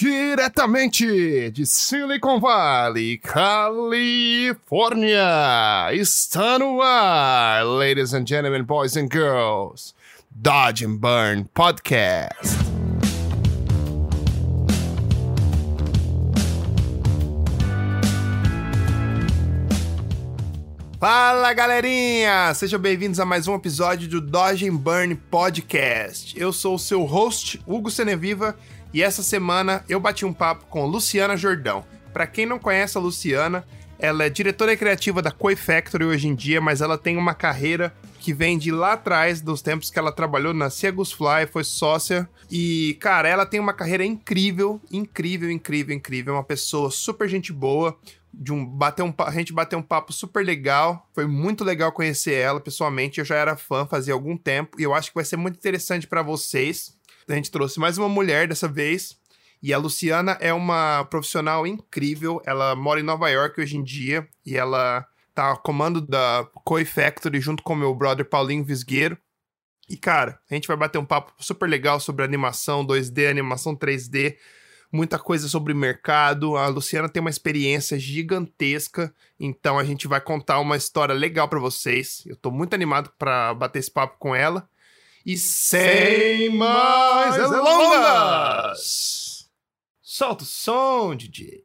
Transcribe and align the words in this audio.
Diretamente 0.00 1.50
de 1.50 1.66
Silicon 1.66 2.38
Valley, 2.38 3.18
Califórnia, 3.18 4.62
está 5.92 6.56
no 6.56 6.80
ar, 6.80 7.64
ladies 7.64 8.14
and 8.14 8.24
gentlemen, 8.24 8.62
boys 8.62 8.96
and 8.96 9.08
girls, 9.10 9.96
Dodge 10.30 10.84
and 10.84 10.98
Burn 10.98 11.48
Podcast. 11.52 12.56
Fala 21.00 21.52
galerinha! 21.54 22.54
Sejam 22.54 22.78
bem-vindos 22.80 23.18
a 23.18 23.24
mais 23.24 23.48
um 23.48 23.54
episódio 23.56 24.08
do 24.08 24.20
Dodge 24.20 24.68
and 24.68 24.76
Burn 24.76 25.16
Podcast. 25.16 26.38
Eu 26.38 26.52
sou 26.52 26.76
o 26.76 26.78
seu 26.78 27.04
host, 27.04 27.60
Hugo 27.66 27.90
Seneviva, 27.90 28.56
e 28.92 29.02
essa 29.02 29.22
semana 29.22 29.84
eu 29.88 30.00
bati 30.00 30.24
um 30.24 30.32
papo 30.32 30.66
com 30.66 30.86
Luciana 30.86 31.36
Jordão. 31.36 31.84
Para 32.12 32.26
quem 32.26 32.46
não 32.46 32.58
conhece 32.58 32.96
a 32.96 33.00
Luciana, 33.00 33.64
ela 33.98 34.24
é 34.24 34.30
diretora 34.30 34.76
criativa 34.76 35.20
da 35.20 35.30
Koi 35.30 35.56
Factory 35.56 36.04
hoje 36.04 36.28
em 36.28 36.34
dia, 36.34 36.60
mas 36.60 36.80
ela 36.80 36.96
tem 36.96 37.16
uma 37.16 37.34
carreira 37.34 37.92
que 38.18 38.32
vem 38.32 38.56
de 38.56 38.70
lá 38.70 38.92
atrás, 38.92 39.40
dos 39.40 39.62
tempos 39.62 39.90
que 39.90 39.98
ela 39.98 40.12
trabalhou 40.12 40.54
na 40.54 40.70
Segus 40.70 41.12
Fly, 41.12 41.46
foi 41.50 41.64
sócia. 41.64 42.28
E, 42.50 42.96
cara, 43.00 43.28
ela 43.28 43.46
tem 43.46 43.60
uma 43.60 43.72
carreira 43.72 44.04
incrível, 44.04 44.80
incrível, 44.90 45.50
incrível, 45.50 45.94
incrível. 45.94 46.34
Uma 46.34 46.44
pessoa 46.44 46.90
super 46.90 47.28
gente 47.28 47.52
boa. 47.52 47.96
De 48.32 48.52
um, 48.52 48.64
bater 48.64 49.02
um, 49.02 49.12
a 49.18 49.30
gente 49.32 49.52
bateu 49.52 49.78
um 49.78 49.82
papo 49.82 50.12
super 50.12 50.44
legal. 50.44 51.08
Foi 51.14 51.26
muito 51.26 51.64
legal 51.64 51.90
conhecer 51.90 52.34
ela 52.34 52.60
pessoalmente. 52.60 53.18
Eu 53.18 53.24
já 53.24 53.36
era 53.36 53.56
fã 53.56 53.86
fazia 53.86 54.14
algum 54.14 54.36
tempo. 54.36 54.80
E 54.80 54.82
eu 54.82 54.94
acho 54.94 55.10
que 55.10 55.14
vai 55.14 55.24
ser 55.24 55.36
muito 55.36 55.56
interessante 55.56 56.06
para 56.06 56.22
vocês 56.22 56.97
a 57.28 57.34
gente 57.34 57.50
trouxe 57.50 57.78
mais 57.78 57.98
uma 57.98 58.08
mulher 58.08 58.48
dessa 58.48 58.66
vez. 58.66 59.16
E 59.62 59.74
a 59.74 59.78
Luciana 59.78 60.38
é 60.40 60.52
uma 60.52 61.04
profissional 61.04 61.66
incrível. 61.66 62.40
Ela 62.46 62.74
mora 62.74 63.00
em 63.00 63.04
Nova 63.04 63.28
York 63.28 63.60
hoje 63.60 63.76
em 63.76 63.82
dia 63.82 64.26
e 64.46 64.56
ela 64.56 65.06
tá 65.34 65.52
a 65.52 65.56
comando 65.56 66.00
da 66.00 66.48
Koi 66.64 66.84
Factory 66.84 67.40
junto 67.40 67.62
com 67.62 67.74
meu 67.74 67.94
brother 67.94 68.24
Paulinho 68.24 68.64
Visgueiro. 68.64 69.18
E 69.88 69.96
cara, 69.96 70.38
a 70.50 70.54
gente 70.54 70.68
vai 70.68 70.76
bater 70.76 70.98
um 70.98 71.04
papo 71.04 71.32
super 71.38 71.68
legal 71.68 71.98
sobre 71.98 72.24
animação 72.24 72.86
2D, 72.86 73.28
animação 73.28 73.74
3D, 73.74 74.36
muita 74.92 75.18
coisa 75.18 75.48
sobre 75.48 75.74
mercado. 75.74 76.56
A 76.56 76.68
Luciana 76.68 77.08
tem 77.08 77.20
uma 77.20 77.30
experiência 77.30 77.98
gigantesca, 77.98 79.12
então 79.40 79.78
a 79.78 79.84
gente 79.84 80.06
vai 80.06 80.20
contar 80.20 80.60
uma 80.60 80.76
história 80.76 81.14
legal 81.14 81.48
para 81.48 81.58
vocês. 81.58 82.22
Eu 82.26 82.36
tô 82.36 82.50
muito 82.50 82.74
animado 82.74 83.10
para 83.18 83.54
bater 83.54 83.80
esse 83.80 83.90
papo 83.90 84.16
com 84.18 84.34
ela. 84.34 84.68
E 85.28 85.36
sem 85.36 86.48
mais 86.48 87.36
delongas, 87.36 88.80
solta 90.00 90.42
o 90.42 90.46
som, 90.46 91.14
DJ. 91.14 91.64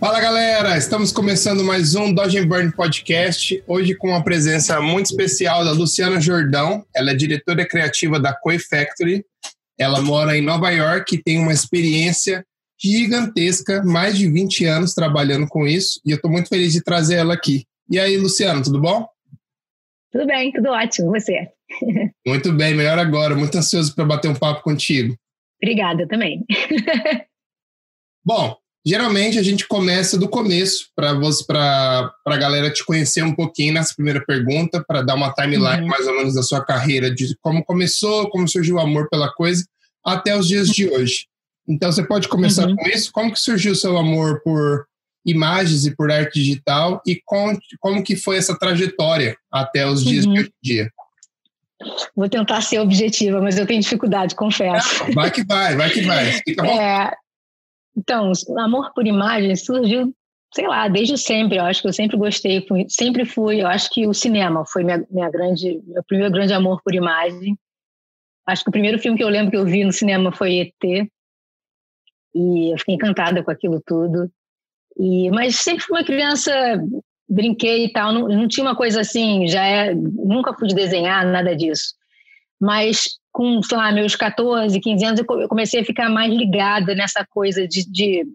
Fala 0.00 0.18
galera, 0.18 0.78
estamos 0.78 1.12
começando 1.12 1.62
mais 1.62 1.94
um 1.94 2.14
Dodge 2.14 2.38
and 2.38 2.46
Burn 2.46 2.72
Podcast. 2.72 3.62
Hoje 3.66 3.94
com 3.94 4.08
uma 4.08 4.24
presença 4.24 4.80
muito 4.80 5.10
especial 5.10 5.62
da 5.62 5.72
Luciana 5.72 6.18
Jordão. 6.18 6.86
Ela 6.96 7.10
é 7.10 7.14
diretora 7.14 7.68
criativa 7.68 8.18
da 8.18 8.32
Koi 8.32 8.58
Factory, 8.58 9.26
ela 9.82 10.00
mora 10.00 10.36
em 10.36 10.40
Nova 10.40 10.70
York 10.70 11.14
e 11.14 11.22
tem 11.22 11.38
uma 11.38 11.52
experiência 11.52 12.44
gigantesca, 12.80 13.82
mais 13.84 14.16
de 14.16 14.28
20 14.30 14.64
anos 14.64 14.94
trabalhando 14.94 15.46
com 15.46 15.66
isso, 15.66 16.00
e 16.04 16.10
eu 16.10 16.16
estou 16.16 16.30
muito 16.30 16.48
feliz 16.48 16.72
de 16.72 16.82
trazer 16.82 17.16
ela 17.16 17.34
aqui. 17.34 17.64
E 17.88 17.98
aí, 17.98 18.16
Luciano, 18.16 18.62
tudo 18.62 18.80
bom? 18.80 19.06
Tudo 20.10 20.26
bem, 20.26 20.52
tudo 20.52 20.70
ótimo, 20.70 21.10
você? 21.10 21.48
Muito 22.26 22.52
bem, 22.52 22.74
melhor 22.74 22.98
agora, 22.98 23.34
muito 23.34 23.56
ansioso 23.56 23.94
para 23.94 24.04
bater 24.04 24.28
um 24.28 24.34
papo 24.34 24.62
contigo. 24.62 25.16
Obrigada 25.62 26.06
também. 26.06 26.44
bom, 28.22 28.54
Geralmente 28.84 29.38
a 29.38 29.42
gente 29.42 29.68
começa 29.68 30.18
do 30.18 30.28
começo 30.28 30.88
para 30.96 32.12
a 32.26 32.36
galera 32.36 32.68
te 32.68 32.84
conhecer 32.84 33.22
um 33.22 33.32
pouquinho 33.32 33.74
nessa 33.74 33.94
primeira 33.94 34.24
pergunta, 34.24 34.84
para 34.86 35.02
dar 35.02 35.14
uma 35.14 35.32
timeline 35.32 35.82
uhum. 35.82 35.86
mais 35.86 36.04
ou 36.06 36.16
menos 36.16 36.34
da 36.34 36.42
sua 36.42 36.64
carreira, 36.64 37.08
de 37.08 37.36
como 37.40 37.64
começou, 37.64 38.28
como 38.28 38.48
surgiu 38.48 38.76
o 38.76 38.80
amor 38.80 39.08
pela 39.08 39.32
coisa, 39.32 39.64
até 40.04 40.36
os 40.36 40.46
dias 40.46 40.68
de 40.68 40.88
hoje. 40.88 41.26
Então 41.68 41.90
você 41.90 42.02
pode 42.02 42.28
começar 42.28 42.68
uhum. 42.68 42.76
com 42.76 42.88
isso. 42.88 43.12
Como 43.12 43.32
que 43.32 43.38
surgiu 43.38 43.72
o 43.72 43.76
seu 43.76 43.96
amor 43.96 44.40
por 44.42 44.86
imagens 45.24 45.86
e 45.86 45.94
por 45.94 46.10
arte 46.10 46.40
digital 46.40 47.00
e 47.06 47.20
com, 47.24 47.56
como 47.80 48.02
que 48.02 48.16
foi 48.16 48.36
essa 48.36 48.58
trajetória 48.58 49.36
até 49.50 49.86
os 49.86 50.04
dias 50.04 50.24
uhum. 50.24 50.32
de 50.32 50.40
hoje 50.40 50.48
em 50.48 50.66
dia? 50.66 50.90
Vou 52.14 52.28
tentar 52.28 52.60
ser 52.60 52.78
objetiva, 52.78 53.40
mas 53.40 53.58
eu 53.58 53.66
tenho 53.66 53.80
dificuldade, 53.80 54.34
confesso. 54.34 55.04
Vai 55.14 55.30
que 55.30 55.44
vai, 55.44 55.76
vai 55.76 55.90
que 55.90 56.02
vai. 56.02 56.40
É, 56.78 57.12
então, 57.96 58.32
amor 58.58 58.92
por 58.94 59.06
imagem 59.06 59.54
surgiu, 59.56 60.14
sei 60.54 60.66
lá, 60.66 60.88
desde 60.88 61.18
sempre. 61.18 61.58
Eu 61.58 61.64
acho 61.64 61.82
que 61.82 61.88
eu 61.88 61.92
sempre 61.92 62.16
gostei, 62.16 62.64
sempre 62.88 63.24
fui. 63.24 63.62
Eu 63.62 63.66
acho 63.66 63.90
que 63.90 64.06
o 64.06 64.14
cinema 64.14 64.64
foi 64.64 64.84
minha, 64.84 65.04
minha 65.10 65.30
grande, 65.30 65.80
meu 65.86 66.02
primeiro 66.04 66.32
grande 66.32 66.52
amor 66.52 66.80
por 66.84 66.94
imagem. 66.94 67.56
Acho 68.46 68.64
que 68.64 68.70
o 68.70 68.72
primeiro 68.72 68.98
filme 68.98 69.16
que 69.16 69.24
eu 69.24 69.28
lembro 69.28 69.50
que 69.50 69.56
eu 69.56 69.64
vi 69.64 69.84
no 69.84 69.92
cinema 69.92 70.32
foi 70.32 70.58
ET. 70.58 71.08
E 72.34 72.72
eu 72.72 72.78
fiquei 72.78 72.94
encantada 72.94 73.42
com 73.42 73.50
aquilo 73.50 73.82
tudo. 73.84 74.30
E, 74.98 75.30
mas 75.30 75.56
sempre 75.56 75.84
fui 75.84 75.98
uma 75.98 76.04
criança, 76.04 76.52
brinquei 77.28 77.86
e 77.86 77.92
tal, 77.92 78.12
não, 78.12 78.28
não 78.28 78.48
tinha 78.48 78.64
uma 78.64 78.76
coisa 78.76 79.00
assim, 79.00 79.46
já 79.48 79.64
é, 79.64 79.94
nunca 79.94 80.54
fui 80.54 80.68
desenhar, 80.68 81.26
nada 81.26 81.56
disso. 81.56 81.94
Mas 82.60 83.18
com, 83.32 83.62
sei 83.62 83.76
lá, 83.76 83.90
meus 83.90 84.14
14, 84.14 84.78
15 84.78 85.04
anos, 85.04 85.20
eu 85.20 85.48
comecei 85.48 85.80
a 85.80 85.84
ficar 85.84 86.10
mais 86.10 86.32
ligada 86.32 86.94
nessa 86.94 87.26
coisa 87.30 87.66
de, 87.66 87.90
de 87.90 88.26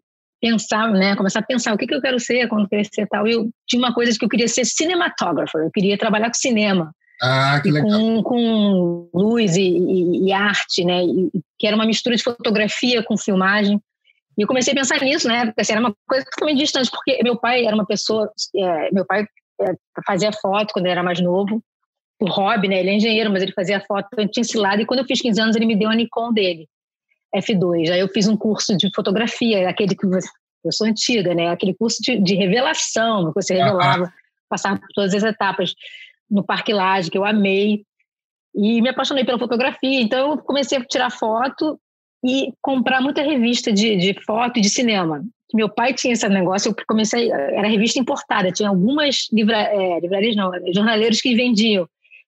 pensar, 0.41 0.91
né? 0.91 1.15
Começar 1.15 1.39
a 1.39 1.43
pensar 1.43 1.73
o 1.73 1.77
que, 1.77 1.85
que 1.85 1.93
eu 1.93 2.01
quero 2.01 2.19
ser 2.19 2.47
quando 2.47 2.67
crescer 2.67 3.03
e 3.03 3.07
tal. 3.07 3.27
Eu 3.27 3.49
tinha 3.67 3.79
uma 3.79 3.93
coisa 3.93 4.17
que 4.17 4.25
eu 4.25 4.29
queria 4.29 4.47
ser 4.47 4.65
cinematógrafa, 4.65 5.59
eu 5.59 5.71
queria 5.71 5.97
trabalhar 5.97 6.27
com 6.27 6.33
cinema. 6.33 6.91
Ah, 7.21 7.59
que 7.61 7.71
legal. 7.71 7.89
Com, 7.89 8.23
com 8.23 9.09
luz 9.13 9.55
e, 9.55 9.61
e, 9.61 10.27
e 10.27 10.33
arte, 10.33 10.83
né? 10.83 11.03
E, 11.03 11.31
que 11.57 11.65
era 11.65 11.75
uma 11.75 11.85
mistura 11.85 12.15
de 12.15 12.23
fotografia 12.23 13.03
com 13.03 13.17
filmagem. 13.17 13.81
E 14.37 14.41
eu 14.43 14.47
comecei 14.47 14.73
a 14.73 14.75
pensar 14.75 15.01
nisso, 15.01 15.27
né? 15.27 15.45
Porque 15.45 15.61
assim, 15.61 15.73
era 15.73 15.81
uma 15.81 15.95
coisa 16.07 16.25
totalmente 16.25 16.59
distante, 16.59 16.91
porque 16.91 17.21
meu 17.23 17.35
pai 17.35 17.65
era 17.65 17.75
uma 17.75 17.85
pessoa. 17.85 18.31
É, 18.55 18.91
meu 18.91 19.05
pai 19.05 19.25
é, 19.61 19.73
fazia 20.05 20.31
foto 20.31 20.73
quando 20.73 20.85
ele 20.85 20.91
era 20.91 21.03
mais 21.03 21.19
novo 21.19 21.61
por 22.19 22.29
hobby, 22.29 22.67
né? 22.67 22.79
Ele 22.79 22.89
é 22.89 22.93
engenheiro, 22.93 23.31
mas 23.31 23.41
ele 23.43 23.53
fazia 23.53 23.79
foto 23.81 24.09
tinha 24.31 24.41
esse 24.41 24.57
lado. 24.57 24.81
E 24.81 24.85
quando 24.85 24.99
eu 24.99 25.05
fiz 25.05 25.21
15 25.21 25.41
anos, 25.41 25.55
ele 25.55 25.65
me 25.65 25.75
deu 25.75 25.89
a 25.89 25.95
Nikon 25.95 26.33
dele, 26.33 26.67
F2. 27.35 27.91
Aí 27.91 27.99
eu 27.99 28.07
fiz 28.09 28.27
um 28.27 28.37
curso 28.37 28.75
de 28.75 28.89
fotografia, 28.95 29.69
aquele 29.69 29.95
que 29.95 30.07
você, 30.07 30.27
eu 30.63 30.71
sou 30.71 30.87
antiga, 30.87 31.33
né? 31.33 31.49
Aquele 31.49 31.75
curso 31.75 32.01
de, 32.01 32.19
de 32.19 32.35
revelação, 32.35 33.27
que 33.27 33.41
você 33.41 33.55
revelava, 33.55 34.03
uhum. 34.03 34.09
passava 34.49 34.79
por 34.79 34.87
todas 34.93 35.13
as 35.13 35.23
etapas 35.23 35.73
no 36.29 36.43
Parque 36.43 36.73
Laje, 36.73 37.09
que 37.09 37.17
eu 37.17 37.25
amei. 37.25 37.83
E 38.55 38.81
me 38.81 38.89
apaixonei 38.89 39.23
pela 39.23 39.39
fotografia. 39.39 40.01
Então 40.01 40.31
eu 40.31 40.37
comecei 40.37 40.77
a 40.77 40.85
tirar 40.85 41.11
foto 41.11 41.79
e 42.25 42.51
comprar 42.61 43.01
muita 43.01 43.21
revista 43.21 43.71
de, 43.71 43.95
de 43.95 44.13
foto 44.25 44.57
e 44.57 44.61
de 44.61 44.69
cinema. 44.69 45.23
Meu 45.53 45.69
pai 45.69 45.93
tinha 45.93 46.13
esse 46.13 46.27
negócio, 46.27 46.69
eu 46.69 46.75
comecei, 46.85 47.31
era 47.31 47.67
revista 47.67 47.99
importada, 47.99 48.51
tinha 48.51 48.67
algumas 48.67 49.27
livra, 49.31 49.57
é, 49.57 49.99
livrarias, 49.99 50.35
não, 50.35 50.51
jornaleiros 50.73 51.21
que 51.21 51.35
vendiam. 51.35 51.87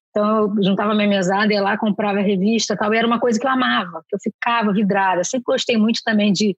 Então 0.10 0.54
eu 0.58 0.64
juntava 0.64 0.96
minha 0.96 1.08
mesada, 1.08 1.54
ia 1.54 1.62
lá, 1.62 1.78
comprava 1.78 2.22
revista 2.22 2.78
tal, 2.78 2.94
e 2.94 2.98
era 2.98 3.06
uma 3.06 3.20
coisa 3.20 3.40
que 3.40 3.46
eu 3.46 3.52
amava, 3.52 4.04
que 4.08 4.16
eu 4.16 4.20
ficava 4.20 4.72
vidrada. 4.72 5.24
Sempre 5.24 5.46
gostei 5.46 5.78
muito 5.78 6.02
também 6.04 6.32
de, 6.32 6.56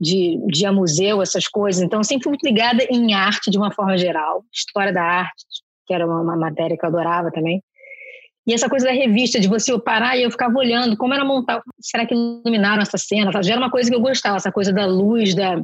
de, 0.00 0.38
de 0.46 0.62
ir 0.62 0.66
a 0.66 0.72
museu, 0.72 1.20
essas 1.20 1.48
coisas. 1.48 1.82
Então 1.82 2.02
sempre 2.04 2.24
fui 2.24 2.30
muito 2.30 2.46
ligada 2.46 2.84
em 2.88 3.12
arte 3.12 3.50
de 3.50 3.58
uma 3.58 3.72
forma 3.72 3.98
geral, 3.98 4.44
história 4.52 4.92
da 4.92 5.02
arte, 5.02 5.44
que 5.90 5.94
era 5.94 6.06
uma, 6.06 6.20
uma 6.20 6.36
matéria 6.36 6.76
que 6.78 6.84
eu 6.84 6.88
adorava 6.88 7.32
também. 7.32 7.60
E 8.46 8.54
essa 8.54 8.68
coisa 8.68 8.86
da 8.86 8.92
revista, 8.92 9.40
de 9.40 9.48
você 9.48 9.76
parar 9.80 10.16
e 10.16 10.22
eu 10.22 10.30
ficava 10.30 10.56
olhando 10.56 10.96
como 10.96 11.12
era 11.12 11.24
montar, 11.24 11.60
será 11.80 12.06
que 12.06 12.14
iluminaram 12.14 12.80
essa 12.80 12.96
cena? 12.96 13.30
Já 13.42 13.52
era 13.52 13.60
uma 13.60 13.70
coisa 13.70 13.90
que 13.90 13.96
eu 13.96 14.00
gostava, 14.00 14.36
essa 14.36 14.52
coisa 14.52 14.72
da 14.72 14.86
luz, 14.86 15.34
da, 15.34 15.60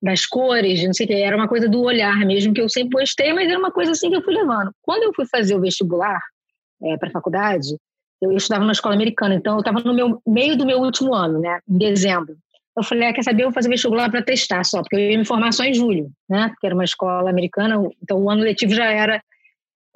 das 0.00 0.24
cores, 0.24 0.84
não 0.84 0.94
sei 0.94 1.04
o 1.04 1.08
que, 1.08 1.14
era 1.14 1.36
uma 1.36 1.48
coisa 1.48 1.68
do 1.68 1.82
olhar 1.82 2.16
mesmo, 2.20 2.54
que 2.54 2.60
eu 2.60 2.68
sempre 2.68 3.00
gostei, 3.00 3.32
mas 3.32 3.48
era 3.48 3.58
uma 3.58 3.72
coisa 3.72 3.90
assim 3.90 4.08
que 4.08 4.16
eu 4.16 4.22
fui 4.22 4.34
levando. 4.34 4.70
Quando 4.82 5.02
eu 5.02 5.12
fui 5.14 5.26
fazer 5.26 5.56
o 5.56 5.60
vestibular, 5.60 6.20
é, 6.84 6.96
para 6.96 7.08
a 7.08 7.12
faculdade, 7.12 7.76
eu, 8.22 8.30
estudava 8.32 8.62
numa 8.62 8.72
escola 8.72 8.94
americana, 8.94 9.34
então 9.34 9.54
eu 9.54 9.60
estava 9.60 9.80
no 9.80 9.92
meu 9.92 10.22
meio 10.26 10.56
do 10.56 10.64
meu 10.64 10.78
último 10.78 11.12
ano, 11.12 11.40
né, 11.40 11.58
em 11.68 11.76
dezembro. 11.76 12.36
Eu 12.76 12.84
falei, 12.84 13.08
ah, 13.08 13.12
quer 13.12 13.22
saber, 13.24 13.42
eu 13.42 13.46
vou 13.46 13.54
fazer 13.54 13.68
vestibular 13.68 14.10
para 14.10 14.22
testar 14.22 14.62
só, 14.64 14.80
porque 14.80 14.96
eu 14.96 15.00
ia 15.00 15.18
me 15.18 15.24
formar 15.24 15.52
só 15.52 15.64
em 15.64 15.74
julho, 15.74 16.08
né, 16.28 16.48
porque 16.50 16.66
era 16.66 16.74
uma 16.74 16.84
escola 16.84 17.28
americana, 17.28 17.76
então 18.02 18.22
o 18.22 18.30
ano 18.30 18.42
letivo 18.42 18.74
já 18.74 18.86
era... 18.86 19.22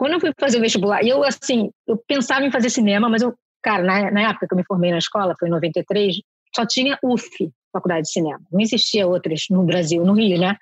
Quando 0.01 0.15
eu 0.15 0.21
fui 0.21 0.33
fazer 0.41 0.57
o 0.57 0.63
vestibular, 0.63 1.05
eu, 1.05 1.23
assim, 1.23 1.71
eu 1.87 1.95
pensava 2.09 2.43
em 2.43 2.51
fazer 2.51 2.71
cinema, 2.71 3.07
mas 3.07 3.21
eu, 3.21 3.35
cara, 3.63 3.83
na, 3.83 4.11
na 4.11 4.31
época 4.31 4.47
que 4.49 4.55
eu 4.55 4.57
me 4.57 4.65
formei 4.65 4.91
na 4.91 4.97
escola, 4.97 5.35
foi 5.39 5.49
em 5.49 5.51
93, 5.51 6.17
só 6.57 6.65
tinha 6.65 6.99
UF, 7.05 7.29
Faculdade 7.71 8.07
de 8.07 8.13
Cinema. 8.13 8.41
Não 8.51 8.63
existia 8.63 9.07
outras 9.07 9.43
no 9.51 9.63
Brasil, 9.63 10.03
no 10.03 10.15
Rio, 10.15 10.41
né? 10.41 10.57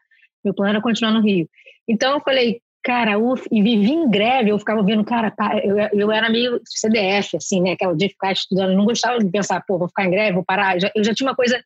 Meu 0.45 0.53
plano 0.53 0.71
era 0.71 0.83
continuar 0.83 1.13
no 1.13 1.21
Rio. 1.21 1.49
Então 1.87 2.15
eu 2.15 2.21
falei, 2.21 2.61
cara, 2.83 3.17
uf, 3.17 3.47
e 3.53 3.63
vivi 3.63 3.93
em 3.93 4.11
greve, 4.11 4.51
eu 4.51 4.59
ficava 4.59 4.83
vendo, 4.83 5.05
cara, 5.05 5.33
eu, 5.63 5.77
eu 5.93 6.11
era 6.11 6.29
meio 6.29 6.61
CDF, 6.65 7.37
assim, 7.37 7.63
né? 7.63 7.75
Aquela 7.75 7.95
de 7.95 8.09
ficar 8.09 8.33
estudando, 8.33 8.75
não 8.75 8.87
gostava 8.87 9.21
de 9.21 9.31
pensar, 9.31 9.63
pô, 9.69 9.79
vou 9.79 9.87
ficar 9.87 10.05
em 10.05 10.11
greve, 10.11 10.33
vou 10.33 10.45
parar. 10.45 10.75
Eu 10.75 10.81
já, 10.81 10.91
eu 10.97 11.05
já 11.05 11.15
tinha 11.15 11.29
uma 11.29 11.37
coisa. 11.37 11.63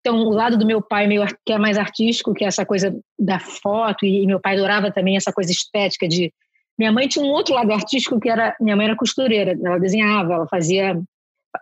Então, 0.00 0.16
o 0.16 0.30
lado 0.30 0.56
do 0.56 0.64
meu 0.64 0.80
pai, 0.80 1.06
meio, 1.06 1.26
que 1.44 1.52
é 1.52 1.58
mais 1.58 1.76
artístico, 1.76 2.32
que 2.32 2.42
é 2.42 2.48
essa 2.48 2.64
coisa 2.64 2.98
da 3.18 3.38
foto, 3.38 4.06
e, 4.06 4.22
e 4.22 4.26
meu 4.26 4.40
pai 4.40 4.54
adorava 4.54 4.90
também 4.90 5.14
essa 5.14 5.30
coisa 5.30 5.52
estética 5.52 6.08
de. 6.08 6.32
Minha 6.78 6.92
mãe 6.92 7.06
tinha 7.08 7.24
um 7.24 7.28
outro 7.28 7.54
lado 7.54 7.72
artístico 7.72 8.18
que 8.18 8.28
era. 8.28 8.56
Minha 8.60 8.76
mãe 8.76 8.86
era 8.86 8.96
costureira, 8.96 9.58
ela 9.62 9.78
desenhava, 9.78 10.34
ela 10.34 10.48
fazia, 10.48 11.00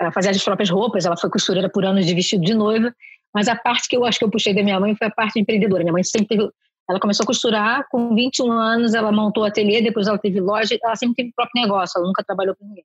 ela 0.00 0.12
fazia 0.12 0.30
as 0.30 0.42
próprias 0.42 0.70
roupas, 0.70 1.04
ela 1.04 1.16
foi 1.16 1.30
costureira 1.30 1.68
por 1.68 1.84
anos 1.84 2.06
de 2.06 2.14
vestido 2.14 2.44
de 2.44 2.54
noiva, 2.54 2.94
mas 3.34 3.48
a 3.48 3.56
parte 3.56 3.88
que 3.88 3.96
eu 3.96 4.04
acho 4.04 4.18
que 4.18 4.24
eu 4.24 4.30
puxei 4.30 4.54
da 4.54 4.62
minha 4.62 4.78
mãe 4.78 4.94
foi 4.94 5.06
a 5.06 5.10
parte 5.10 5.38
empreendedora. 5.38 5.82
Minha 5.82 5.92
mãe 5.92 6.04
sempre 6.04 6.28
teve 6.28 6.50
ela 6.88 6.98
começou 6.98 7.22
a 7.22 7.26
costurar, 7.26 7.86
com 7.88 8.12
21 8.16 8.50
anos 8.50 8.94
ela 8.94 9.12
montou 9.12 9.44
ateliê, 9.44 9.80
depois 9.80 10.08
ela 10.08 10.18
teve 10.18 10.40
loja, 10.40 10.76
ela 10.82 10.96
sempre 10.96 11.14
teve 11.14 11.32
próprio 11.36 11.62
negócio, 11.62 11.96
ela 11.96 12.06
nunca 12.08 12.24
trabalhou 12.24 12.56
com 12.56 12.66
ninguém. 12.66 12.84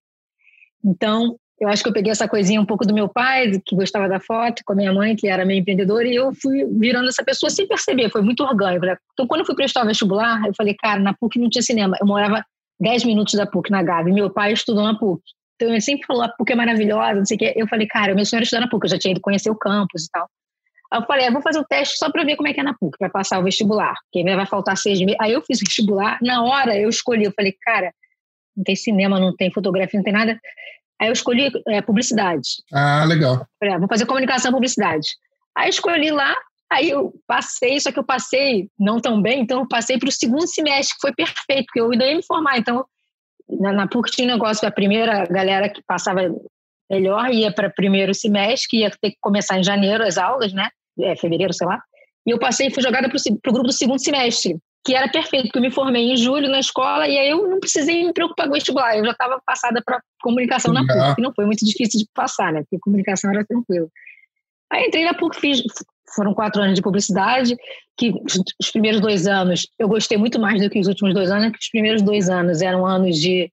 Então, 0.83 1.39
eu 1.59 1.69
acho 1.69 1.81
que 1.81 1.89
eu 1.89 1.93
peguei 1.93 2.11
essa 2.11 2.27
coisinha 2.27 2.59
um 2.59 2.65
pouco 2.65 2.85
do 2.85 2.93
meu 2.93 3.07
pai, 3.07 3.61
que 3.65 3.75
gostava 3.75 4.09
da 4.09 4.19
foto, 4.19 4.61
com 4.65 4.73
a 4.73 4.75
minha 4.75 4.93
mãe, 4.93 5.15
que 5.15 5.27
era 5.27 5.45
meio 5.45 5.61
empreendedora, 5.61 6.05
e 6.05 6.15
eu 6.15 6.33
fui 6.33 6.65
virando 6.65 7.07
essa 7.07 7.23
pessoa 7.23 7.49
sem 7.49 7.65
perceber, 7.67 8.09
foi 8.09 8.21
muito 8.21 8.43
orgânico. 8.43 8.85
Né? 8.85 8.97
Então, 9.13 9.25
quando 9.25 9.41
eu 9.41 9.45
fui 9.45 9.55
prestar 9.55 9.83
o 9.83 9.87
vestibular, 9.87 10.45
eu 10.45 10.53
falei, 10.53 10.73
cara, 10.73 10.99
na 10.99 11.13
PUC 11.13 11.39
não 11.39 11.49
tinha 11.49 11.61
cinema. 11.61 11.95
Eu 11.99 12.05
morava 12.05 12.43
10 12.79 13.05
minutos 13.05 13.35
da 13.35 13.45
PUC, 13.45 13.71
na 13.71 13.81
Gávea, 13.81 14.11
e 14.11 14.13
meu 14.13 14.29
pai 14.29 14.51
estudou 14.51 14.83
na 14.83 14.97
PUC. 14.97 15.21
Então, 15.55 15.69
ele 15.69 15.79
sempre 15.79 16.05
falou, 16.05 16.23
a 16.23 16.29
PUC 16.29 16.51
é 16.51 16.55
maravilhosa, 16.55 17.15
não 17.15 17.25
sei 17.25 17.35
o 17.35 17.39
quê. 17.39 17.53
Eu 17.55 17.67
falei, 17.67 17.87
cara, 17.87 18.13
meu 18.13 18.25
sonho 18.25 18.39
era 18.39 18.43
estudar 18.43 18.61
na 18.61 18.69
PUC, 18.69 18.85
eu 18.85 18.89
já 18.89 18.99
tinha 18.99 19.11
ido 19.13 19.21
conhecer 19.21 19.49
o 19.49 19.55
campus 19.55 20.05
e 20.05 20.09
tal. 20.11 20.29
Aí 20.91 20.99
eu 20.99 21.05
falei, 21.05 21.27
ah, 21.27 21.31
vou 21.31 21.41
fazer 21.41 21.59
o 21.59 21.63
teste 21.63 21.97
só 21.97 22.11
para 22.11 22.23
ver 22.25 22.35
como 22.35 22.49
é 22.49 22.53
que 22.53 22.59
é 22.59 22.63
na 22.63 22.73
PUC, 22.73 22.97
para 22.97 23.09
passar 23.09 23.39
o 23.39 23.43
vestibular, 23.43 23.95
porque 24.11 24.23
vai 24.35 24.45
faltar 24.45 24.77
seis 24.77 24.99
meses. 24.99 25.15
Aí 25.21 25.31
eu 25.31 25.41
fiz 25.41 25.59
o 25.61 25.65
vestibular, 25.65 26.19
na 26.21 26.43
hora 26.43 26.77
eu 26.77 26.89
escolhi, 26.89 27.23
eu 27.23 27.31
falei, 27.31 27.55
cara, 27.61 27.93
não 28.55 28.63
tem 28.63 28.75
cinema, 28.75 29.19
não 29.19 29.35
tem 29.35 29.51
fotografia, 29.51 29.97
não 29.97 30.03
tem 30.03 30.13
nada. 30.13 30.39
Aí 30.99 31.09
eu 31.09 31.13
escolhi 31.13 31.51
é, 31.67 31.81
publicidade. 31.81 32.47
Ah, 32.73 33.03
legal. 33.05 33.45
Falei, 33.59 33.75
ah, 33.75 33.79
vou 33.79 33.87
fazer 33.87 34.05
comunicação 34.05 34.51
publicidade. 34.51 35.07
Aí 35.55 35.69
escolhi 35.69 36.11
lá, 36.11 36.35
aí 36.71 36.89
eu 36.89 37.13
passei, 37.27 37.79
só 37.79 37.91
que 37.91 37.99
eu 37.99 38.03
passei 38.03 38.69
não 38.79 38.99
tão 38.99 39.21
bem, 39.21 39.41
então 39.41 39.59
eu 39.59 39.67
passei 39.67 39.97
para 39.97 40.09
o 40.09 40.11
segundo 40.11 40.47
semestre, 40.47 40.95
que 40.95 41.01
foi 41.01 41.13
perfeito, 41.13 41.65
porque 41.67 41.81
eu 41.81 41.91
ainda 41.91 42.05
ia 42.05 42.15
me 42.15 42.23
formar. 42.23 42.57
Então, 42.57 42.85
na, 43.49 43.71
na 43.71 43.87
PUC 43.87 44.11
tinha 44.11 44.27
um 44.27 44.31
negócio, 44.31 44.67
a 44.67 44.71
primeira 44.71 45.25
galera 45.25 45.69
que 45.69 45.81
passava 45.83 46.21
melhor 46.89 47.29
ia 47.31 47.51
para 47.51 47.69
primeiro 47.69 48.13
semestre, 48.13 48.69
que 48.69 48.77
ia 48.77 48.89
ter 48.89 49.11
que 49.11 49.17
começar 49.19 49.57
em 49.59 49.63
janeiro 49.63 50.03
as 50.03 50.17
aulas, 50.17 50.53
né? 50.53 50.69
É, 50.99 51.15
fevereiro, 51.15 51.53
sei 51.53 51.67
lá. 51.67 51.81
E 52.25 52.31
eu 52.31 52.39
passei 52.39 52.67
e 52.67 52.73
fui 52.73 52.81
jogada 52.81 53.09
para 53.09 53.17
o 53.17 53.53
grupo 53.53 53.67
do 53.67 53.73
segundo 53.73 53.99
semestre, 53.99 54.57
que 54.85 54.95
era 54.95 55.09
perfeito, 55.09 55.45
porque 55.45 55.57
eu 55.57 55.63
me 55.63 55.71
formei 55.71 56.11
em 56.11 56.15
julho 56.15 56.47
na 56.47 56.59
escola 56.59 57.07
e 57.07 57.17
aí 57.17 57.31
eu 57.31 57.49
não 57.49 57.59
precisei 57.59 58.05
me 58.05 58.13
preocupar 58.13 58.45
com 58.45 58.51
o 58.51 58.53
vestibular, 58.53 58.95
eu 58.95 59.03
já 59.03 59.11
estava 59.11 59.41
passada 59.43 59.81
para 59.83 59.99
comunicação 60.21 60.71
na 60.71 60.85
PUC, 60.85 61.15
que 61.15 61.21
não 61.23 61.33
foi 61.33 61.45
muito 61.45 61.65
difícil 61.65 61.99
de 61.99 62.07
passar, 62.13 62.53
né? 62.53 62.61
Porque 62.61 62.77
comunicação 62.79 63.31
era 63.31 63.43
tranquilo. 63.43 63.89
Aí 64.71 64.85
entrei 64.85 65.03
na 65.03 65.15
PUC, 65.15 65.39
fiz, 65.39 65.63
foram 66.15 66.35
quatro 66.35 66.61
anos 66.61 66.75
de 66.75 66.83
publicidade, 66.83 67.57
que 67.97 68.13
os 68.61 68.69
primeiros 68.71 69.01
dois 69.01 69.25
anos 69.25 69.67
eu 69.79 69.87
gostei 69.87 70.19
muito 70.19 70.39
mais 70.39 70.61
do 70.61 70.69
que 70.69 70.79
os 70.79 70.87
últimos 70.87 71.15
dois 71.15 71.31
anos, 71.31 71.51
que 71.51 71.59
os 71.59 71.69
primeiros 71.69 72.03
dois 72.03 72.29
anos 72.29 72.61
eram 72.61 72.85
anos 72.85 73.17
de 73.19 73.51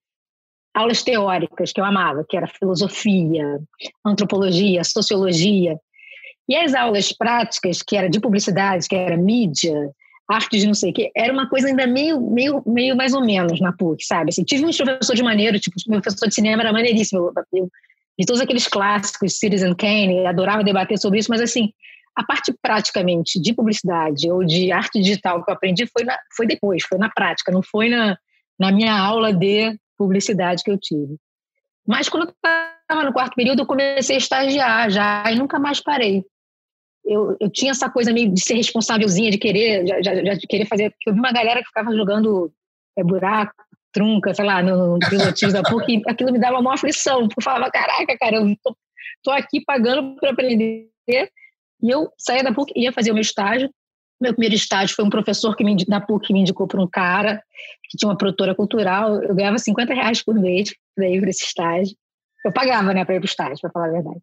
aulas 0.74 1.02
teóricas 1.02 1.72
que 1.72 1.80
eu 1.80 1.84
amava, 1.84 2.26
que 2.28 2.36
era 2.36 2.46
filosofia, 2.46 3.58
antropologia, 4.04 4.84
sociologia, 4.84 5.78
e 6.46 6.56
as 6.56 6.74
aulas 6.74 7.10
práticas, 7.10 7.80
que 7.82 7.96
era 7.96 8.10
de 8.10 8.20
publicidade, 8.20 8.86
que 8.86 8.94
era 8.94 9.16
mídia, 9.16 9.90
artes 10.28 10.60
de 10.60 10.66
não 10.66 10.74
sei 10.74 10.90
o 10.90 10.94
quê, 10.94 11.10
era 11.16 11.32
uma 11.32 11.48
coisa 11.48 11.68
ainda 11.68 11.86
meio, 11.86 12.20
meio, 12.20 12.62
meio 12.66 12.96
mais 12.96 13.12
ou 13.12 13.24
menos 13.24 13.60
na 13.60 13.72
PUC, 13.72 14.04
sabe? 14.04 14.30
Assim, 14.30 14.44
tive 14.44 14.62
professor 14.62 15.14
de 15.14 15.22
maneiro, 15.22 15.58
tipo, 15.58 15.76
meu 15.88 16.00
professor 16.00 16.28
de 16.28 16.34
cinema 16.34 16.62
era 16.62 16.72
maneiríssimo, 16.72 17.32
eu, 17.52 17.68
de 18.18 18.26
todos 18.26 18.40
aqueles 18.40 18.66
clássicos, 18.66 19.38
Citizen 19.38 19.74
Kane, 19.74 20.26
adorava 20.26 20.62
debater 20.62 20.98
sobre 20.98 21.18
isso, 21.18 21.30
mas 21.30 21.40
assim, 21.40 21.72
a 22.14 22.24
parte 22.24 22.54
praticamente 22.60 23.40
de 23.40 23.54
publicidade 23.54 24.30
ou 24.30 24.44
de 24.44 24.70
arte 24.70 25.00
digital 25.00 25.42
que 25.42 25.50
eu 25.50 25.54
aprendi 25.54 25.86
foi, 25.86 26.04
na, 26.04 26.16
foi 26.36 26.46
depois, 26.46 26.84
foi 26.84 26.98
na 26.98 27.10
prática, 27.10 27.50
não 27.50 27.62
foi 27.62 27.88
na, 27.88 28.16
na 28.58 28.70
minha 28.70 28.96
aula 28.96 29.32
de 29.32 29.76
publicidade 29.96 30.62
que 30.62 30.70
eu 30.70 30.78
tive. 30.78 31.16
Mas 31.86 32.08
quando 32.08 32.28
eu 32.28 32.30
estava 32.30 33.04
no 33.04 33.12
quarto 33.12 33.34
período, 33.34 33.62
eu 33.62 33.66
comecei 33.66 34.16
a 34.16 34.18
estagiar 34.18 34.90
já 34.90 35.24
e 35.30 35.36
nunca 35.36 35.58
mais 35.58 35.80
parei. 35.80 36.24
Eu, 37.04 37.36
eu 37.40 37.50
tinha 37.50 37.72
essa 37.72 37.90
coisa 37.90 38.12
meio 38.12 38.32
de 38.32 38.40
ser 38.40 38.54
responsávelzinha, 38.54 39.30
de 39.30 39.38
querer, 39.38 39.86
já, 39.86 40.02
já, 40.02 40.24
já 40.24 40.34
de 40.34 40.46
querer 40.46 40.66
fazer. 40.66 40.94
Eu 41.06 41.12
vi 41.12 41.18
uma 41.18 41.32
galera 41.32 41.60
que 41.60 41.66
ficava 41.66 41.94
jogando 41.94 42.52
é, 42.96 43.02
buraco, 43.02 43.54
trunca, 43.92 44.32
sei 44.32 44.44
lá, 44.44 44.62
no, 44.62 44.94
no 44.94 45.08
pilotismo 45.08 45.52
da 45.52 45.62
PUC, 45.62 45.96
e 45.96 46.02
aquilo 46.06 46.32
me 46.32 46.38
dava 46.38 46.58
uma 46.58 46.74
aflição, 46.74 47.28
porque 47.28 47.40
eu 47.40 47.44
falava: 47.44 47.70
caraca, 47.70 48.16
cara, 48.18 48.36
eu 48.36 48.56
tô, 48.62 48.76
tô 49.22 49.30
aqui 49.30 49.62
pagando 49.64 50.16
para 50.16 50.30
aprender. 50.30 50.88
E 51.08 51.90
eu 51.90 52.08
saía 52.16 52.44
da 52.44 52.52
PUC, 52.52 52.72
ia 52.76 52.92
fazer 52.92 53.10
o 53.10 53.14
meu 53.14 53.22
estágio, 53.22 53.68
meu 54.22 54.32
primeiro 54.32 54.54
estágio 54.54 54.94
foi 54.94 55.04
um 55.04 55.10
professor 55.10 55.56
que 55.56 55.64
me, 55.64 55.74
da 55.84 56.00
PUC 56.00 56.28
que 56.28 56.32
me 56.32 56.40
indicou 56.40 56.68
para 56.68 56.80
um 56.80 56.86
cara 56.86 57.42
que 57.90 57.98
tinha 57.98 58.08
uma 58.08 58.16
produtora 58.16 58.54
cultural. 58.54 59.20
Eu 59.20 59.34
ganhava 59.34 59.58
50 59.58 59.92
reais 59.92 60.22
por 60.22 60.36
mês 60.36 60.72
para 60.94 61.08
ir 61.08 61.20
para 61.20 61.30
esse 61.30 61.44
estágio. 61.44 61.96
Eu 62.44 62.52
pagava, 62.52 62.94
né, 62.94 63.04
para 63.04 63.16
ir 63.16 63.18
para 63.18 63.26
o 63.26 63.28
estágio, 63.28 63.58
para 63.60 63.70
falar 63.70 63.88
a 63.88 63.90
verdade. 63.90 64.20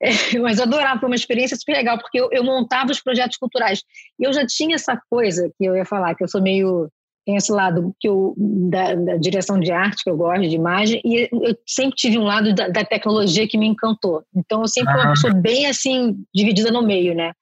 É, 0.00 0.10
mas 0.40 0.58
eu 0.58 0.64
adorava, 0.64 1.00
foi 1.00 1.08
uma 1.08 1.16
experiência 1.16 1.56
super 1.56 1.72
legal, 1.72 1.98
porque 1.98 2.20
eu, 2.20 2.28
eu, 2.32 2.44
montava 2.44 2.90
os 2.90 3.00
projetos 3.00 3.36
culturais. 3.36 3.82
E 4.18 4.24
eu 4.24 4.32
já 4.32 4.46
tinha 4.46 4.74
essa 4.74 5.00
coisa 5.10 5.50
que 5.56 5.64
eu 5.64 5.76
ia 5.76 5.84
falar, 5.84 6.14
que 6.14 6.24
eu 6.24 6.28
sou 6.28 6.42
meio. 6.42 6.88
Tem 7.26 7.36
esse 7.36 7.52
lado 7.52 7.94
que 8.00 8.08
eu, 8.08 8.34
da, 8.38 8.94
da 8.94 9.16
direção 9.18 9.60
de 9.60 9.70
arte, 9.70 10.02
que 10.02 10.08
eu 10.08 10.16
gosto 10.16 10.48
de 10.48 10.56
imagem, 10.56 10.98
e 11.04 11.28
eu 11.30 11.54
sempre 11.66 11.94
tive 11.94 12.16
um 12.16 12.22
lado 12.22 12.54
da, 12.54 12.68
da 12.68 12.82
tecnologia 12.86 13.46
que 13.46 13.58
me 13.58 13.66
encantou. 13.66 14.24
Então, 14.34 14.62
eu 14.62 14.66
sempre 14.66 14.94
uma 14.94 15.10
pessoa 15.10 15.34
bem 15.34 15.66
assim, 15.66 16.16
dividida 16.34 16.70
no 16.70 16.82
meio, 16.82 17.14
né? 17.14 17.34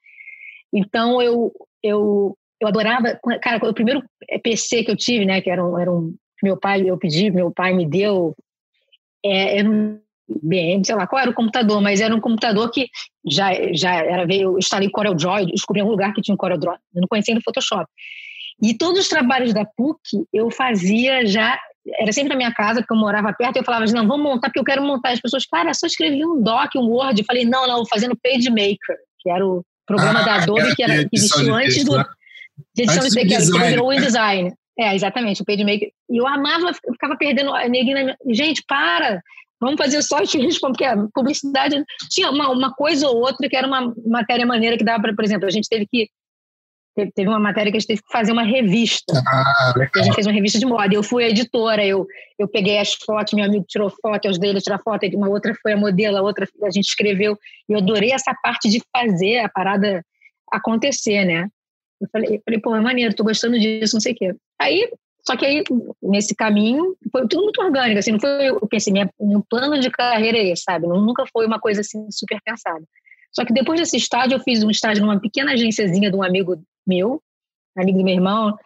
Então 0.72 1.22
eu 1.22 1.52
eu 1.82 2.36
eu 2.60 2.68
adorava, 2.68 3.18
cara, 3.42 3.68
o 3.68 3.74
primeiro 3.74 4.02
PC 4.42 4.82
que 4.82 4.90
eu 4.90 4.96
tive, 4.96 5.24
né, 5.24 5.40
que 5.40 5.50
era 5.50 5.64
um, 5.64 5.78
era 5.78 5.92
um 5.92 6.14
meu 6.42 6.56
pai, 6.56 6.82
eu 6.88 6.96
pedi, 6.96 7.30
meu 7.30 7.50
pai 7.50 7.74
me 7.74 7.86
deu 7.86 8.34
é, 9.24 9.58
era 9.58 9.70
um 9.70 10.00
BM, 10.28 10.84
sei 10.84 10.94
lá 10.94 11.06
qual 11.06 11.22
era 11.22 11.30
o 11.30 11.34
computador, 11.34 11.80
mas 11.80 12.00
era 12.00 12.14
um 12.14 12.20
computador 12.20 12.70
que 12.70 12.88
já 13.28 13.50
já 13.72 13.94
era 13.94 14.26
veio, 14.26 14.52
eu 14.52 14.58
instalei 14.58 14.90
CorelDRAW, 14.90 15.46
descobri 15.46 15.82
um 15.82 15.88
lugar 15.88 16.12
que 16.12 16.20
tinha 16.20 16.34
um 16.34 16.38
CorelDRAW, 16.38 16.76
eu 16.94 17.00
não 17.00 17.08
conhecia 17.08 17.34
no 17.34 17.42
Photoshop. 17.42 17.86
E 18.62 18.74
todos 18.76 19.00
os 19.00 19.08
trabalhos 19.08 19.52
da 19.52 19.64
PUC 19.64 20.00
eu 20.32 20.50
fazia 20.50 21.26
já 21.26 21.58
era 21.98 22.12
sempre 22.12 22.30
na 22.30 22.36
minha 22.36 22.52
casa, 22.52 22.80
porque 22.80 22.92
eu 22.92 22.98
morava 22.98 23.32
perto, 23.32 23.56
e 23.56 23.58
eu 23.60 23.64
falava, 23.64 23.84
não, 23.86 24.06
vamos 24.06 24.24
montar, 24.24 24.48
porque 24.48 24.58
eu 24.58 24.64
quero 24.64 24.82
montar. 24.82 25.10
As 25.10 25.20
pessoas, 25.20 25.46
cara, 25.46 25.72
só 25.72 25.86
escrevi 25.86 26.24
um 26.24 26.42
doc, 26.42 26.74
um 26.74 26.88
Word. 26.88 27.20
Eu 27.20 27.24
falei, 27.24 27.44
não, 27.44 27.66
não, 27.66 27.76
vou 27.76 27.86
fazendo 27.86 28.16
PageMaker, 28.20 28.96
que 29.20 29.30
era 29.30 29.46
o 29.46 29.62
programa 29.86 30.20
ah, 30.20 30.24
da 30.24 30.34
Adobe 30.36 30.74
que, 30.74 30.82
era, 30.82 31.08
que 31.08 31.16
existiu 31.16 31.54
antes 31.54 31.84
do. 31.84 31.96
Né? 31.96 32.04
De 32.74 32.82
edição 32.82 33.02
antes 33.02 33.14
de 33.14 33.28
texto, 33.28 33.52
que 33.52 33.64
virou 33.64 33.88
o 33.88 33.92
InDesign. 33.92 34.52
É, 34.78 34.94
exatamente, 34.94 35.42
o 35.42 35.44
PageMaker. 35.44 35.90
E 36.10 36.16
eu 36.16 36.26
amava, 36.26 36.70
eu 36.84 36.92
ficava 36.92 37.16
perdendo. 37.16 37.52
Gente, 38.30 38.64
para! 38.66 39.22
Vamos 39.60 39.76
fazer 39.78 40.02
só 40.02 40.22
te 40.22 40.38
respondo, 40.38 40.72
porque 40.74 40.84
a 40.84 40.96
publicidade 41.14 41.82
tinha 42.10 42.30
uma, 42.30 42.50
uma 42.50 42.74
coisa 42.74 43.08
ou 43.08 43.16
outra 43.16 43.48
que 43.48 43.56
era 43.56 43.66
uma 43.66 43.94
matéria 44.06 44.46
maneira 44.46 44.76
que 44.76 44.84
dava 44.84 45.02
para, 45.02 45.14
por 45.14 45.24
exemplo, 45.24 45.46
a 45.46 45.50
gente 45.50 45.68
teve 45.68 45.86
que 45.90 46.08
teve 47.14 47.28
uma 47.28 47.38
matéria 47.38 47.70
que 47.70 47.76
a 47.76 47.80
gente 47.80 47.88
teve 47.88 48.02
que 48.02 48.10
fazer 48.10 48.32
uma 48.32 48.42
revista. 48.42 49.22
Ah, 49.26 49.74
a 49.94 50.02
gente 50.02 50.14
fez 50.14 50.26
uma 50.26 50.32
revista 50.32 50.58
de 50.58 50.64
moda. 50.64 50.94
Eu 50.94 51.02
fui 51.02 51.24
a 51.24 51.28
editora, 51.28 51.84
eu, 51.84 52.06
eu 52.38 52.48
peguei 52.48 52.78
as 52.78 52.94
fotos, 52.94 53.34
meu 53.34 53.44
amigo 53.44 53.66
tirou 53.68 53.90
foto, 53.90 54.28
os 54.28 54.38
dele 54.38 54.60
tirar 54.60 54.80
foto, 54.82 55.04
uma 55.14 55.28
outra 55.28 55.54
foi 55.60 55.72
a 55.72 55.76
modelo, 55.76 56.16
a 56.16 56.22
outra 56.22 56.48
a 56.62 56.70
gente 56.70 56.86
escreveu. 56.86 57.36
E 57.68 57.72
eu 57.74 57.78
adorei 57.78 58.12
essa 58.12 58.34
parte 58.42 58.70
de 58.70 58.80
fazer 58.96 59.40
a 59.40 59.48
parada 59.48 60.02
acontecer, 60.50 61.24
né? 61.26 61.48
Eu 62.00 62.08
falei, 62.10 62.36
eu 62.36 62.42
falei 62.44 62.60
pô, 62.60 62.74
é 62.74 62.80
maneiro, 62.80 63.14
tô 63.14 63.24
gostando 63.24 63.58
disso, 63.58 63.96
não 63.96 64.00
sei 64.00 64.12
o 64.12 64.16
quê. 64.16 64.34
Aí, 64.58 64.90
só 65.26 65.36
que 65.36 65.44
aí, 65.44 65.64
nesse 66.00 66.36
caminho, 66.36 66.96
foi 67.10 67.26
tudo 67.26 67.42
muito 67.42 67.60
orgânico, 67.60 67.98
assim, 67.98 68.12
não 68.12 68.20
foi, 68.20 68.48
eu 68.48 68.66
pensei, 68.68 68.92
minha, 68.92 69.10
meu 69.20 69.44
plano 69.50 69.78
de 69.80 69.90
carreira 69.90 70.38
é 70.38 70.52
esse, 70.52 70.62
sabe? 70.62 70.86
Nunca 70.86 71.24
foi 71.32 71.44
uma 71.44 71.58
coisa, 71.58 71.80
assim, 71.80 72.08
super 72.12 72.40
pensada. 72.44 72.84
Só 73.32 73.44
que 73.44 73.52
depois 73.52 73.80
desse 73.80 73.96
estágio, 73.96 74.36
eu 74.36 74.40
fiz 74.40 74.62
um 74.62 74.70
estágio 74.70 75.04
numa 75.04 75.18
pequena 75.18 75.52
agênciazinha 75.52 76.10
de 76.10 76.16
um 76.16 76.22
amigo 76.22 76.62
meu, 76.86 77.20
amigo 77.76 77.98
do 77.98 78.04
meu 78.04 78.14
irmão. 78.14 78.56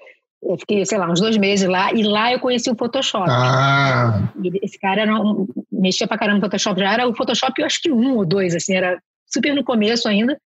Eu 0.43 0.59
fiquei, 0.59 0.85
sei 0.85 0.99
lá, 0.99 1.11
uns 1.11 1.21
dois 1.21 1.39
meses 1.39 1.67
lá, 1.67 1.95
e 1.95 2.03
lá 2.03 2.31
eu 2.31 2.39
conheci 2.39 2.71
o 2.71 2.77
Photoshop. 2.77 3.29
Ah. 3.31 4.31
esse 4.63 4.79
cara 4.79 5.01
era 5.01 5.15
um, 5.19 5.47
mexia 5.73 6.07
pra 6.07 6.19
caramba 6.19 6.41
no 6.41 6.45
Photoshop, 6.45 6.79
já 6.79 6.93
era 6.93 7.09
o 7.09 7.15
Photoshop, 7.15 7.59
eu 7.59 7.67
acho 7.67 7.81
que 7.81 7.91
um 7.91 8.17
ou 8.17 8.27
dois, 8.27 8.55
assim, 8.55 8.75
era 8.75 9.01
super 9.27 9.55
no 9.55 9.65
começo 9.65 10.07
ainda. 10.07 10.39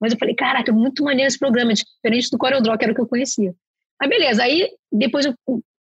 Mas 0.00 0.12
eu 0.12 0.18
falei, 0.18 0.34
caraca, 0.34 0.72
muito 0.72 1.04
maneiro 1.04 1.28
esse 1.28 1.38
programa, 1.38 1.72
diferente 1.72 2.28
do 2.30 2.38
CorelDRAW, 2.38 2.76
que 2.76 2.84
era 2.84 2.92
o 2.92 2.94
que 2.94 3.00
eu 3.00 3.06
conhecia. 3.06 3.54
Aí, 4.00 4.08
beleza, 4.08 4.42
aí 4.42 4.68
depois 4.90 5.26
eu, 5.26 5.34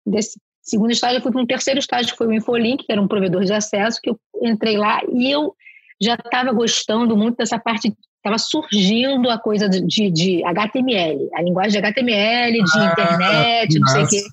desse 0.06 0.40
segundo 0.62 0.92
estágio, 0.92 1.18
eu 1.18 1.22
fui 1.22 1.32
para 1.32 1.42
um 1.42 1.48
terceiro 1.48 1.80
estágio, 1.80 2.12
que 2.12 2.18
foi 2.18 2.28
o 2.28 2.34
Infolink, 2.34 2.86
que 2.86 2.92
era 2.92 3.02
um 3.02 3.08
provedor 3.08 3.44
de 3.44 3.54
acesso, 3.54 4.00
que 4.02 4.10
eu 4.10 4.20
entrei 4.42 4.78
lá 4.78 5.02
e 5.12 5.32
eu 5.32 5.56
já 6.02 6.16
estava 6.16 6.52
gostando 6.52 7.16
muito 7.16 7.38
dessa 7.38 7.60
parte 7.60 7.94
estava 8.20 8.38
surgindo 8.38 9.30
a 9.30 9.40
coisa 9.40 9.70
de, 9.70 9.82
de, 9.82 10.12
de, 10.12 10.44
HTML, 10.44 11.30
a 11.34 11.42
linguagem 11.42 11.72
de 11.82 11.88
HTML, 11.88 12.64
de 12.64 12.80
ah, 12.80 12.86
internet, 12.86 13.80
não 13.80 13.88
sei 13.88 14.04
o 14.04 14.08
quê. 14.08 14.24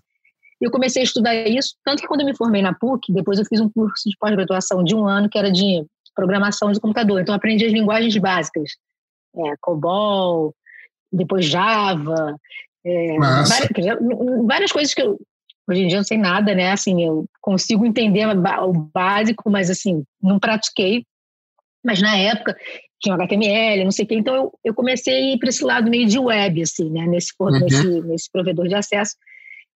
Eu 0.61 0.71
comecei 0.71 1.02
a 1.02 1.04
estudar 1.04 1.35
isso, 1.35 1.75
tanto 1.85 2.00
que 2.00 2.09
quando 2.09 2.23
eu 2.23 2.26
me 2.26 2.37
formei 2.37 2.62
na 2.62 2.75
PUC, 2.75 3.12
depois 3.12 3.38
eu 3.38 3.45
fiz 3.45 3.61
um 3.61 3.71
curso 3.71 4.09
de 4.09 4.16
pós-graduação 4.18 4.83
de 4.83 4.95
um 4.95 5.06
ano 5.06 5.28
que 5.28 5.38
era 5.38 5.52
de 5.52 5.85
programação 6.14 6.73
de 6.73 6.80
computador. 6.80 7.21
Então, 7.21 7.35
aprendi 7.35 7.64
as 7.64 7.73
linguagens 7.73 8.16
básicas, 8.16 8.71
é, 9.37 9.54
COBOL, 9.61 10.54
depois 11.12 11.45
Java, 11.45 12.37
é, 12.87 13.19
várias, 13.19 13.50
várias, 14.47 14.73
coisas 14.73 14.95
que 14.95 15.02
eu, 15.02 15.19
hoje 15.69 15.83
em 15.83 15.88
dia 15.88 15.97
eu 15.97 16.00
não 16.00 16.05
sei 16.05 16.16
nada, 16.16 16.55
né? 16.55 16.71
Assim, 16.71 17.05
eu 17.05 17.26
consigo 17.40 17.85
entender 17.85 18.26
o 18.28 18.73
básico, 18.73 19.50
mas 19.50 19.69
assim, 19.69 20.05
não 20.23 20.38
pratiquei. 20.38 21.05
Mas 21.85 22.00
na 22.00 22.16
época 22.16 22.57
tinha 23.00 23.16
HTML, 23.16 23.85
não 23.85 23.90
sei 23.90 24.05
o 24.05 24.09
quê. 24.09 24.14
Então 24.14 24.35
eu, 24.37 24.52
eu 24.64 24.75
comecei 24.75 25.14
a 25.14 25.35
ir 25.35 25.38
para 25.38 25.49
esse 25.49 25.64
lado 25.64 25.90
meio 25.90 26.07
de 26.07 26.19
web, 26.19 26.62
assim, 26.62 26.88
né? 26.90 27.07
Nesse, 27.07 27.33
uhum. 27.40 27.50
nesse, 27.59 28.00
nesse 28.02 28.31
provedor 28.31 28.69
de 28.69 28.76
acesso. 28.76 29.16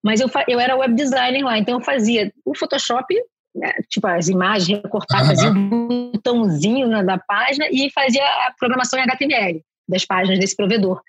Mas 0.03 0.21
eu, 0.21 0.31
eu 0.47 0.61
era 0.61 0.77
web 0.77 0.95
designer 0.95 1.45
lá, 1.45 1.59
então 1.59 1.75
eu 1.75 1.85
fazia 1.85 2.33
o 2.45 2.57
Photoshop, 2.57 3.13
né? 3.55 3.73
tipo 3.89 4.07
as 4.07 4.29
imagens 4.29 4.81
recortadas, 4.83 5.29
uhum. 5.29 5.35
fazia 5.35 5.51
um 5.51 6.13
botãozinho 6.13 6.87
na, 6.87 7.03
da 7.03 7.19
página 7.19 7.67
e 7.71 7.91
fazia 7.91 8.23
a 8.23 8.55
programação 8.59 8.99
em 8.99 9.03
HTML 9.03 9.63
das 9.89 10.05
páginas 10.05 10.39
desse 10.39 10.55
provedor. 10.55 11.03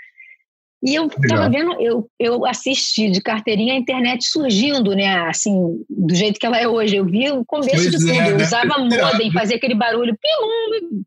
E 0.84 0.96
eu 0.96 1.06
estava 1.06 1.48
vendo, 1.48 1.80
eu, 1.80 2.10
eu 2.20 2.44
assisti 2.44 3.12
de 3.12 3.22
carteirinha 3.22 3.76
a 3.76 3.78
internet 3.78 4.26
surgindo, 4.26 4.96
né? 4.96 5.30
Assim, 5.30 5.54
do 5.88 6.16
jeito 6.16 6.40
que 6.40 6.46
ela 6.46 6.60
é 6.60 6.68
hoje. 6.68 6.96
Eu 6.96 7.06
vi 7.06 7.30
o 7.30 7.46
começo 7.46 7.70
pois 7.70 7.92
de 7.92 7.98
tudo. 8.00 8.12
É, 8.12 8.32
eu 8.32 8.38
né? 8.38 8.44
usava 8.44 8.80
modem, 8.80 9.32
fazia 9.32 9.58
aquele 9.58 9.76
barulho 9.76 10.18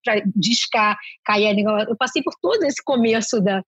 para 0.04 0.22
discar, 0.36 0.96
cair. 1.24 1.58
Eu 1.58 1.96
passei 1.96 2.22
por 2.22 2.34
todo 2.40 2.62
esse 2.62 2.82
começo 2.84 3.40
da, 3.40 3.64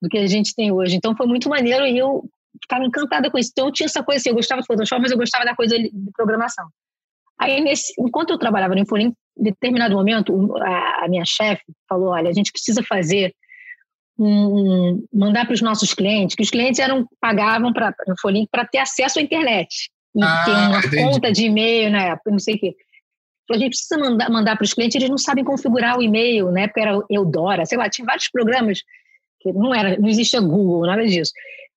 do 0.00 0.08
que 0.08 0.18
a 0.18 0.28
gente 0.28 0.54
tem 0.54 0.70
hoje. 0.70 0.94
Então 0.94 1.16
foi 1.16 1.26
muito 1.26 1.48
maneiro 1.48 1.84
e 1.84 1.98
eu 1.98 2.22
ficava 2.62 2.84
encantada 2.84 3.28
com 3.28 3.36
isso. 3.36 3.50
Então 3.52 3.66
eu 3.66 3.72
tinha 3.72 3.86
essa 3.86 4.02
coisa 4.02 4.20
assim, 4.20 4.28
eu 4.28 4.36
gostava 4.36 4.60
de 4.60 4.66
Photoshop, 4.66 5.02
mas 5.02 5.10
eu 5.10 5.18
gostava 5.18 5.44
da 5.44 5.56
coisa 5.56 5.76
de 5.76 5.90
programação. 6.16 6.68
Aí, 7.40 7.60
nesse, 7.60 7.92
enquanto 7.98 8.30
eu 8.30 8.38
trabalhava 8.38 8.74
no 8.74 8.80
Infolim, 8.80 9.12
em 9.38 9.42
determinado 9.42 9.94
momento, 9.94 10.56
a, 10.56 11.04
a 11.04 11.08
minha 11.08 11.24
chefe 11.24 11.62
falou: 11.88 12.10
olha, 12.10 12.30
a 12.30 12.32
gente 12.32 12.52
precisa 12.52 12.82
fazer 12.82 13.34
um, 14.18 15.04
mandar 15.12 15.44
para 15.46 15.54
os 15.54 15.62
nossos 15.62 15.94
clientes, 15.94 16.34
que 16.34 16.42
os 16.42 16.50
clientes 16.50 16.80
eram 16.80 17.06
pagavam 17.20 17.72
para 17.72 17.94
o 18.08 18.20
Folink 18.20 18.48
para 18.50 18.66
ter 18.66 18.78
acesso 18.78 19.18
à 19.18 19.22
internet 19.22 19.90
e 20.14 20.22
ah, 20.22 20.42
ter 20.44 20.50
uma 20.50 20.78
entendi. 20.78 20.96
conta 20.96 21.32
de 21.32 21.44
e-mail 21.44 21.90
na 21.90 22.02
época, 22.02 22.30
não 22.30 22.38
sei 22.38 22.56
o 22.56 22.58
quê. 22.58 22.76
A 23.50 23.56
gente 23.56 23.70
precisa 23.70 23.98
mandar, 23.98 24.30
mandar 24.30 24.56
para 24.56 24.64
os 24.64 24.74
clientes, 24.74 24.96
eles 24.96 25.08
não 25.08 25.16
sabem 25.16 25.44
configurar 25.44 25.96
o 25.96 26.02
e-mail, 26.02 26.50
na 26.50 26.62
época 26.62 26.80
era 26.80 27.02
Eudora, 27.08 27.64
sei 27.64 27.78
lá, 27.78 27.88
tinha 27.88 28.04
vários 28.04 28.28
programas 28.28 28.82
que 29.40 29.52
não 29.52 29.74
era, 29.74 29.96
não 29.98 30.08
existia 30.08 30.40
Google, 30.40 30.86
nada 30.86 31.06
disso. 31.06 31.32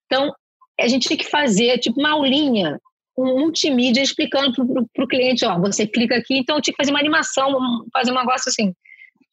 Então, 0.05 0.33
a 0.79 0.87
gente 0.87 1.07
tinha 1.07 1.17
que 1.17 1.29
fazer 1.29 1.77
tipo 1.77 1.99
uma 1.99 2.11
aulinha, 2.11 2.79
um 3.17 3.39
multimídia 3.39 4.01
explicando 4.01 4.53
para 4.93 5.05
o 5.05 5.07
cliente, 5.07 5.45
ó, 5.45 5.57
você 5.59 5.85
clica 5.87 6.15
aqui, 6.15 6.37
então 6.37 6.57
eu 6.57 6.61
tinha 6.61 6.73
que 6.73 6.81
fazer 6.81 6.91
uma 6.91 6.99
animação, 6.99 7.55
fazer 7.93 8.11
um 8.11 8.15
negócio 8.15 8.49
assim. 8.49 8.73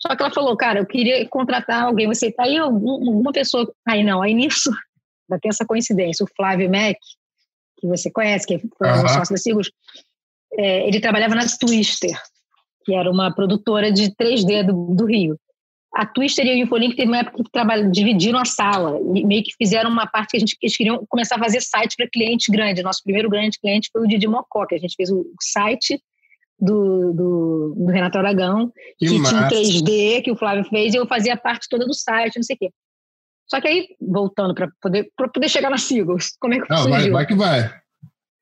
Só 0.00 0.14
que 0.14 0.22
ela 0.22 0.32
falou, 0.32 0.56
cara, 0.56 0.78
eu 0.78 0.86
queria 0.86 1.28
contratar 1.28 1.84
alguém, 1.84 2.06
você 2.06 2.30
tá 2.30 2.44
aí, 2.44 2.60
uma 2.60 3.32
pessoa. 3.32 3.70
Aí 3.86 4.04
não, 4.04 4.22
aí 4.22 4.32
nisso, 4.32 4.70
ainda 5.28 5.40
tem 5.40 5.48
essa 5.48 5.66
coincidência. 5.66 6.24
O 6.24 6.28
Flávio 6.36 6.70
Mac, 6.70 6.96
que 7.78 7.86
você 7.86 8.10
conhece, 8.10 8.46
que 8.46 8.58
foi 8.58 8.88
uhum. 8.88 9.08
sócio 9.08 9.34
da 9.34 9.36
Sigos, 9.36 9.70
é, 10.52 10.86
ele 10.86 11.00
trabalhava 11.00 11.34
na 11.34 11.44
Twister, 11.46 12.16
que 12.84 12.94
era 12.94 13.10
uma 13.10 13.34
produtora 13.34 13.92
de 13.92 14.10
3D 14.14 14.64
do, 14.64 14.94
do 14.94 15.04
Rio. 15.04 15.36
A 15.94 16.06
Twister 16.06 16.46
e 16.46 16.50
o 16.52 16.64
Infolink 16.64 16.94
teve 16.94 17.08
uma 17.08 17.18
época 17.18 17.42
que 17.42 17.90
dividiram 17.90 18.38
a 18.38 18.44
sala 18.44 19.00
e 19.16 19.24
meio 19.24 19.42
que 19.42 19.54
fizeram 19.56 19.90
uma 19.90 20.06
parte 20.06 20.32
que 20.32 20.36
a 20.36 20.40
gente 20.40 20.56
eles 20.62 20.76
queriam 20.76 21.04
começar 21.08 21.36
a 21.36 21.38
fazer 21.38 21.60
site 21.60 21.96
para 21.96 22.08
clientes 22.08 22.46
grandes. 22.48 22.84
Nosso 22.84 23.02
primeiro 23.02 23.28
grande 23.28 23.58
cliente 23.58 23.88
foi 23.90 24.02
o 24.02 24.06
Didi 24.06 24.28
Mocó, 24.28 24.66
que 24.66 24.74
a 24.74 24.78
gente 24.78 24.94
fez 24.94 25.10
o 25.10 25.24
site 25.40 26.00
do, 26.58 27.12
do, 27.12 27.74
do 27.76 27.86
Renato 27.86 28.18
Aragão, 28.18 28.72
que, 28.98 29.06
que 29.06 29.22
tinha 29.22 29.40
um 29.40 29.48
3D 29.48 30.22
que 30.22 30.30
o 30.30 30.36
Flávio 30.36 30.64
fez, 30.64 30.92
e 30.92 30.96
eu 30.96 31.06
fazia 31.06 31.36
parte 31.36 31.68
toda 31.68 31.86
do 31.86 31.94
site, 31.94 32.36
não 32.36 32.42
sei 32.42 32.56
o 32.56 32.58
quê. 32.58 32.70
Só 33.46 33.60
que 33.60 33.68
aí, 33.68 33.88
voltando 34.00 34.54
para 34.54 34.68
poder, 34.80 35.10
poder 35.16 35.48
chegar 35.48 35.70
na 35.70 35.78
Sigos, 35.78 36.36
como 36.38 36.54
é 36.54 36.60
que 36.60 36.68
não, 36.68 36.78
surgiu? 36.78 37.12
Vai, 37.12 37.24
vai 37.24 37.26
que 37.26 37.34
vai. 37.34 37.80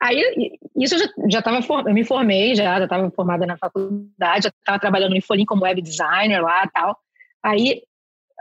Aí, 0.02 0.58
isso 0.76 0.94
eu 0.94 1.30
já 1.30 1.38
estava, 1.38 1.60
eu 1.88 1.94
me 1.94 2.04
formei 2.04 2.54
já, 2.54 2.78
já 2.78 2.84
estava 2.84 3.10
formada 3.10 3.46
na 3.46 3.56
faculdade, 3.56 4.44
já 4.44 4.50
estava 4.50 4.78
trabalhando 4.78 5.10
no 5.10 5.16
Infolim 5.16 5.44
como 5.44 5.64
web 5.64 5.80
designer 5.80 6.42
lá 6.42 6.68
tal. 6.68 6.98
Aí 7.42 7.82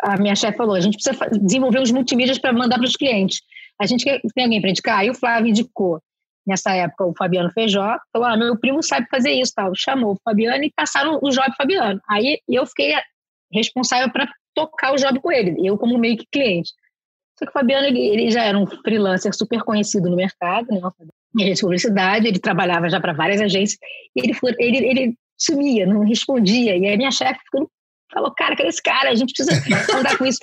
a 0.02 0.18
minha 0.18 0.36
chefe 0.36 0.58
falou, 0.58 0.76
a 0.76 0.82
gente 0.82 0.98
precisa 0.98 1.30
desenvolver 1.40 1.80
uns 1.80 1.92
multimídias 1.92 2.38
para 2.38 2.52
mandar 2.52 2.78
para 2.78 2.88
os 2.88 2.96
clientes. 2.96 3.42
A 3.80 3.86
gente 3.86 4.04
quer, 4.04 4.20
tem 4.34 4.44
alguém 4.44 4.60
para 4.60 4.70
indicar? 4.70 5.00
Aí 5.00 5.10
o 5.10 5.16
Flávio 5.16 5.50
indicou 5.50 6.02
nessa 6.46 6.74
época, 6.76 7.06
o 7.06 7.14
Fabiano 7.18 7.52
Feijó, 7.52 7.98
falou: 8.12 8.28
ah, 8.28 8.38
meu 8.38 8.58
primo 8.58 8.84
sabe 8.84 9.08
fazer 9.10 9.32
isso, 9.32 9.54
tal. 9.56 9.72
Chamou 9.76 10.14
o 10.14 10.20
Fabiano 10.24 10.64
e 10.64 10.72
passaram 10.76 11.20
o 11.22 11.30
job 11.30 11.56
Fabiano. 11.58 12.00
Aí 12.10 12.40
eu 12.48 12.66
fiquei 12.66 12.94
responsável 13.52 14.12
para 14.12 14.28
tocar 14.54 14.94
o 14.94 14.98
job 14.98 15.20
com 15.20 15.32
ele, 15.32 15.56
eu 15.68 15.78
como 15.78 15.98
meio 15.98 16.18
que 16.18 16.26
cliente. 16.32 16.72
Só 17.38 17.46
que 17.46 17.50
o 17.50 17.54
Fabiano, 17.54 17.86
ele, 17.86 18.00
ele 18.00 18.32
já 18.32 18.44
era 18.44 18.58
um 18.58 18.66
freelancer 18.66 19.34
super 19.36 19.62
conhecido 19.62 20.10
no 20.10 20.16
mercado, 20.16 20.68
né? 20.70 20.80
Ele 21.38 21.54
de 21.54 21.62
publicidade, 21.62 22.28
ele 22.28 22.40
trabalhava 22.40 22.88
já 22.90 23.00
para 23.00 23.12
várias 23.12 23.42
agências, 23.42 23.78
ele, 24.16 24.34
foi, 24.34 24.56
ele, 24.58 24.78
ele 24.78 25.18
sumia, 25.38 25.86
não 25.86 26.06
respondia. 26.06 26.78
E 26.78 26.88
aí 26.88 26.96
minha 26.96 27.12
chefe 27.12 27.40
falou, 28.14 28.34
cara, 28.34 28.56
cadê 28.56 28.70
esse 28.70 28.82
cara? 28.82 29.10
A 29.10 29.16
gente 29.16 29.34
precisa 29.34 29.52
andar 29.98 30.18
com 30.18 30.26
isso. 30.26 30.40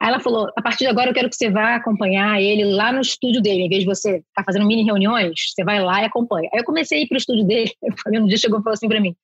Aí 0.00 0.08
ela 0.08 0.20
falou: 0.20 0.48
a 0.56 0.62
partir 0.62 0.84
de 0.84 0.90
agora 0.90 1.10
eu 1.10 1.14
quero 1.14 1.28
que 1.28 1.36
você 1.36 1.50
vá 1.50 1.74
acompanhar 1.74 2.40
ele 2.40 2.64
lá 2.64 2.92
no 2.92 3.00
estúdio 3.00 3.42
dele. 3.42 3.64
Em 3.64 3.68
vez 3.68 3.82
de 3.82 3.86
você 3.86 4.16
estar 4.16 4.24
tá 4.36 4.44
fazendo 4.44 4.66
mini 4.66 4.82
reuniões, 4.82 5.52
você 5.54 5.62
vai 5.62 5.80
lá 5.80 6.02
e 6.02 6.06
acompanha. 6.06 6.48
Aí 6.52 6.60
eu 6.60 6.64
comecei 6.64 6.98
a 6.98 7.02
ir 7.02 7.08
para 7.08 7.16
o 7.16 7.18
estúdio 7.18 7.44
dele. 7.44 7.70
Um 8.20 8.26
dia 8.26 8.38
chegou 8.38 8.60
e 8.60 8.62
falou 8.62 8.74
assim 8.74 8.88
para 8.88 9.00
mim: 9.00 9.14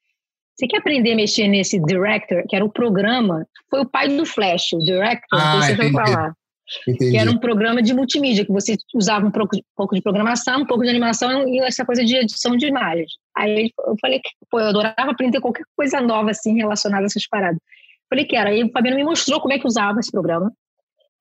você 0.54 0.66
quer 0.66 0.78
aprender 0.78 1.12
a 1.12 1.16
mexer 1.16 1.48
nesse 1.48 1.80
Director, 1.80 2.44
que 2.48 2.54
era 2.54 2.64
o 2.64 2.70
programa? 2.70 3.46
Foi 3.70 3.80
o 3.80 3.86
pai 3.86 4.08
do 4.08 4.26
Flash, 4.26 4.72
o 4.74 4.78
Director, 4.78 5.38
ah, 5.38 5.52
que 5.52 5.66
você 5.66 5.76
foi 5.76 5.92
falar. 5.92 6.32
Entendi. 6.88 7.12
Que 7.12 7.16
era 7.16 7.30
um 7.30 7.38
programa 7.38 7.80
de 7.80 7.94
multimídia, 7.94 8.44
que 8.44 8.52
você 8.52 8.76
usava 8.94 9.24
um 9.24 9.30
pouco, 9.30 9.54
de, 9.54 9.60
um 9.60 9.76
pouco 9.76 9.94
de 9.94 10.02
programação, 10.02 10.62
um 10.62 10.66
pouco 10.66 10.82
de 10.82 10.90
animação 10.90 11.48
e 11.48 11.60
essa 11.60 11.84
coisa 11.84 12.04
de 12.04 12.16
edição 12.16 12.56
de 12.56 12.66
imagens. 12.66 13.12
Aí 13.36 13.70
eu 13.86 13.96
falei 14.00 14.18
que, 14.18 14.30
pô, 14.50 14.58
eu 14.58 14.66
adorava 14.66 15.10
aprender 15.10 15.40
qualquer 15.40 15.64
coisa 15.76 16.00
nova, 16.00 16.30
assim, 16.30 16.56
relacionada 16.56 17.04
a 17.04 17.06
essas 17.06 17.26
paradas. 17.28 17.60
Falei 18.08 18.24
que 18.24 18.36
era. 18.36 18.50
Aí 18.50 18.64
o 18.64 18.70
Fabiano 18.70 18.96
me 18.96 19.04
mostrou 19.04 19.40
como 19.40 19.52
é 19.54 19.58
que 19.58 19.66
usava 19.66 20.00
esse 20.00 20.10
programa. 20.10 20.52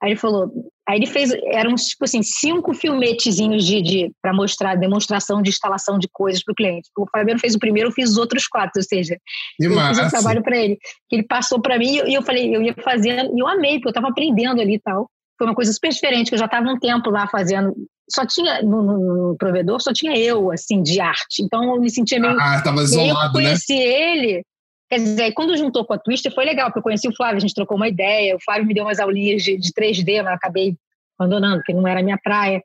Aí 0.06 0.12
ele 0.12 0.20
falou, 0.20 0.52
aí 0.88 1.00
ele 1.00 1.08
fez, 1.08 1.32
eram 1.48 1.74
tipo 1.74 2.04
assim, 2.04 2.22
cinco 2.22 2.76
filmetezinhos 2.76 3.66
de, 3.66 3.82
de 3.82 4.12
para 4.22 4.32
mostrar 4.32 4.76
demonstração 4.76 5.42
de 5.42 5.50
instalação 5.50 5.98
de 5.98 6.08
coisas 6.08 6.44
para 6.44 6.52
o 6.52 6.56
cliente. 6.56 6.88
O 6.96 7.08
Fabiano 7.10 7.40
fez 7.40 7.56
o 7.56 7.60
primeiro, 7.60 7.90
eu 7.90 7.92
fiz 7.92 8.12
os 8.12 8.18
outros 8.20 8.46
quatro, 8.46 8.74
ou 8.76 8.84
seja, 8.84 9.18
que 9.58 9.66
eu 9.66 9.74
massa. 9.74 10.04
fiz 10.04 10.14
o 10.14 10.16
trabalho 10.16 10.44
para 10.44 10.56
ele, 10.58 10.78
que 11.10 11.16
ele 11.16 11.24
passou 11.24 11.60
para 11.60 11.80
mim 11.80 12.04
e 12.06 12.14
eu 12.14 12.22
falei, 12.22 12.56
eu 12.56 12.62
ia 12.62 12.76
fazendo, 12.84 13.36
e 13.36 13.40
eu 13.40 13.48
amei, 13.48 13.78
porque 13.78 13.88
eu 13.88 13.92
estava 13.92 14.10
aprendendo 14.10 14.62
ali 14.62 14.76
e 14.76 14.80
tal. 14.80 15.10
Foi 15.40 15.48
uma 15.48 15.56
coisa 15.56 15.74
super 15.74 15.90
diferente, 15.90 16.30
que 16.30 16.36
eu 16.36 16.40
já 16.40 16.46
estava 16.46 16.70
um 16.70 16.78
tempo 16.78 17.10
lá 17.10 17.28
fazendo, 17.28 17.74
só 18.08 18.24
tinha 18.24 18.62
no, 18.62 18.84
no, 18.84 19.36
provedor, 19.40 19.82
só 19.82 19.92
tinha 19.92 20.16
eu, 20.16 20.52
assim, 20.52 20.84
de 20.84 21.02
arte. 21.02 21.42
Então 21.42 21.64
eu 21.74 21.82
me 21.82 21.90
sentia 21.90 22.20
meio. 22.20 22.40
Ah, 22.40 22.58
estava 22.58 22.84
isolado, 22.84 23.10
eu 23.10 23.24
né? 23.24 23.30
conheci 23.32 23.74
né? 23.74 23.84
ele, 23.84 24.46
Quer 24.90 24.98
dizer, 25.00 25.34
quando 25.34 25.58
juntou 25.58 25.84
com 25.84 25.94
a 25.94 25.98
Twister 25.98 26.34
foi 26.34 26.46
legal, 26.46 26.68
porque 26.68 26.80
eu 26.80 26.84
conheci 26.84 27.08
o 27.08 27.16
Flávio, 27.16 27.38
a 27.38 27.40
gente 27.40 27.56
trocou 27.56 27.76
uma 27.76 27.88
ideia, 27.88 28.36
o 28.36 28.40
Flávio 28.40 28.66
me 28.66 28.74
deu 28.74 28.84
umas 28.84 29.00
aulinhas 29.00 29.42
de, 29.42 29.58
de 29.58 29.74
3D, 29.74 30.24
mas 30.24 30.34
acabei 30.34 30.78
abandonando, 31.18 31.58
porque 31.58 31.74
não 31.74 31.88
era 31.88 32.02
a 32.02 32.04
minha 32.04 32.18
praia. 32.18 32.64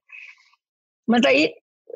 Mas 1.07 1.25
aí 1.25 1.53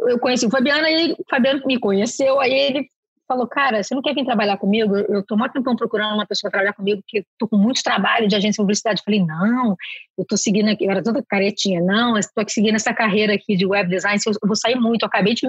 eu 0.08 0.18
conheci 0.18 0.46
o 0.46 0.50
Fabiano, 0.50 0.86
e 0.88 1.12
o 1.12 1.24
Fabiano 1.28 1.62
me 1.66 1.78
conheceu, 1.78 2.40
aí 2.40 2.52
ele 2.52 2.88
falou, 3.26 3.46
cara, 3.46 3.82
você 3.82 3.94
não 3.94 4.02
quer 4.02 4.14
vir 4.14 4.24
trabalhar 4.24 4.56
comigo? 4.56 4.96
Eu 4.96 5.20
estou 5.20 5.36
muito 5.36 5.52
tempo 5.52 5.76
procurando 5.76 6.14
uma 6.14 6.26
pessoa 6.26 6.50
para 6.50 6.60
trabalhar 6.60 6.74
comigo, 6.74 7.02
porque 7.02 7.18
estou 7.18 7.48
com 7.48 7.56
muito 7.56 7.82
trabalho 7.82 8.28
de 8.28 8.34
agência 8.34 8.52
de 8.52 8.56
publicidade. 8.58 9.00
Eu 9.00 9.04
falei, 9.04 9.24
não, 9.24 9.76
eu 10.16 10.22
estou 10.22 10.38
seguindo 10.38 10.70
aqui, 10.70 10.84
eu 10.84 10.90
era 10.90 11.02
toda 11.02 11.22
caretinha, 11.22 11.80
não, 11.80 12.18
estou 12.18 12.42
aqui 12.42 12.52
seguindo 12.52 12.76
essa 12.76 12.92
carreira 12.94 13.34
aqui 13.34 13.56
de 13.56 13.66
web 13.66 13.88
design, 13.88 14.18
eu 14.26 14.48
vou 14.48 14.56
sair 14.56 14.76
muito. 14.76 15.02
Eu 15.02 15.08
acabei 15.08 15.34
de 15.34 15.46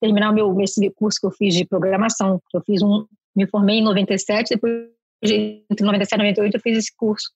terminar 0.00 0.30
o 0.30 0.34
meu 0.34 0.60
esse 0.60 0.90
curso 0.90 1.20
que 1.20 1.26
eu 1.26 1.30
fiz 1.30 1.54
de 1.54 1.64
programação, 1.64 2.40
eu 2.52 2.62
fiz 2.64 2.82
um, 2.82 3.06
me 3.36 3.46
formei 3.46 3.76
em 3.76 3.84
97, 3.84 4.54
depois 4.54 4.88
entre 5.22 5.84
97 5.84 6.14
e 6.14 6.18
98 6.18 6.56
eu 6.56 6.60
fiz 6.60 6.78
esse 6.78 6.96
curso 6.96 7.30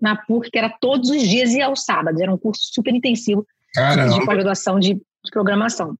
na 0.00 0.16
PUC, 0.16 0.50
que 0.50 0.58
era 0.58 0.70
todos 0.80 1.10
os 1.10 1.22
dias 1.22 1.52
e 1.52 1.60
aos 1.60 1.84
sábados. 1.84 2.20
Era 2.20 2.32
um 2.32 2.38
curso 2.38 2.62
super 2.72 2.94
intensivo 2.94 3.46
Caramba. 3.74 4.14
de 4.14 4.24
pós-graduação 4.24 4.78
de, 4.78 4.94
de, 4.94 5.30
programação. 5.30 5.94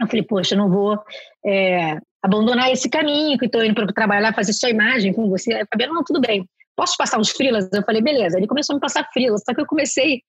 Eu 0.00 0.06
falei, 0.06 0.22
poxa, 0.22 0.54
eu 0.54 0.58
não 0.58 0.70
vou 0.70 0.98
é, 1.44 1.98
abandonar 2.22 2.70
esse 2.72 2.88
caminho 2.88 3.38
que 3.38 3.46
estou 3.46 3.62
indo 3.64 3.74
para 3.74 3.86
trabalhar, 3.92 4.34
fazer 4.34 4.52
sua 4.52 4.70
imagem 4.70 5.12
com 5.12 5.28
você. 5.28 5.52
Aí, 5.52 5.66
Fabiano, 5.70 5.94
não, 5.94 6.02
tudo 6.02 6.20
bem. 6.20 6.48
Posso 6.74 6.96
passar 6.96 7.18
uns 7.18 7.30
frilas? 7.30 7.68
Eu 7.72 7.84
falei, 7.84 8.02
beleza. 8.02 8.38
Ele 8.38 8.46
começou 8.46 8.74
a 8.74 8.76
me 8.76 8.80
passar 8.80 9.08
frilas, 9.12 9.42
só 9.44 9.54
que 9.54 9.60
eu 9.60 9.66
comecei 9.66 10.22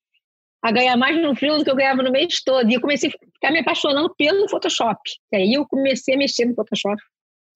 a 0.62 0.72
ganhar 0.72 0.98
mais 0.98 1.20
no 1.22 1.36
frilo 1.36 1.58
do 1.58 1.64
que 1.64 1.72
eu 1.72 1.76
ganhava 1.76 2.04
no 2.04 2.12
mês 2.12 2.42
todo. 2.44 2.70
E 2.70 2.74
eu 2.74 2.82
comecei 2.82 3.10
a 3.10 3.12
ficar 3.12 3.52
me 3.52 3.60
apaixonando 3.60 4.14
pelo 4.16 4.48
Photoshop. 4.50 5.00
E 5.32 5.38
aí 5.38 5.54
eu 5.54 5.66
comecei 5.68 6.16
a 6.16 6.18
mexer 6.18 6.46
no 6.46 6.54
Photoshop 6.54 7.02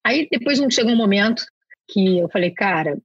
Aí 0.05 0.27
depois 0.31 0.59
chegou 0.73 0.91
um 0.91 0.97
momento 0.97 1.43
que 1.87 2.19
eu 2.19 2.29
falei, 2.29 2.51
cara, 2.51 2.97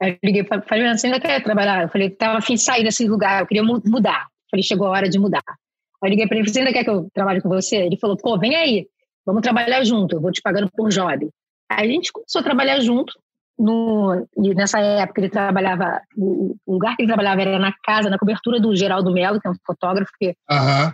eu 0.00 0.16
liguei 0.22 0.44
para 0.44 0.62
falei, 0.62 0.96
você 0.96 1.06
ainda 1.06 1.20
quer 1.20 1.42
trabalhar? 1.42 1.82
Eu 1.82 1.88
falei, 1.88 2.10
tava 2.10 2.38
afim 2.38 2.54
de 2.54 2.62
sair 2.62 2.84
desse 2.84 3.06
lugar, 3.06 3.40
eu 3.40 3.46
queria 3.46 3.62
mudar. 3.62 4.22
Eu 4.22 4.50
falei, 4.50 4.62
chegou 4.62 4.86
a 4.86 4.90
hora 4.90 5.08
de 5.08 5.18
mudar. 5.18 5.42
Aí 5.46 6.08
eu 6.08 6.10
liguei 6.10 6.26
para 6.26 6.38
ele, 6.38 6.48
você 6.48 6.60
ainda 6.60 6.72
quer 6.72 6.84
que 6.84 6.90
eu 6.90 7.08
trabalhe 7.12 7.40
com 7.40 7.48
você? 7.48 7.76
Ele 7.76 7.98
falou, 7.98 8.16
pô, 8.16 8.38
vem 8.38 8.54
aí, 8.54 8.86
vamos 9.26 9.42
trabalhar 9.42 9.82
junto, 9.84 10.16
eu 10.16 10.20
vou 10.20 10.30
te 10.30 10.40
pagando 10.40 10.70
por 10.70 10.88
job. 10.90 11.28
Aí 11.70 11.88
a 11.88 11.92
gente 11.92 12.12
começou 12.12 12.40
a 12.40 12.44
trabalhar 12.44 12.80
junto, 12.80 13.12
no, 13.58 14.26
e 14.36 14.54
nessa 14.54 14.78
época 14.78 15.20
ele 15.20 15.28
trabalhava, 15.28 16.00
o, 16.16 16.54
lugar 16.66 16.94
que 16.94 17.02
ele 17.02 17.08
trabalhava 17.08 17.42
era 17.42 17.58
na 17.58 17.72
casa, 17.82 18.08
na 18.08 18.18
cobertura 18.18 18.60
do 18.60 18.74
Geraldo 18.76 19.12
Melo, 19.12 19.40
que 19.40 19.48
é 19.48 19.50
um 19.50 19.56
fotógrafo 19.66 20.12
que, 20.18 20.28
uhum. 20.28 20.92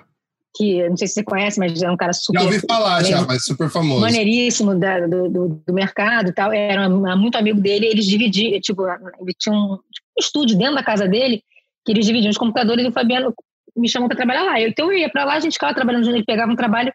Que 0.55 0.89
não 0.89 0.97
sei 0.97 1.09
se 1.09 1.15
você 1.15 1.25
conhece, 1.25 1.59
mas 1.59 1.83
é 1.83 1.91
um 1.91 1.97
cara 1.97 2.13
super. 2.13 2.41
Já 2.41 2.47
ouvi 2.47 2.61
falar, 2.61 3.05
já, 3.05 3.23
mas 3.23 3.45
super 3.45 3.69
famoso. 3.69 4.01
Maneiríssimo 4.01 4.79
da, 4.79 5.01
do, 5.07 5.29
do, 5.29 5.49
do, 5.67 5.75
mercado 5.75 6.31
e 6.31 6.33
tal. 6.33 6.53
Era 6.53 6.89
muito 6.89 7.37
amigo 7.37 7.61
dele, 7.61 7.87
eles 7.87 8.07
dividiam, 8.07 8.61
tipo, 8.61 8.87
ele 8.87 9.35
tinha 9.39 9.55
um, 9.55 9.77
tipo, 9.77 10.07
um 10.17 10.21
estúdio 10.21 10.57
dentro 10.57 10.77
da 10.77 10.83
casa 10.83 11.09
dele, 11.09 11.43
que 11.85 11.93
eles 11.93 12.07
dividiam 12.07 12.31
os 12.31 12.39
computadores 12.39 12.85
e 12.85 12.89
o 12.89 12.93
Fabiano 12.93 13.35
me 13.77 13.89
chamou 13.89 14.09
para 14.09 14.17
trabalhar 14.17 14.45
lá. 14.45 14.61
Então 14.61 14.93
eu 14.93 14.99
ia 14.99 15.11
para 15.11 15.25
lá, 15.25 15.35
a 15.35 15.41
gente 15.41 15.55
ficava 15.55 15.75
trabalhando 15.75 16.05
junto, 16.05 16.17
ele 16.17 16.25
pegava 16.25 16.53
um 16.53 16.57
trabalho 16.57 16.93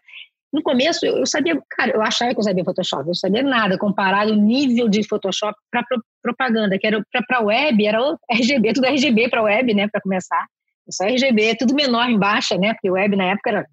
no 0.52 0.62
começo, 0.62 1.06
eu, 1.06 1.24
sabia, 1.26 1.60
cara, 1.70 1.92
eu 1.92 2.02
achava 2.02 2.32
que 2.32 2.40
eu 2.40 2.42
sabia 2.42 2.64
Photoshop, 2.64 3.06
eu 3.06 3.14
sabia 3.14 3.42
nada 3.42 3.78
comparado 3.78 4.32
o 4.32 4.36
nível 4.36 4.88
de 4.88 5.06
Photoshop 5.06 5.56
para 5.70 5.84
pro, 5.84 6.02
propaganda, 6.22 6.76
que 6.76 6.86
era 6.86 7.00
para 7.28 7.40
web, 7.40 7.86
era 7.86 8.02
o 8.02 8.18
RGB, 8.28 8.72
tudo 8.72 8.86
RGB 8.86 9.28
para 9.28 9.42
web, 9.42 9.74
né, 9.74 9.86
para 9.86 10.00
começar. 10.00 10.44
Só 10.92 11.04
RGB, 11.04 11.56
tudo 11.56 11.74
menor 11.74 12.08
em 12.08 12.18
baixa, 12.18 12.56
né, 12.56 12.72
porque 12.74 12.90
web 12.90 13.16
na 13.16 13.24
época 13.24 13.50
era 13.50 13.66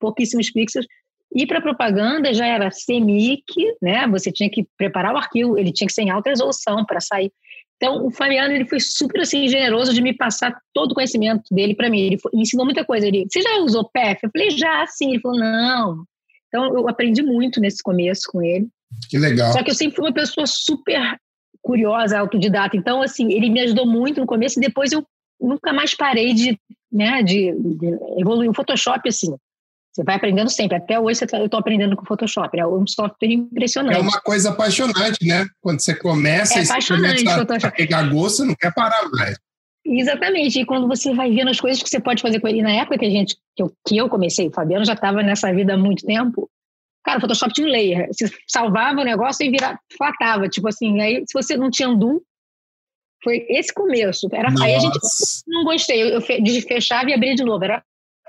pouquíssimos 0.00 0.50
pixels. 0.50 0.86
E 1.34 1.46
para 1.46 1.60
propaganda 1.60 2.32
já 2.32 2.46
era 2.46 2.70
CMYK, 2.70 3.76
né, 3.82 4.06
você 4.06 4.30
tinha 4.30 4.48
que 4.48 4.66
preparar 4.76 5.14
o 5.14 5.16
arquivo, 5.16 5.58
ele 5.58 5.72
tinha 5.72 5.86
que 5.86 5.92
ser 5.92 6.02
em 6.02 6.10
alta 6.10 6.30
resolução 6.30 6.84
para 6.84 7.00
sair. 7.00 7.32
Então, 7.76 8.06
o 8.06 8.10
Fabiano 8.10 8.54
ele 8.54 8.64
foi 8.64 8.78
super 8.80 9.20
assim 9.20 9.48
generoso 9.48 9.92
de 9.92 10.00
me 10.00 10.14
passar 10.14 10.56
todo 10.72 10.92
o 10.92 10.94
conhecimento 10.94 11.42
dele 11.52 11.74
para 11.74 11.90
mim. 11.90 12.00
Ele 12.00 12.18
foi, 12.18 12.30
ensinou 12.34 12.64
muita 12.64 12.84
coisa. 12.84 13.06
Ele, 13.06 13.26
você 13.28 13.42
já 13.42 13.58
usou 13.58 13.90
PEF? 13.90 14.20
Eu 14.22 14.30
falei, 14.30 14.50
já, 14.50 14.86
sim. 14.86 15.10
Ele 15.10 15.20
falou, 15.20 15.38
não. 15.38 16.04
Então, 16.48 16.64
eu 16.66 16.88
aprendi 16.88 17.22
muito 17.22 17.60
nesse 17.60 17.82
começo 17.82 18.22
com 18.30 18.40
ele. 18.40 18.68
Que 19.10 19.18
legal. 19.18 19.52
Só 19.52 19.62
que 19.62 19.70
eu 19.70 19.74
sempre 19.74 19.96
fui 19.96 20.06
uma 20.06 20.14
pessoa 20.14 20.46
super 20.46 21.18
curiosa, 21.60 22.18
autodidata. 22.18 22.76
Então, 22.76 23.02
assim, 23.02 23.32
ele 23.32 23.50
me 23.50 23.60
ajudou 23.60 23.86
muito 23.86 24.20
no 24.20 24.26
começo 24.26 24.58
e 24.58 24.62
depois 24.62 24.92
eu 24.92 25.04
nunca 25.40 25.72
mais 25.72 25.94
parei 25.94 26.32
de, 26.34 26.58
né, 26.92 27.22
de, 27.22 27.52
de 27.52 27.98
evoluir. 28.18 28.50
O 28.50 28.54
Photoshop, 28.54 29.08
assim, 29.08 29.34
você 29.94 30.02
vai 30.02 30.16
aprendendo 30.16 30.50
sempre. 30.50 30.76
Até 30.76 30.98
hoje 30.98 31.24
tá, 31.24 31.38
eu 31.38 31.44
estou 31.44 31.60
aprendendo 31.60 31.94
com 31.96 32.02
o 32.02 32.06
Photoshop. 32.06 32.58
É 32.58 32.66
um 32.66 32.86
software 32.86 33.32
impressionante. 33.32 33.96
É 33.96 34.00
uma 34.00 34.20
coisa 34.20 34.50
apaixonante, 34.50 35.24
né? 35.24 35.46
Quando 35.60 35.80
você 35.80 35.94
começa 35.94 36.58
é 36.58 36.62
e 36.62 36.66
você 36.66 36.94
começa 36.94 37.68
a 37.68 37.70
pegar 37.70 38.02
gosto, 38.10 38.38
você 38.38 38.44
não 38.44 38.54
quer 38.56 38.74
parar 38.74 39.08
mais. 39.10 39.38
Exatamente. 39.86 40.60
E 40.60 40.64
quando 40.64 40.88
você 40.88 41.14
vai 41.14 41.30
vendo 41.30 41.50
as 41.50 41.60
coisas 41.60 41.80
que 41.80 41.88
você 41.88 42.00
pode 42.00 42.22
fazer 42.22 42.40
com 42.40 42.48
ele, 42.48 42.62
na 42.62 42.72
época 42.72 42.98
que 42.98 43.04
a 43.04 43.10
gente 43.10 43.36
que 43.54 43.62
eu, 43.62 43.72
que 43.86 43.96
eu 43.96 44.08
comecei, 44.08 44.48
o 44.48 44.52
Fabiano 44.52 44.84
já 44.84 44.94
estava 44.94 45.22
nessa 45.22 45.52
vida 45.52 45.74
há 45.74 45.78
muito 45.78 46.04
tempo. 46.04 46.50
Cara, 47.04 47.18
o 47.18 47.20
Photoshop 47.20 47.52
tinha 47.52 47.66
um 47.66 47.70
layer. 47.70 48.08
Você 48.08 48.28
salvava 48.48 49.00
o 49.00 49.04
negócio 49.04 49.46
e 49.46 49.50
virava, 49.50 49.78
flatava. 49.96 50.48
Tipo 50.48 50.68
assim, 50.68 51.00
aí 51.00 51.22
se 51.26 51.34
você 51.34 51.56
não 51.56 51.70
tinha 51.70 51.88
undo, 51.88 52.20
foi 53.24 53.46
esse 53.48 53.72
começo. 53.72 54.28
Era, 54.30 54.48
aí 54.62 54.74
a 54.74 54.78
gente 54.78 54.98
não 55.48 55.64
gostei. 55.64 56.02
Eu, 56.02 56.08
eu 56.08 56.20
fechava 56.20 57.10
e 57.10 57.14
abria 57.14 57.34
de 57.34 57.42
novo. 57.42 57.64
Era 57.64 57.82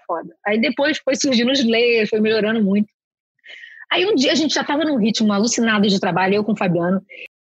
foda. 0.08 0.36
Aí 0.46 0.60
depois 0.60 0.98
foi 0.98 1.16
surgindo 1.16 1.52
os 1.52 1.64
layers, 1.64 2.10
foi 2.10 2.20
melhorando 2.20 2.64
muito. 2.64 2.88
Aí 3.92 4.06
um 4.06 4.16
dia 4.16 4.32
a 4.32 4.36
gente 4.36 4.54
já 4.54 4.62
estava 4.62 4.84
num 4.84 4.98
ritmo 4.98 5.32
alucinado 5.32 5.88
de 5.88 6.00
trabalho, 6.00 6.36
eu 6.36 6.44
com 6.44 6.54
o 6.54 6.58
Fabiano. 6.58 7.02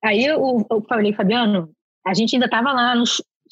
Aí 0.03 0.25
eu, 0.25 0.65
eu 0.70 0.82
falei, 0.88 1.13
Fabiano, 1.13 1.72
a 2.06 2.13
gente 2.13 2.36
ainda 2.36 2.46
estava 2.46 2.72
lá, 2.72 2.94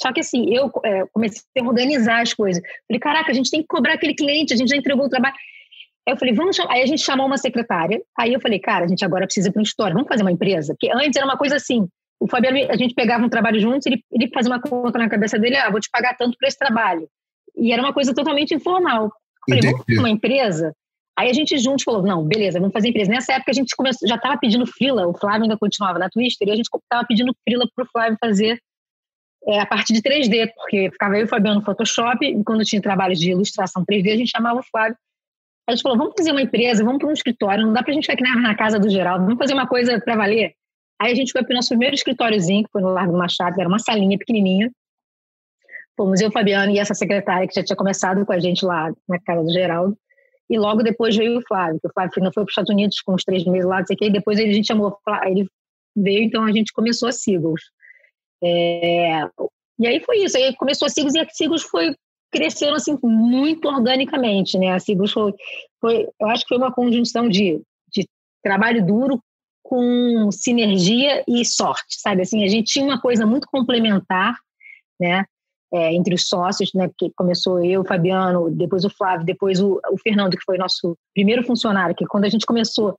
só 0.02 0.12
que 0.14 0.20
assim, 0.20 0.54
eu 0.54 0.72
é, 0.84 1.06
comecei 1.12 1.42
a 1.60 1.64
organizar 1.64 2.22
as 2.22 2.34
coisas. 2.34 2.62
Falei, 2.88 3.00
caraca, 3.00 3.32
a 3.32 3.34
gente 3.34 3.50
tem 3.50 3.62
que 3.62 3.68
cobrar 3.68 3.94
aquele 3.94 4.14
cliente, 4.14 4.54
a 4.54 4.58
gente 4.58 4.70
já 4.70 4.76
entregou 4.76 5.06
o 5.06 5.10
trabalho. 5.10 5.36
Aí 6.08 6.14
eu 6.14 6.18
falei, 6.18 6.34
vamos 6.34 6.56
chamar. 6.56 6.74
Aí 6.74 6.84
a 6.84 6.86
gente 6.86 7.04
chamou 7.04 7.26
uma 7.26 7.38
secretária. 7.38 8.02
Aí 8.18 8.34
eu 8.34 8.40
falei, 8.40 8.60
cara, 8.60 8.86
a 8.86 8.88
gente 8.88 9.04
agora 9.04 9.26
precisa 9.26 9.50
ir 9.50 9.52
para 9.52 9.60
um 9.60 9.64
história, 9.64 9.94
vamos 9.94 10.08
fazer 10.08 10.22
uma 10.22 10.32
empresa? 10.32 10.74
Porque 10.74 10.92
antes 10.94 11.16
era 11.16 11.26
uma 11.26 11.38
coisa 11.38 11.56
assim, 11.56 11.88
o 12.20 12.28
Fabiano, 12.28 12.58
a 12.70 12.78
gente 12.78 12.94
pegava 12.94 13.26
um 13.26 13.30
trabalho 13.30 13.60
juntos, 13.60 13.86
ele, 13.86 14.04
ele 14.12 14.30
fazia 14.34 14.52
uma 14.52 14.62
conta 14.62 14.98
na 14.98 15.10
cabeça 15.10 15.38
dele, 15.38 15.58
ah, 15.58 15.70
vou 15.70 15.80
te 15.80 15.90
pagar 15.90 16.16
tanto 16.16 16.38
por 16.38 16.48
esse 16.48 16.58
trabalho. 16.58 17.08
E 17.56 17.72
era 17.72 17.82
uma 17.82 17.94
coisa 17.94 18.14
totalmente 18.14 18.54
informal. 18.54 19.06
Eu 19.48 19.56
falei, 19.58 19.72
vamos 19.72 19.86
uma 20.00 20.10
empresa? 20.10 20.74
Aí 21.18 21.30
a 21.30 21.34
gente 21.34 21.58
juntos 21.58 21.84
falou, 21.84 22.02
não, 22.02 22.26
beleza, 22.26 22.60
vamos 22.60 22.74
fazer 22.74 22.90
empresa. 22.90 23.10
Nessa 23.10 23.34
época 23.34 23.52
a 23.52 23.54
gente 23.54 23.76
começou, 23.76 24.08
já 24.08 24.16
estava 24.16 24.38
pedindo 24.38 24.66
frila, 24.66 25.08
o 25.08 25.18
Flávio 25.18 25.44
ainda 25.44 25.58
continuava 25.58 25.98
na 25.98 26.10
Twitter, 26.10 26.48
e 26.48 26.52
a 26.52 26.56
gente 26.56 26.68
estava 26.74 27.06
pedindo 27.08 27.34
frila 27.44 27.66
para 27.74 27.86
o 27.86 27.88
Flávio 27.88 28.18
fazer 28.20 28.60
é, 29.48 29.60
a 29.60 29.66
parte 29.66 29.94
de 29.94 30.02
3D, 30.02 30.52
porque 30.56 30.90
ficava 30.92 31.16
eu 31.16 31.22
e 31.22 31.24
o 31.24 31.28
Fabiano 31.28 31.60
no 31.60 31.66
Photoshop, 31.66 32.26
e 32.26 32.44
quando 32.44 32.66
tinha 32.66 32.82
trabalho 32.82 33.16
de 33.16 33.32
ilustração 33.32 33.86
3D, 33.86 34.14
a 34.14 34.18
gente 34.18 34.32
chamava 34.32 34.60
o 34.60 34.64
Flávio. 34.64 34.98
A 35.68 35.72
gente 35.72 35.82
falou, 35.82 35.98
vamos 35.98 36.14
fazer 36.18 36.32
uma 36.32 36.42
empresa, 36.42 36.84
vamos 36.84 37.00
para 37.00 37.08
um 37.08 37.14
escritório, 37.14 37.66
não 37.66 37.74
dá 37.74 37.82
para 37.82 37.92
a 37.92 37.96
gente 37.96 38.04
ficar 38.04 38.14
aqui 38.14 38.24
na, 38.24 38.36
na, 38.42 38.56
casa 38.56 38.78
do 38.78 38.90
Geraldo, 38.90 39.24
vamos 39.24 39.40
fazer 39.40 39.54
uma 39.54 39.68
coisa 39.68 40.00
para 40.00 40.16
valer. 40.16 40.54
Aí 41.02 41.12
a 41.12 41.16
gente 41.16 41.32
foi 41.32 41.44
para 41.44 41.54
o 41.54 41.56
nosso 41.56 41.70
primeiro 41.70 41.96
escritóriozinho, 41.96 42.64
que 42.64 42.72
foi 42.72 42.82
no 42.82 42.94
Largo 42.94 43.12
do 43.12 43.18
Machado, 43.18 43.60
era 43.60 43.68
uma 43.68 43.80
salinha 43.80 44.18
pequenininha, 44.18 44.72
Fomos 45.96 46.20
eu, 46.20 46.32
Fabiano 46.32 46.72
e 46.72 46.80
essa 46.80 46.94
secretária 46.94 47.48
que 47.48 47.56
já 47.56 47.64
tinha 47.64 47.76
começado 47.76 48.26
com 48.26 48.34
a 48.34 48.40
gente 48.40 48.66
lá 48.66 48.92
na 49.08 49.20
casa 49.20 49.44
do 49.44 49.52
Geraldo. 49.52 49.98
E 50.50 50.60
logo 50.60 50.84
depois 50.84 51.16
veio 51.16 51.40
o 51.40 51.42
Flávio, 51.42 51.80
que 51.80 51.88
o 51.88 51.92
Flávio 51.92 52.12
não 52.18 52.32
foi 52.32 52.44
para 52.44 52.50
os 52.50 52.52
Estados 52.52 52.70
Unidos 52.70 53.02
com 53.02 53.14
uns 53.14 53.24
três 53.24 53.46
meses 53.46 53.68
lá, 53.68 53.80
não 53.80 53.86
sei 53.86 53.96
o 53.96 53.98
quê, 53.98 54.06
e 54.08 54.12
depois 54.12 54.38
a 54.38 54.44
gente 54.44 54.68
chamou, 54.68 54.96
ele 55.26 55.48
veio, 55.96 56.24
então 56.24 56.44
a 56.44 56.52
gente 56.52 56.72
começou 56.72 57.10
a 57.10 57.12
Sigos. 57.12 57.62
É, 58.44 59.22
e 59.80 59.88
aí 59.88 60.00
foi 60.02 60.20
isso, 60.20 60.38
aí 60.38 60.56
começou 60.56 60.86
a 60.86 60.90
Sigos 60.90 61.16
e 61.16 61.20
a 61.20 61.28
Sigos 61.30 61.64
foi 61.64 61.96
crescendo 62.32 62.76
assim 62.76 62.98
muito 63.02 63.68
organicamente, 63.68 64.58
né? 64.60 64.74
A 64.74 64.80
Sigos 64.80 65.12
foi, 65.12 65.34
foi, 65.82 66.08
eu 66.20 66.28
acho 66.28 66.44
que 66.44 66.50
foi 66.50 66.58
uma 66.58 66.72
conjunção 66.72 67.28
de, 67.28 67.62
de 67.92 68.08
trabalho 68.44 68.86
duro 68.86 69.20
com 69.68 70.30
sinergia 70.32 71.24
e 71.28 71.44
sorte, 71.44 72.00
sabe? 72.00 72.22
Assim, 72.22 72.44
a 72.44 72.48
gente 72.48 72.72
tinha 72.72 72.86
uma 72.86 73.02
coisa 73.02 73.26
muito 73.26 73.48
complementar, 73.52 74.38
né? 75.00 75.26
é, 75.76 75.94
entre 75.94 76.16
os 76.16 76.28
sócios, 76.28 76.72
né, 76.74 76.90
que 76.98 77.12
começou 77.16 77.64
eu, 77.64 77.82
o 77.82 77.86
Fabiano, 77.86 78.50
depois 78.50 78.86
o 78.86 78.90
Flávio, 78.90 79.26
depois 79.26 79.60
o, 79.60 79.80
o 79.92 79.98
Fernando, 79.98 80.38
que 80.38 80.44
foi 80.46 80.58
nosso 80.58 80.98
primeiro 81.14 81.44
funcionário, 81.44 81.96
que 81.96 82.06
quando 82.06 82.26
a 82.26 82.30
gente 82.30 82.46
começou, 82.46 82.98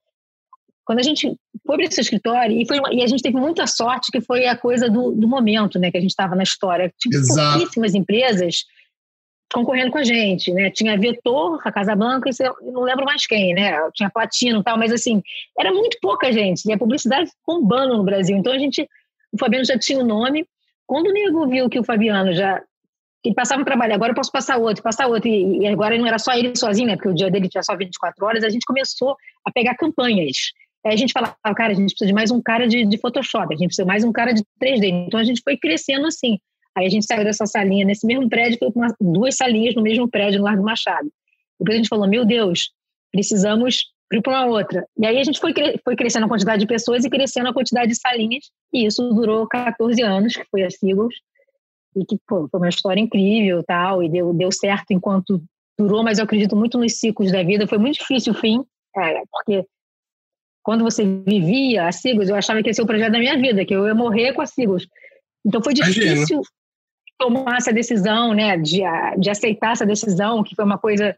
quando 0.84 0.98
a 0.98 1.02
gente 1.02 1.34
foi 1.66 1.76
para 1.76 1.86
esse 1.86 2.00
escritório, 2.00 2.60
e, 2.60 2.66
foi, 2.66 2.78
e 2.92 3.02
a 3.02 3.06
gente 3.06 3.22
teve 3.22 3.38
muita 3.38 3.66
sorte, 3.66 4.10
que 4.12 4.20
foi 4.20 4.46
a 4.46 4.56
coisa 4.56 4.90
do, 4.90 5.12
do 5.12 5.26
momento, 5.26 5.78
né, 5.78 5.90
que 5.90 5.96
a 5.96 6.00
gente 6.00 6.10
estava 6.10 6.34
na 6.34 6.42
história. 6.42 6.92
Tinha 6.98 7.18
Exato. 7.18 7.58
pouquíssimas 7.58 7.94
empresas 7.94 8.64
concorrendo 9.56 9.90
com 9.90 9.96
a 9.96 10.04
gente, 10.04 10.52
né? 10.52 10.70
Tinha 10.70 10.98
Vetor, 10.98 11.58
a 11.64 11.72
Casa 11.72 11.96
Blanca, 11.96 12.28
e 12.28 12.70
não 12.70 12.82
lembro 12.82 13.06
mais 13.06 13.26
quem, 13.26 13.54
né? 13.54 13.78
Tinha 13.94 14.10
Platino 14.10 14.60
e 14.60 14.62
tal, 14.62 14.76
mas 14.76 14.92
assim, 14.92 15.22
era 15.58 15.72
muito 15.72 15.96
pouca 16.02 16.30
gente, 16.30 16.66
e 16.66 16.72
a 16.72 16.78
publicidade 16.78 17.30
bombando 17.46 17.96
no 17.96 18.04
Brasil. 18.04 18.36
Então 18.36 18.52
a 18.52 18.58
gente, 18.58 18.86
o 19.32 19.38
Fabiano 19.38 19.64
já 19.64 19.78
tinha 19.78 19.98
o 19.98 20.04
nome, 20.04 20.46
quando 20.86 21.06
o 21.06 21.12
nego 21.12 21.48
viu 21.48 21.70
que 21.70 21.78
o 21.78 21.84
Fabiano 21.84 22.34
já 22.34 22.62
ele 23.24 23.34
passava 23.34 23.62
um 23.62 23.64
trabalho, 23.64 23.94
agora 23.94 24.12
eu 24.12 24.14
posso 24.14 24.30
passar 24.30 24.58
outro, 24.58 24.82
passar 24.82 25.08
outro, 25.08 25.26
e, 25.28 25.62
e 25.62 25.66
agora 25.66 25.98
não 25.98 26.06
era 26.06 26.18
só 26.18 26.32
ele 26.34 26.54
sozinho, 26.54 26.86
né? 26.86 26.96
Porque 26.96 27.08
o 27.08 27.14
dia 27.14 27.30
dele 27.30 27.48
tinha 27.48 27.62
só 27.62 27.74
24 27.74 28.24
horas, 28.24 28.44
a 28.44 28.50
gente 28.50 28.66
começou 28.66 29.16
a 29.44 29.50
pegar 29.50 29.74
campanhas. 29.74 30.52
Aí 30.84 30.92
a 30.92 30.96
gente 30.96 31.12
falava, 31.12 31.34
cara, 31.56 31.72
a 31.72 31.74
gente 31.74 31.90
precisa 31.90 32.06
de 32.06 32.12
mais 32.12 32.30
um 32.30 32.40
cara 32.40 32.68
de, 32.68 32.84
de 32.84 32.98
Photoshop, 32.98 33.52
a 33.52 33.56
gente 33.56 33.68
precisa 33.68 33.84
de 33.84 33.88
mais 33.88 34.04
um 34.04 34.12
cara 34.12 34.32
de 34.32 34.42
3D. 34.62 35.06
Então 35.08 35.18
a 35.18 35.24
gente 35.24 35.40
foi 35.42 35.56
crescendo 35.56 36.06
assim. 36.06 36.38
Aí 36.76 36.86
a 36.86 36.90
gente 36.90 37.06
saiu 37.06 37.24
dessa 37.24 37.46
salinha 37.46 37.86
nesse 37.86 38.06
mesmo 38.06 38.28
prédio, 38.28 38.58
foi 38.58 38.68
uma, 38.74 38.94
duas 39.00 39.36
salinhas 39.36 39.74
no 39.74 39.82
mesmo 39.82 40.08
prédio, 40.08 40.40
no 40.40 40.44
Largo 40.44 40.62
Machado. 40.62 41.10
Depois 41.58 41.74
a 41.74 41.78
gente 41.78 41.88
falou, 41.88 42.06
meu 42.06 42.24
Deus, 42.24 42.70
precisamos 43.10 43.86
ir 44.12 44.20
para 44.20 44.32
uma 44.32 44.46
outra. 44.46 44.86
E 44.98 45.06
aí 45.06 45.18
a 45.18 45.24
gente 45.24 45.40
foi, 45.40 45.54
foi 45.82 45.96
crescendo 45.96 46.26
a 46.26 46.28
quantidade 46.28 46.60
de 46.60 46.66
pessoas 46.66 47.04
e 47.04 47.10
crescendo 47.10 47.48
a 47.48 47.54
quantidade 47.54 47.88
de 47.88 47.98
salinhas, 47.98 48.50
e 48.72 48.84
isso 48.84 49.02
durou 49.14 49.46
14 49.48 50.02
anos, 50.02 50.36
que 50.36 50.44
foi 50.50 50.64
a 50.64 50.70
Seagulls, 50.70 51.16
e 51.96 52.04
que 52.04 52.18
pô, 52.28 52.46
foi 52.48 52.60
uma 52.60 52.68
história 52.68 53.00
incrível 53.00 53.62
tal, 53.66 54.02
e 54.02 54.08
deu, 54.10 54.34
deu 54.34 54.52
certo 54.52 54.90
enquanto 54.90 55.42
durou, 55.78 56.02
mas 56.02 56.18
eu 56.18 56.24
acredito 56.24 56.54
muito 56.54 56.76
nos 56.78 57.00
ciclos 57.00 57.32
da 57.32 57.42
vida. 57.42 57.66
Foi 57.66 57.78
muito 57.78 57.98
difícil 57.98 58.34
o 58.34 58.36
fim, 58.36 58.62
é, 58.94 59.22
porque 59.32 59.66
quando 60.62 60.84
você 60.84 61.04
vivia 61.04 61.86
a 61.86 61.92
Seagulls, 61.92 62.28
eu 62.28 62.36
achava 62.36 62.62
que 62.62 62.68
ia 62.68 62.74
ser 62.74 62.82
o 62.82 62.86
projeto 62.86 63.12
da 63.12 63.18
minha 63.18 63.38
vida, 63.38 63.64
que 63.64 63.74
eu 63.74 63.86
ia 63.86 63.94
morrer 63.94 64.34
com 64.34 64.42
a 64.42 64.46
Seagulls. 64.46 64.86
Então 65.44 65.62
foi 65.62 65.72
difícil 65.72 66.02
Imagina. 66.02 66.42
Tomar 67.18 67.56
essa 67.56 67.72
decisão, 67.72 68.34
né, 68.34 68.56
de, 68.56 68.82
de 69.18 69.30
aceitar 69.30 69.72
essa 69.72 69.86
decisão, 69.86 70.42
que 70.42 70.54
foi 70.54 70.64
uma 70.64 70.78
coisa 70.78 71.16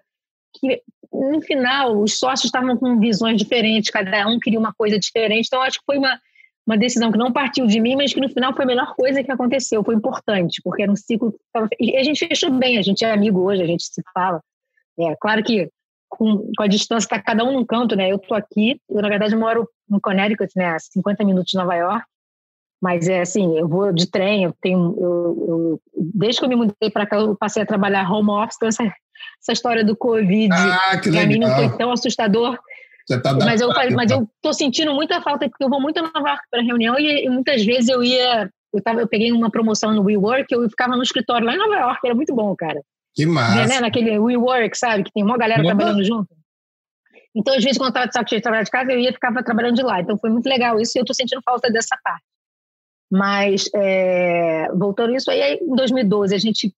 que 0.54 0.80
no 1.12 1.40
final 1.42 2.00
os 2.00 2.18
sócios 2.18 2.46
estavam 2.46 2.76
com 2.76 2.98
visões 2.98 3.36
diferentes, 3.36 3.90
cada 3.90 4.26
um 4.28 4.38
queria 4.38 4.58
uma 4.58 4.72
coisa 4.72 4.98
diferente, 4.98 5.46
então 5.46 5.62
acho 5.62 5.78
que 5.78 5.84
foi 5.86 5.98
uma, 5.98 6.18
uma 6.66 6.76
decisão 6.76 7.10
que 7.10 7.18
não 7.18 7.32
partiu 7.32 7.66
de 7.66 7.80
mim, 7.80 7.96
mas 7.96 8.12
que 8.12 8.20
no 8.20 8.28
final 8.28 8.54
foi 8.54 8.64
a 8.64 8.68
melhor 8.68 8.94
coisa 8.94 9.22
que 9.22 9.32
aconteceu, 9.32 9.82
foi 9.82 9.94
importante, 9.94 10.60
porque 10.62 10.82
era 10.82 10.92
um 10.92 10.96
ciclo 10.96 11.34
e 11.80 11.96
a 11.96 12.02
gente 12.02 12.26
fechou 12.26 12.50
bem, 12.50 12.78
a 12.78 12.82
gente 12.82 13.04
é 13.04 13.10
amigo 13.10 13.40
hoje, 13.40 13.62
a 13.62 13.66
gente 13.66 13.84
se 13.84 14.02
fala. 14.14 14.42
É 15.00 15.14
claro 15.20 15.42
que 15.42 15.70
com, 16.08 16.50
com 16.56 16.62
a 16.62 16.66
distância 16.66 17.06
está 17.06 17.22
cada 17.22 17.44
um 17.44 17.52
num 17.52 17.64
canto, 17.64 17.94
né? 17.94 18.10
Eu 18.10 18.16
estou 18.16 18.36
aqui, 18.36 18.80
eu 18.88 19.00
na 19.00 19.08
verdade 19.08 19.36
moro 19.36 19.68
no 19.88 20.00
Connecticut, 20.00 20.52
né, 20.56 20.70
a 20.70 20.78
50 20.78 21.24
minutos 21.24 21.50
de 21.52 21.58
Nova 21.58 21.74
York. 21.74 22.04
Mas 22.80 23.08
é 23.08 23.20
assim, 23.20 23.58
eu 23.58 23.66
vou 23.66 23.92
de 23.92 24.08
trem, 24.08 24.44
eu 24.44 24.54
tenho. 24.60 24.96
Eu, 24.98 25.46
eu 25.48 25.80
desde 25.94 26.40
que 26.40 26.44
eu 26.44 26.48
me 26.48 26.56
mudei 26.56 26.90
para 26.92 27.06
cá, 27.06 27.16
eu 27.16 27.36
passei 27.36 27.62
a 27.62 27.66
trabalhar 27.66 28.10
home 28.10 28.30
office, 28.30 28.56
então 28.56 28.68
essa, 28.68 28.84
essa 28.84 29.52
história 29.52 29.84
do 29.84 29.96
Covid, 29.96 30.52
ah, 30.52 31.00
que 31.02 31.10
para 31.10 31.26
mim 31.26 31.38
não 31.38 31.54
foi 31.54 31.76
tão 31.76 31.90
assustador. 31.90 32.58
Tá 33.22 33.34
mas 33.34 33.60
eu, 33.60 33.70
mas 33.94 34.10
eu 34.10 34.28
tô 34.42 34.52
sentindo 34.52 34.94
muita 34.94 35.20
falta, 35.22 35.48
porque 35.48 35.64
eu 35.64 35.70
vou 35.70 35.80
muito 35.80 35.98
a 35.98 36.02
Nova 36.02 36.28
York 36.28 36.42
para 36.50 36.62
reunião 36.62 36.98
e, 36.98 37.24
e, 37.24 37.30
muitas 37.30 37.64
vezes 37.64 37.88
eu 37.88 38.04
ia. 38.04 38.50
Eu, 38.72 38.82
tava, 38.82 39.00
eu 39.00 39.08
peguei 39.08 39.32
uma 39.32 39.50
promoção 39.50 39.94
no 39.94 40.02
WeWork, 40.02 40.46
eu 40.52 40.68
ficava 40.68 40.94
no 40.94 41.02
escritório 41.02 41.46
lá 41.46 41.54
em 41.54 41.58
Nova 41.58 41.74
York, 41.74 42.00
era 42.04 42.14
muito 42.14 42.34
bom, 42.34 42.54
cara. 42.54 42.82
Que 43.14 43.24
massa. 43.24 43.66
Né, 43.66 43.80
naquele 43.80 44.18
WeWork, 44.18 44.76
sabe? 44.76 45.04
Que 45.04 45.12
tem 45.12 45.24
uma 45.24 45.38
galera 45.38 45.62
trabalhando 45.62 46.04
junto. 46.04 46.28
Então, 47.34 47.54
às 47.54 47.64
vezes, 47.64 47.78
quando 47.78 47.88
eu 47.88 47.90
estava 47.90 48.06
de 48.08 48.12
saco 48.12 48.28
cheio 48.28 48.40
de 48.40 48.42
trabalhar 48.42 48.64
de 48.64 48.70
casa, 48.70 48.92
eu 48.92 48.98
ia 48.98 49.12
ficava 49.12 49.42
trabalhando 49.42 49.76
de 49.76 49.82
lá. 49.82 50.00
Então, 50.00 50.18
foi 50.18 50.28
muito 50.28 50.46
legal 50.46 50.78
isso 50.78 50.92
e 50.96 50.98
eu 50.98 51.02
estou 51.02 51.14
sentindo 51.14 51.40
falta 51.42 51.70
dessa 51.70 51.96
parte. 52.04 52.24
Mas, 53.10 53.70
é, 53.74 54.68
voltando 54.74 55.14
isso, 55.14 55.30
aí 55.30 55.58
em 55.60 55.74
2012 55.74 56.34
a 56.34 56.38
gente 56.38 56.74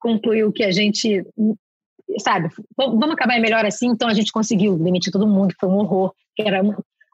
concluiu 0.00 0.52
que 0.52 0.64
a 0.64 0.72
gente, 0.72 1.24
sabe, 2.18 2.48
vamos 2.76 3.12
acabar 3.12 3.40
melhor 3.40 3.64
assim, 3.64 3.86
então 3.86 4.08
a 4.08 4.14
gente 4.14 4.32
conseguiu 4.32 4.76
demitir 4.76 5.12
todo 5.12 5.26
mundo, 5.26 5.54
que 5.54 5.60
foi 5.60 5.68
um 5.68 5.76
horror, 5.76 6.12
que 6.34 6.42
era 6.42 6.60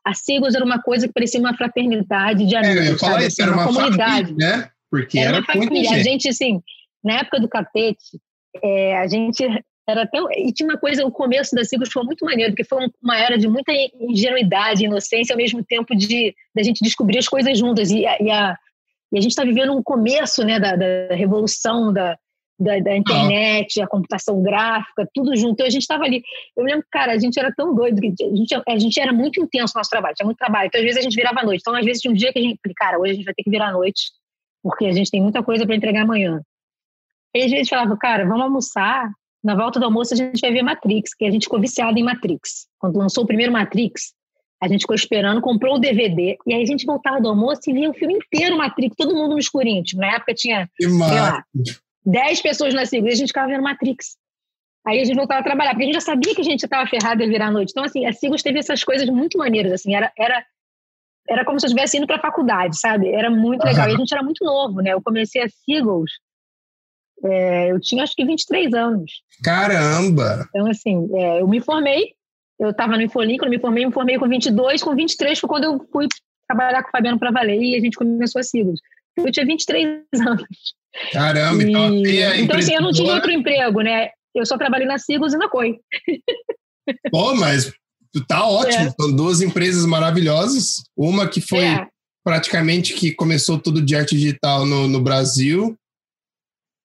a 0.09 0.15
Sigos 0.15 0.55
era 0.55 0.65
uma 0.65 0.81
coisa 0.81 1.07
que 1.07 1.13
parecia 1.13 1.39
uma 1.39 1.55
fraternidade 1.55 2.47
de 2.47 2.57
amigos, 2.57 3.03
é, 3.03 3.25
eu? 3.25 3.29
Isso, 3.29 3.43
era 3.43 3.53
uma, 3.53 3.65
uma 3.65 3.75
comunidade, 3.75 4.29
família, 4.29 4.57
né? 4.57 4.71
Porque 4.91 5.19
era, 5.19 5.29
era 5.29 5.39
uma 5.39 5.45
família. 5.45 5.91
A 5.91 5.99
gente, 5.99 6.29
assim, 6.29 6.63
na 7.05 7.19
época 7.19 7.39
do 7.39 7.49
capete, 7.49 8.19
é, 8.63 8.97
a 8.97 9.07
gente 9.07 9.45
era 9.89 10.07
tão. 10.07 10.31
E 10.31 10.53
tinha 10.53 10.69
uma 10.69 10.79
coisa, 10.79 11.05
o 11.05 11.11
começo 11.11 11.55
da 11.55 11.65
Sigos 11.65 11.91
foi 11.91 12.03
muito 12.05 12.25
maneiro, 12.25 12.53
porque 12.53 12.65
foi 12.65 12.87
uma 13.03 13.19
era 13.19 13.39
de 13.39 13.49
muita 13.49 13.73
ingenuidade, 13.99 14.85
inocência, 14.85 15.33
ao 15.33 15.39
mesmo 15.39 15.65
tempo 15.65 15.97
de 15.97 16.35
da 16.55 16.63
gente 16.63 16.85
descobrir 16.85 17.19
as 17.19 17.27
coisas 17.27 17.59
juntas. 17.59 17.91
E, 17.91 18.01
e, 18.01 18.07
a, 18.07 18.19
e 18.21 18.31
a 18.31 19.21
gente 19.21 19.31
está 19.31 19.45
vivendo 19.45 19.73
um 19.73 19.83
começo 19.83 20.45
né, 20.45 20.61
da, 20.61 20.77
da 20.77 21.15
revolução 21.15 21.91
da, 21.91 22.19
da, 22.61 22.79
da, 22.81 22.97
internet, 22.99 23.81
a 23.81 23.87
computação 23.87 24.43
gráfica, 24.43 25.09
tudo 25.15 25.35
junto. 25.35 25.53
Então 25.53 25.67
a 25.67 25.71
gente 25.71 25.83
estava 25.83 26.05
ali. 26.05 26.23
Eu 26.55 26.65
lembro, 26.65 26.85
cara, 26.93 27.13
a 27.13 27.19
gente 27.19 27.39
era 27.41 27.51
tão 27.57 27.75
doido, 27.75 27.99
que 27.99 28.09
a 28.23 28.37
gente, 28.37 28.63
a 28.69 28.79
gente 28.79 29.01
era 29.01 29.13
muito 29.13 29.41
intenso 29.41 29.73
no 29.75 29.79
nosso 29.79 29.91
trabalho, 29.91 30.15
tinha 30.15 30.27
muito 30.27 30.39
trabalho. 30.39 30.67
Então 30.67 30.81
às 30.81 30.85
vezes 30.85 30.99
a 30.99 31.03
gente 31.03 31.17
virava 31.17 31.41
à 31.41 31.45
noite. 31.45 31.63
Então 31.63 31.75
às 31.75 31.85
vezes 31.85 32.03
tinha 32.03 32.13
um 32.13 32.17
dia 32.17 32.31
que 32.31 32.39
a 32.39 32.43
gente, 32.43 32.59
cara, 32.77 32.99
hoje 32.99 33.13
a 33.13 33.15
gente 33.15 33.25
vai 33.25 33.35
ter 33.35 33.43
que 33.43 33.51
virar 33.51 33.69
à 33.69 33.73
noite, 33.73 34.11
porque 34.63 34.85
a 34.85 34.93
gente 34.93 35.11
tem 35.11 35.23
muita 35.23 35.43
coisa 35.43 35.65
para 35.65 35.75
entregar 35.75 36.03
amanhã. 36.03 36.43
E 37.35 37.43
a 37.43 37.49
gente 37.49 37.71
falava, 37.71 37.97
cara, 37.97 38.27
vamos 38.27 38.43
almoçar 38.43 39.11
na 39.43 39.55
volta 39.55 39.79
do 39.79 39.85
almoço 39.85 40.15
a 40.15 40.17
gente 40.17 40.41
vai 40.41 40.53
ver 40.53 40.63
Matrix, 40.63 41.15
que 41.15 41.25
a 41.25 41.31
gente 41.31 41.45
ficou 41.45 41.61
viciado 41.61 41.99
em 41.99 42.03
Matrix. 42.03 42.67
Quando 42.79 42.99
lançou 42.99 43.25
o 43.25 43.27
primeiro 43.27 43.53
Matrix, 43.53 44.13
a 44.61 44.67
gente 44.67 44.81
ficou 44.81 44.97
esperando, 44.97 45.41
comprou 45.41 45.77
o 45.77 45.79
DVD, 45.79 46.37
e 46.47 46.55
aí 46.55 46.63
a 46.63 46.67
gente 46.67 46.85
voltava 46.85 47.21
do 47.21 47.29
almoço 47.29 47.61
e 47.69 47.73
via 47.73 47.91
o 47.91 47.95
filme 47.95 48.15
inteiro 48.15 48.57
Matrix, 48.57 48.97
todo 48.97 49.15
mundo 49.15 49.33
no 49.33 49.39
escurinho. 49.39 49.83
Tipo, 49.85 50.01
na 50.01 50.17
época 50.17 50.35
tinha, 50.35 50.69
sei 50.79 50.89
lá, 50.91 51.45
10 52.05 52.43
pessoas 52.43 52.75
na 52.75 52.85
sigla, 52.85 53.09
e 53.09 53.13
a 53.13 53.17
gente 53.17 53.29
ficava 53.29 53.49
vendo 53.49 53.63
Matrix. 53.63 54.17
Aí 54.85 55.01
a 55.01 55.05
gente 55.05 55.17
voltava 55.17 55.41
a 55.41 55.45
trabalhar, 55.45 55.71
porque 55.71 55.85
a 55.85 55.87
gente 55.87 55.95
já 55.95 56.01
sabia 56.01 56.35
que 56.35 56.41
a 56.41 56.45
gente 56.45 56.65
estava 56.65 56.89
ferrado 56.89 57.23
em 57.23 57.29
virar 57.29 57.49
a 57.49 57.51
noite. 57.53 57.71
Então, 57.71 57.85
assim, 57.85 58.07
a 58.07 58.13
Sigos 58.13 58.43
teve 58.43 58.59
essas 58.59 58.83
coisas 58.83 59.09
muito 59.09 59.39
maneiras, 59.39 59.73
assim, 59.73 59.95
era, 59.95 60.11
era, 60.19 60.45
era 61.29 61.45
como 61.45 61.61
se 61.61 61.67
eu 61.67 61.69
estivesse 61.69 61.99
indo 61.99 62.07
para 62.07 62.17
a 62.17 62.21
faculdade, 62.21 62.79
sabe? 62.79 63.09
Era 63.09 63.31
muito 63.31 63.65
legal. 63.65 63.85
Uhum. 63.85 63.93
E 63.93 63.95
a 63.95 63.99
gente 63.99 64.13
era 64.13 64.23
muito 64.23 64.45
novo, 64.45 64.81
né? 64.81 64.93
Eu 64.93 65.03
comecei 65.03 65.43
a 65.43 65.49
Sigos 65.49 66.11
é, 67.25 67.73
eu 67.73 67.81
tinha 67.81 68.03
acho 68.03 68.15
que 68.15 68.25
23 68.25 68.73
anos. 68.75 69.23
Caramba! 69.43 70.49
Então, 70.51 70.71
assim, 70.71 71.09
é, 71.15 71.41
eu 71.41 71.49
me 71.49 71.61
formei, 71.61 72.15
eu 72.59 72.71
estava 72.71 72.97
no 72.97 73.03
eu 73.03 73.51
me 73.51 73.59
formei, 73.59 73.87
me 73.87 73.93
formei 73.93 74.19
com 74.19 74.29
22, 74.29 74.83
com 74.83 74.95
23 74.95 75.39
foi 75.39 75.49
quando 75.49 75.65
eu 75.65 75.87
fui 75.93 76.07
trabalhar 76.49 76.83
com 76.83 76.89
o 76.89 76.93
Fabiano 76.93 77.19
para 77.19 77.31
valer 77.31 77.61
e 77.61 77.77
a 77.77 77.81
gente 77.81 77.97
começou 77.97 78.41
a 78.41 78.43
Siglos. 78.43 78.81
Eu 79.17 79.31
tinha 79.31 79.47
23 79.47 80.05
anos. 80.27 80.43
Caramba, 81.13 81.63
então, 81.63 81.95
e, 81.95 82.43
então 82.43 82.57
assim, 82.57 82.75
eu 82.75 82.83
não 82.83 82.93
tive 82.93 83.11
outro 83.11 83.31
emprego, 83.31 83.81
né? 83.81 84.09
Eu 84.35 84.47
só 84.47 84.57
trabalhei 84.57 84.87
na 84.87 84.99
Siglos 84.99 85.35
e 85.35 85.37
na 85.37 85.49
COI. 85.49 85.79
Pô, 87.11 87.35
mas 87.35 87.73
tá 88.27 88.47
ótimo. 88.47 88.87
É. 88.87 88.95
São 88.99 89.15
duas 89.15 89.41
empresas 89.41 89.85
maravilhosas. 89.85 90.77
Uma 90.97 91.29
que 91.29 91.41
foi 91.41 91.65
é. 91.65 91.87
praticamente 92.25 92.95
que 92.95 93.13
começou 93.13 93.59
tudo 93.59 93.83
de 93.83 93.95
arte 93.95 94.17
digital 94.17 94.65
no, 94.65 94.89
no 94.89 95.01
Brasil 95.01 95.77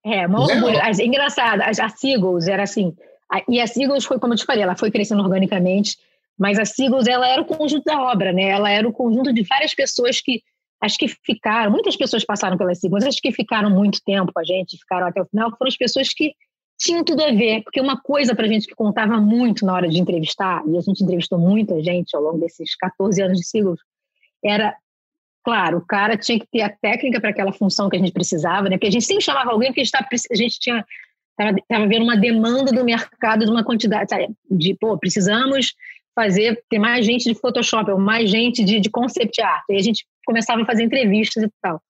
é, 0.06 0.28
uma 0.28 0.42
orgulho. 0.42 0.80
As, 0.82 1.00
engraçado, 1.00 1.62
a, 1.62 1.70
a 1.70 1.90
Seagulls 1.90 2.50
era 2.50 2.64
assim. 2.64 2.96
A, 3.32 3.42
e 3.48 3.60
a 3.60 3.68
Seagulls 3.68 4.06
foi, 4.06 4.20
como 4.20 4.34
eu 4.34 4.38
te 4.38 4.46
falei, 4.46 4.64
ela 4.64 4.76
foi 4.76 4.92
crescendo 4.92 5.24
organicamente, 5.24 5.98
mas 6.38 6.60
a 6.60 6.66
Seagulls 6.66 7.10
ela 7.10 7.28
era 7.28 7.42
o 7.42 7.46
conjunto 7.46 7.84
da 7.86 8.02
obra, 8.02 8.32
né? 8.32 8.50
Ela 8.50 8.70
era 8.70 8.88
o 8.88 8.94
conjunto 8.94 9.34
de 9.34 9.44
várias 9.44 9.74
pessoas 9.74 10.20
que 10.22 10.42
acho 10.82 10.98
que 10.98 11.08
ficaram, 11.08 11.72
muitas 11.72 11.96
pessoas 11.96 12.26
passaram 12.26 12.58
pela 12.58 12.76
Seagulls, 12.76 13.08
acho 13.08 13.22
que 13.22 13.32
ficaram 13.32 13.70
muito 13.70 14.02
tempo 14.06 14.34
com 14.34 14.40
a 14.40 14.44
gente, 14.44 14.78
ficaram 14.78 15.08
até 15.08 15.22
o 15.22 15.26
final, 15.26 15.50
foram 15.58 15.70
as 15.70 15.78
pessoas 15.78 16.10
que 16.14 16.34
tinham 16.78 17.06
tudo 17.06 17.24
a 17.24 17.32
ver, 17.32 17.64
porque 17.64 17.80
uma 17.80 18.02
coisa 18.02 18.36
para 18.36 18.46
a 18.46 18.50
gente 18.50 18.68
que 18.68 18.76
contava 18.76 19.22
muito 19.22 19.66
na 19.66 19.74
hora 19.74 19.88
de 19.88 19.98
entrevistar, 19.98 20.62
e 20.68 20.78
a 20.78 20.82
gente 20.82 21.02
entrevistou 21.02 21.40
muita 21.40 21.82
gente 21.82 22.14
ao 22.14 22.22
longo 22.22 22.40
desses 22.40 22.76
14 22.76 23.22
anos 23.22 23.40
de 23.40 23.48
Seagulls, 23.48 23.82
era 24.44 24.76
Claro, 25.44 25.80
o 25.80 25.86
cara 25.86 26.18
tinha 26.18 26.40
que 26.40 26.48
ter 26.48 26.62
a 26.62 26.70
técnica 26.70 27.20
para 27.20 27.32
aquela 27.32 27.52
função 27.52 27.90
que 27.90 27.98
a 27.98 28.00
gente 28.00 28.14
precisava, 28.14 28.70
né? 28.70 28.78
Porque 28.78 28.88
a 28.88 28.92
gente 28.92 29.06
sempre 29.06 29.24
chamava 29.24 29.52
alguém 29.52 29.70
porque 29.70 29.82
a 29.82 29.84
gente, 29.84 29.92
tá, 29.92 30.08
a 30.32 30.36
gente 30.36 30.60
tinha 30.60 30.86
estava 31.40 31.88
vendo 31.88 32.04
uma 32.04 32.16
demanda 32.16 32.72
do 32.72 32.84
mercado 32.86 33.44
de 33.44 33.52
uma 33.52 33.64
quantidade 33.64 34.08
de, 34.50 34.76
pô, 34.76 34.98
precisamos 34.98 35.74
fazer, 36.16 36.64
ter 36.70 36.78
mais 36.78 37.06
gente 37.06 37.24
de 37.24 37.34
Photoshop, 37.34 37.90
ou 37.90 38.00
mais 38.00 38.30
gente 38.30 38.64
de, 38.64 38.80
de 38.80 38.90
concept 38.90 39.42
art. 39.42 39.64
E 39.70 39.76
a 39.76 39.82
gente 39.82 40.06
começava 40.26 40.62
a 40.62 40.66
fazer 40.66 40.84
entrevistas 40.84 41.44
e 41.44 41.50
tal. 41.62 41.82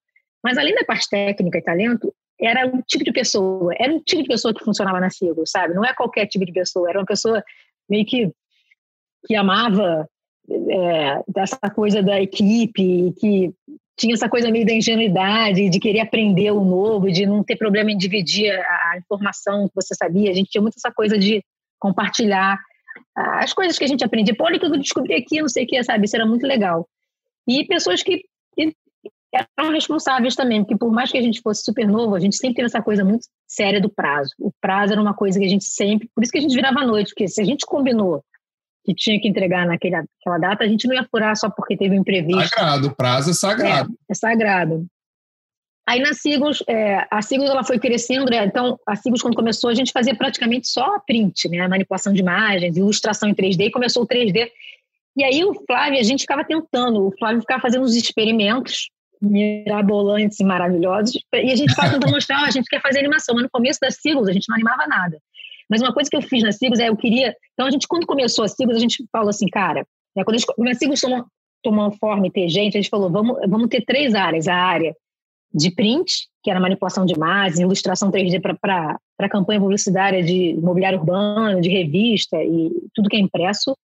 Mas 0.42 0.56
além 0.56 0.74
da 0.74 0.84
parte 0.84 1.08
técnica 1.08 1.58
e 1.58 1.62
talento, 1.62 2.14
era 2.40 2.66
um 2.66 2.80
tipo 2.82 3.04
de 3.04 3.12
pessoa, 3.12 3.72
era 3.78 3.92
um 3.92 4.00
tipo 4.00 4.22
de 4.22 4.28
pessoa 4.28 4.54
que 4.54 4.64
funcionava 4.64 4.98
na 4.98 5.10
Sigo, 5.10 5.46
sabe? 5.46 5.74
Não 5.74 5.84
é 5.84 5.92
qualquer 5.94 6.26
tipo 6.26 6.44
de 6.44 6.52
pessoa, 6.52 6.88
era 6.88 6.98
uma 6.98 7.06
pessoa 7.06 7.42
meio 7.88 8.04
que 8.04 8.30
que 9.26 9.34
amava 9.34 10.06
é, 10.48 11.22
dessa 11.28 11.58
coisa 11.70 12.02
da 12.02 12.20
equipe, 12.20 13.12
que 13.18 13.54
tinha 13.96 14.14
essa 14.14 14.28
coisa 14.28 14.50
meio 14.50 14.66
da 14.66 14.72
ingenuidade, 14.72 15.68
de 15.68 15.78
querer 15.78 16.00
aprender 16.00 16.50
o 16.50 16.64
novo, 16.64 17.10
de 17.10 17.26
não 17.26 17.44
ter 17.44 17.56
problema 17.56 17.92
em 17.92 17.96
dividir 17.96 18.50
a, 18.50 18.98
informação 18.98 19.68
que 19.68 19.74
você 19.74 19.94
sabia. 19.94 20.30
A 20.30 20.34
gente 20.34 20.50
tinha 20.50 20.62
muito 20.62 20.76
essa 20.76 20.92
coisa 20.92 21.16
de 21.16 21.44
compartilhar 21.78 22.58
as 23.16 23.52
coisas 23.52 23.78
que 23.78 23.84
a 23.84 23.88
gente 23.88 24.04
aprendia. 24.04 24.34
Pô, 24.36 24.44
olha 24.44 24.58
que 24.58 24.66
eu 24.66 24.70
descobri 24.78 25.14
aqui, 25.14 25.40
não 25.40 25.48
sei 25.48 25.64
o 25.64 25.66
que, 25.66 25.82
sabe? 25.82 26.06
Isso 26.06 26.16
era 26.16 26.26
muito 26.26 26.46
legal. 26.46 26.88
E 27.46 27.64
pessoas 27.66 28.02
que, 28.02 28.22
que 28.54 28.74
eram 29.58 29.70
responsáveis 29.70 30.34
também, 30.34 30.62
porque 30.62 30.76
por 30.76 30.90
mais 30.90 31.10
que 31.10 31.18
a 31.18 31.22
gente 31.22 31.40
fosse 31.40 31.62
super 31.62 31.86
novo, 31.86 32.14
a 32.14 32.20
gente 32.20 32.36
sempre 32.36 32.56
teve 32.56 32.66
essa 32.66 32.82
coisa 32.82 33.04
muito 33.04 33.26
séria 33.46 33.80
do 33.80 33.90
prazo. 33.90 34.30
O 34.38 34.50
prazo 34.60 34.92
era 34.92 35.02
uma 35.02 35.14
coisa 35.14 35.38
que 35.38 35.44
a 35.44 35.48
gente 35.48 35.64
sempre. 35.64 36.08
Por 36.14 36.22
isso 36.22 36.32
que 36.32 36.38
a 36.38 36.40
gente 36.40 36.54
virava 36.54 36.80
à 36.80 36.86
noite, 36.86 37.08
porque 37.08 37.28
se 37.28 37.40
a 37.40 37.44
gente 37.44 37.66
combinou 37.66 38.24
que 38.84 38.94
tinha 38.94 39.18
que 39.20 39.26
entregar 39.26 39.66
naquela 39.66 40.38
data, 40.38 40.62
a 40.62 40.68
gente 40.68 40.86
não 40.86 40.94
ia 40.94 41.04
furar 41.10 41.34
só 41.36 41.48
porque 41.48 41.76
teve 41.76 41.96
um 41.96 42.00
imprevisto. 42.00 42.48
Sagrado, 42.48 42.88
o 42.88 42.94
prazo 42.94 43.30
é 43.30 43.32
sagrado. 43.32 43.90
É, 43.90 44.12
é 44.12 44.14
sagrado. 44.14 44.86
Aí 45.86 46.00
na 46.00 46.14
Sigos, 46.14 46.62
é, 46.66 47.06
a 47.10 47.20
Sigos 47.20 47.48
ela 47.48 47.64
foi 47.64 47.78
crescendo, 47.78 48.30
né? 48.30 48.44
então 48.44 48.78
a 48.86 48.96
Sigos 48.96 49.20
quando 49.20 49.36
começou 49.36 49.68
a 49.68 49.74
gente 49.74 49.92
fazia 49.92 50.14
praticamente 50.14 50.68
só 50.68 50.98
print, 51.00 51.48
né? 51.48 51.66
manipulação 51.68 52.12
de 52.12 52.20
imagens, 52.20 52.76
ilustração 52.76 53.28
em 53.28 53.34
3D, 53.34 53.66
e 53.66 53.70
começou 53.70 54.02
o 54.02 54.06
3D. 54.06 54.48
E 55.16 55.22
aí 55.22 55.44
o 55.44 55.54
Flávio, 55.66 56.00
a 56.00 56.02
gente 56.02 56.22
ficava 56.22 56.44
tentando, 56.44 57.06
o 57.06 57.12
Flávio 57.18 57.40
ficava 57.40 57.60
fazendo 57.60 57.82
uns 57.82 57.94
experimentos 57.94 58.90
mirabolantes 59.20 60.40
e 60.40 60.44
maravilhosos, 60.44 61.14
e 61.32 61.50
a 61.50 61.56
gente 61.56 61.70
ficava 61.70 61.92
tentando 61.92 62.12
mostrar, 62.12 62.44
a 62.44 62.50
gente 62.50 62.66
quer 62.66 62.80
fazer 62.80 62.98
animação, 62.98 63.34
mas 63.34 63.44
no 63.44 63.50
começo 63.50 63.78
da 63.80 63.90
Sigos 63.90 64.28
a 64.28 64.32
gente 64.32 64.48
não 64.48 64.56
animava 64.56 64.86
nada. 64.86 65.18
Mas 65.68 65.80
uma 65.80 65.92
coisa 65.92 66.10
que 66.10 66.16
eu 66.16 66.22
fiz 66.22 66.42
na 66.42 66.52
Sigos 66.52 66.78
é 66.78 66.88
eu 66.88 66.96
queria. 66.96 67.34
Então, 67.52 67.66
a 67.66 67.70
gente, 67.70 67.86
quando 67.88 68.06
começou 68.06 68.44
a 68.44 68.48
Sigos, 68.48 68.76
a 68.76 68.80
gente 68.80 69.04
falou 69.10 69.30
assim, 69.30 69.46
cara, 69.48 69.86
né, 70.16 70.24
quando 70.24 70.36
a, 70.36 70.38
gente, 70.38 70.70
a 70.70 70.74
Sigos 70.74 71.00
tomou, 71.00 71.24
tomou 71.62 71.92
forma 71.92 72.26
e 72.26 72.30
ter 72.30 72.48
gente, 72.48 72.76
a 72.76 72.80
gente 72.80 72.90
falou, 72.90 73.10
vamos, 73.10 73.36
vamos 73.48 73.68
ter 73.68 73.84
três 73.84 74.14
áreas: 74.14 74.46
a 74.48 74.54
área 74.54 74.94
de 75.52 75.70
print, 75.70 76.28
que 76.42 76.50
era 76.50 76.60
manipulação 76.60 77.06
de 77.06 77.14
imagens, 77.14 77.60
ilustração 77.60 78.10
3D 78.10 78.40
para 78.40 79.28
campanha 79.30 79.60
publicitária 79.60 80.22
de 80.22 80.54
mobiliário 80.60 80.98
urbano, 80.98 81.60
de 81.60 81.68
revista 81.68 82.42
e 82.42 82.70
tudo 82.92 83.08
que 83.08 83.16
é 83.16 83.20
impresso. 83.20 83.76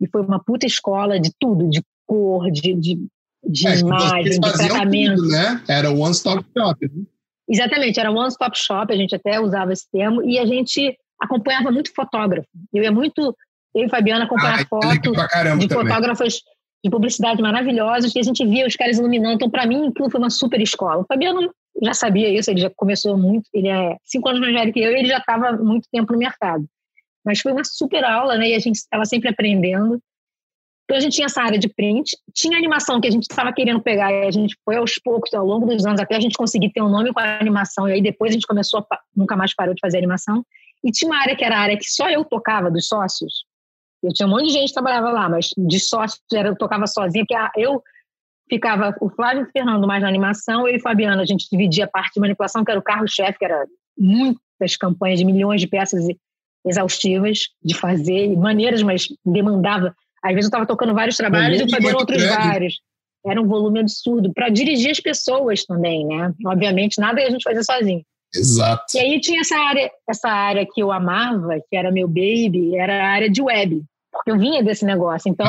E 0.00 0.08
foi 0.08 0.20
uma 0.22 0.42
puta 0.42 0.66
escola 0.66 1.18
de 1.18 1.30
tudo, 1.38 1.70
de 1.70 1.80
cor, 2.06 2.50
de, 2.50 2.74
de, 2.74 3.08
de 3.44 3.68
é, 3.68 3.78
imagem, 3.78 4.24
de 4.24 4.40
tratamento. 4.40 5.16
Tudo, 5.16 5.28
né? 5.28 5.62
Era 5.68 5.90
o 5.90 6.00
one-stop 6.00 6.44
shop. 6.56 6.90
Né? 6.92 7.04
Exatamente, 7.48 8.00
era 8.00 8.10
one-stop 8.10 8.58
shop, 8.58 8.92
a 8.92 8.96
gente 8.96 9.14
até 9.14 9.40
usava 9.40 9.72
esse 9.72 9.88
termo, 9.90 10.22
e 10.22 10.38
a 10.38 10.44
gente 10.44 10.98
acompanhava 11.20 11.70
muito 11.70 11.92
fotógrafo. 11.94 12.48
Eu 12.72 12.82
ia 12.82 12.92
muito, 12.92 13.34
eu 13.74 13.84
e 13.84 13.88
Fabiana 13.88 14.24
acompanhar 14.24 14.60
ah, 14.60 14.66
fotos 14.66 14.92
de 14.92 15.68
também. 15.68 15.68
fotógrafos 15.68 16.42
de 16.84 16.90
publicidade 16.90 17.42
maravilhosos 17.42 18.14
e 18.14 18.18
a 18.18 18.22
gente 18.22 18.46
via 18.46 18.66
os 18.66 18.76
caras 18.76 18.98
iluminando. 18.98 19.34
Então, 19.34 19.50
para 19.50 19.66
mim, 19.66 19.88
aquilo 19.88 20.10
foi 20.10 20.20
uma 20.20 20.30
super 20.30 20.60
escola. 20.60 21.02
O 21.02 21.06
Fabiano 21.06 21.50
já 21.82 21.94
sabia 21.94 22.28
isso, 22.28 22.50
ele 22.50 22.60
já 22.60 22.70
começou 22.74 23.16
muito, 23.16 23.48
ele 23.52 23.68
é 23.68 23.96
cinco 24.04 24.28
anos 24.28 24.40
mais 24.40 24.54
velho 24.54 24.72
que 24.72 24.80
eu 24.80 24.92
e 24.92 24.98
ele 24.98 25.08
já 25.08 25.18
estava 25.18 25.52
muito 25.52 25.88
tempo 25.92 26.12
no 26.12 26.18
mercado. 26.18 26.64
Mas 27.24 27.40
foi 27.40 27.52
uma 27.52 27.64
super 27.64 28.04
aula, 28.04 28.36
né? 28.36 28.50
E 28.50 28.54
a 28.54 28.58
gente 28.58 28.76
estava 28.76 29.04
sempre 29.04 29.28
aprendendo. 29.28 30.00
Então 30.84 30.96
a 30.96 31.00
gente 31.00 31.14
tinha 31.14 31.26
essa 31.26 31.42
área 31.42 31.58
de 31.58 31.68
print, 31.68 32.16
tinha 32.32 32.56
animação 32.56 33.00
que 33.00 33.08
a 33.08 33.10
gente 33.10 33.24
estava 33.28 33.52
querendo 33.52 33.82
pegar 33.82 34.12
e 34.12 34.28
a 34.28 34.30
gente 34.30 34.56
foi 34.64 34.76
aos 34.76 34.94
poucos, 35.02 35.34
ao 35.34 35.44
longo 35.44 35.66
dos 35.66 35.84
anos, 35.84 36.00
até 36.00 36.14
a 36.14 36.20
gente 36.20 36.36
conseguir 36.36 36.70
ter 36.70 36.80
um 36.80 36.88
nome 36.88 37.12
com 37.12 37.18
a 37.18 37.40
animação, 37.40 37.88
e 37.88 37.94
aí 37.94 38.00
depois 38.00 38.30
a 38.30 38.34
gente 38.34 38.46
começou, 38.46 38.86
a, 38.92 39.00
nunca 39.14 39.36
mais 39.36 39.52
parou 39.52 39.74
de 39.74 39.80
fazer 39.80 39.98
animação. 39.98 40.46
E 40.86 40.90
tinha 40.90 41.10
uma 41.10 41.20
área 41.20 41.36
que 41.36 41.44
era 41.44 41.56
a 41.56 41.60
área 41.60 41.76
que 41.76 41.84
só 41.84 42.08
eu 42.08 42.24
tocava, 42.24 42.70
dos 42.70 42.86
sócios. 42.86 43.44
Eu 44.02 44.12
tinha 44.12 44.26
um 44.26 44.30
monte 44.30 44.46
de 44.46 44.52
gente 44.52 44.68
que 44.68 44.74
trabalhava 44.74 45.10
lá, 45.10 45.28
mas 45.28 45.48
de 45.56 45.80
sócios 45.80 46.20
era, 46.32 46.48
eu 46.48 46.56
tocava 46.56 46.86
sozinha, 46.86 47.24
porque 47.26 47.60
eu 47.60 47.82
ficava 48.48 48.94
o 49.00 49.10
Flávio 49.10 49.42
e 49.42 49.44
o 49.46 49.50
Fernando 49.50 49.86
mais 49.86 50.02
na 50.02 50.08
animação, 50.08 50.68
eu 50.68 50.74
e 50.74 50.78
o 50.78 50.80
Fabiano, 50.80 51.20
a 51.20 51.26
gente 51.26 51.48
dividia 51.50 51.86
a 51.86 51.88
parte 51.88 52.14
de 52.14 52.20
manipulação, 52.20 52.64
que 52.64 52.70
era 52.70 52.78
o 52.78 52.82
carro-chefe, 52.82 53.38
que 53.38 53.44
era 53.44 53.66
muitas 53.98 54.76
campanhas 54.78 55.18
de 55.18 55.24
milhões 55.24 55.60
de 55.60 55.66
peças 55.66 56.04
exaustivas 56.64 57.48
de 57.62 57.74
fazer, 57.74 58.36
maneiras, 58.36 58.82
mas 58.82 59.08
demandava 59.24 59.94
às 60.26 60.34
vezes 60.34 60.46
eu 60.46 60.48
estava 60.48 60.66
tocando 60.66 60.94
vários 60.94 61.16
trabalhos 61.16 61.60
e 61.60 61.70
fazendo 61.70 61.98
outros 61.98 62.22
grande. 62.22 62.36
vários. 62.36 62.80
Era 63.24 63.40
um 63.40 63.46
volume 63.46 63.80
absurdo 63.80 64.32
para 64.32 64.48
dirigir 64.48 64.90
as 64.90 65.00
pessoas 65.00 65.64
também, 65.64 66.06
né? 66.06 66.32
Obviamente, 66.46 67.00
nada 67.00 67.20
a 67.22 67.30
gente 67.30 67.42
fazer 67.42 67.62
sozinho. 67.64 68.02
Exato. 68.34 68.84
E 68.94 68.98
aí 68.98 69.20
tinha 69.20 69.40
essa 69.40 69.56
área, 69.56 69.90
essa 70.08 70.28
área 70.28 70.66
que 70.66 70.82
eu 70.82 70.92
amava, 70.92 71.60
que 71.68 71.76
era 71.76 71.90
meu 71.90 72.08
baby, 72.08 72.76
era 72.76 73.04
a 73.04 73.08
área 73.08 73.30
de 73.30 73.40
web, 73.40 73.82
porque 74.12 74.30
eu 74.30 74.38
vinha 74.38 74.62
desse 74.62 74.84
negócio. 74.84 75.30
Então, 75.30 75.46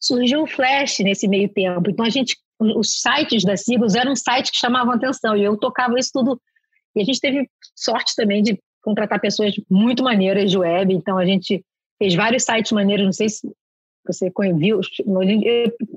surgiu 0.00 0.42
o 0.42 0.46
Flash 0.46 0.98
nesse 1.00 1.28
meio 1.28 1.48
tempo. 1.48 1.90
Então, 1.90 2.04
a 2.04 2.10
gente, 2.10 2.36
os 2.58 3.00
sites 3.00 3.44
da 3.44 3.56
Sigos 3.56 3.94
eram 3.94 4.14
sites 4.14 4.50
que 4.50 4.58
chamavam 4.58 4.94
atenção 4.94 5.36
e 5.36 5.44
eu 5.44 5.56
tocava 5.56 5.98
isso 5.98 6.10
tudo. 6.12 6.40
E 6.94 7.02
a 7.02 7.04
gente 7.04 7.20
teve 7.20 7.48
sorte 7.74 8.14
também 8.16 8.42
de 8.42 8.58
contratar 8.82 9.20
pessoas 9.20 9.54
muito 9.70 10.02
maneiras 10.02 10.50
de 10.50 10.58
web. 10.58 10.92
Então, 10.92 11.18
a 11.18 11.24
gente 11.24 11.64
fez 11.98 12.14
vários 12.14 12.44
sites 12.44 12.72
maneiros, 12.72 13.04
não 13.06 13.12
sei 13.12 13.28
se 13.28 13.48
você 14.06 14.30
viu, 14.54 14.80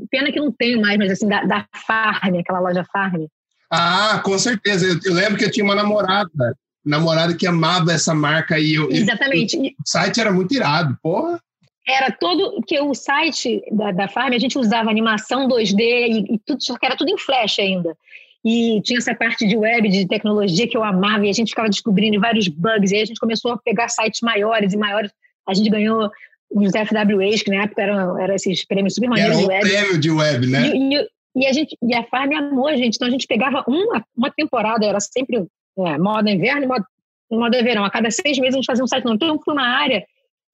pena 0.10 0.32
que 0.32 0.40
não 0.40 0.52
tenho 0.52 0.80
mais, 0.80 0.98
mas 0.98 1.12
assim, 1.12 1.28
da, 1.28 1.44
da 1.44 1.68
Farm, 1.86 2.38
aquela 2.40 2.60
loja 2.60 2.86
Farm. 2.86 3.26
Ah, 3.70 4.22
com 4.24 4.38
certeza. 4.38 4.86
Eu, 4.86 5.00
eu, 5.04 5.14
lembro 5.14 5.38
que 5.38 5.46
eu 5.46 5.52
tinha 5.52 5.64
uma 5.64 5.76
namorada, 5.76 6.58
namorada 6.86 7.36
que 7.36 7.48
amava 7.48 7.92
essa 7.92 8.14
marca 8.14 8.60
e 8.60 8.76
eu, 8.76 8.90
Exatamente. 8.92 9.58
o 9.58 9.74
site 9.86 10.20
era 10.20 10.32
muito 10.32 10.54
irado, 10.54 10.98
porra. 11.02 11.40
Era 11.88 12.12
todo 12.12 12.62
que 12.68 12.80
o 12.80 12.94
site 12.94 13.62
da, 13.72 13.92
da 13.92 14.08
Farm 14.08 14.34
a 14.34 14.40
gente 14.40 14.58
usava 14.58 14.90
animação 14.90 15.48
2D 15.48 15.80
e, 15.80 16.36
e 16.36 16.40
tudo, 16.46 16.62
só 16.62 16.78
que 16.78 16.86
era 16.86 16.98
tudo 16.98 17.10
em 17.10 17.18
flash 17.18 17.60
ainda. 17.60 17.96
E 18.44 18.82
tinha 18.82 19.00
essa 19.00 19.16
parte 19.16 19.48
de 19.48 19.56
web, 19.56 19.90
de 19.90 20.08
tecnologia 20.08 20.68
que 20.68 20.78
eu 20.78 20.84
amava, 20.84 21.26
e 21.26 21.30
a 21.30 21.34
gente 21.34 21.50
ficava 21.50 21.70
descobrindo 21.70 22.20
vários 22.20 22.48
bugs, 22.48 22.92
e 22.92 22.96
aí 22.96 23.02
a 23.02 23.06
gente 23.06 23.20
começou 23.20 23.52
a 23.52 23.58
pegar 23.58 23.90
sites 23.90 24.22
maiores 24.22 24.74
e 24.74 24.78
maiores 24.78 25.12
a 25.48 25.54
gente 25.54 25.70
ganhou 25.70 26.12
os 26.52 26.72
FWAs, 26.72 27.42
que 27.42 27.50
na 27.50 27.64
época 27.64 27.82
eram, 27.82 28.20
eram 28.20 28.36
esses 28.36 28.66
prêmios 28.66 28.96
super 28.96 29.10
maneiros 29.10 29.38
de 29.38 29.46
web. 29.46 29.70
prêmio 29.70 29.98
de 29.98 30.12
web, 30.12 30.48
né? 30.48 30.68
E, 30.68 30.96
e, 30.96 31.08
e, 31.36 31.46
a, 31.46 31.54
gente, 31.54 31.78
e 31.82 31.96
a 31.96 32.04
Farm 32.04 32.32
amou 32.34 32.68
a 32.68 32.76
gente. 32.76 32.96
Então 32.96 33.08
a 33.08 33.12
gente 33.12 33.28
pegava 33.28 33.64
uma, 33.68 34.04
uma 34.16 34.32
temporada, 34.32 34.86
era 34.86 35.00
sempre 35.00 35.46
é, 35.80 35.98
moda 35.98 36.30
inverno 36.30 36.64
e 36.64 36.68
moda, 36.68 36.86
moda 37.32 37.64
verão. 37.64 37.84
A 37.84 37.90
cada 37.90 38.10
seis 38.12 38.38
meses 38.38 38.56
a 38.56 38.58
gente 38.58 38.66
fazia 38.66 38.84
um 38.84 38.88
site 38.88 39.04
novo. 39.04 39.16
Então 39.16 39.40
foi 39.44 39.54
uma 39.54 39.68
área 39.68 40.06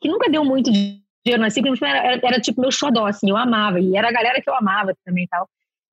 que 0.01 0.09
nunca 0.09 0.29
deu 0.29 0.43
muito 0.43 0.71
dinheiro 0.71 1.41
na 1.41 1.49
Ciclo, 1.49 1.73
era, 1.81 1.99
era, 1.99 2.21
era, 2.23 2.39
tipo 2.39 2.61
meu 2.61 2.71
xodó, 2.71 3.05
assim, 3.05 3.29
eu 3.29 3.37
amava. 3.37 3.79
E 3.79 3.95
era 3.95 4.09
a 4.09 4.11
galera 4.11 4.41
que 4.41 4.49
eu 4.49 4.55
amava 4.55 4.93
também 5.05 5.23
e 5.23 5.27
tal. 5.27 5.47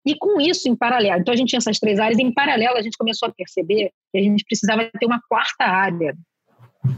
E 0.04 0.14
com 0.16 0.40
isso, 0.40 0.68
em 0.68 0.74
paralelo, 0.74 1.20
então 1.20 1.32
a 1.32 1.36
gente 1.36 1.50
tinha 1.50 1.58
essas 1.58 1.78
três 1.78 2.00
áreas, 2.00 2.18
em 2.18 2.32
paralelo 2.32 2.78
a 2.78 2.82
gente 2.82 2.96
começou 2.96 3.28
a 3.28 3.32
perceber 3.32 3.90
que 4.10 4.18
a 4.18 4.22
gente 4.22 4.42
precisava 4.44 4.90
ter 4.98 5.04
uma 5.04 5.20
quarta 5.28 5.64
área, 5.64 6.16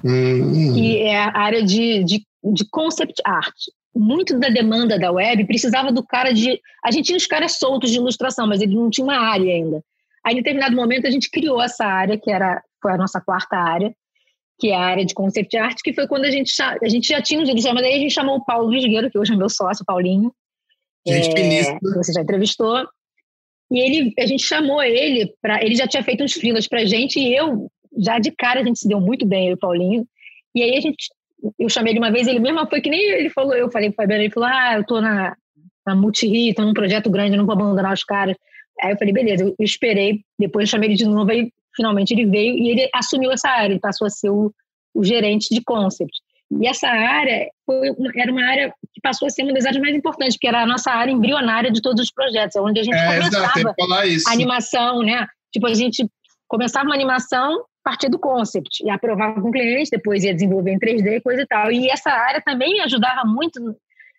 hum. 0.04 0.72
que 0.72 0.98
é 0.98 1.18
a 1.18 1.36
área 1.36 1.64
de, 1.64 2.04
de 2.04 2.22
de 2.42 2.68
concept 2.70 3.14
art. 3.24 3.54
Muito 3.94 4.38
da 4.38 4.48
demanda 4.48 4.98
da 4.98 5.12
web 5.12 5.44
precisava 5.46 5.92
do 5.92 6.02
cara 6.02 6.32
de. 6.32 6.60
A 6.82 6.90
gente 6.90 7.06
tinha 7.06 7.16
os 7.18 7.26
caras 7.26 7.58
soltos 7.58 7.90
de 7.90 7.98
ilustração, 7.98 8.46
mas 8.46 8.62
ele 8.62 8.74
não 8.74 8.88
tinha 8.88 9.04
uma 9.04 9.18
área 9.18 9.52
ainda. 9.52 9.84
Aí, 10.24 10.34
em 10.34 10.36
determinado 10.36 10.74
momento, 10.74 11.06
a 11.06 11.10
gente 11.10 11.30
criou 11.30 11.60
essa 11.60 11.84
área, 11.84 12.18
que 12.18 12.30
era, 12.30 12.62
foi 12.80 12.92
a 12.92 12.96
nossa 12.96 13.20
quarta 13.20 13.56
área, 13.56 13.94
que 14.58 14.70
é 14.70 14.74
a 14.74 14.80
área 14.80 15.04
de 15.04 15.14
concept 15.14 15.56
art, 15.56 15.78
que 15.82 15.92
foi 15.92 16.06
quando 16.06 16.24
a 16.24 16.30
gente, 16.30 16.52
a 16.62 16.88
gente 16.88 17.08
já 17.08 17.20
tinha 17.20 17.40
um 17.40 17.44
dirigente, 17.44 17.74
mas 17.74 17.84
aí 17.84 17.94
a 17.94 17.98
gente 17.98 18.14
chamou 18.14 18.36
o 18.36 18.44
Paulo 18.44 18.70
Visgueiro, 18.70 19.10
que 19.10 19.18
hoje 19.18 19.32
é 19.32 19.36
meu 19.36 19.48
sócio, 19.48 19.84
Paulinho. 19.84 20.32
Gente 21.06 21.30
é, 21.30 21.78
que 21.78 21.94
você 21.94 22.12
já 22.12 22.20
entrevistou. 22.20 22.86
E 23.70 23.80
ele, 23.80 24.14
a 24.18 24.26
gente 24.26 24.44
chamou 24.44 24.82
ele 24.82 25.34
para. 25.42 25.64
Ele 25.64 25.74
já 25.74 25.88
tinha 25.88 26.02
feito 26.02 26.22
uns 26.22 26.34
frilas 26.34 26.68
para 26.68 26.84
gente, 26.84 27.18
e 27.18 27.34
eu, 27.34 27.70
já 27.98 28.18
de 28.18 28.30
cara, 28.30 28.60
a 28.60 28.64
gente 28.64 28.78
se 28.78 28.88
deu 28.88 29.00
muito 29.00 29.26
bem, 29.26 29.46
eu 29.46 29.52
e 29.52 29.54
o 29.54 29.58
Paulinho. 29.58 30.06
E 30.54 30.62
aí 30.62 30.76
a 30.76 30.80
gente 30.80 31.08
eu 31.58 31.68
chamei 31.68 31.92
ele 31.92 31.98
uma 31.98 32.10
vez, 32.10 32.26
ele 32.26 32.40
mesmo 32.40 32.66
foi 32.68 32.80
que 32.80 32.90
nem 32.90 33.00
ele 33.00 33.30
falou, 33.30 33.54
eu 33.54 33.70
falei 33.70 33.90
para 33.90 33.94
o 33.94 34.04
Fabiano, 34.04 34.22
ele 34.22 34.32
falou, 34.32 34.48
ah, 34.48 34.74
eu 34.76 34.84
tô 34.84 35.00
na, 35.00 35.36
na 35.86 35.94
Multi 35.94 36.54
tô 36.54 36.62
num 36.62 36.74
projeto 36.74 37.10
grande, 37.10 37.36
não 37.36 37.46
vou 37.46 37.54
abandonar 37.54 37.92
os 37.92 38.04
caras. 38.04 38.36
Aí 38.80 38.92
eu 38.92 38.98
falei, 38.98 39.12
beleza, 39.12 39.44
eu, 39.44 39.54
esperei, 39.60 40.20
depois 40.38 40.68
eu 40.68 40.70
chamei 40.70 40.88
ele 40.88 40.96
de 40.96 41.04
novo, 41.04 41.30
aí 41.30 41.52
finalmente 41.74 42.12
ele 42.12 42.26
veio 42.26 42.56
e 42.56 42.70
ele 42.70 42.88
assumiu 42.94 43.30
essa 43.30 43.48
área, 43.48 43.72
ele 43.72 43.80
passou 43.80 44.06
a 44.06 44.10
ser 44.10 44.30
o, 44.30 44.52
o 44.94 45.04
gerente 45.04 45.54
de 45.54 45.62
concept. 45.62 46.12
E 46.60 46.66
essa 46.66 46.86
área 46.88 47.48
foi 47.64 47.88
era 48.16 48.30
uma 48.30 48.44
área 48.44 48.74
que 48.92 49.00
passou 49.00 49.26
a 49.26 49.30
ser 49.30 49.42
uma 49.42 49.54
das 49.54 49.64
áreas 49.64 49.80
mais 49.80 49.94
importantes, 49.94 50.36
porque 50.36 50.48
era 50.48 50.62
a 50.62 50.66
nossa 50.66 50.90
área 50.90 51.10
embrionária 51.10 51.70
de 51.70 51.80
todos 51.80 52.02
os 52.02 52.12
projetos, 52.12 52.56
onde 52.56 52.80
a 52.80 52.82
gente 52.82 52.94
é, 52.94 53.06
começava 53.06 53.58
exato, 53.58 53.74
a 54.28 54.32
animação, 54.32 54.98
né? 55.00 55.26
Tipo, 55.50 55.66
a 55.66 55.74
gente 55.74 56.06
começava 56.46 56.84
uma 56.84 56.94
animação, 56.94 57.64
partir 57.82 58.08
do 58.08 58.18
concept 58.18 58.84
e 58.84 58.90
aprovava 58.90 59.40
com 59.40 59.48
o 59.48 59.52
cliente, 59.52 59.90
depois 59.90 60.24
ia 60.24 60.34
desenvolver 60.34 60.72
em 60.72 60.78
3D, 60.78 61.22
coisa 61.22 61.42
e 61.42 61.46
tal. 61.46 61.70
E 61.70 61.88
essa 61.88 62.10
área 62.10 62.40
também 62.40 62.72
me 62.72 62.80
ajudava 62.80 63.24
muito 63.24 63.60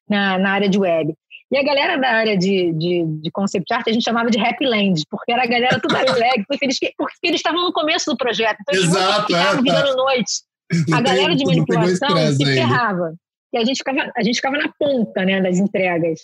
na, 0.09 0.37
na 0.37 0.51
área 0.51 0.69
de 0.69 0.77
web. 0.77 1.13
E 1.51 1.57
a 1.57 1.63
galera 1.63 1.97
da 1.97 2.09
área 2.09 2.37
de, 2.37 2.73
de, 2.73 3.05
de 3.21 3.31
concept 3.31 3.71
art 3.71 3.87
a 3.87 3.91
gente 3.91 4.03
chamava 4.03 4.29
de 4.31 4.39
Happy 4.39 4.65
Land, 4.65 5.03
porque 5.09 5.31
era 5.31 5.43
a 5.43 5.47
galera 5.47 5.79
toda 5.79 5.99
alegre, 6.11 6.45
porque 6.47 6.65
eles, 6.65 6.79
porque 6.97 7.15
eles 7.21 7.39
estavam 7.39 7.61
no 7.63 7.71
começo 7.71 8.09
do 8.09 8.17
projeto. 8.17 8.57
Então 8.61 8.81
Exato, 8.81 9.31
eles 9.31 9.41
ficavam 9.41 9.59
é, 9.59 9.61
virando 9.61 9.89
tá. 9.89 9.95
noite. 9.95 10.33
A 10.91 11.01
galera 11.01 11.35
de 11.35 11.45
manipulação 11.45 12.17
se 12.33 12.45
ferrava. 12.45 13.13
E 13.53 13.57
a 13.57 13.63
gente, 13.63 13.77
ficava, 13.77 14.11
a 14.17 14.23
gente 14.23 14.35
ficava 14.37 14.57
na 14.57 14.73
ponta 14.79 15.23
né, 15.23 15.39
das 15.39 15.59
entregas. 15.59 16.21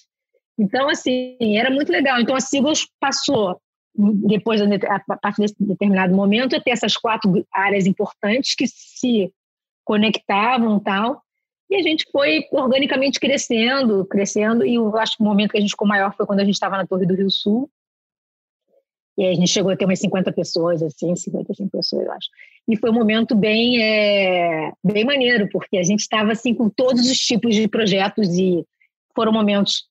Então, 0.57 0.89
assim, 0.89 1.37
era 1.57 1.69
muito 1.69 1.91
legal. 1.91 2.19
Então, 2.19 2.35
a 2.35 2.41
Sigos 2.41 2.87
passou 2.99 3.61
depois, 3.95 4.61
a 4.61 5.17
partir 5.17 5.41
desse 5.41 5.55
determinado 5.59 6.15
momento, 6.15 6.53
eu 6.53 6.61
ter 6.61 6.71
essas 6.71 6.95
quatro 6.95 7.45
áreas 7.53 7.85
importantes 7.85 8.55
que 8.55 8.67
se 8.67 9.33
conectavam 9.83 10.79
tal. 10.79 11.21
E 11.69 11.75
a 11.75 11.81
gente 11.81 12.05
foi 12.11 12.45
organicamente 12.51 13.19
crescendo, 13.19 14.05
crescendo, 14.05 14.65
e 14.65 14.75
eu 14.75 14.95
acho 14.97 15.17
que 15.17 15.23
o 15.23 15.25
momento 15.25 15.51
que 15.51 15.57
a 15.57 15.61
gente 15.61 15.71
ficou 15.71 15.87
maior 15.87 16.15
foi 16.15 16.25
quando 16.25 16.39
a 16.39 16.45
gente 16.45 16.55
estava 16.55 16.77
na 16.77 16.87
Torre 16.87 17.05
do 17.05 17.15
Rio 17.15 17.29
Sul. 17.29 17.69
E 19.17 19.25
a 19.25 19.33
gente 19.33 19.49
chegou 19.49 19.69
a 19.69 19.75
ter 19.75 19.83
umas 19.83 19.99
50 19.99 20.31
pessoas, 20.31 20.81
assim, 20.81 21.13
55 21.13 21.69
pessoas, 21.69 22.05
eu 22.05 22.11
acho. 22.13 22.29
E 22.67 22.77
foi 22.77 22.89
um 22.89 22.93
momento 22.93 23.35
bem, 23.35 23.81
é, 23.81 24.71
bem 24.81 25.03
maneiro, 25.03 25.49
porque 25.51 25.77
a 25.77 25.83
gente 25.83 25.99
estava 25.99 26.31
assim, 26.31 26.53
com 26.53 26.69
todos 26.69 27.01
os 27.09 27.17
tipos 27.17 27.53
de 27.53 27.67
projetos 27.67 28.29
e 28.37 28.65
foram 29.13 29.33
momentos 29.33 29.88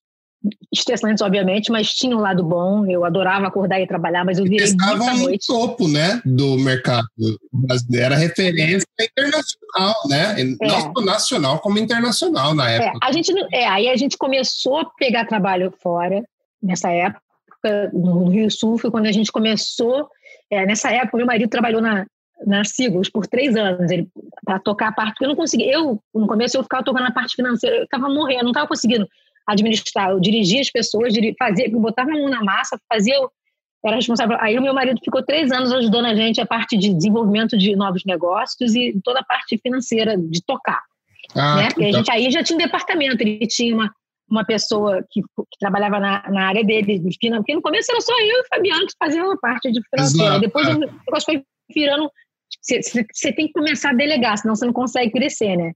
estressantes, 0.72 1.22
obviamente, 1.22 1.70
mas 1.70 1.92
tinha 1.92 2.16
um 2.16 2.20
lado 2.20 2.44
bom. 2.44 2.86
Eu 2.86 3.04
adorava 3.04 3.46
acordar 3.46 3.80
e 3.80 3.86
trabalhar, 3.86 4.24
mas 4.24 4.38
eu 4.38 4.44
virei 4.44 4.66
muita 4.68 5.14
noite. 5.14 5.46
no 5.50 5.58
topo, 5.58 5.88
né, 5.88 6.20
do 6.24 6.56
mercado 6.58 7.06
brasileiro. 7.52 8.06
Era 8.06 8.16
referência 8.16 8.86
internacional, 9.00 9.94
né? 10.08 10.36
É. 10.40 10.66
Não 10.66 11.04
nacional, 11.04 11.58
como 11.58 11.78
internacional 11.78 12.54
na 12.54 12.70
é, 12.70 12.76
época. 12.76 12.98
É, 13.02 13.08
a 13.08 13.12
gente, 13.12 13.32
é, 13.52 13.66
aí 13.66 13.88
a 13.88 13.96
gente 13.96 14.16
começou 14.16 14.78
a 14.78 14.84
pegar 14.98 15.26
trabalho 15.26 15.72
fora, 15.82 16.22
nessa 16.62 16.90
época, 16.90 17.20
no 17.92 18.28
Rio 18.28 18.50
Sul, 18.50 18.78
foi 18.78 18.90
quando 18.90 19.06
a 19.06 19.12
gente 19.12 19.32
começou... 19.32 20.08
É, 20.50 20.64
nessa 20.64 20.90
época, 20.90 21.16
meu 21.18 21.26
marido 21.26 21.50
trabalhou 21.50 21.82
na, 21.82 22.06
na 22.46 22.64
Sigos 22.64 23.10
por 23.10 23.26
três 23.26 23.56
anos 23.56 23.90
para 24.44 24.58
tocar 24.58 24.88
a 24.88 24.92
parte. 24.92 25.20
Eu 25.20 25.28
não 25.28 25.36
conseguia. 25.36 25.72
Eu, 25.72 26.02
no 26.14 26.26
começo, 26.26 26.56
eu 26.56 26.62
ficava 26.62 26.82
tocando 26.82 27.06
a 27.06 27.12
parte 27.12 27.34
financeira, 27.34 27.76
eu 27.76 27.84
estava 27.84 28.08
morrendo, 28.08 28.44
não 28.44 28.50
estava 28.50 28.66
conseguindo 28.66 29.06
administrar, 29.48 30.10
eu 30.10 30.20
dirigia 30.20 30.60
as 30.60 30.70
pessoas, 30.70 31.14
fazia, 31.38 31.70
botava 31.70 32.10
a 32.10 32.14
mão 32.14 32.28
na 32.28 32.44
massa, 32.44 32.78
fazia, 32.92 33.14
era 33.84 33.96
responsável. 33.96 34.36
Aí 34.40 34.58
o 34.58 34.62
meu 34.62 34.74
marido 34.74 35.00
ficou 35.02 35.22
três 35.24 35.50
anos 35.50 35.72
ajudando 35.72 36.06
a 36.06 36.14
gente 36.14 36.40
a 36.40 36.46
parte 36.46 36.76
de 36.76 36.92
desenvolvimento 36.92 37.56
de 37.56 37.74
novos 37.74 38.04
negócios 38.04 38.74
e 38.74 38.98
toda 39.02 39.20
a 39.20 39.24
parte 39.24 39.58
financeira 39.58 40.16
de 40.16 40.42
tocar. 40.44 40.82
Ah, 41.34 41.56
né? 41.56 41.68
Porque 41.68 41.84
a 41.84 41.92
gente 41.92 42.10
aí 42.10 42.30
já 42.30 42.42
tinha 42.42 42.56
um 42.56 42.62
departamento, 42.62 43.22
ele 43.22 43.46
tinha 43.46 43.74
uma, 43.74 43.90
uma 44.30 44.44
pessoa 44.44 45.02
que, 45.10 45.22
que 45.22 45.58
trabalhava 45.58 45.98
na, 45.98 46.22
na, 46.30 46.48
área 46.48 46.64
dele, 46.64 46.98
de 46.98 47.16
finanças, 47.18 47.42
porque 47.42 47.54
no 47.54 47.62
começo 47.62 47.90
era 47.90 48.00
só 48.00 48.12
eu 48.20 48.36
e 48.36 48.40
o 48.40 48.46
Fabiano 48.48 48.86
que 48.86 48.92
faziam 48.98 49.30
a 49.30 49.36
parte 49.36 49.70
de 49.72 49.80
financeira. 49.88 50.38
Depois 50.38 50.68
é. 50.68 50.74
o 50.74 50.78
negócio 50.78 51.24
foi 51.24 51.42
virando. 51.74 52.10
Você 52.62 53.32
tem 53.32 53.46
que 53.46 53.52
começar 53.52 53.90
a 53.90 53.94
delegar, 53.94 54.36
senão 54.38 54.54
você 54.54 54.66
não 54.66 54.72
consegue 54.72 55.12
crescer, 55.12 55.56
né? 55.56 55.72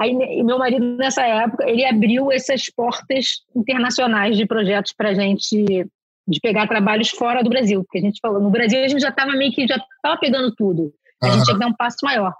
Aí 0.00 0.12
meu 0.42 0.58
marido 0.58 0.96
nessa 0.96 1.22
época 1.22 1.68
ele 1.68 1.84
abriu 1.84 2.32
essas 2.32 2.64
portas 2.66 3.42
internacionais 3.54 4.36
de 4.36 4.46
projetos 4.46 4.92
para 4.92 5.14
gente 5.14 5.86
de 6.26 6.40
pegar 6.40 6.66
trabalhos 6.66 7.10
fora 7.10 7.42
do 7.42 7.50
Brasil, 7.50 7.84
porque 7.84 7.98
a 7.98 8.00
gente 8.00 8.18
falou 8.20 8.40
no 8.40 8.50
Brasil 8.50 8.82
a 8.82 8.88
gente 8.88 9.00
já 9.00 9.10
estava 9.10 9.32
meio 9.32 9.52
que 9.52 9.66
já 9.66 9.76
estava 9.76 10.18
pegando 10.18 10.54
tudo, 10.54 10.92
a 11.22 11.28
gente 11.28 11.44
tinha 11.44 11.54
que 11.54 11.60
dar 11.60 11.68
um 11.68 11.74
passo 11.74 11.98
maior. 12.02 12.34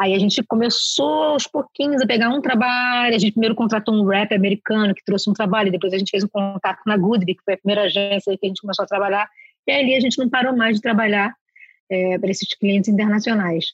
Aí 0.00 0.14
a 0.14 0.18
gente 0.18 0.40
começou 0.44 1.24
aos 1.24 1.46
pouquinhos 1.48 2.00
a 2.00 2.06
pegar 2.06 2.28
um 2.28 2.40
trabalho. 2.40 3.16
A 3.16 3.18
gente 3.18 3.32
primeiro 3.32 3.56
contratou 3.56 3.92
um 3.92 4.06
rap 4.06 4.32
americano 4.32 4.94
que 4.94 5.02
trouxe 5.04 5.28
um 5.28 5.32
trabalho, 5.32 5.72
depois 5.72 5.92
a 5.92 5.98
gente 5.98 6.10
fez 6.10 6.22
um 6.22 6.28
contato 6.28 6.80
na 6.86 6.96
Goodby, 6.96 7.34
que 7.34 7.42
foi 7.42 7.54
a 7.54 7.58
primeira 7.58 7.82
agência 7.82 8.38
que 8.38 8.46
a 8.46 8.48
gente 8.48 8.60
começou 8.60 8.84
a 8.84 8.86
trabalhar. 8.86 9.28
E 9.66 9.72
ali 9.72 9.96
a 9.96 10.00
gente 10.00 10.16
não 10.16 10.28
parou 10.28 10.56
mais 10.56 10.76
de 10.76 10.82
trabalhar 10.82 11.34
é, 11.90 12.16
para 12.16 12.30
esses 12.30 12.48
clientes 12.56 12.88
internacionais. 12.88 13.72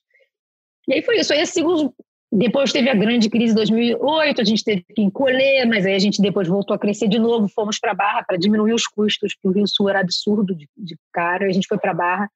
E 0.89 0.95
aí 0.95 1.03
foi 1.03 1.19
isso. 1.19 1.33
Aí 1.35 1.43
a 1.43 1.47
Sigos, 1.47 1.91
depois 2.37 2.73
teve 2.73 2.91
a 2.91 2.95
grande 2.95 3.31
crise 3.31 3.53
de 3.53 3.57
2008, 3.57 4.41
a 4.41 4.45
gente 4.45 4.65
teve 4.65 4.83
que 4.83 5.03
encolher, 5.03 5.67
mas 5.67 5.87
aí 5.87 5.95
a 5.95 5.99
gente 5.99 6.21
depois 6.21 6.49
voltou 6.49 6.75
a 6.75 6.79
crescer 6.79 7.07
de 7.07 7.19
novo, 7.19 7.49
fomos 7.49 7.79
para 7.79 7.95
Barra 7.95 8.25
para 8.27 8.37
diminuir 8.37 8.75
os 8.75 8.89
custos, 8.89 9.35
porque 9.35 9.49
o 9.49 9.53
Rio 9.53 9.69
Sul 9.69 9.89
era 9.89 10.01
absurdo 10.01 10.55
de, 10.55 10.69
de 10.77 10.97
caro, 11.13 11.45
a 11.45 11.53
gente 11.53 11.69
foi 11.69 11.79
para 11.79 11.95
Barra 11.95 12.29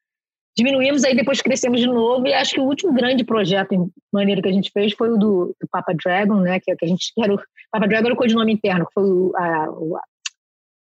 diminuímos, 0.56 1.04
aí 1.04 1.14
depois 1.14 1.40
crescemos 1.40 1.80
de 1.80 1.87
novo, 1.87 2.26
e 2.26 2.34
acho 2.34 2.54
que 2.54 2.61
o 2.61 2.64
último 2.64 2.92
grande 2.92 3.24
projeto 3.24 3.72
em 3.72 3.88
maneira 4.12 4.42
que 4.42 4.48
a 4.48 4.52
gente 4.52 4.72
fez 4.72 4.92
foi 4.92 5.11
o 5.11 5.16
do, 5.16 5.56
do 5.61 5.68
Papa 5.70 5.92
Dragon, 5.94 6.40
né, 6.40 6.58
que, 6.58 6.70
é 6.70 6.76
que 6.76 6.84
a 6.84 6.88
gente 6.88 7.12
era 7.18 7.34
o 7.34 7.40
Papa 7.70 7.87
Dragon 7.87 8.06
era 8.06 8.14
o 8.14 8.18
codinome 8.18 8.52
interno, 8.52 8.87
que 8.87 8.92
foi 8.92 9.04
o, 9.04 9.37
a, 9.37 9.70
o 9.70 9.98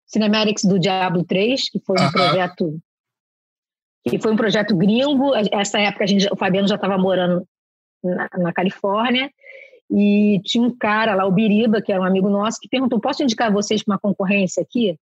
Cinematics 0.07 0.65
do 0.65 0.79
Diablo 0.79 1.25
3, 1.25 1.71
que 1.71 1.81
foi 1.81 1.97
um 1.99 2.03
uh 2.03 2.09
-huh. 2.09 2.13
projeto 2.13 2.81
que 4.09 4.21
foi 4.21 4.33
um 4.33 4.37
projeto 4.37 4.77
gringo, 4.77 5.35
essa 5.53 5.81
época 5.81 6.05
a 6.05 6.07
gente, 6.07 6.29
o 6.33 6.37
Fabiano 6.37 6.69
já 6.69 6.77
estava 6.77 6.97
morando 6.97 7.45
na, 8.15 8.29
na 8.39 8.53
Califórnia, 8.53 9.31
e 9.91 10.41
tinha 10.45 10.67
um 10.67 10.77
cara 10.77 11.15
lá, 11.15 11.27
o 11.27 11.33
Biriba, 11.33 11.81
que 11.81 11.93
era 11.93 12.01
um 12.01 12.05
amigo 12.05 12.29
nosso, 12.29 12.59
que 12.61 12.69
perguntou: 12.69 13.01
posso 13.01 13.23
indicar 13.23 13.53
vocês 13.53 13.83
para 13.83 13.95
uma 13.95 13.99
concorrência 13.99 14.63
aqui? 14.63 14.99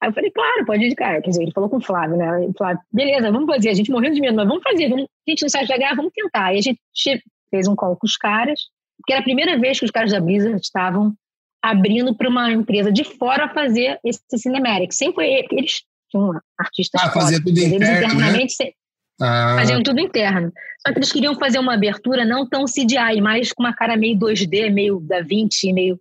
Aí 0.00 0.10
eu 0.10 0.12
falei, 0.12 0.30
claro, 0.30 0.66
pode 0.66 0.84
indicar. 0.84 1.22
Quer 1.22 1.30
dizer, 1.30 1.42
ele 1.42 1.52
falou 1.52 1.70
com 1.70 1.78
o 1.78 1.82
Flávio, 1.82 2.16
né? 2.16 2.44
Ele 2.44 2.52
falou, 2.56 2.78
beleza, 2.92 3.32
vamos 3.32 3.46
fazer. 3.46 3.70
A 3.70 3.74
gente 3.74 3.90
morreu 3.90 4.12
de 4.12 4.20
medo, 4.20 4.36
mas 4.36 4.46
vamos 4.46 4.62
fazer. 4.62 4.88
Vamos, 4.88 5.04
a 5.04 5.30
gente 5.30 5.42
não 5.42 5.48
sabe 5.48 5.66
jogar, 5.66 5.96
vamos 5.96 6.12
tentar. 6.12 6.54
E 6.54 6.58
a 6.58 6.60
gente 6.60 6.80
fez 7.50 7.66
um 7.66 7.74
call 7.74 7.96
com 7.96 8.06
os 8.06 8.16
caras, 8.16 8.60
que 9.06 9.12
era 9.12 9.20
a 9.20 9.24
primeira 9.24 9.58
vez 9.58 9.78
que 9.78 9.84
os 9.84 9.90
caras 9.90 10.12
da 10.12 10.20
Blizzard 10.20 10.60
estavam 10.60 11.14
abrindo 11.62 12.14
para 12.14 12.28
uma 12.28 12.52
empresa 12.52 12.92
de 12.92 13.04
fora 13.04 13.48
fazer 13.48 13.98
esse 14.04 14.20
cinematic. 14.36 14.92
Sempre 14.92 15.14
foi 15.14 15.46
eles 15.50 15.82
tinham 16.08 16.40
artistas 16.58 17.02
ah, 17.02 17.10
fazia 17.10 17.38
tudo 17.38 17.58
interno, 17.58 17.74
eles 17.76 17.88
né? 17.88 17.98
internamente 17.98 18.54
né? 18.60 18.70
Ah. 19.20 19.56
faziam 19.58 19.82
tudo 19.82 20.00
interno. 20.00 20.52
Só 20.86 20.92
que 20.92 20.98
eles 20.98 21.12
queriam 21.12 21.34
fazer 21.34 21.58
uma 21.58 21.74
abertura 21.74 22.24
não 22.24 22.48
tão 22.48 22.64
CGI, 22.64 23.20
mas 23.20 23.52
com 23.52 23.62
uma 23.62 23.74
cara 23.74 23.96
meio 23.96 24.18
2D, 24.18 24.70
meio 24.72 25.00
da 25.00 25.20
Vinci, 25.20 25.72
meio 25.72 25.98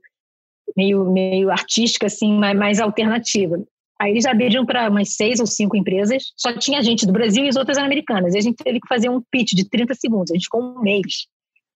meio 0.75 1.11
meio 1.11 1.51
artística 1.51 2.07
assim, 2.07 2.37
mais, 2.37 2.57
mais 2.57 2.79
alternativa. 2.79 3.57
Aí 3.99 4.11
eles 4.11 4.25
abriram 4.25 4.65
para 4.65 4.89
umas 4.89 5.15
seis 5.15 5.39
ou 5.39 5.47
cinco 5.47 5.77
empresas, 5.77 6.33
só 6.35 6.51
tinha 6.57 6.83
gente 6.83 7.05
do 7.05 7.13
Brasil 7.13 7.45
e 7.45 7.47
as 7.47 7.55
outras 7.55 7.77
americanas. 7.77 8.33
E 8.33 8.37
a 8.37 8.41
gente 8.41 8.57
teve 8.61 8.79
que 8.81 8.87
fazer 8.87 9.09
um 9.09 9.21
pitch 9.31 9.53
de 9.53 9.69
30 9.69 9.93
segundos. 9.95 10.31
A 10.31 10.33
gente 10.33 10.45
ficou 10.45 10.61
um 10.61 10.81
mês. 10.81 11.27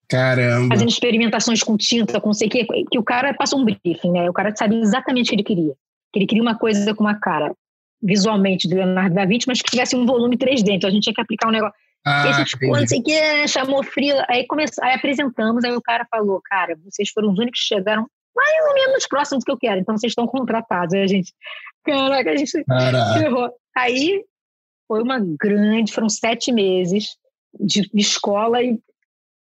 Caramba. 0.10 0.68
Fazendo 0.76 0.90
experimentações 0.90 1.64
com 1.64 1.78
tinta, 1.78 2.20
com 2.20 2.34
sei 2.34 2.48
o 2.48 2.52
que, 2.52 2.66
que 2.66 3.00
o 3.00 3.04
cara 3.04 3.34
passou 3.34 3.60
um 3.60 3.64
briefing, 3.64 4.12
né? 4.12 4.30
O 4.30 4.34
cara 4.34 4.54
sabia 4.54 4.80
exatamente 4.80 5.28
o 5.28 5.30
que 5.30 5.36
ele 5.36 5.44
queria. 5.44 5.74
Que 6.12 6.20
ele 6.20 6.26
queria 6.26 6.42
uma 6.42 6.58
coisa 6.58 6.94
com 6.94 7.04
uma 7.04 7.18
cara 7.18 7.54
visualmente 8.02 8.68
do 8.68 8.76
Leonardo 8.76 9.16
da 9.16 9.26
Vinci, 9.26 9.48
mas 9.48 9.62
que 9.62 9.72
tivesse 9.72 9.96
um 9.96 10.06
volume 10.06 10.38
3D. 10.38 10.70
Então 10.70 10.90
a 10.90 10.94
gente 10.94 11.04
tinha 11.04 11.14
que 11.14 11.22
aplicar 11.22 11.48
um 11.48 11.52
negócio. 11.52 11.76
Ah, 12.06 12.30
e 12.30 12.34
gente 12.34 12.58
ficou, 12.58 12.78
não 12.78 12.88
sei 12.88 13.00
o 13.00 13.04
que, 13.04 13.48
chamou 13.48 13.84
Frila. 13.84 14.26
Aí, 14.30 14.48
começou, 14.48 14.84
aí 14.84 14.96
apresentamos, 14.96 15.64
aí 15.64 15.74
o 15.74 15.82
cara 15.82 16.08
falou: 16.10 16.42
Cara, 16.44 16.78
vocês 16.86 17.10
foram 17.10 17.32
os 17.32 17.38
únicos 17.38 17.60
que 17.60 17.76
chegaram 17.76 18.08
mais 18.36 18.68
ou 18.68 18.74
menos 18.74 19.08
próximos 19.08 19.44
do 19.44 19.46
que 19.46 19.52
eu 19.52 19.58
quero, 19.58 19.82
então 19.82 19.98
vocês 19.98 20.12
estão 20.12 20.26
contratados. 20.26 20.94
Aí 20.94 21.02
a 21.02 21.08
gente, 21.08 21.34
Caraca, 21.84 22.32
a 22.32 22.38
gente 22.38 22.52
errou. 23.22 23.52
Aí 23.76 24.24
foi 24.88 25.04
uma 25.04 25.20
grande, 25.20 25.92
foram 25.92 26.10
sete 26.10 26.52
meses 26.52 27.18
de 27.60 27.90
escola 27.94 28.64
e 28.64 28.80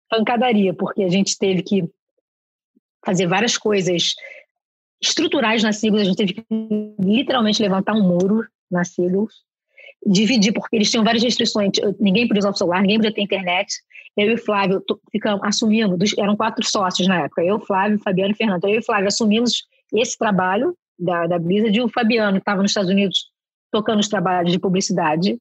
pancadaria, 0.09 0.73
porque 0.73 1.03
a 1.03 1.09
gente 1.09 1.37
teve 1.37 1.63
que 1.63 1.89
fazer 3.05 3.27
várias 3.27 3.57
coisas 3.57 4.15
estruturais 5.01 5.63
na 5.63 5.71
Siglos, 5.71 6.01
a 6.01 6.05
gente 6.05 6.17
teve 6.17 6.33
que 6.33 6.45
literalmente 6.99 7.61
levantar 7.61 7.93
um 7.93 8.03
muro 8.03 8.45
na 8.69 8.83
Siglos, 8.83 9.43
dividir, 10.05 10.53
porque 10.53 10.75
eles 10.75 10.89
tinham 10.89 11.03
várias 11.03 11.23
restrições, 11.23 11.71
ninguém 11.99 12.27
podia 12.27 12.39
usar 12.39 12.51
o 12.51 12.55
celular, 12.55 12.81
ninguém 12.81 12.97
podia 12.97 13.13
ter 13.13 13.21
internet, 13.21 13.73
eu 14.15 14.31
e 14.31 14.33
o 14.33 14.37
Flávio 14.37 14.83
ficamos, 15.11 15.41
assumimos, 15.43 16.17
eram 16.17 16.35
quatro 16.35 16.65
sócios 16.65 17.07
na 17.07 17.23
época, 17.23 17.43
eu, 17.43 17.59
Flávio, 17.59 17.99
Fabiano 17.99 18.31
e 18.31 18.35
Fernando, 18.35 18.63
eu 18.65 18.75
e 18.75 18.79
o 18.79 18.83
Flávio 18.83 19.07
assumimos 19.07 19.65
esse 19.93 20.17
trabalho 20.17 20.75
da, 20.97 21.27
da 21.27 21.39
Blizzard, 21.39 21.77
e 21.77 21.81
o 21.81 21.89
Fabiano, 21.89 22.37
que 22.37 22.41
estava 22.41 22.61
nos 22.61 22.71
Estados 22.71 22.89
Unidos 22.89 23.29
tocando 23.71 23.99
os 23.99 24.07
trabalhos 24.07 24.51
de 24.51 24.59
publicidade, 24.59 25.37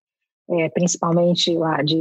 é, 0.50 0.68
principalmente 0.70 1.54
lá, 1.54 1.82
de, 1.82 2.00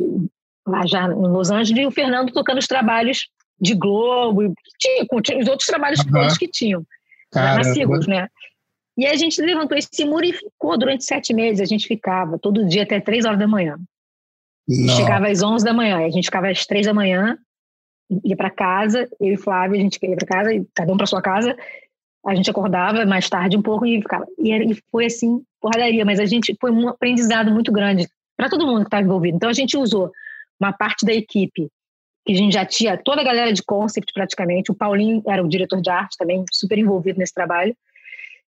lá 0.66 0.86
já 0.86 1.06
em 1.06 1.28
Los 1.28 1.50
Angeles, 1.50 1.84
e 1.84 1.86
o 1.86 1.92
Fernando 1.92 2.32
tocando 2.32 2.60
os 2.60 2.68
trabalhos 2.68 3.28
de 3.60 3.74
Globo, 3.74 4.44
e 4.44 4.54
tinha, 4.78 5.06
tinha 5.22 5.40
os 5.40 5.48
outros 5.48 5.68
trabalhos 5.68 6.00
uhum. 6.02 6.12
todos 6.12 6.38
que 6.38 6.48
tinham, 6.48 6.86
na 7.34 7.64
Sigos, 7.64 8.08
né? 8.08 8.28
E 8.98 9.06
a 9.06 9.16
gente 9.16 9.40
levantou 9.42 9.78
esse 9.78 10.06
muro 10.06 10.26
e 10.26 10.34
ficou 10.34 10.78
durante 10.78 11.04
sete 11.04 11.34
meses. 11.34 11.62
A 11.62 11.66
gente 11.66 11.88
ficava 11.88 12.40
todo 12.40 12.68
dia 12.68 12.84
até 12.84 13.00
três 13.00 13.26
horas 13.26 13.38
da 13.38 13.48
manhã. 13.48 13.78
Chegava 14.96 15.28
às 15.28 15.42
onze 15.44 15.64
da 15.64 15.74
manhã, 15.74 16.06
a 16.06 16.10
gente 16.10 16.26
ficava 16.26 16.50
às 16.50 16.66
três 16.66 16.86
da 16.86 16.94
manhã, 16.94 17.38
ia 18.24 18.36
para 18.36 18.50
casa, 18.50 19.08
eu 19.20 19.34
e 19.34 19.38
Flávio, 19.38 19.78
a 19.78 19.82
gente 19.82 19.98
ia 20.02 20.16
para 20.16 20.28
casa, 20.28 20.66
cada 20.74 20.92
um 20.92 20.98
para 20.98 21.06
sua 21.06 21.22
casa, 21.22 21.56
a 22.26 22.36
gente 22.36 22.50
acordava 22.50 23.06
mais 23.06 23.30
tarde 23.30 23.56
um 23.56 23.62
pouco 23.62 23.86
e 23.86 24.02
ficava. 24.02 24.26
E, 24.38 24.52
e 24.52 24.84
foi 24.92 25.06
assim, 25.06 25.42
porradaria, 25.62 26.04
mas 26.04 26.20
a 26.20 26.26
gente 26.26 26.54
foi 26.60 26.72
um 26.72 26.90
aprendizado 26.90 27.50
muito 27.50 27.72
grande 27.72 28.10
para 28.36 28.50
todo 28.50 28.66
mundo 28.66 28.82
que 28.82 28.88
estava 28.88 29.04
envolvido. 29.04 29.38
Então 29.38 29.50
a 29.50 29.54
gente 29.54 29.78
usou 29.78 30.12
uma 30.60 30.74
parte 30.74 31.06
da 31.06 31.14
equipe 31.14 31.70
que 32.28 32.34
a 32.34 32.38
gente 32.38 32.54
já 32.54 32.66
tinha 32.66 32.98
toda 32.98 33.22
a 33.22 33.24
galera 33.24 33.54
de 33.54 33.64
concept 33.64 34.12
praticamente. 34.14 34.70
O 34.70 34.76
Paulinho 34.76 35.24
era 35.26 35.42
o 35.42 35.48
diretor 35.48 35.82
de 35.82 35.90
arte 35.90 36.18
também, 36.18 36.44
super 36.52 36.78
envolvido 36.78 37.18
nesse 37.18 37.34
trabalho. 37.34 37.76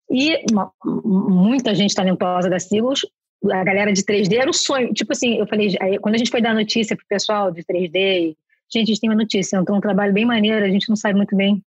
E 0.08 0.38
uma, 0.52 0.70
muita 0.84 1.74
gente 1.74 1.94
talentosa 1.94 2.48
da 2.48 2.60
Silos. 2.60 3.04
A 3.52 3.64
galera 3.64 3.92
de 3.92 4.02
3D 4.02 4.36
era 4.36 4.48
o 4.48 4.54
sonho. 4.54 4.94
Tipo 4.94 5.12
assim, 5.12 5.38
eu 5.38 5.46
falei, 5.46 5.76
aí, 5.80 5.98
quando 5.98 6.14
a 6.14 6.18
gente 6.18 6.30
foi 6.30 6.40
dar 6.40 6.54
notícia 6.54 6.96
pro 6.96 7.04
pessoal 7.08 7.50
de 7.50 7.64
3D, 7.64 8.36
gente, 8.72 8.84
a 8.84 8.94
gente 8.94 9.00
tem 9.00 9.10
uma 9.10 9.16
notícia, 9.16 9.56
então 9.56 9.76
um 9.76 9.80
trabalho 9.80 10.12
bem 10.12 10.24
maneiro, 10.24 10.64
a 10.64 10.68
gente 10.68 10.88
não 10.88 10.96
sabe 10.96 11.16
muito 11.16 11.36
bem 11.36 11.60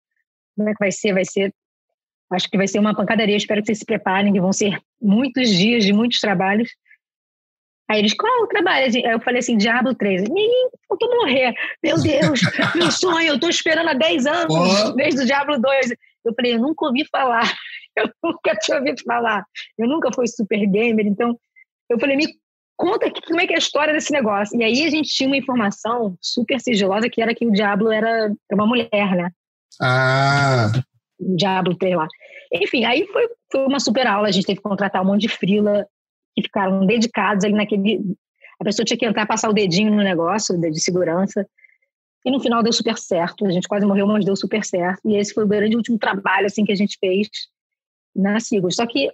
como 0.55 0.69
é 0.69 0.73
que 0.73 0.79
vai 0.79 0.91
ser, 0.91 1.13
vai 1.13 1.25
ser 1.25 1.53
Acho 2.31 2.49
que 2.49 2.57
vai 2.57 2.67
ser 2.67 2.79
uma 2.79 2.95
pancadaria. 2.95 3.37
Espero 3.37 3.61
que 3.61 3.67
vocês 3.67 3.79
se 3.79 3.85
preparem, 3.85 4.33
que 4.33 4.41
vão 4.41 4.51
ser 4.51 4.79
muitos 5.01 5.49
dias 5.49 5.85
de 5.85 5.93
muitos 5.93 6.19
trabalhos. 6.19 6.69
Aí 7.89 7.99
eles, 7.99 8.13
qual 8.13 8.43
o 8.43 8.47
trabalho? 8.47 8.85
Aí 8.85 9.03
eu 9.03 9.19
falei 9.19 9.39
assim, 9.39 9.57
Diablo 9.57 9.93
3. 9.93 10.23
Menino, 10.23 10.69
eu 10.89 10.97
tô 10.97 11.07
morrer. 11.17 11.53
Meu 11.83 12.01
Deus, 12.01 12.41
meu 12.73 12.91
sonho, 12.91 13.27
eu 13.27 13.39
tô 13.39 13.47
esperando 13.47 13.89
há 13.89 13.93
10 13.93 14.25
anos, 14.25 14.55
oh. 14.55 14.91
desde 14.93 15.21
o 15.21 15.25
Diablo 15.25 15.59
2. 15.59 15.91
Eu 16.25 16.33
falei, 16.35 16.53
eu 16.55 16.59
nunca 16.59 16.85
ouvi 16.85 17.05
falar. 17.11 17.43
Eu 17.97 18.09
nunca 18.21 18.53
tinha 18.57 18.77
ouvido 18.77 19.01
falar. 19.05 19.45
Eu 19.77 19.87
nunca 19.87 20.11
fui 20.13 20.27
super 20.27 20.59
gamer, 20.65 21.07
então 21.07 21.39
eu 21.89 21.97
falei, 21.97 22.17
me 22.17 22.27
conta 22.75 23.07
aqui, 23.07 23.21
como 23.21 23.39
é 23.39 23.47
que 23.47 23.53
é 23.53 23.55
a 23.55 23.57
história 23.57 23.93
desse 23.93 24.11
negócio. 24.11 24.59
E 24.59 24.65
aí 24.65 24.85
a 24.85 24.89
gente 24.89 25.07
tinha 25.07 25.27
uma 25.27 25.37
informação 25.37 26.17
super 26.19 26.59
sigilosa 26.59 27.09
que 27.09 27.21
era 27.21 27.33
que 27.33 27.47
o 27.47 27.51
Diablo 27.53 27.89
era 27.93 28.33
uma 28.51 28.67
mulher, 28.67 29.15
né? 29.15 29.31
Ah 29.81 30.73
diabo, 31.19 31.75
sei 31.81 31.95
lá. 31.95 32.07
Enfim, 32.51 32.85
aí 32.85 33.05
foi, 33.07 33.27
foi 33.51 33.65
uma 33.65 33.79
super 33.79 34.07
aula, 34.07 34.27
a 34.27 34.31
gente 34.31 34.45
teve 34.45 34.57
que 34.57 34.63
contratar 34.63 35.01
um 35.01 35.05
monte 35.05 35.21
de 35.21 35.29
frila 35.29 35.87
que 36.35 36.43
ficaram 36.43 36.85
dedicados 36.85 37.43
ali 37.45 37.53
naquele... 37.53 38.01
A 38.59 38.63
pessoa 38.63 38.85
tinha 38.85 38.97
que 38.97 39.05
entrar, 39.05 39.25
passar 39.25 39.49
o 39.49 39.53
dedinho 39.53 39.91
no 39.91 40.03
negócio 40.03 40.59
de 40.59 40.79
segurança, 40.79 41.47
e 42.25 42.31
no 42.31 42.39
final 42.39 42.63
deu 42.63 42.73
super 42.73 42.97
certo, 42.97 43.45
a 43.45 43.51
gente 43.51 43.67
quase 43.67 43.85
morreu, 43.85 44.07
mas 44.07 44.25
deu 44.25 44.35
super 44.35 44.63
certo, 44.63 45.01
e 45.05 45.15
esse 45.15 45.33
foi 45.33 45.43
o 45.43 45.47
grande 45.47 45.75
último 45.75 45.99
trabalho, 45.99 46.47
assim, 46.47 46.65
que 46.65 46.71
a 46.71 46.75
gente 46.75 46.97
fez 46.99 47.29
na 48.15 48.39
Sigos. 48.39 48.75
Só 48.75 48.87
que 48.87 49.11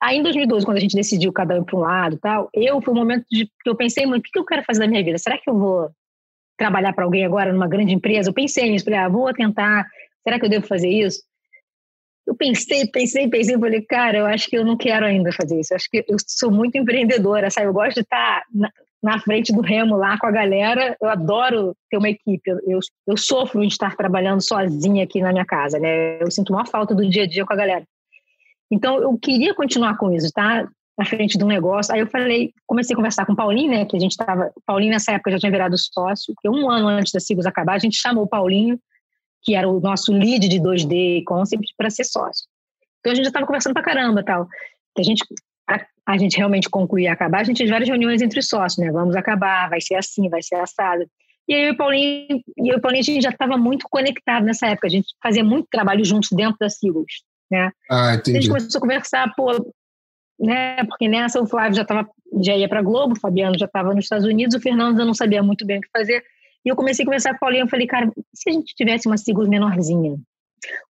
aí 0.00 0.18
em 0.18 0.22
2012, 0.22 0.64
quando 0.64 0.78
a 0.78 0.80
gente 0.80 0.96
decidiu 0.96 1.32
cada 1.32 1.58
um 1.60 1.64
para 1.64 1.76
um 1.76 1.80
lado 1.80 2.18
tal, 2.18 2.48
eu, 2.52 2.80
foi 2.80 2.92
um 2.92 2.96
momento 2.96 3.24
de, 3.30 3.46
que 3.46 3.68
eu 3.68 3.76
pensei 3.76 4.06
muito, 4.06 4.26
o 4.26 4.30
que 4.30 4.38
eu 4.38 4.44
quero 4.44 4.64
fazer 4.64 4.80
da 4.80 4.88
minha 4.88 5.04
vida? 5.04 5.18
Será 5.18 5.38
que 5.38 5.48
eu 5.48 5.56
vou 5.56 5.90
trabalhar 6.58 6.92
para 6.92 7.04
alguém 7.04 7.24
agora 7.24 7.52
numa 7.52 7.68
grande 7.68 7.94
empresa? 7.94 8.30
Eu 8.30 8.34
pensei 8.34 8.70
nisso, 8.70 8.84
falei, 8.84 8.98
ah, 8.98 9.08
vou 9.08 9.32
tentar 9.32 9.86
será 10.22 10.38
que 10.38 10.44
eu 10.44 10.50
devo 10.50 10.66
fazer 10.66 10.88
isso? 10.88 11.22
Eu 12.26 12.36
pensei, 12.36 12.86
pensei, 12.86 13.28
pensei, 13.28 13.58
falei, 13.58 13.82
cara, 13.82 14.18
eu 14.18 14.26
acho 14.26 14.48
que 14.48 14.56
eu 14.56 14.64
não 14.64 14.76
quero 14.76 15.04
ainda 15.04 15.32
fazer 15.32 15.58
isso. 15.58 15.72
Eu 15.72 15.76
acho 15.76 15.90
que 15.90 16.04
eu 16.08 16.16
sou 16.26 16.50
muito 16.50 16.76
empreendedora, 16.76 17.50
sabe? 17.50 17.66
Eu 17.66 17.72
gosto 17.72 17.94
de 17.94 18.00
estar 18.02 18.44
na, 18.54 18.70
na 19.02 19.18
frente 19.18 19.52
do 19.52 19.60
remo 19.60 19.96
lá 19.96 20.16
com 20.18 20.26
a 20.26 20.30
galera. 20.30 20.96
Eu 21.00 21.08
adoro 21.08 21.76
ter 21.90 21.96
uma 21.96 22.08
equipe. 22.08 22.48
Eu, 22.48 22.78
eu 23.06 23.16
sofro 23.16 23.60
de 23.60 23.66
estar 23.66 23.96
trabalhando 23.96 24.40
sozinha 24.40 25.02
aqui 25.02 25.20
na 25.20 25.32
minha 25.32 25.44
casa, 25.44 25.78
né? 25.80 26.22
Eu 26.22 26.30
sinto 26.30 26.52
uma 26.52 26.64
falta 26.64 26.94
do 26.94 27.08
dia 27.08 27.24
a 27.24 27.26
dia 27.26 27.44
com 27.44 27.52
a 27.52 27.56
galera. 27.56 27.84
Então, 28.70 29.02
eu 29.02 29.18
queria 29.18 29.54
continuar 29.54 29.98
com 29.98 30.12
isso, 30.12 30.30
tá? 30.32 30.68
Na 30.96 31.04
frente 31.04 31.36
do 31.36 31.46
negócio. 31.46 31.92
Aí 31.92 32.00
eu 32.00 32.06
falei, 32.06 32.52
comecei 32.66 32.94
a 32.94 32.96
conversar 32.96 33.26
com 33.26 33.32
o 33.32 33.36
Paulinho, 33.36 33.72
né? 33.72 33.84
Que 33.84 33.96
a 33.96 34.00
gente 34.00 34.12
estava. 34.12 34.52
Paulinho, 34.64 34.92
nessa 34.92 35.12
época, 35.12 35.32
já 35.32 35.38
tinha 35.38 35.50
virado 35.50 35.76
sócio, 35.76 36.32
porque 36.34 36.48
um 36.48 36.70
ano 36.70 36.86
antes 36.86 37.12
da 37.12 37.18
Cigos 37.18 37.46
acabar, 37.46 37.74
a 37.74 37.78
gente 37.78 37.96
chamou 37.96 38.24
o 38.24 38.28
Paulinho 38.28 38.78
que 39.42 39.54
era 39.54 39.68
o 39.68 39.80
nosso 39.80 40.12
lead 40.12 40.48
de 40.48 40.60
2D 40.60 41.24
concept, 41.24 41.74
para 41.76 41.90
ser 41.90 42.04
sócio. 42.04 42.46
Então 43.00 43.12
a 43.12 43.14
gente 43.14 43.24
já 43.24 43.30
estava 43.30 43.46
conversando 43.46 43.74
para 43.74 43.82
caramba 43.82 44.22
tal. 44.24 44.46
A 44.96 45.02
gente 45.02 45.24
a, 45.68 45.84
a, 46.06 46.18
gente 46.18 46.36
realmente 46.36 46.68
concluir 46.68 47.04
e 47.04 47.08
acabar, 47.08 47.40
a 47.40 47.44
gente 47.44 47.58
fez 47.58 47.70
várias 47.70 47.88
reuniões 47.88 48.22
entre 48.22 48.42
sócios, 48.42 48.84
né? 48.84 48.92
Vamos 48.92 49.16
acabar, 49.16 49.68
vai 49.68 49.80
ser 49.80 49.96
assim, 49.96 50.28
vai 50.28 50.42
ser 50.42 50.56
assado. 50.56 51.04
E 51.48 51.54
aí 51.54 51.70
o 51.70 51.76
Paulinho, 51.76 52.40
e 52.56 52.72
o 52.72 52.80
Paulinho 52.80 53.00
a 53.00 53.04
gente 53.04 53.22
já 53.22 53.30
estava 53.30 53.56
muito 53.56 53.86
conectado 53.90 54.44
nessa 54.44 54.68
época. 54.68 54.86
A 54.86 54.90
gente 54.90 55.08
fazia 55.22 55.42
muito 55.42 55.66
trabalho 55.70 56.04
juntos 56.04 56.30
dentro 56.32 56.56
da 56.58 56.68
Sigos, 56.68 57.24
né? 57.50 57.72
Ah, 57.90 58.14
entendi. 58.14 58.38
A 58.38 58.40
gente 58.40 58.50
começou 58.50 58.78
a 58.78 58.80
conversar, 58.80 59.34
pô, 59.34 59.50
né? 60.38 60.84
Porque 60.84 61.08
nessa 61.08 61.40
o 61.40 61.46
Flávio 61.46 61.76
já 61.76 61.84
tava, 61.84 62.08
já 62.42 62.56
ia 62.56 62.68
para 62.68 62.82
Globo, 62.82 63.14
o 63.14 63.20
Fabiano 63.20 63.58
já 63.58 63.66
estava 63.66 63.94
nos 63.94 64.04
Estados 64.04 64.26
Unidos, 64.26 64.54
o 64.54 64.60
Fernando 64.60 65.00
eu 65.00 65.06
não 65.06 65.14
sabia 65.14 65.42
muito 65.42 65.66
bem 65.66 65.78
o 65.78 65.80
que 65.80 65.88
fazer. 65.90 66.22
E 66.64 66.68
eu 66.68 66.76
comecei 66.76 67.02
a 67.02 67.06
conversar 67.06 67.30
com 67.30 67.36
o 67.36 67.40
Paulinho, 67.40 67.64
eu 67.64 67.68
falei, 67.68 67.86
cara, 67.86 68.10
se 68.34 68.50
a 68.50 68.52
gente 68.52 68.74
tivesse 68.74 69.06
uma 69.06 69.16
Sigos 69.16 69.48
menorzinha, 69.48 70.16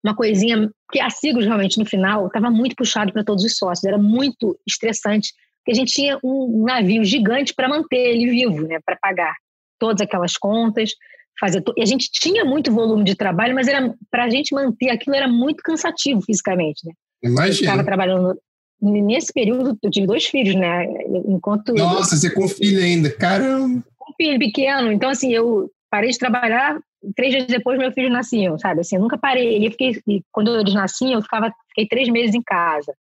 uma 0.03 0.15
coisinha, 0.15 0.69
que 0.91 0.99
a 0.99 1.09
Sigos 1.09 1.45
realmente 1.45 1.77
no 1.77 1.85
final 1.85 2.27
estava 2.27 2.49
muito 2.49 2.75
puxado 2.75 3.13
para 3.13 3.23
todos 3.23 3.43
os 3.43 3.57
sócios, 3.57 3.85
era 3.85 3.97
muito 3.97 4.59
estressante, 4.67 5.33
porque 5.59 5.71
a 5.71 5.75
gente 5.75 5.93
tinha 5.93 6.19
um 6.23 6.65
navio 6.65 7.03
gigante 7.05 7.53
para 7.53 7.69
manter 7.69 7.97
ele 7.97 8.29
vivo, 8.29 8.67
né, 8.67 8.79
para 8.85 8.97
pagar 8.97 9.33
todas 9.79 10.01
aquelas 10.01 10.35
contas, 10.37 10.91
fazer 11.39 11.61
to... 11.61 11.73
e 11.77 11.81
a 11.81 11.85
gente 11.85 12.09
tinha 12.11 12.43
muito 12.45 12.71
volume 12.71 13.03
de 13.03 13.15
trabalho, 13.15 13.55
mas 13.55 13.67
era 13.67 13.93
para 14.09 14.25
a 14.25 14.29
gente 14.29 14.53
manter 14.53 14.89
aquilo 14.89 15.15
era 15.15 15.27
muito 15.27 15.63
cansativo 15.63 16.21
fisicamente, 16.21 16.85
né? 16.85 16.93
Imagina. 17.23 17.49
Eu 17.49 17.71
estava 17.71 17.83
trabalhando 17.83 18.39
nesse 18.81 19.31
período, 19.31 19.77
eu 19.81 19.91
tive 19.91 20.07
dois 20.07 20.25
filhos, 20.25 20.55
né? 20.55 20.85
Enquanto 21.27 21.73
Nossa, 21.73 22.15
você 22.15 22.29
com 22.29 22.47
filho 22.47 22.81
ainda, 22.81 23.11
caramba. 23.11 23.83
Filho 24.15 24.39
pequeno, 24.39 24.91
então 24.91 25.09
assim, 25.09 25.31
eu 25.31 25.69
parei 25.89 26.09
de 26.09 26.17
trabalhar 26.17 26.79
três 27.15 27.33
dias 27.33 27.45
depois 27.47 27.77
meu 27.77 27.91
filho 27.91 28.09
nasciam, 28.09 28.57
sabe? 28.57 28.81
Assim, 28.81 28.95
eu 28.95 29.01
nunca 29.01 29.17
parei. 29.17 29.65
Eu 29.65 29.71
fiquei, 29.71 30.01
quando 30.31 30.55
eles 30.59 30.73
nasciam, 30.73 31.13
eu 31.13 31.21
ficava, 31.21 31.53
fiquei 31.69 31.87
três 31.87 32.07
meses 32.09 32.35
em 32.35 32.41
casa. 32.41 32.93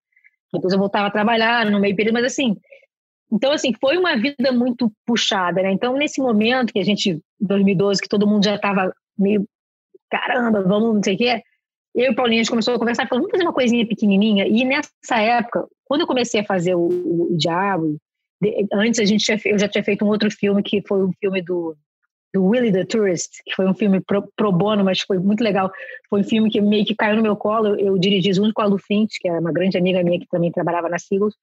Depois 0.54 0.74
eu 0.74 0.80
voltava 0.80 1.08
a 1.08 1.12
trabalhar 1.12 1.70
no 1.70 1.80
meio 1.80 1.96
período, 1.96 2.16
mas 2.16 2.26
assim, 2.26 2.58
então 3.32 3.52
assim, 3.52 3.72
foi 3.80 3.98
uma 3.98 4.16
vida 4.16 4.52
muito 4.52 4.92
puxada, 5.06 5.62
né? 5.62 5.72
Então 5.72 5.96
nesse 5.96 6.20
momento 6.20 6.74
que 6.74 6.80
a 6.80 6.84
gente, 6.84 7.22
2012, 7.40 8.02
que 8.02 8.10
todo 8.10 8.28
mundo 8.28 8.46
já 8.46 8.56
estava 8.56 8.92
meio, 9.18 9.46
caramba, 10.10 10.64
vamos, 10.64 10.96
não 10.96 11.04
sei 11.04 11.16
o 11.16 11.18
quê, 11.18 11.44
eu 11.96 12.06
e 12.06 12.10
o 12.10 12.16
Paulinho 12.16 12.40
a 12.40 12.44
gente 12.44 12.50
começou 12.50 12.74
a 12.74 12.80
conversar, 12.80 13.08
falou, 13.08 13.24
vamos 13.24 13.32
fazer 13.32 13.44
uma 13.44 13.54
coisinha 13.54 13.88
pequenininha. 13.88 14.48
E 14.48 14.64
nessa 14.64 15.20
época, 15.20 15.68
quando 15.86 16.02
eu 16.02 16.08
comecei 16.08 16.42
a 16.42 16.46
fazer 16.46 16.76
o, 16.76 16.88
o, 16.88 17.34
o 17.34 17.38
Diabo, 17.38 17.98
antes 18.74 19.00
a 19.00 19.06
gente 19.06 19.24
tinha, 19.24 19.40
eu 19.46 19.60
já 19.60 19.68
tinha 19.68 19.84
feito 19.84 20.06
um 20.06 20.08
outro 20.08 20.32
filme 20.32 20.64
que 20.64 20.82
foi 20.88 21.04
um 21.04 21.12
filme 21.20 21.42
do 21.42 21.76
do 22.34 22.46
Willie 22.46 22.72
the 22.72 22.86
Tourist, 22.86 23.42
que 23.44 23.56
foi 23.56 23.68
um 23.68 23.74
filme 23.74 24.00
pro, 24.02 24.28
pro, 24.36 24.52
bono, 24.52 24.84
mas 24.84 25.02
foi 25.02 25.18
muito 25.18 25.44
legal. 25.44 25.72
Foi 26.10 26.22
um 26.22 26.24
filme 26.24 26.50
que 26.50 26.62
meio 26.62 26.86
que 26.86 26.96
caiu 26.96 27.16
no 27.16 27.24
meu 27.24 27.36
colo. 27.36 27.70
Eu, 27.70 27.80
eu 27.80 27.98
dirigi 27.98 28.34
junto 28.34 28.54
com 28.54 28.62
a 28.62 28.66
Lu 28.66 28.78
que 28.88 29.28
é 29.28 29.40
uma 29.40 29.52
grande 29.52 29.78
amiga 29.78 30.04
minha 30.04 30.20
que 30.20 30.28
também 30.28 30.52
trabalhava 30.52 30.90
na 30.90 31.00
Sigos. 31.00 31.34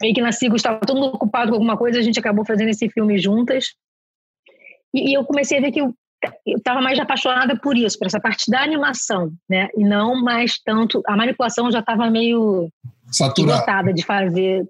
Meio 0.00 0.14
que 0.14 0.20
na 0.20 0.32
Sigos 0.32 0.56
estava 0.56 0.80
todo 0.80 0.98
mundo 0.98 1.14
ocupado 1.14 1.50
com 1.50 1.54
alguma 1.54 1.76
coisa, 1.76 1.98
a 1.98 2.02
gente 2.02 2.18
acabou 2.18 2.44
fazendo 2.44 2.68
esse 2.68 2.88
filme 2.88 3.18
juntas. 3.18 3.74
E, 4.92 5.10
e 5.10 5.14
eu 5.14 5.24
comecei 5.24 5.58
a 5.58 5.60
ver 5.60 5.70
que 5.70 5.80
eu 5.80 5.94
estava 6.46 6.80
mais 6.80 6.98
apaixonada 6.98 7.56
por 7.56 7.76
isso, 7.76 7.96
por 7.96 8.06
essa 8.06 8.20
parte 8.20 8.50
da 8.50 8.60
animação, 8.60 9.32
né? 9.48 9.68
E 9.76 9.84
não 9.84 10.20
mais 10.20 10.58
tanto. 10.64 11.00
A 11.06 11.16
manipulação 11.16 11.70
já 11.70 11.78
estava 11.78 12.10
meio 12.10 12.68
saturada 13.10 13.92
de 13.92 14.04
fazer 14.04 14.68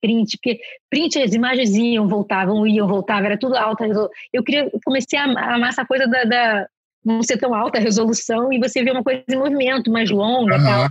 print, 0.00 0.38
porque 0.38 0.60
print 0.90 1.18
as 1.18 1.34
imagens 1.34 1.74
iam, 1.74 2.08
voltavam, 2.08 2.66
iam, 2.66 2.86
voltavam, 2.86 3.26
era 3.26 3.38
tudo 3.38 3.56
alta 3.56 3.84
resolução. 3.84 4.14
Eu 4.32 4.42
queria, 4.42 4.70
comecei 4.84 5.18
a 5.18 5.24
amar 5.24 5.68
essa 5.68 5.84
coisa 5.84 6.06
da, 6.06 6.24
da, 6.24 6.68
não 7.04 7.22
ser 7.22 7.38
tão 7.38 7.54
alta 7.54 7.78
resolução 7.78 8.52
e 8.52 8.58
você 8.58 8.82
vê 8.82 8.90
uma 8.90 9.02
coisa 9.02 9.24
em 9.28 9.36
movimento, 9.36 9.90
mais 9.90 10.10
longa 10.10 10.56
uhum. 10.56 10.64
tal. 10.64 10.90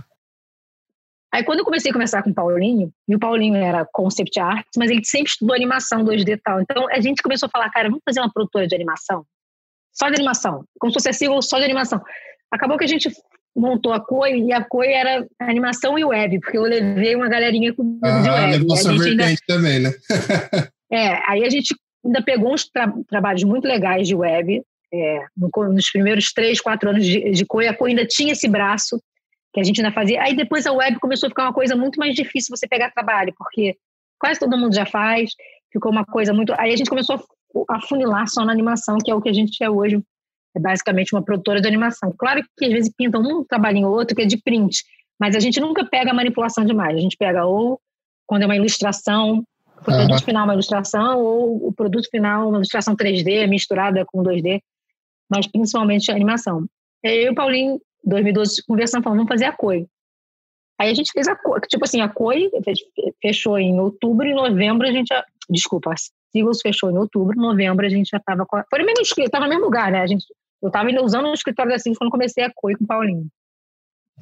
Aí 1.32 1.44
quando 1.44 1.58
eu 1.58 1.64
comecei 1.64 1.90
a 1.90 1.94
conversar 1.94 2.22
com 2.22 2.30
o 2.30 2.34
Paulinho, 2.34 2.90
e 3.06 3.14
o 3.14 3.18
Paulinho 3.18 3.56
era 3.56 3.86
concept 3.92 4.40
art, 4.40 4.66
mas 4.76 4.90
ele 4.90 5.04
sempre 5.04 5.30
estudou 5.30 5.54
animação 5.54 6.04
2D 6.04 6.28
e 6.28 6.36
tal. 6.38 6.60
Então 6.60 6.88
a 6.88 7.00
gente 7.00 7.22
começou 7.22 7.46
a 7.46 7.50
falar, 7.50 7.70
cara, 7.70 7.88
vamos 7.88 8.02
fazer 8.04 8.20
uma 8.20 8.32
produtora 8.32 8.66
de 8.66 8.74
animação? 8.74 9.24
Só 9.92 10.08
de 10.08 10.14
animação. 10.14 10.64
Como 10.78 10.90
se 10.90 10.94
fosse 10.94 11.10
assim, 11.10 11.42
só 11.42 11.58
de 11.58 11.64
animação. 11.64 12.00
Acabou 12.50 12.78
que 12.78 12.84
a 12.84 12.88
gente 12.88 13.10
montou 13.58 13.92
a 13.92 14.00
COI 14.00 14.40
e 14.40 14.52
a 14.52 14.64
COI 14.64 14.92
era 14.92 15.26
animação 15.40 15.98
e 15.98 16.04
web, 16.04 16.40
porque 16.40 16.56
eu 16.56 16.62
levei 16.62 17.14
uma 17.14 17.28
galerinha 17.28 17.74
com 17.74 17.98
ah, 18.02 18.20
de 18.20 18.30
web. 18.30 18.58
Levou 18.58 18.76
sua 18.76 18.92
vertente 18.92 19.22
ainda... 19.22 19.40
também, 19.46 19.80
né? 19.80 19.90
é, 20.92 21.30
aí 21.30 21.44
a 21.44 21.50
gente 21.50 21.74
ainda 22.04 22.22
pegou 22.22 22.52
uns 22.52 22.68
tra 22.68 22.92
trabalhos 23.08 23.42
muito 23.44 23.66
legais 23.66 24.06
de 24.06 24.14
web. 24.14 24.62
É, 24.92 25.24
no, 25.36 25.50
nos 25.72 25.90
primeiros 25.90 26.32
três, 26.32 26.60
quatro 26.60 26.88
anos 26.88 27.04
de, 27.04 27.30
de 27.30 27.44
COI, 27.44 27.68
a 27.68 27.74
COI 27.74 27.90
ainda 27.90 28.06
tinha 28.06 28.32
esse 28.32 28.48
braço 28.48 28.98
que 29.52 29.60
a 29.60 29.64
gente 29.64 29.80
ainda 29.80 29.92
fazia. 29.92 30.22
Aí 30.22 30.34
depois 30.34 30.66
a 30.66 30.72
web 30.72 30.98
começou 30.98 31.26
a 31.26 31.30
ficar 31.30 31.44
uma 31.44 31.52
coisa 31.52 31.76
muito 31.76 31.98
mais 31.98 32.14
difícil 32.14 32.56
você 32.56 32.66
pegar 32.66 32.90
trabalho, 32.90 33.34
porque 33.36 33.76
quase 34.18 34.40
todo 34.40 34.56
mundo 34.56 34.74
já 34.74 34.86
faz, 34.86 35.30
ficou 35.72 35.92
uma 35.92 36.04
coisa 36.04 36.32
muito. 36.32 36.54
Aí 36.58 36.72
a 36.72 36.76
gente 36.76 36.88
começou 36.88 37.22
a 37.68 37.80
funilar 37.80 38.28
só 38.28 38.44
na 38.44 38.52
animação, 38.52 38.98
que 38.98 39.10
é 39.10 39.14
o 39.14 39.20
que 39.20 39.28
a 39.28 39.32
gente 39.32 39.62
é 39.62 39.68
hoje, 39.68 40.02
é 40.58 40.60
basicamente 40.60 41.14
uma 41.14 41.22
produtora 41.22 41.60
de 41.60 41.68
animação. 41.68 42.12
Claro 42.16 42.42
que 42.56 42.64
às 42.64 42.72
vezes 42.72 42.92
pintam 42.94 43.22
um 43.22 43.44
trabalhinho 43.44 43.88
ou 43.88 43.94
outro 43.94 44.14
que 44.14 44.22
é 44.22 44.26
de 44.26 44.36
print, 44.36 44.84
mas 45.18 45.34
a 45.34 45.40
gente 45.40 45.60
nunca 45.60 45.84
pega 45.84 46.10
a 46.10 46.14
manipulação 46.14 46.64
demais. 46.64 46.96
A 46.96 47.00
gente 47.00 47.16
pega 47.16 47.46
ou 47.46 47.80
quando 48.26 48.42
é 48.42 48.46
uma 48.46 48.56
ilustração, 48.56 49.42
o 49.80 49.84
produto 49.84 50.12
uhum. 50.12 50.18
final 50.18 50.42
é 50.42 50.44
uma 50.44 50.54
ilustração, 50.54 51.20
ou 51.20 51.68
o 51.68 51.72
produto 51.72 52.08
final 52.10 52.42
é 52.42 52.46
uma 52.46 52.58
ilustração 52.58 52.94
3D 52.94 53.48
misturada 53.48 54.04
com 54.04 54.22
2D, 54.22 54.60
mas 55.30 55.46
principalmente 55.46 56.10
a 56.10 56.14
animação. 56.14 56.66
Eu 57.02 57.22
e 57.22 57.30
o 57.30 57.34
Paulinho, 57.34 57.80
2012, 58.04 58.64
conversando, 58.66 59.02
falando, 59.02 59.18
vamos 59.18 59.30
fazer 59.30 59.46
a 59.46 59.52
COI. 59.52 59.86
Aí 60.78 60.90
a 60.90 60.94
gente 60.94 61.10
fez 61.12 61.26
a 61.26 61.34
COI, 61.34 61.60
tipo 61.68 61.84
assim, 61.84 62.00
a 62.00 62.08
COI 62.08 62.50
fechou 63.20 63.58
em 63.58 63.80
outubro 63.80 64.26
e 64.26 64.34
novembro 64.34 64.86
a 64.86 64.92
gente, 64.92 65.12
desculpa, 65.48 65.92
a 65.92 65.96
Seagulls 66.32 66.60
fechou 66.60 66.90
em 66.90 66.98
outubro, 66.98 67.36
novembro 67.36 67.86
a 67.86 67.88
gente 67.88 68.10
já 68.10 68.18
estava 68.18 68.46
foi 68.48 68.78
no 68.78 68.84
mesmo, 68.84 69.02
estava 69.02 69.44
no 69.44 69.50
mesmo 69.50 69.64
lugar, 69.64 69.90
né, 69.90 70.02
a 70.02 70.06
gente 70.06 70.24
eu 70.62 70.68
estava 70.68 70.88
ainda 70.88 71.02
usando 71.02 71.26
o 71.26 71.34
escritório 71.34 71.72
da 71.72 71.78
Simples 71.78 71.98
quando 71.98 72.10
comecei 72.10 72.44
a 72.44 72.52
COI 72.52 72.76
com 72.76 72.84
o 72.84 72.86
Paulinho. 72.86 73.26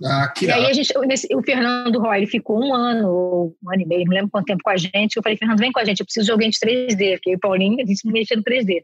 Ah, 0.04 0.28
que 0.28 0.44
e 0.44 0.50
aí 0.50 0.66
a 0.66 0.72
gente, 0.72 0.92
o 1.34 1.42
Fernando 1.42 1.98
Roy, 1.98 2.18
ele 2.18 2.26
ficou 2.26 2.62
um 2.62 2.74
ano, 2.74 3.08
ou 3.08 3.56
um 3.64 3.72
ano 3.72 3.82
e 3.82 3.86
meio, 3.86 4.04
não 4.04 4.14
lembro 4.14 4.30
quanto 4.30 4.46
tempo 4.46 4.62
com 4.62 4.70
a 4.70 4.76
gente. 4.76 5.16
Eu 5.16 5.22
falei, 5.22 5.38
Fernando, 5.38 5.58
vem 5.58 5.72
com 5.72 5.80
a 5.80 5.84
gente, 5.84 6.00
eu 6.00 6.06
preciso 6.06 6.26
de 6.26 6.32
alguém 6.32 6.50
de 6.50 6.58
3D, 6.58 7.14
porque 7.14 7.34
o 7.34 7.38
Paulinho, 7.38 7.82
a 7.82 7.86
gente 7.86 8.06
mexia 8.06 8.36
no 8.36 8.42
3D. 8.42 8.82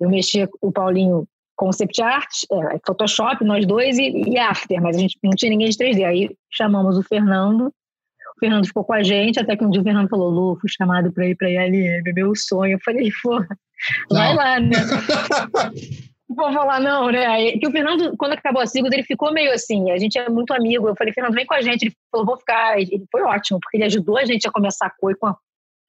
Eu 0.00 0.10
mexia 0.10 0.48
o 0.60 0.70
Paulinho 0.70 1.26
concept 1.56 2.02
art, 2.02 2.42
é, 2.50 2.78
Photoshop, 2.86 3.44
nós 3.44 3.64
dois, 3.66 3.96
e, 3.96 4.10
e 4.30 4.38
After, 4.38 4.82
mas 4.82 4.96
a 4.96 4.98
gente 4.98 5.18
não 5.22 5.30
tinha 5.30 5.50
ninguém 5.50 5.70
de 5.70 5.76
3D. 5.76 6.04
Aí 6.04 6.36
chamamos 6.50 6.98
o 6.98 7.02
Fernando, 7.02 7.68
o 8.36 8.40
Fernando 8.40 8.66
ficou 8.66 8.84
com 8.84 8.92
a 8.92 9.02
gente, 9.02 9.40
até 9.40 9.56
que 9.56 9.64
um 9.64 9.70
dia 9.70 9.80
o 9.80 9.84
Fernando 9.84 10.08
falou, 10.08 10.28
Lu, 10.28 10.58
fui 10.60 10.68
chamado 10.68 11.12
para 11.12 11.28
ir 11.28 11.36
para 11.36 11.48
a 11.48 11.50
ILM, 11.50 12.02
meu 12.14 12.34
sonho. 12.34 12.74
Eu 12.74 12.80
falei, 12.84 13.10
pô, 13.22 13.42
vai 14.10 14.34
lá, 14.34 14.60
né? 14.60 14.76
vou 16.34 16.52
falar 16.52 16.80
não, 16.80 17.10
né? 17.10 17.52
Que 17.52 17.66
o 17.66 17.70
Fernando, 17.70 18.16
quando 18.16 18.32
acabou 18.32 18.62
a 18.62 18.66
Sigos, 18.66 18.92
ele 18.92 19.02
ficou 19.02 19.32
meio 19.32 19.52
assim, 19.52 19.90
a 19.90 19.98
gente 19.98 20.18
é 20.18 20.28
muito 20.28 20.52
amigo. 20.52 20.88
Eu 20.88 20.96
falei, 20.96 21.12
Fernando, 21.12 21.34
vem 21.34 21.46
com 21.46 21.54
a 21.54 21.62
gente. 21.62 21.84
Ele 21.84 21.94
falou, 22.10 22.26
vou 22.26 22.36
ficar. 22.36 22.78
Ele 22.78 23.04
foi 23.10 23.22
ótimo, 23.22 23.58
porque 23.60 23.76
ele 23.76 23.84
ajudou 23.84 24.18
a 24.18 24.24
gente 24.24 24.46
a 24.46 24.50
começar 24.50 24.86
a 24.86 24.90
coi 24.90 25.14
com 25.14 25.26
a... 25.26 25.36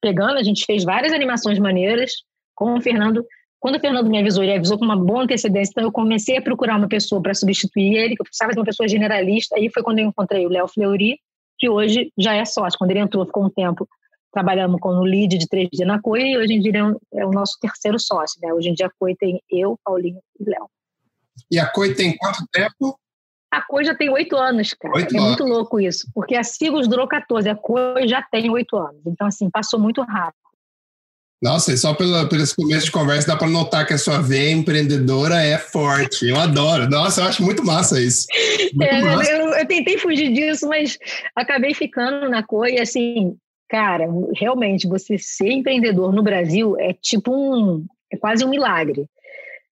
pegando. 0.00 0.38
A 0.38 0.42
gente 0.42 0.64
fez 0.64 0.84
várias 0.84 1.12
animações 1.12 1.58
maneiras 1.58 2.12
com 2.54 2.74
o 2.74 2.80
Fernando. 2.80 3.24
Quando 3.60 3.76
o 3.76 3.80
Fernando 3.80 4.10
me 4.10 4.18
avisou, 4.18 4.44
ele 4.44 4.54
avisou 4.54 4.78
com 4.78 4.84
uma 4.84 4.96
boa 4.96 5.22
antecedência, 5.22 5.70
então 5.70 5.84
eu 5.84 5.92
comecei 5.92 6.36
a 6.36 6.42
procurar 6.42 6.76
uma 6.76 6.86
pessoa 6.86 7.22
para 7.22 7.32
substituir 7.32 7.96
ele, 7.96 8.14
que 8.14 8.20
eu 8.20 8.24
precisava 8.24 8.52
de 8.52 8.58
uma 8.58 8.64
pessoa 8.64 8.86
generalista. 8.86 9.56
Aí 9.56 9.70
foi 9.72 9.82
quando 9.82 10.00
eu 10.00 10.06
encontrei 10.06 10.44
o 10.44 10.50
Léo 10.50 10.68
Fleury, 10.68 11.18
que 11.58 11.68
hoje 11.68 12.12
já 12.18 12.34
é 12.34 12.44
sócio. 12.44 12.78
Quando 12.78 12.90
ele 12.90 13.00
entrou, 13.00 13.24
ficou 13.24 13.42
um 13.42 13.50
tempo 13.50 13.88
trabalhamos 14.34 14.80
com 14.80 14.90
o 14.90 15.04
lead 15.04 15.38
de 15.38 15.46
3D 15.46 15.86
na 15.86 16.00
COI 16.00 16.32
e 16.32 16.38
hoje 16.38 16.52
em 16.52 16.60
dia 16.60 16.72
é, 17.14 17.20
é 17.20 17.26
o 17.26 17.30
nosso 17.30 17.56
terceiro 17.60 17.98
sócio. 17.98 18.38
Né? 18.42 18.52
Hoje 18.52 18.68
em 18.68 18.74
dia 18.74 18.86
a 18.86 18.90
COI 18.98 19.14
tem 19.14 19.40
eu, 19.48 19.78
Paulinho 19.82 20.20
e 20.38 20.50
Léo. 20.50 20.68
E 21.50 21.58
a 21.58 21.66
COI 21.66 21.94
tem 21.94 22.16
quanto 22.16 22.44
tempo? 22.52 22.98
A 23.50 23.62
COI 23.62 23.84
já 23.84 23.94
tem 23.94 24.10
oito 24.10 24.36
anos, 24.36 24.74
cara. 24.74 24.96
Oito 24.96 25.14
é 25.14 25.18
anos. 25.18 25.28
muito 25.30 25.44
louco 25.44 25.80
isso. 25.80 26.08
Porque 26.12 26.34
a 26.34 26.42
Sigos 26.42 26.88
durou 26.88 27.06
14, 27.06 27.48
a 27.48 27.54
COI 27.54 28.08
já 28.08 28.20
tem 28.20 28.50
oito 28.50 28.76
anos. 28.76 29.00
Então, 29.06 29.28
assim, 29.28 29.48
passou 29.48 29.78
muito 29.78 30.02
rápido. 30.02 30.44
Nossa, 31.44 31.74
e 31.74 31.76
só 31.76 31.92
pelo, 31.92 32.26
pelo 32.26 32.42
esse 32.42 32.56
começo 32.56 32.86
de 32.86 32.90
conversa 32.90 33.28
dá 33.28 33.36
para 33.36 33.46
notar 33.46 33.86
que 33.86 33.92
a 33.92 33.98
sua 33.98 34.18
veia 34.18 34.50
empreendedora 34.50 35.42
é 35.42 35.58
forte. 35.58 36.26
Eu 36.26 36.36
adoro. 36.40 36.88
Nossa, 36.88 37.20
eu 37.20 37.26
acho 37.26 37.42
muito 37.42 37.62
massa 37.64 38.00
isso. 38.00 38.26
Muito 38.74 38.90
é, 38.90 39.02
massa. 39.02 39.30
Eu, 39.30 39.48
eu, 39.50 39.66
tentei 39.68 39.98
fugir 39.98 40.32
disso, 40.32 40.66
mas 40.66 40.98
acabei 41.36 41.74
ficando 41.74 42.28
na 42.28 42.42
COI, 42.42 42.80
assim, 42.80 43.36
Cara, 43.74 44.06
realmente, 44.36 44.86
você 44.86 45.18
ser 45.18 45.50
empreendedor 45.50 46.12
no 46.12 46.22
Brasil 46.22 46.78
é 46.78 46.92
tipo 46.92 47.32
um. 47.34 47.84
é 48.08 48.16
quase 48.16 48.44
um 48.44 48.48
milagre. 48.48 49.08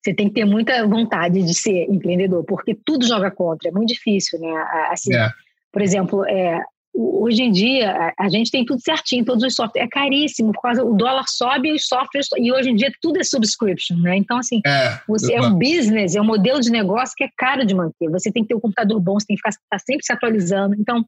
Você 0.03 0.15
tem 0.15 0.27
que 0.27 0.37
ter 0.37 0.47
muita 0.47 0.87
vontade 0.89 1.43
de 1.43 1.53
ser 1.53 1.85
empreendedor, 1.85 2.43
porque 2.45 2.75
tudo 2.75 3.07
joga 3.07 3.31
contra, 3.31 3.69
é 3.69 3.71
muito 3.71 3.91
difícil, 3.91 4.41
né? 4.41 4.51
Assim, 4.91 5.15
é. 5.15 5.29
Por 5.71 5.83
exemplo, 5.83 6.25
é, 6.25 6.63
hoje 6.95 7.43
em 7.43 7.53
dia 7.53 8.15
a, 8.19 8.27
gente 8.31 8.51
tem 8.51 8.65
tudo 8.65 8.81
certinho, 8.81 9.23
todos 9.23 9.45
os 9.45 9.55
softwares. 9.55 9.87
É 9.87 9.91
caríssimo, 9.91 10.51
por 10.55 10.63
causa 10.63 10.83
o 10.83 10.95
dólar 10.95 11.27
sobe 11.29 11.69
e 11.69 11.75
os 11.75 11.87
softwares. 11.87 12.27
E 12.39 12.51
hoje 12.51 12.71
em 12.71 12.77
dia 12.77 12.91
tudo 13.03 13.21
é 13.21 13.23
subscription, 13.23 13.99
né? 13.99 14.17
Então, 14.17 14.39
assim, 14.39 14.63
é, 14.67 14.99
você 15.07 15.35
é 15.35 15.43
um 15.43 15.53
business, 15.59 16.17
é 16.17 16.21
um 16.23 16.25
modelo 16.25 16.59
de 16.59 16.71
negócio 16.71 17.15
que 17.15 17.25
é 17.25 17.29
caro 17.37 17.67
de 17.67 17.75
manter. 17.75 18.09
Você 18.11 18.33
tem 18.33 18.45
que 18.45 18.49
ter 18.49 18.55
um 18.55 18.61
computador 18.61 18.99
bom, 18.99 19.21
você 19.21 19.27
tem 19.27 19.37
que 19.37 19.43
ficar 19.43 19.63
tá 19.69 19.79
sempre 19.79 20.07
se 20.07 20.13
atualizando. 20.15 20.75
Então, 20.79 21.05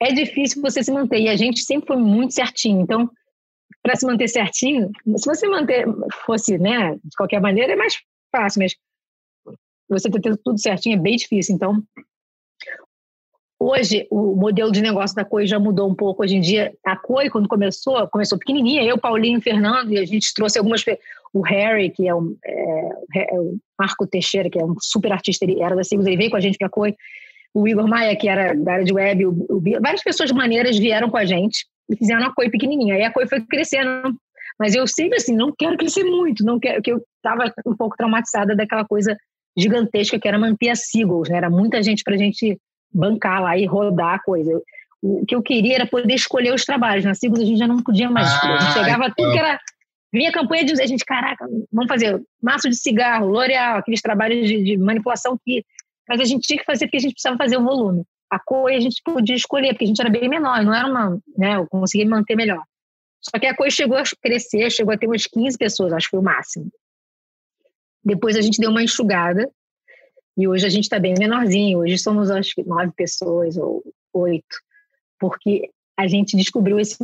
é 0.00 0.12
difícil 0.12 0.62
você 0.62 0.82
se 0.82 0.92
manter. 0.92 1.20
E 1.20 1.28
a 1.28 1.36
gente 1.36 1.60
sempre 1.60 1.88
foi 1.88 1.96
muito 1.96 2.34
certinho. 2.34 2.80
Então, 2.80 3.10
para 3.82 3.96
se 3.96 4.06
manter 4.06 4.28
certinho, 4.28 4.90
se 5.16 5.26
você 5.26 5.48
manter, 5.48 5.86
fosse, 6.24 6.58
né, 6.58 6.94
de 6.94 7.16
qualquer 7.16 7.40
maneira, 7.40 7.72
é 7.72 7.76
mais 7.76 7.98
fácil, 8.34 8.62
mas 8.62 8.74
você 9.88 10.10
ter 10.10 10.36
tudo 10.44 10.58
certinho 10.58 10.96
é 10.96 11.00
bem 11.00 11.16
difícil. 11.16 11.54
Então, 11.54 11.82
hoje, 13.58 14.06
o 14.10 14.34
modelo 14.34 14.72
de 14.72 14.80
negócio 14.80 15.14
da 15.14 15.24
COI 15.24 15.46
já 15.46 15.58
mudou 15.58 15.88
um 15.88 15.94
pouco. 15.94 16.22
Hoje 16.22 16.36
em 16.36 16.40
dia, 16.40 16.74
a 16.84 16.96
COI, 16.96 17.30
quando 17.30 17.48
começou, 17.48 18.06
começou 18.08 18.38
pequenininha, 18.38 18.82
eu, 18.82 18.98
Paulinho 18.98 19.40
Fernando, 19.40 19.92
e 19.92 19.98
a 19.98 20.04
gente 20.04 20.34
trouxe 20.34 20.58
algumas. 20.58 20.84
O 21.32 21.42
Harry, 21.42 21.90
que 21.90 22.08
é, 22.08 22.14
um, 22.14 22.36
é, 22.44 23.34
é 23.34 23.38
o 23.38 23.58
Marco 23.78 24.06
Teixeira, 24.06 24.48
que 24.48 24.58
é 24.58 24.64
um 24.64 24.74
super 24.80 25.12
artista, 25.12 25.44
ele 25.44 25.60
era 25.60 25.76
da 25.76 25.84
Sigos, 25.84 26.06
ele 26.06 26.16
veio 26.16 26.30
com 26.30 26.36
a 26.36 26.40
gente 26.40 26.56
para 26.56 26.66
a 26.66 26.70
COI. 26.70 26.96
O 27.56 27.66
Igor 27.66 27.88
Maia, 27.88 28.14
que 28.14 28.28
era 28.28 28.54
da 28.54 28.74
área 28.74 28.84
de 28.84 28.92
web, 28.92 29.26
o, 29.26 29.30
o, 29.48 29.62
várias 29.80 30.02
pessoas 30.02 30.30
maneiras 30.30 30.78
vieram 30.78 31.08
com 31.08 31.16
a 31.16 31.24
gente 31.24 31.64
e 31.88 31.96
fizeram 31.96 32.26
a 32.26 32.34
COI 32.34 32.50
pequenininha. 32.50 32.94
Aí 32.94 33.02
a 33.02 33.10
COI 33.10 33.26
foi 33.26 33.40
crescendo. 33.40 34.14
Mas 34.58 34.74
eu 34.74 34.86
sempre 34.86 35.16
assim, 35.16 35.34
não 35.34 35.52
quero 35.56 35.76
crescer 35.76 36.04
muito, 36.04 36.44
não 36.44 36.58
quero, 36.58 36.82
que 36.82 36.92
eu 36.92 37.02
estava 37.16 37.52
um 37.66 37.74
pouco 37.74 37.96
traumatizada 37.96 38.54
daquela 38.54 38.84
coisa 38.84 39.16
gigantesca 39.56 40.18
que 40.18 40.28
era 40.28 40.38
manter 40.38 40.68
a 40.68 40.74
Seagulls, 40.74 41.30
né? 41.30 41.38
Era 41.38 41.48
muita 41.48 41.82
gente 41.82 42.02
para 42.04 42.14
a 42.14 42.18
gente 42.18 42.58
bancar 42.92 43.42
lá 43.42 43.56
e 43.56 43.64
rodar 43.64 44.14
a 44.14 44.18
coisa. 44.18 44.60
O 45.02 45.24
que 45.26 45.34
eu 45.34 45.42
queria 45.42 45.76
era 45.76 45.86
poder 45.86 46.14
escolher 46.14 46.52
os 46.52 46.64
trabalhos. 46.64 47.04
Na 47.04 47.14
Seagulls 47.14 47.42
a 47.42 47.46
gente 47.46 47.58
já 47.58 47.66
não 47.66 47.82
podia 47.82 48.10
mais 48.10 48.30
escolher. 48.32 48.54
A 48.54 48.60
gente 48.60 48.74
pegava 48.74 49.14
tudo 49.16 49.32
que 49.32 49.38
era 49.38 49.58
Vinha 50.12 50.30
a 50.30 50.32
campanha 50.32 50.64
de 50.64 50.80
a 50.80 50.86
gente, 50.86 51.04
caraca, 51.04 51.46
vamos 51.70 51.88
fazer 51.88 52.22
maço 52.42 52.70
de 52.70 52.76
cigarro, 52.76 53.28
L'Oreal, 53.28 53.78
aqueles 53.78 54.00
trabalhos 54.00 54.48
de, 54.48 54.62
de, 54.62 54.76
manipulação 54.78 55.38
que. 55.44 55.64
Mas 56.08 56.20
a 56.20 56.24
gente 56.24 56.46
tinha 56.46 56.58
que 56.58 56.64
fazer 56.64 56.86
porque 56.86 56.98
a 56.98 57.00
gente 57.00 57.12
precisava 57.12 57.36
fazer 57.36 57.56
o 57.56 57.64
volume. 57.64 58.04
A 58.30 58.38
cor 58.38 58.70
a 58.70 58.80
gente 58.80 59.00
podia 59.04 59.36
escolher, 59.36 59.70
porque 59.70 59.84
a 59.84 59.88
gente 59.88 60.00
era 60.00 60.10
bem 60.10 60.28
menor, 60.28 60.62
não 60.64 60.74
era 60.74 60.86
uma. 60.86 61.18
Né, 61.36 61.56
eu 61.56 61.66
conseguia 61.66 62.08
manter 62.08 62.36
melhor. 62.36 62.62
Só 63.20 63.38
que 63.38 63.46
a 63.46 63.56
cor 63.56 63.70
chegou 63.70 63.96
a 63.96 64.02
crescer, 64.22 64.70
chegou 64.70 64.94
a 64.94 64.98
ter 64.98 65.06
umas 65.06 65.26
15 65.26 65.56
pessoas, 65.58 65.92
acho 65.92 66.06
que 66.06 66.10
foi 66.10 66.20
o 66.20 66.22
máximo. 66.22 66.70
Depois 68.04 68.36
a 68.36 68.40
gente 68.40 68.60
deu 68.60 68.70
uma 68.70 68.82
enxugada, 68.82 69.50
e 70.36 70.46
hoje 70.46 70.66
a 70.66 70.68
gente 70.68 70.84
está 70.84 70.98
bem 70.98 71.14
menorzinho. 71.18 71.78
Hoje 71.78 71.98
somos, 71.98 72.30
acho 72.30 72.54
que, 72.54 72.62
nove 72.62 72.92
pessoas 72.94 73.56
ou 73.56 73.82
oito, 74.12 74.56
porque 75.18 75.70
a 75.96 76.06
gente 76.06 76.36
descobriu 76.36 76.78
esse 76.78 76.98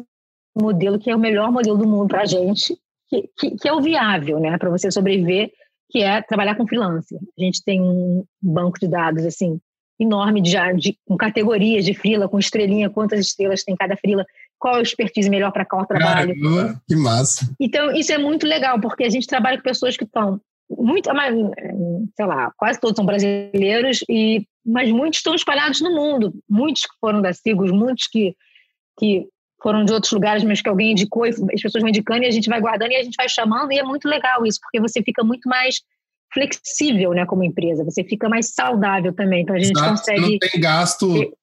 modelo 0.54 0.98
que 0.98 1.10
é 1.10 1.16
o 1.16 1.18
melhor 1.18 1.50
modelo 1.50 1.78
do 1.78 1.86
mundo 1.86 2.08
para 2.08 2.22
a 2.22 2.26
gente, 2.26 2.76
que, 3.08 3.28
que, 3.38 3.50
que, 3.56 3.68
é 3.68 3.72
o 3.72 3.80
viável, 3.80 4.38
né, 4.38 4.56
para 4.58 4.70
você 4.70 4.90
sobreviver, 4.90 5.50
que 5.92 6.02
é 6.02 6.22
trabalhar 6.22 6.54
com 6.54 6.66
freelancer. 6.66 7.18
A 7.38 7.42
gente 7.42 7.62
tem 7.62 7.80
um 7.82 8.24
banco 8.40 8.80
de 8.80 8.88
dados 8.88 9.26
assim 9.26 9.60
enorme 10.00 10.40
de, 10.40 10.56
de 10.78 10.98
com 11.06 11.16
categorias 11.16 11.84
de 11.84 11.92
frila, 11.92 12.28
com 12.28 12.38
estrelinha, 12.38 12.90
quantas 12.90 13.20
estrelas 13.20 13.62
tem 13.62 13.76
cada 13.76 13.94
frila, 13.96 14.24
qual 14.58 14.76
é 14.76 14.78
a 14.78 14.82
expertise 14.82 15.28
melhor 15.28 15.52
para 15.52 15.66
qual 15.66 15.86
trabalho. 15.86 16.34
Caramba, 16.40 16.82
que 16.88 16.96
massa. 16.96 17.54
Então, 17.60 17.92
isso 17.92 18.10
é 18.10 18.18
muito 18.18 18.46
legal, 18.46 18.80
porque 18.80 19.04
a 19.04 19.10
gente 19.10 19.26
trabalha 19.26 19.58
com 19.58 19.62
pessoas 19.62 19.96
que 19.96 20.04
estão 20.04 20.40
muito, 20.70 21.10
sei 22.16 22.26
lá, 22.26 22.50
quase 22.56 22.80
todos 22.80 22.96
são 22.96 23.04
brasileiros 23.04 24.00
e 24.08 24.46
mas 24.64 24.90
muitos 24.90 25.18
estão 25.18 25.34
espalhados 25.34 25.80
no 25.80 25.90
mundo, 25.94 26.32
muitos 26.48 26.82
que 26.82 26.96
foram 27.00 27.20
da 27.20 27.32
Sigos, 27.32 27.70
muitos 27.70 28.06
que 28.06 28.34
que 28.98 29.26
foram 29.62 29.84
de 29.84 29.92
outros 29.92 30.12
lugares, 30.12 30.42
mas 30.42 30.60
que 30.60 30.68
alguém 30.68 30.92
indicou, 30.92 31.24
as 31.24 31.36
pessoas 31.62 31.80
vão 31.80 31.88
indicando 31.88 32.24
e 32.24 32.26
a 32.26 32.30
gente 32.30 32.48
vai 32.48 32.60
guardando 32.60 32.90
e 32.90 32.96
a 32.96 33.02
gente 33.02 33.14
vai 33.16 33.28
chamando, 33.28 33.72
e 33.72 33.78
é 33.78 33.82
muito 33.82 34.08
legal 34.08 34.44
isso, 34.44 34.58
porque 34.60 34.80
você 34.80 35.02
fica 35.02 35.22
muito 35.22 35.48
mais 35.48 35.80
flexível, 36.32 37.12
né, 37.12 37.24
como 37.26 37.44
empresa, 37.44 37.84
você 37.84 38.02
fica 38.02 38.28
mais 38.28 38.54
saudável 38.54 39.12
também, 39.12 39.42
então 39.42 39.54
a 39.54 39.58
gente 39.58 39.76
Exato, 39.76 39.90
consegue... 39.90 40.20
Não 40.20 40.38
tem 40.38 40.60
gasto, 40.60 41.36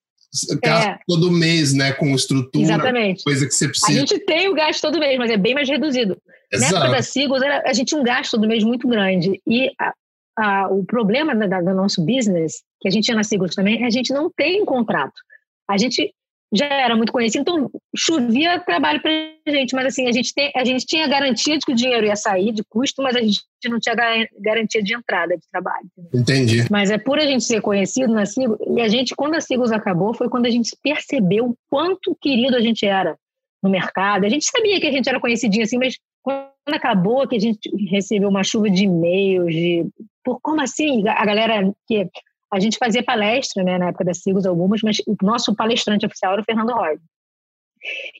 gasto 0.61 0.89
é, 0.89 0.99
todo 1.07 1.31
mês, 1.31 1.73
né, 1.73 1.93
com 1.93 2.13
estrutura, 2.13 2.63
exatamente. 2.63 3.23
coisa 3.23 3.45
que 3.45 3.51
você 3.51 3.67
precisa. 3.67 3.91
A 3.91 3.93
gente 3.93 4.19
tem 4.25 4.49
o 4.49 4.55
gasto 4.55 4.81
todo 4.81 4.99
mês, 4.99 5.17
mas 5.17 5.31
é 5.31 5.37
bem 5.37 5.53
mais 5.53 5.69
reduzido. 5.69 6.17
Exato. 6.51 6.73
Na 6.73 6.79
época 6.79 6.95
da 6.97 7.01
Sigos, 7.03 7.41
a 7.41 7.73
gente 7.73 7.87
tinha 7.87 8.01
um 8.01 8.03
gasto 8.03 8.31
todo 8.31 8.47
mês 8.47 8.63
muito 8.63 8.87
grande, 8.87 9.39
e 9.47 9.71
a, 9.79 9.93
a, 10.37 10.67
o 10.69 10.83
problema 10.83 11.35
da, 11.35 11.61
do 11.61 11.73
nosso 11.75 12.03
business, 12.03 12.63
que 12.81 12.87
a 12.87 12.91
gente 12.91 13.05
tinha 13.05 13.15
na 13.15 13.23
Sigos 13.23 13.53
também, 13.53 13.83
é 13.83 13.85
a 13.85 13.91
gente 13.91 14.11
não 14.11 14.29
tem 14.35 14.65
contrato. 14.65 15.21
A 15.69 15.77
gente 15.77 16.11
já 16.51 16.65
era 16.65 16.95
muito 16.95 17.11
conhecido, 17.11 17.41
então 17.41 17.69
chovia 17.95 18.59
trabalho 18.59 19.01
para 19.01 19.11
a 19.11 19.51
gente, 19.51 19.75
mas 19.75 19.87
assim, 19.87 20.07
a 20.07 20.11
gente, 20.11 20.33
tem, 20.33 20.51
a 20.55 20.65
gente 20.65 20.85
tinha 20.85 21.07
garantia 21.07 21.57
de 21.57 21.65
que 21.65 21.71
o 21.71 21.75
dinheiro 21.75 22.07
ia 22.07 22.15
sair 22.15 22.51
de 22.51 22.63
custo, 22.67 23.03
mas 23.03 23.15
a 23.15 23.19
gente 23.21 23.39
não 23.65 23.79
tinha 23.79 23.95
garantia 24.39 24.81
de 24.81 24.95
entrada 24.95 25.37
de 25.37 25.43
trabalho. 25.51 25.87
Entendi. 26.13 26.65
Mas 26.71 26.89
é 26.89 26.97
por 26.97 27.19
a 27.19 27.25
gente 27.25 27.43
ser 27.43 27.61
conhecido 27.61 28.13
na 28.13 28.25
Sigos, 28.25 28.57
e 28.67 28.81
a 28.81 28.87
gente, 28.87 29.15
quando 29.15 29.35
a 29.35 29.41
Sigos 29.41 29.71
acabou, 29.71 30.13
foi 30.13 30.27
quando 30.27 30.47
a 30.47 30.49
gente 30.49 30.75
percebeu 30.81 31.49
o 31.49 31.55
quanto 31.69 32.17
querido 32.19 32.55
a 32.55 32.61
gente 32.61 32.85
era 32.85 33.15
no 33.61 33.69
mercado. 33.69 34.25
A 34.25 34.29
gente 34.29 34.45
sabia 34.45 34.79
que 34.79 34.87
a 34.87 34.91
gente 34.91 35.07
era 35.07 35.19
conhecidinho 35.19 35.63
assim, 35.63 35.77
mas 35.77 35.97
quando 36.23 36.49
acabou, 36.67 37.27
que 37.27 37.35
a 37.35 37.39
gente 37.39 37.69
recebeu 37.89 38.29
uma 38.29 38.43
chuva 38.43 38.69
de 38.69 38.85
e-mails, 38.85 39.53
de 39.53 39.85
por 40.23 40.39
como 40.41 40.61
assim? 40.61 41.07
A 41.07 41.25
galera 41.25 41.71
que 41.87 42.07
a 42.51 42.59
gente 42.59 42.77
fazia 42.77 43.03
palestra, 43.03 43.63
né, 43.63 43.77
na 43.77 43.89
época 43.89 44.05
da 44.05 44.13
Sigos 44.13 44.45
algumas, 44.45 44.81
mas 44.81 44.97
o 45.07 45.15
nosso 45.21 45.55
palestrante 45.55 46.05
oficial 46.05 46.33
era 46.33 46.41
o 46.41 46.45
Fernando 46.45 46.73
Roy. 46.73 46.97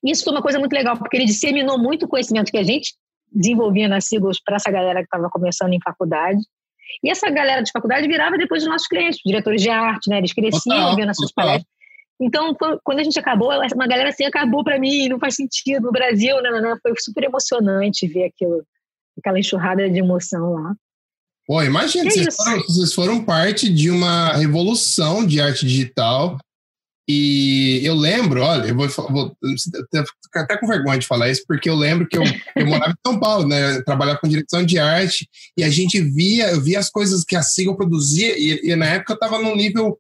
Isso 0.04 0.24
foi 0.24 0.34
uma 0.34 0.42
coisa 0.42 0.60
muito 0.60 0.74
legal, 0.74 0.98
porque 0.98 1.18
ele 1.18 1.26
disseminou 1.26 1.78
muito 1.78 2.06
o 2.06 2.08
conhecimento 2.08 2.52
que 2.52 2.58
a 2.58 2.64
gente 2.64 2.94
desenvolvia 3.32 3.88
na 3.88 4.02
Sigos 4.02 4.40
para 4.44 4.56
essa 4.56 4.72
galera 4.72 5.00
que 5.00 5.06
estava 5.06 5.30
começando 5.30 5.74
em 5.74 5.82
faculdade. 5.82 6.40
E 7.04 7.10
essa 7.10 7.30
galera 7.30 7.62
de 7.62 7.72
faculdade 7.72 8.08
virava 8.08 8.38
depois 8.38 8.64
os 8.64 8.70
nossos 8.70 8.88
clientes, 8.88 9.20
diretores 9.24 9.62
de 9.62 9.70
arte, 9.70 10.10
né? 10.10 10.18
Eles 10.18 10.34
cresciam 10.34 10.96
vendo 10.96 11.12
essas 11.12 11.32
palestras. 11.32 11.68
Então, 12.22 12.54
quando 12.84 13.00
a 13.00 13.04
gente 13.04 13.18
acabou, 13.18 13.50
uma 13.50 13.88
galera 13.88 14.10
assim 14.10 14.26
acabou 14.26 14.64
para 14.64 14.78
mim, 14.78 15.08
não 15.08 15.20
faz 15.20 15.36
sentido 15.36 15.86
no 15.86 15.92
Brasil, 15.92 16.42
não, 16.42 16.52
não, 16.52 16.62
não, 16.62 16.78
foi 16.82 16.94
super 16.98 17.24
emocionante 17.24 18.08
ver 18.08 18.26
aquilo, 18.26 18.64
aquela 19.18 19.40
enxurrada 19.40 19.90
de 19.90 20.00
emoção 20.00 20.54
lá. 20.54 20.76
Pô, 21.50 21.64
imagina, 21.64 22.12
vocês 22.12 22.36
foram, 22.36 22.62
vocês 22.62 22.94
foram, 22.94 23.26
parte 23.26 23.74
de 23.74 23.90
uma 23.90 24.34
revolução 24.34 25.26
de 25.26 25.42
arte 25.42 25.66
digital. 25.66 26.38
E 27.10 27.82
eu 27.84 27.96
lembro, 27.96 28.44
olha, 28.44 28.68
eu 28.68 28.76
vou, 28.76 28.88
vou 28.88 29.36
ficar 30.24 30.42
até 30.42 30.58
com 30.58 30.68
vergonha 30.68 31.00
de 31.00 31.08
falar 31.08 31.28
isso, 31.28 31.44
porque 31.48 31.68
eu 31.68 31.74
lembro 31.74 32.08
que 32.08 32.20
eu, 32.20 32.24
eu 32.56 32.68
morava 32.68 32.92
em 32.92 33.10
São 33.10 33.20
Paulo, 33.20 33.48
né? 33.48 33.82
Trabalhava 33.82 34.20
com 34.20 34.28
direção 34.28 34.64
de 34.64 34.78
arte, 34.78 35.28
e 35.58 35.64
a 35.64 35.72
gente 35.72 36.00
via, 36.00 36.52
eu 36.52 36.62
via 36.62 36.78
as 36.78 36.92
coisas 36.92 37.24
que 37.24 37.36
a 37.36 37.42
Siga 37.42 37.76
produzia, 37.76 38.38
e, 38.38 38.70
e 38.70 38.76
na 38.76 38.86
época 38.86 39.14
eu 39.14 39.16
estava 39.16 39.40
num 39.40 39.56
nível 39.56 39.98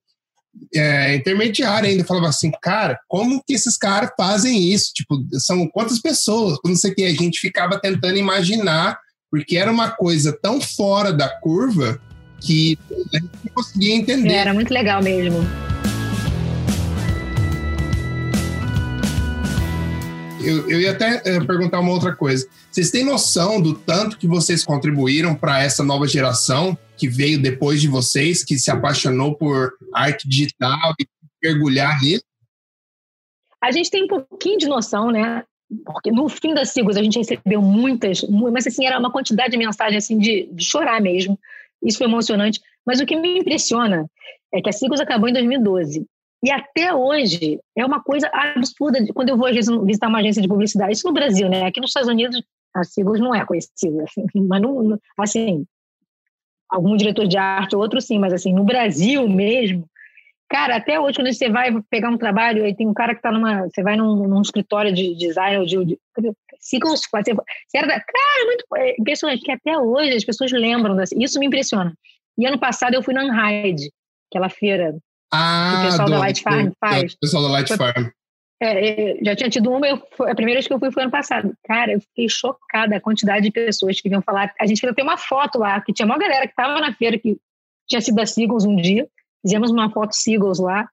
é, 0.76 1.16
intermediário 1.16 1.90
ainda. 1.90 2.04
Eu 2.04 2.08
falava 2.08 2.28
assim, 2.28 2.52
cara, 2.62 3.00
como 3.08 3.42
que 3.44 3.56
esses 3.56 3.76
caras 3.76 4.12
fazem 4.16 4.72
isso? 4.72 4.92
Tipo, 4.94 5.18
são 5.40 5.68
quantas 5.68 6.00
pessoas? 6.00 6.60
Não 6.64 6.76
sei 6.76 6.92
o 6.92 6.96
que. 6.96 7.06
A 7.06 7.10
gente 7.10 7.40
ficava 7.40 7.80
tentando 7.80 8.20
imaginar 8.20 9.00
porque 9.32 9.58
era 9.58 9.72
uma 9.72 9.92
coisa 9.92 10.34
tão 10.34 10.60
fora 10.60 11.14
da 11.14 11.30
curva 11.30 12.02
que 12.42 12.78
a 13.14 13.18
gente 13.18 13.30
não 13.46 13.54
conseguia 13.54 13.96
entender. 13.96 14.34
Era 14.34 14.54
muito 14.54 14.74
legal 14.74 15.02
mesmo. 15.04 15.40
Eu, 20.42 20.70
eu 20.70 20.80
ia 20.80 20.92
até 20.92 21.22
é, 21.26 21.40
perguntar 21.42 21.82
uma 21.82 21.92
outra 21.92 22.16
coisa. 22.16 22.48
Vocês 22.72 22.90
têm 22.90 23.04
noção 23.04 23.62
do 23.62 23.74
tanto 23.74 24.18
que 24.18 24.26
vocês 24.26 24.64
contribuíram 24.64 25.36
para 25.36 25.62
essa 25.62 25.84
nova 25.84 26.08
geração 26.08 26.78
que 26.96 27.10
veio 27.10 27.42
depois 27.42 27.82
de 27.82 27.88
vocês, 27.88 28.44
que 28.44 28.58
se 28.58 28.72
apaixonou 28.72 29.36
por 29.36 29.74
arte 29.94 30.28
digital 30.28 30.94
e 31.00 31.06
mergulhar 31.44 32.00
nisso? 32.02 32.24
A 33.62 33.72
gente 33.72 33.92
tem 33.92 34.06
um 34.06 34.08
pouquinho 34.08 34.58
de 34.58 34.68
noção, 34.68 35.12
né? 35.12 35.44
Porque 35.86 36.12
no 36.12 36.28
fim 36.28 36.54
das 36.54 36.70
siglas 36.70 36.98
a 36.98 37.04
gente 37.04 37.18
recebeu 37.18 37.62
muitas, 37.62 38.24
mas 38.24 38.66
assim, 38.66 38.86
era 38.86 38.98
uma 38.98 39.12
quantidade 39.12 39.52
de 39.52 39.58
mensagens 39.58 40.04
assim, 40.04 40.18
de, 40.18 40.50
de 40.52 40.64
chorar 40.64 41.00
mesmo. 41.02 41.40
Isso 41.84 41.98
foi 41.98 42.08
emocionante. 42.08 42.60
Mas 42.86 43.00
o 43.00 43.06
que 43.06 43.16
me 43.16 43.40
impressiona 43.40 44.10
é 44.54 44.62
que 44.62 44.70
a 44.70 44.74
Sigos 44.74 45.00
acabou 45.00 45.30
em 45.30 45.34
2012. 45.34 46.06
E 46.44 46.52
até 46.52 46.94
hoje 46.94 47.60
é 47.78 47.86
uma 47.86 48.02
coisa 48.02 48.30
absurda. 48.34 49.00
Quando 49.14 49.30
eu 49.30 49.38
vou, 49.38 49.48
às 49.48 49.56
vezes, 49.56 49.70
visitar 49.84 50.08
uma 50.08 50.20
agência 50.20 50.42
de 50.42 50.48
publicidade, 50.48 50.94
isso 50.94 51.08
no 51.08 51.14
Brasil, 51.14 51.50
né? 51.50 51.66
Aqui 51.66 51.80
nos 51.80 51.90
Estados 51.90 52.10
Unidos, 52.10 52.42
a 52.74 52.84
Sigos 52.84 53.20
não 53.20 53.36
é 53.36 53.46
conhecida. 53.46 54.04
Assim, 54.04 54.26
mas, 54.48 54.62
não, 54.62 54.98
assim, 55.18 55.66
algum 56.70 56.96
diretor 56.96 57.28
de 57.28 57.38
arte, 57.38 57.76
outro 57.76 58.00
sim, 58.00 58.18
mas 58.20 58.32
assim, 58.32 58.54
no 58.54 58.64
Brasil 58.64 59.28
mesmo, 59.28 59.86
Cara, 60.50 60.78
até 60.78 61.00
hoje, 61.00 61.18
quando 61.18 61.32
você 61.32 61.48
vai 61.48 61.72
pegar 61.92 62.10
um 62.10 62.18
trabalho, 62.18 62.66
aí 62.66 62.76
tem 62.76 62.88
um 62.88 62.94
cara 62.94 63.14
que 63.14 63.20
está 63.20 63.32
numa. 63.32 63.70
Você 63.70 63.84
vai 63.84 63.96
num, 63.96 64.28
num 64.28 64.42
escritório 64.42 64.92
de 64.92 65.16
design 65.16 65.60
ou 65.60 65.66
de. 65.66 65.86
de 65.86 66.00
era 67.74 67.88
da, 67.88 68.00
Cara, 68.00 68.42
é 68.42 68.46
muito 68.46 68.66
é 68.76 68.96
impressionante, 69.00 69.44
que 69.44 69.52
até 69.52 69.78
hoje 69.78 70.16
as 70.16 70.26
pessoas 70.26 70.52
lembram 70.52 70.96
dessa. 70.96 71.14
Isso 71.18 71.40
me 71.40 71.46
impressiona. 71.46 71.94
E 72.36 72.48
ano 72.48 72.58
passado 72.58 72.96
eu 72.96 73.04
fui 73.04 73.14
na 73.14 73.24
Unhide, 73.24 73.92
aquela 74.32 74.50
feira 74.50 74.98
ah, 75.32 75.72
que 75.72 75.78
o 75.78 75.92
pessoal 75.92 76.08
do, 76.08 76.12
da 76.14 76.20
Light 76.20 76.42
Farm 76.42 76.72
faz. 76.80 77.14
O 77.14 77.20
pessoal 77.20 77.44
da 77.44 77.50
Light 77.50 77.78
Farm. 77.78 78.10
É, 78.62 79.18
já 79.24 79.36
tinha 79.36 79.50
tido 79.50 79.72
uma, 79.72 79.88
eu, 79.88 79.96
a 79.96 80.36
primeira 80.36 80.58
vez 80.58 80.68
que 80.68 80.74
eu 80.74 80.80
fui 80.80 80.92
foi 80.92 81.04
ano 81.04 81.12
passado. 81.12 81.54
Cara, 81.64 81.94
eu 81.94 82.02
fiquei 82.02 82.28
chocada 82.28 82.96
a 82.96 83.02
quantidade 83.02 83.46
de 83.46 83.52
pessoas 83.52 84.02
que 84.02 84.10
vinham 84.10 84.22
falar. 84.22 84.54
A 84.60 84.66
gente 84.66 84.82
tem 84.94 85.04
uma 85.04 85.18
foto 85.18 85.60
lá, 85.60 85.80
que 85.80 85.94
tinha 85.94 86.06
uma 86.06 86.18
galera 86.18 86.46
que 86.46 86.54
estava 86.54 86.82
na 86.82 86.94
feira, 86.94 87.18
que 87.18 87.38
tinha 87.88 88.02
sido 88.02 88.16
da 88.16 88.26
Seagulls 88.26 88.68
um 88.68 88.76
dia, 88.76 89.08
Fizemos 89.42 89.72
uma 89.72 89.90
foto 89.90 90.14
Seagulls 90.14 90.62
lá. 90.62 90.88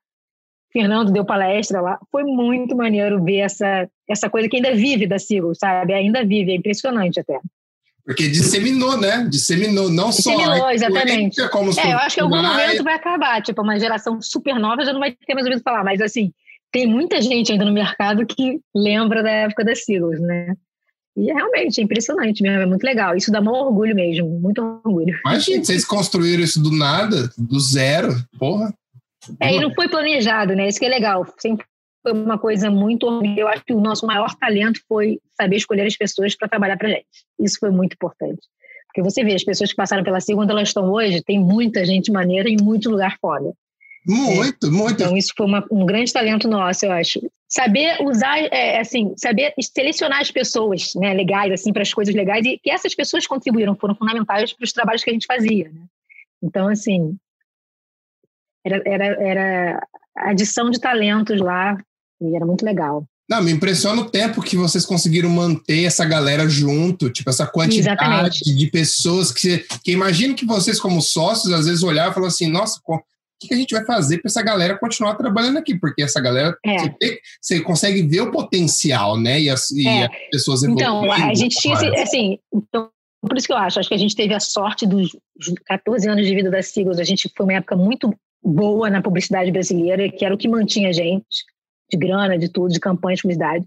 Fernando 0.72 1.10
deu 1.10 1.24
palestra 1.24 1.80
lá. 1.80 1.98
Foi 2.10 2.22
muito 2.22 2.76
maneiro 2.76 3.22
ver 3.24 3.38
essa, 3.38 3.88
essa 4.08 4.28
coisa 4.28 4.48
que 4.48 4.56
ainda 4.56 4.74
vive 4.74 5.06
da 5.06 5.18
Siglo, 5.18 5.54
sabe? 5.54 5.94
Ainda 5.94 6.24
vive, 6.24 6.52
é 6.52 6.56
impressionante 6.56 7.20
até. 7.20 7.40
Porque 8.04 8.28
disseminou, 8.28 8.96
né? 8.96 9.26
Disseminou, 9.28 9.90
não 9.90 10.10
disseminou, 10.10 10.58
só. 10.58 10.70
exatamente. 10.70 11.48
Como 11.48 11.70
é, 11.72 11.92
eu 11.92 11.98
acho 11.98 12.14
que 12.14 12.20
em 12.20 12.24
algum 12.24 12.40
momento 12.40 12.84
vai 12.84 12.94
acabar. 12.94 13.42
Tipo, 13.42 13.62
uma 13.62 13.80
geração 13.80 14.22
super 14.22 14.54
nova 14.60 14.84
já 14.84 14.92
não 14.92 15.00
vai 15.00 15.10
ter 15.10 15.34
mais 15.34 15.44
ouvido 15.44 15.62
falar. 15.62 15.82
Mas, 15.82 16.00
assim, 16.00 16.32
tem 16.70 16.86
muita 16.86 17.20
gente 17.20 17.50
ainda 17.50 17.64
no 17.64 17.72
mercado 17.72 18.24
que 18.24 18.60
lembra 18.72 19.24
da 19.24 19.30
época 19.30 19.64
das 19.64 19.84
siglas, 19.84 20.20
né? 20.20 20.54
E 21.16 21.30
é 21.30 21.34
realmente 21.34 21.80
é 21.80 21.84
impressionante 21.84 22.42
mesmo, 22.42 22.60
é 22.60 22.66
muito 22.66 22.84
legal. 22.84 23.16
Isso 23.16 23.32
dá 23.32 23.40
um 23.40 23.48
orgulho 23.48 23.94
mesmo, 23.94 24.28
muito 24.38 24.62
orgulho. 24.62 25.18
Imagina, 25.24 25.64
vocês 25.64 25.84
construíram 25.84 26.42
isso 26.42 26.62
do 26.62 26.70
nada, 26.70 27.30
do 27.38 27.58
zero, 27.58 28.14
porra. 28.38 28.74
É, 29.40 29.54
e 29.54 29.60
não 29.60 29.74
foi 29.74 29.88
planejado, 29.88 30.54
né? 30.54 30.68
Isso 30.68 30.78
que 30.78 30.84
é 30.84 30.88
legal. 30.88 31.26
Sempre 31.38 31.64
foi 32.02 32.12
uma 32.12 32.38
coisa 32.38 32.70
muito. 32.70 33.06
Eu 33.36 33.48
acho 33.48 33.64
que 33.64 33.72
o 33.72 33.80
nosso 33.80 34.06
maior 34.06 34.34
talento 34.36 34.80
foi 34.86 35.18
saber 35.34 35.56
escolher 35.56 35.86
as 35.86 35.96
pessoas 35.96 36.36
para 36.36 36.48
trabalhar 36.48 36.76
para 36.76 36.90
gente. 36.90 37.06
Isso 37.40 37.56
foi 37.58 37.70
muito 37.70 37.94
importante. 37.94 38.46
Porque 38.86 39.02
você 39.02 39.24
vê, 39.24 39.34
as 39.34 39.44
pessoas 39.44 39.70
que 39.70 39.76
passaram 39.76 40.04
pela 40.04 40.20
segunda, 40.20 40.52
elas 40.52 40.68
estão 40.68 40.90
hoje, 40.90 41.22
tem 41.22 41.38
muita 41.38 41.84
gente 41.84 42.12
maneira 42.12 42.48
em 42.48 42.56
muito 42.62 42.90
lugar 42.90 43.16
foda. 43.20 43.52
Muito, 44.06 44.68
é. 44.68 44.70
muito. 44.70 45.02
Então, 45.02 45.16
isso 45.16 45.32
foi 45.36 45.46
uma, 45.46 45.66
um 45.70 45.84
grande 45.84 46.12
talento 46.12 46.46
nosso, 46.46 46.86
eu 46.86 46.92
acho. 46.92 47.20
Saber 47.48 47.96
usar, 48.02 48.38
é, 48.38 48.78
assim, 48.80 49.12
saber 49.16 49.52
selecionar 49.60 50.20
as 50.20 50.30
pessoas 50.30 50.92
né, 50.94 51.12
legais, 51.12 51.52
assim, 51.52 51.72
para 51.72 51.82
as 51.82 51.92
coisas 51.92 52.14
legais, 52.14 52.46
e 52.46 52.58
que 52.58 52.70
essas 52.70 52.94
pessoas 52.94 53.26
contribuíram, 53.26 53.74
foram 53.74 53.96
fundamentais 53.96 54.52
para 54.52 54.64
os 54.64 54.72
trabalhos 54.72 55.02
que 55.02 55.10
a 55.10 55.12
gente 55.12 55.26
fazia. 55.26 55.68
Né? 55.68 55.80
Então, 56.42 56.68
assim, 56.68 57.16
era, 58.64 58.82
era, 58.86 59.04
era 59.04 59.86
adição 60.16 60.70
de 60.70 60.80
talentos 60.80 61.40
lá, 61.40 61.76
e 62.20 62.36
era 62.36 62.46
muito 62.46 62.64
legal. 62.64 63.04
Não, 63.28 63.42
me 63.42 63.50
impressiona 63.50 64.00
o 64.02 64.08
tempo 64.08 64.40
que 64.40 64.56
vocês 64.56 64.86
conseguiram 64.86 65.28
manter 65.28 65.82
essa 65.82 66.04
galera 66.04 66.48
junto, 66.48 67.10
tipo, 67.10 67.28
essa 67.28 67.44
quantidade 67.44 67.80
Exatamente. 67.80 68.54
de 68.54 68.66
pessoas 68.70 69.32
que, 69.32 69.66
que 69.82 69.90
imagino 69.90 70.34
que 70.34 70.46
vocês, 70.46 70.78
como 70.78 71.02
sócios, 71.02 71.52
às 71.52 71.66
vezes 71.66 71.82
olhavam 71.82 72.12
e 72.12 72.14
falavam 72.14 72.28
assim, 72.28 72.48
nossa, 72.48 72.80
o 73.42 73.48
que 73.48 73.54
a 73.54 73.56
gente 73.56 73.74
vai 73.74 73.84
fazer 73.84 74.18
para 74.18 74.28
essa 74.28 74.42
galera 74.42 74.78
continuar 74.78 75.14
trabalhando 75.14 75.58
aqui? 75.58 75.78
Porque 75.78 76.02
essa 76.02 76.20
galera, 76.20 76.56
é. 76.64 76.78
você, 76.78 76.94
vê, 77.00 77.20
você, 77.40 77.60
consegue 77.60 78.02
ver 78.02 78.22
o 78.22 78.30
potencial, 78.30 79.18
né? 79.18 79.40
E 79.40 79.50
as, 79.50 79.70
e 79.70 79.86
é. 79.86 80.04
as 80.04 80.10
pessoas 80.30 80.62
Então, 80.62 81.10
a 81.10 81.34
gente 81.34 81.56
tinha, 81.56 81.74
assim, 82.02 82.38
então, 82.52 82.90
por 83.20 83.36
isso 83.36 83.46
que 83.46 83.52
eu 83.52 83.58
acho, 83.58 83.78
acho 83.78 83.88
que 83.88 83.94
a 83.94 83.98
gente 83.98 84.16
teve 84.16 84.32
a 84.32 84.40
sorte 84.40 84.86
dos 84.86 85.16
14 85.66 86.08
anos 86.08 86.26
de 86.26 86.34
vida 86.34 86.50
da 86.50 86.62
Sigos, 86.62 86.98
a 86.98 87.04
gente 87.04 87.30
foi 87.36 87.44
uma 87.44 87.54
época 87.54 87.76
muito 87.76 88.14
boa 88.42 88.88
na 88.88 89.02
publicidade 89.02 89.50
brasileira, 89.50 90.10
que 90.10 90.24
era 90.24 90.34
o 90.34 90.38
que 90.38 90.48
mantinha 90.48 90.88
a 90.88 90.92
gente 90.92 91.44
de 91.90 91.98
grana, 91.98 92.38
de 92.38 92.48
tudo, 92.48 92.72
de 92.72 92.80
campanha 92.80 93.16
de 93.16 93.22
publicidade. 93.22 93.64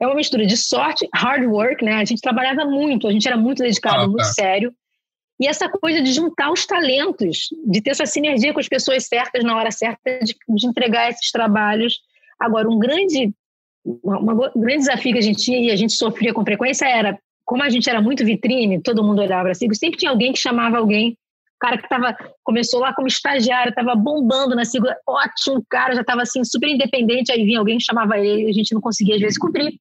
É 0.00 0.06
uma 0.06 0.14
mistura 0.14 0.44
de 0.44 0.56
sorte, 0.56 1.08
hard 1.14 1.44
work, 1.46 1.84
né? 1.84 1.94
A 1.94 2.04
gente 2.04 2.20
trabalhava 2.20 2.64
muito, 2.64 3.08
a 3.08 3.12
gente 3.12 3.26
era 3.26 3.36
muito 3.36 3.62
dedicado, 3.62 4.04
ah, 4.04 4.08
muito 4.08 4.18
tá. 4.18 4.24
sério. 4.24 4.74
E 5.40 5.46
essa 5.46 5.68
coisa 5.68 6.00
de 6.00 6.12
juntar 6.12 6.50
os 6.50 6.64
talentos, 6.66 7.48
de 7.66 7.82
ter 7.82 7.90
essa 7.90 8.06
sinergia 8.06 8.54
com 8.54 8.60
as 8.60 8.68
pessoas 8.68 9.06
certas 9.06 9.44
na 9.44 9.56
hora 9.56 9.70
certa, 9.70 10.18
de, 10.20 10.34
de 10.48 10.66
entregar 10.66 11.10
esses 11.10 11.30
trabalhos. 11.30 12.00
Agora, 12.40 12.68
um 12.68 12.78
grande, 12.78 13.34
uma, 13.84 14.32
um 14.32 14.60
grande 14.60 14.78
desafio 14.78 15.12
que 15.12 15.18
a 15.18 15.22
gente 15.22 15.42
tinha 15.42 15.58
e 15.58 15.70
a 15.70 15.76
gente 15.76 15.92
sofria 15.92 16.32
com 16.32 16.44
frequência 16.44 16.86
era, 16.86 17.18
como 17.44 17.62
a 17.62 17.68
gente 17.68 17.88
era 17.88 18.00
muito 18.00 18.24
vitrine, 18.24 18.82
todo 18.82 19.04
mundo 19.04 19.20
olhava 19.20 19.44
para 19.44 19.54
si, 19.54 19.68
sempre 19.74 19.98
tinha 19.98 20.10
alguém 20.10 20.32
que 20.32 20.38
chamava 20.38 20.78
alguém 20.78 21.16
cara 21.58 21.78
que 21.78 21.88
tava, 21.88 22.16
começou 22.44 22.80
lá 22.80 22.94
como 22.94 23.08
estagiário, 23.08 23.70
estava 23.70 23.94
bombando 23.94 24.54
na 24.54 24.64
segunda, 24.64 24.96
ótimo 25.06 25.64
cara, 25.68 25.94
já 25.94 26.02
estava 26.02 26.22
assim, 26.22 26.44
super 26.44 26.68
independente, 26.68 27.32
aí 27.32 27.44
vinha 27.44 27.58
alguém 27.58 27.80
chamava 27.80 28.18
ele, 28.18 28.48
a 28.48 28.52
gente 28.52 28.74
não 28.74 28.80
conseguia 28.80 29.14
às 29.14 29.20
vezes 29.20 29.38
cumprir. 29.38 29.78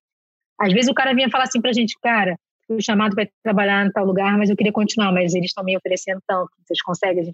Às 0.60 0.72
vezes 0.72 0.90
o 0.90 0.94
cara 0.94 1.14
vinha 1.14 1.30
falar 1.30 1.44
assim 1.44 1.62
pra 1.62 1.74
gente, 1.74 1.98
cara, 2.02 2.38
fui 2.68 2.82
chamado 2.82 3.16
para 3.16 3.28
trabalhar 3.44 3.86
em 3.86 3.92
tal 3.92 4.06
lugar, 4.06 4.38
mas 4.38 4.50
eu 4.50 4.56
queria 4.56 4.74
continuar, 4.74 5.12
mas 5.12 5.34
eles 5.34 5.48
estão 5.48 5.64
me 5.64 5.76
oferecendo 5.78 6.22
tanto, 6.28 6.50
vocês 6.66 6.82
conseguem? 6.82 7.22
A 7.22 7.26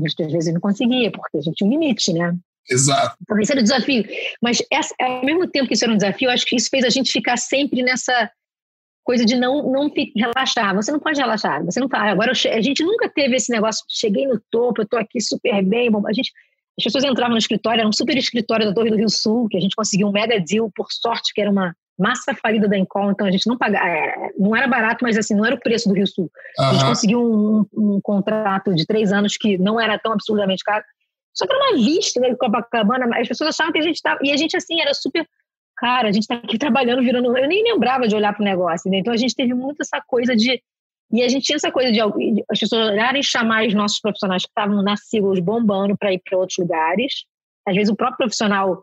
gente, 0.00 0.22
às 0.22 0.32
vezes 0.32 0.52
não 0.52 0.60
conseguia, 0.60 1.10
porque 1.10 1.38
a 1.38 1.40
gente 1.40 1.56
tinha 1.56 1.68
um 1.68 1.72
limite, 1.72 2.12
né? 2.12 2.36
Exato. 2.70 3.16
Então, 3.22 3.38
esse 3.40 3.52
era 3.52 3.60
o 3.60 3.62
desafio. 3.62 4.04
Mas 4.42 4.62
essa, 4.70 4.94
ao 5.00 5.24
mesmo 5.24 5.48
tempo 5.48 5.66
que 5.66 5.74
isso 5.74 5.84
era 5.84 5.92
um 5.92 5.96
desafio, 5.96 6.30
acho 6.30 6.46
que 6.46 6.56
isso 6.56 6.68
fez 6.70 6.84
a 6.84 6.90
gente 6.90 7.10
ficar 7.10 7.36
sempre 7.36 7.82
nessa 7.82 8.30
coisa 9.02 9.24
de 9.24 9.36
não 9.36 9.72
não 9.72 9.90
relaxar. 10.14 10.74
Você 10.74 10.92
não 10.92 11.00
pode 11.00 11.18
relaxar. 11.18 11.64
Você 11.64 11.80
não 11.80 11.88
fala. 11.88 12.10
Agora 12.10 12.32
a 12.32 12.60
gente 12.60 12.84
nunca 12.84 13.08
teve 13.08 13.36
esse 13.36 13.50
negócio. 13.50 13.82
Cheguei 13.88 14.26
no 14.26 14.38
topo, 14.50 14.82
eu 14.82 14.84
estou 14.84 14.98
aqui 14.98 15.18
super 15.18 15.64
bem. 15.64 15.90
Bom, 15.90 16.06
a 16.06 16.12
gente 16.12 16.30
as 16.78 16.84
pessoas 16.84 17.02
entravam 17.02 17.32
no 17.32 17.38
escritório, 17.38 17.80
era 17.80 17.88
um 17.88 17.92
super 17.92 18.16
escritório 18.16 18.64
da 18.64 18.72
Torre 18.72 18.90
do 18.90 18.96
Rio 18.96 19.08
Sul, 19.08 19.48
que 19.48 19.56
a 19.56 19.60
gente 19.60 19.74
conseguiu 19.74 20.06
um 20.06 20.12
mega 20.12 20.38
deal, 20.38 20.70
por 20.76 20.86
sorte, 20.92 21.34
que 21.34 21.40
era 21.40 21.50
uma 21.50 21.74
massa 21.98 22.34
falida 22.34 22.68
da 22.68 22.78
Encol, 22.78 23.10
então 23.10 23.26
a 23.26 23.30
gente 23.30 23.46
não 23.46 23.58
pagava, 23.58 23.86
é, 23.86 24.30
não 24.38 24.54
era 24.54 24.68
barato, 24.68 25.02
mas 25.02 25.18
assim, 25.18 25.34
não 25.34 25.44
era 25.44 25.54
o 25.54 25.60
preço 25.60 25.88
do 25.88 25.94
Rio 25.94 26.06
Sul. 26.06 26.30
Uhum. 26.58 26.64
A 26.64 26.72
gente 26.72 26.84
conseguiu 26.84 27.20
um, 27.20 27.66
um, 27.74 28.00
contrato 28.00 28.74
de 28.74 28.86
três 28.86 29.12
anos 29.12 29.36
que 29.36 29.58
não 29.58 29.80
era 29.80 29.98
tão 29.98 30.12
absurdamente 30.12 30.62
caro, 30.62 30.84
só 31.34 31.46
que 31.46 31.52
era 31.52 31.72
uma 31.72 31.82
vista 31.82 32.20
né, 32.20 32.30
de 32.30 32.36
Copacabana, 32.36 33.08
as 33.18 33.28
pessoas 33.28 33.50
achavam 33.50 33.72
que 33.72 33.78
a 33.78 33.82
gente 33.82 33.96
estava, 33.96 34.18
e 34.22 34.32
a 34.32 34.36
gente 34.36 34.56
assim, 34.56 34.80
era 34.80 34.94
super 34.94 35.26
cara, 35.78 36.08
a 36.08 36.12
gente 36.12 36.24
está 36.24 36.34
aqui 36.34 36.58
trabalhando, 36.58 37.02
virando. 37.02 37.36
Eu 37.36 37.48
nem 37.48 37.62
lembrava 37.62 38.06
de 38.06 38.14
olhar 38.14 38.34
para 38.34 38.42
o 38.42 38.44
negócio, 38.44 38.90
né? 38.90 38.98
Então 38.98 39.12
a 39.12 39.16
gente 39.16 39.34
teve 39.34 39.54
muito 39.54 39.80
essa 39.80 40.02
coisa 40.06 40.36
de. 40.36 40.60
E 41.10 41.22
a 41.22 41.28
gente 41.28 41.44
tinha 41.44 41.56
essa 41.56 41.72
coisa 41.72 41.90
de 41.90 42.00
as 42.50 42.58
pessoas 42.58 42.90
olharem 42.90 43.20
e 43.20 43.24
chamar 43.24 43.64
os 43.66 43.72
nossos 43.72 43.98
profissionais 43.98 44.42
que 44.42 44.50
estavam 44.50 44.82
na 44.82 44.94
siglas 44.94 45.40
bombando 45.40 45.96
para 45.96 46.12
ir 46.12 46.20
para 46.22 46.36
outros 46.36 46.58
lugares. 46.58 47.24
Às 47.66 47.74
vezes 47.74 47.90
o 47.90 47.96
próprio 47.96 48.18
profissional 48.18 48.82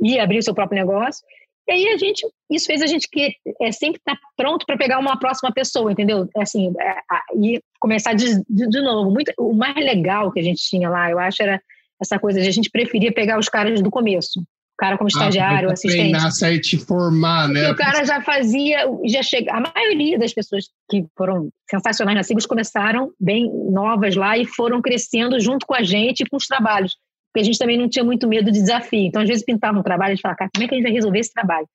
ia 0.00 0.22
abrir 0.22 0.38
o 0.38 0.42
seu 0.42 0.54
próprio 0.54 0.78
negócio. 0.78 1.24
E 1.66 1.72
aí 1.72 1.88
a 1.88 1.96
gente, 1.96 2.26
isso 2.50 2.66
fez 2.66 2.82
a 2.82 2.86
gente 2.86 3.08
que 3.10 3.34
é 3.60 3.72
sempre 3.72 3.98
estar 3.98 4.16
tá 4.16 4.20
pronto 4.36 4.66
para 4.66 4.76
pegar 4.76 4.98
uma 4.98 5.18
próxima 5.18 5.52
pessoa, 5.52 5.90
entendeu? 5.90 6.28
É 6.36 6.42
assim, 6.42 6.72
é, 6.78 6.96
e 7.36 7.60
começar 7.80 8.12
de, 8.12 8.42
de, 8.48 8.68
de, 8.68 8.80
novo. 8.82 9.10
Muito, 9.10 9.32
o 9.38 9.54
mais 9.54 9.76
legal 9.76 10.30
que 10.30 10.40
a 10.40 10.42
gente 10.42 10.62
tinha 10.62 10.90
lá, 10.90 11.10
eu 11.10 11.18
acho, 11.18 11.42
era 11.42 11.60
essa 12.00 12.18
coisa 12.18 12.40
de 12.40 12.48
a 12.48 12.52
gente 12.52 12.70
preferia 12.70 13.12
pegar 13.12 13.38
os 13.38 13.48
caras 13.48 13.80
do 13.80 13.90
começo 13.90 14.40
o 14.74 14.76
cara 14.76 14.98
como 14.98 15.06
ah, 15.06 15.14
estagiário, 15.14 15.70
ah, 15.70 15.72
assistente. 15.72 16.10
Treinar, 16.10 16.32
sair 16.32 16.60
te 16.60 16.76
formar, 16.76 17.48
né? 17.48 17.68
E 17.68 17.70
o 17.70 17.76
cara 17.76 18.04
já 18.04 18.20
fazia, 18.20 18.84
já 19.06 19.22
chega. 19.22 19.52
A 19.52 19.60
maioria 19.60 20.18
das 20.18 20.34
pessoas 20.34 20.64
que 20.90 21.06
foram 21.16 21.48
sensacionais 21.70 22.16
na 22.16 22.24
Sigos 22.24 22.44
começaram 22.44 23.12
bem 23.18 23.48
novas 23.70 24.16
lá 24.16 24.36
e 24.36 24.44
foram 24.44 24.82
crescendo 24.82 25.38
junto 25.38 25.64
com 25.64 25.74
a 25.74 25.82
gente 25.82 26.24
com 26.28 26.36
os 26.36 26.46
trabalhos. 26.46 26.96
Porque 27.34 27.40
a 27.40 27.44
gente 27.44 27.58
também 27.58 27.76
não 27.76 27.88
tinha 27.88 28.04
muito 28.04 28.28
medo 28.28 28.52
de 28.52 28.60
desafio. 28.60 29.08
Então, 29.08 29.20
às 29.20 29.26
vezes, 29.26 29.44
pintava 29.44 29.76
um 29.76 29.82
trabalho 29.82 30.10
e 30.10 30.12
a 30.12 30.14
gente 30.14 30.22
falava, 30.22 30.38
cara, 30.38 30.50
como 30.54 30.64
é 30.64 30.68
que 30.68 30.74
a 30.74 30.76
gente 30.76 30.84
vai 30.84 30.92
resolver 30.92 31.18
esse 31.18 31.32
trabalho? 31.32 31.68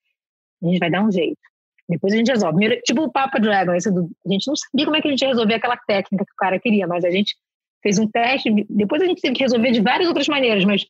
A 0.64 0.66
gente 0.66 0.80
vai 0.80 0.89
dar 0.89 1.03
um 1.03 1.12
jeito. 1.12 1.38
Depois 1.89 2.14
a 2.14 2.16
gente 2.16 2.32
resolve. 2.32 2.55
Primeiro, 2.55 2.82
tipo 2.82 3.01
o 3.01 3.12
Papa 3.12 3.38
Dragon, 3.41 3.74
do, 3.74 4.10
a 4.26 4.32
gente 4.32 4.47
não 4.47 4.55
sabia 4.55 4.86
como 4.86 4.95
é 4.95 5.01
que 5.01 5.10
a 5.10 5.12
gente 5.12 5.22
ia 5.22 5.28
resolver 5.28 5.55
aquela 5.55 5.76
técnica 5.76 6.24
que 6.24 6.32
o 6.32 6.38
cara 6.38 6.57
queria, 6.60 6.88
mas 6.88 7.03
a 7.03 7.12
gente 7.12 7.36
fez 7.84 7.99
um 7.99 8.07
teste. 8.07 8.66
Depois 8.70 9.01
a 9.01 9.05
gente 9.05 9.22
teve 9.22 9.34
que 9.34 9.43
resolver 9.43 9.72
de 9.72 9.82
várias 9.82 10.07
outras 10.07 10.30
maneiras, 10.30 10.64
mas 10.64 10.86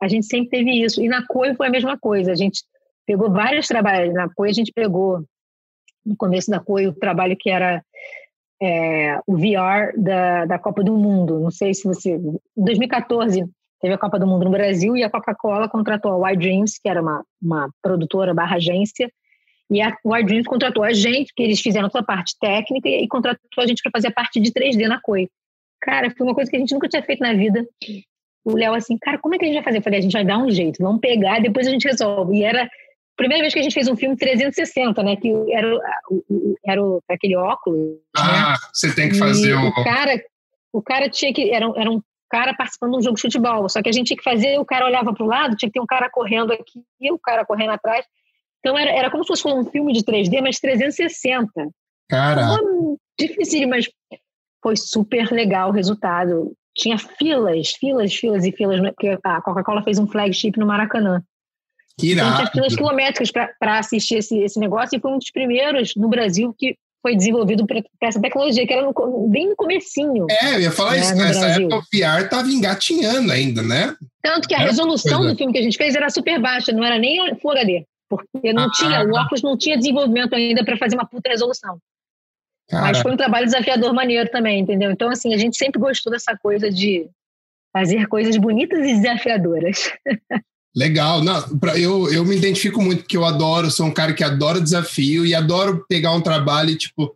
a 0.00 0.06
gente 0.06 0.26
sempre 0.26 0.50
teve 0.50 0.70
isso. 0.70 1.02
E 1.02 1.08
na 1.08 1.26
COI 1.26 1.56
foi 1.56 1.66
a 1.66 1.70
mesma 1.70 1.98
coisa. 1.98 2.30
A 2.30 2.36
gente 2.36 2.62
pegou 3.04 3.28
vários 3.28 3.66
trabalhos. 3.66 4.14
Na 4.14 4.28
COI 4.28 4.50
a 4.50 4.54
gente 4.54 4.70
pegou, 4.72 5.24
no 6.06 6.16
começo 6.16 6.48
da 6.48 6.60
COI, 6.60 6.86
o 6.86 6.94
trabalho 6.94 7.36
que 7.36 7.50
era 7.50 7.84
é, 8.62 9.18
o 9.26 9.36
VR 9.36 9.98
da, 10.00 10.44
da 10.44 10.58
Copa 10.60 10.84
do 10.84 10.96
Mundo. 10.96 11.40
Não 11.40 11.50
sei 11.50 11.74
se 11.74 11.82
você... 11.82 12.12
Em 12.12 12.38
2014 12.56 13.44
teve 13.82 13.94
a 13.94 13.98
Copa 13.98 14.18
do 14.18 14.26
Mundo 14.26 14.44
no 14.44 14.50
Brasil 14.50 14.96
e 14.96 15.02
a 15.02 15.10
Coca-Cola 15.10 15.68
contratou 15.68 16.12
a 16.12 16.28
Wild 16.28 16.42
Dreams, 16.42 16.80
que 16.80 16.88
era 16.88 17.02
uma, 17.02 17.24
uma 17.42 17.68
produtora 17.82 18.32
barra 18.32 18.56
agência, 18.56 19.10
e 19.70 19.82
a 19.82 19.94
Wild 20.04 20.26
Dreams 20.26 20.46
contratou 20.46 20.84
a 20.84 20.92
gente, 20.92 21.32
que 21.34 21.42
eles 21.42 21.60
fizeram 21.60 21.88
toda 21.88 22.04
a 22.04 22.06
parte 22.06 22.36
técnica, 22.40 22.88
e, 22.88 23.04
e 23.04 23.08
contratou 23.08 23.40
a 23.58 23.66
gente 23.66 23.82
para 23.82 23.90
fazer 23.92 24.08
a 24.08 24.12
parte 24.12 24.40
de 24.40 24.52
3D 24.52 24.86
na 24.86 25.00
COI. 25.00 25.28
Cara, 25.80 26.10
foi 26.16 26.26
uma 26.26 26.34
coisa 26.34 26.48
que 26.48 26.56
a 26.56 26.60
gente 26.60 26.72
nunca 26.72 26.88
tinha 26.88 27.02
feito 27.02 27.20
na 27.20 27.34
vida 27.34 27.66
o 28.44 28.56
Léo 28.56 28.74
assim, 28.74 28.98
cara, 28.98 29.18
como 29.18 29.34
é 29.34 29.38
que 29.38 29.44
a 29.44 29.48
gente 29.48 29.56
vai 29.56 29.64
fazer? 29.64 29.78
Eu 29.78 29.82
falei, 29.82 29.98
a 29.98 30.02
gente 30.02 30.12
vai 30.12 30.24
dar 30.24 30.38
um 30.38 30.50
jeito, 30.50 30.82
vamos 30.82 31.00
pegar, 31.00 31.40
depois 31.40 31.66
a 31.66 31.70
gente 31.70 31.86
resolve. 31.86 32.38
E 32.38 32.44
era 32.44 32.64
a 32.64 32.68
primeira 33.16 33.42
vez 33.42 33.54
que 33.54 33.60
a 33.60 33.62
gente 33.62 33.74
fez 33.74 33.88
um 33.88 33.96
filme 33.96 34.16
360, 34.16 35.02
né? 35.02 35.16
Que 35.16 35.32
era, 35.52 35.78
era 36.66 36.82
aquele 37.08 37.36
óculos. 37.36 37.98
Ah, 38.16 38.52
né? 38.52 38.56
você 38.72 38.94
tem 38.94 39.10
que 39.10 39.18
fazer 39.18 39.50
e 39.50 39.54
o... 39.54 39.68
o. 39.68 39.84
cara, 39.84 40.24
o 40.72 40.82
cara 40.82 41.08
tinha 41.08 41.32
que. 41.32 41.50
Era, 41.50 41.72
era 41.76 41.90
um 41.90 42.00
cara 42.32 42.54
participando 42.54 42.92
de 42.92 42.98
um 42.98 43.02
jogo 43.02 43.16
de 43.16 43.22
futebol, 43.22 43.68
só 43.68 43.82
que 43.82 43.90
a 43.90 43.92
gente 43.92 44.06
tinha 44.06 44.16
que 44.16 44.24
fazer, 44.24 44.58
o 44.58 44.64
cara 44.64 44.86
olhava 44.86 45.12
para 45.12 45.22
o 45.22 45.28
lado, 45.28 45.54
tinha 45.54 45.68
que 45.68 45.74
ter 45.74 45.80
um 45.80 45.86
cara 45.86 46.08
correndo 46.08 46.50
aqui 46.52 46.82
e 46.98 47.12
o 47.12 47.18
cara 47.18 47.44
correndo 47.44 47.72
atrás. 47.72 48.06
Então 48.58 48.78
era, 48.78 48.90
era 48.90 49.10
como 49.10 49.22
se 49.22 49.28
fosse 49.28 49.46
um 49.46 49.64
filme 49.66 49.92
de 49.92 50.02
3D, 50.02 50.40
mas 50.40 50.58
360. 50.58 51.50
Cara. 52.08 52.56
Difícil, 53.18 53.68
mas 53.68 53.88
foi 54.62 54.76
super 54.76 55.30
legal 55.30 55.68
o 55.68 55.72
resultado 55.72 56.56
tinha 56.74 56.96
filas, 56.98 57.70
filas, 57.72 58.14
filas 58.14 58.44
e 58.46 58.52
filas, 58.52 58.80
né, 58.80 58.92
porque 58.92 59.18
a 59.22 59.42
Coca-Cola 59.42 59.82
fez 59.82 59.98
um 59.98 60.06
flagship 60.06 60.58
no 60.58 60.66
Maracanã. 60.66 61.22
Que 61.98 62.12
então, 62.12 62.34
tinha 62.34 62.46
filas 62.50 62.74
quilométricas 62.74 63.30
para 63.30 63.78
assistir 63.78 64.16
esse, 64.16 64.38
esse 64.38 64.58
negócio 64.58 64.96
e 64.96 65.00
foi 65.00 65.12
um 65.12 65.18
dos 65.18 65.30
primeiros 65.30 65.94
no 65.94 66.08
Brasil 66.08 66.54
que 66.58 66.78
foi 67.02 67.16
desenvolvido 67.16 67.66
para 67.66 67.82
essa 68.00 68.20
tecnologia, 68.20 68.64
que 68.64 68.72
era 68.72 68.82
no, 68.82 69.28
bem 69.28 69.48
no 69.48 69.56
comecinho. 69.56 70.26
É, 70.30 70.54
eu 70.54 70.60
ia 70.60 70.70
falar 70.70 70.92
né, 70.92 71.00
isso, 71.00 71.14
nessa 71.16 71.40
Brasil. 71.40 71.66
época 71.66 71.76
o 71.76 71.98
VR 71.98 72.24
estava 72.24 72.48
engatinhando 72.48 73.32
ainda, 73.32 73.60
né? 73.60 73.96
Tanto 74.22 74.48
que 74.48 74.54
a 74.54 74.58
resolução 74.58 75.26
do 75.26 75.36
filme 75.36 75.52
que 75.52 75.58
a 75.58 75.62
gente 75.62 75.76
fez 75.76 75.96
era 75.96 76.08
super 76.08 76.40
baixa, 76.40 76.72
não 76.72 76.84
era 76.84 76.98
nem 76.98 77.36
Full 77.40 77.50
HD. 77.50 77.84
Porque 78.08 78.52
não 78.52 78.64
ah, 78.64 78.70
tinha, 78.70 79.04
o 79.04 79.10
óculos 79.14 79.42
não 79.42 79.56
tinha 79.56 79.76
desenvolvimento 79.76 80.34
ainda 80.34 80.64
para 80.64 80.76
fazer 80.76 80.94
uma 80.94 81.06
puta 81.06 81.30
resolução. 81.30 81.78
Cara. 82.68 82.84
Mas 82.84 82.98
foi 83.00 83.12
um 83.12 83.16
trabalho 83.16 83.46
desafiador 83.46 83.92
maneiro 83.92 84.30
também, 84.30 84.60
entendeu? 84.60 84.90
Então, 84.90 85.10
assim, 85.10 85.34
a 85.34 85.38
gente 85.38 85.56
sempre 85.56 85.80
gostou 85.80 86.12
dessa 86.12 86.36
coisa 86.36 86.70
de 86.70 87.08
fazer 87.72 88.06
coisas 88.06 88.36
bonitas 88.36 88.78
e 88.80 88.94
desafiadoras. 88.94 89.92
Legal, 90.74 91.22
não, 91.22 91.58
pra, 91.58 91.78
eu, 91.78 92.10
eu 92.10 92.24
me 92.24 92.34
identifico 92.34 92.80
muito, 92.80 93.02
porque 93.02 93.16
eu 93.16 93.26
adoro, 93.26 93.70
sou 93.70 93.86
um 93.86 93.92
cara 93.92 94.14
que 94.14 94.24
adora 94.24 94.60
desafio 94.60 95.26
e 95.26 95.34
adoro 95.34 95.84
pegar 95.86 96.12
um 96.12 96.20
trabalho 96.20 96.70
e, 96.70 96.78
tipo, 96.78 97.14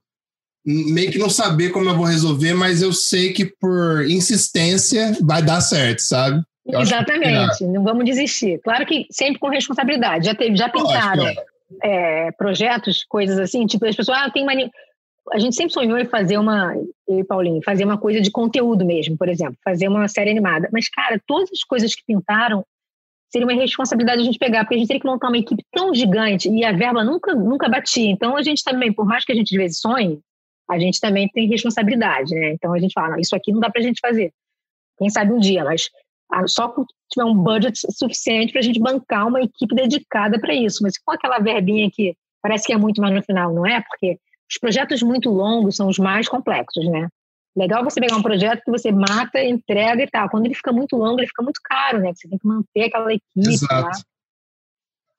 meio 0.64 1.10
que 1.10 1.18
não 1.18 1.30
saber 1.30 1.70
como 1.70 1.88
eu 1.88 1.96
vou 1.96 2.04
resolver, 2.04 2.52
mas 2.52 2.82
eu 2.82 2.92
sei 2.92 3.32
que 3.32 3.46
por 3.46 4.04
insistência 4.10 5.16
vai 5.22 5.42
dar 5.42 5.62
certo, 5.62 6.00
sabe? 6.00 6.42
Eu 6.66 6.80
Exatamente, 6.80 7.64
não 7.64 7.82
vamos 7.82 8.04
desistir. 8.04 8.60
Claro 8.62 8.84
que 8.84 9.06
sempre 9.10 9.38
com 9.38 9.48
responsabilidade. 9.48 10.26
Já 10.26 10.34
teve, 10.34 10.56
já 10.56 10.68
pintaram 10.68 11.32
é, 11.82 12.32
projetos, 12.32 13.04
coisas 13.08 13.38
assim, 13.38 13.64
tipo, 13.64 13.86
as 13.86 13.96
pessoas, 13.96 14.18
ah, 14.18 14.30
tem 14.30 14.44
mania. 14.44 14.68
A 15.32 15.38
gente 15.38 15.56
sempre 15.56 15.72
sonhou 15.72 15.96
em 15.98 16.04
fazer 16.04 16.38
uma, 16.38 16.74
eu 17.08 17.20
e 17.20 17.24
Paulinho, 17.24 17.62
fazer 17.64 17.84
uma 17.84 17.98
coisa 17.98 18.20
de 18.20 18.30
conteúdo 18.30 18.84
mesmo, 18.84 19.16
por 19.16 19.28
exemplo, 19.28 19.56
fazer 19.64 19.88
uma 19.88 20.08
série 20.08 20.30
animada. 20.30 20.68
Mas, 20.72 20.88
cara, 20.88 21.20
todas 21.26 21.50
as 21.52 21.64
coisas 21.64 21.94
que 21.94 22.02
pintaram 22.06 22.64
seria 23.28 23.46
uma 23.46 23.54
responsabilidade 23.54 24.22
a 24.22 24.24
gente 24.24 24.38
pegar, 24.38 24.64
porque 24.64 24.76
a 24.76 24.78
gente 24.78 24.88
teria 24.88 25.00
que 25.00 25.06
montar 25.06 25.28
uma 25.28 25.38
equipe 25.38 25.62
tão 25.72 25.94
gigante 25.94 26.48
e 26.48 26.64
a 26.64 26.72
verba 26.72 27.04
nunca, 27.04 27.34
nunca 27.34 27.68
batia. 27.68 28.10
Então, 28.10 28.36
a 28.36 28.42
gente 28.42 28.62
também, 28.62 28.92
por 28.92 29.04
mais 29.04 29.24
que 29.24 29.32
a 29.32 29.34
gente 29.34 29.54
às 29.54 29.62
vezes 29.62 29.80
sonhe, 29.80 30.20
a 30.70 30.78
gente 30.78 31.00
também 31.00 31.28
tem 31.28 31.48
responsabilidade, 31.48 32.34
né? 32.34 32.52
Então, 32.52 32.72
a 32.72 32.78
gente 32.78 32.92
fala, 32.92 33.20
isso 33.20 33.34
aqui 33.34 33.52
não 33.52 33.60
dá 33.60 33.70
pra 33.70 33.82
gente 33.82 34.00
fazer. 34.00 34.32
Quem 34.98 35.10
sabe 35.10 35.32
um 35.32 35.38
dia, 35.38 35.64
mas 35.64 35.90
ah, 36.32 36.46
só 36.46 36.68
quando 36.68 36.88
tiver 37.10 37.24
um 37.24 37.34
budget 37.34 37.78
suficiente 37.92 38.52
para 38.52 38.60
a 38.60 38.64
gente 38.64 38.80
bancar 38.80 39.28
uma 39.28 39.40
equipe 39.40 39.74
dedicada 39.74 40.40
para 40.40 40.54
isso. 40.54 40.82
Mas 40.82 40.98
com 40.98 41.12
aquela 41.12 41.38
verbinha 41.38 41.88
que 41.92 42.16
parece 42.42 42.66
que 42.66 42.72
é 42.72 42.76
muito, 42.76 43.00
mas 43.00 43.14
no 43.14 43.22
final 43.22 43.52
não 43.52 43.66
é, 43.66 43.80
porque 43.80 44.18
os 44.50 44.58
projetos 44.58 45.02
muito 45.02 45.30
longos 45.30 45.76
são 45.76 45.88
os 45.88 45.98
mais 45.98 46.28
complexos, 46.28 46.88
né? 46.88 47.08
Legal 47.56 47.82
você 47.82 48.00
pegar 48.00 48.16
um 48.16 48.22
projeto 48.22 48.62
que 48.62 48.70
você 48.70 48.92
mata, 48.92 49.42
entrega 49.42 50.02
e 50.02 50.10
tal. 50.10 50.28
Quando 50.28 50.44
ele 50.44 50.54
fica 50.54 50.72
muito 50.72 50.96
longo, 50.96 51.20
ele 51.20 51.26
fica 51.26 51.42
muito 51.42 51.60
caro, 51.64 52.00
né? 52.00 52.12
Você 52.14 52.28
tem 52.28 52.38
que 52.38 52.46
manter 52.46 52.84
aquela 52.84 53.12
equipe 53.12 53.54
Exato. 53.54 53.74
lá. 53.74 53.92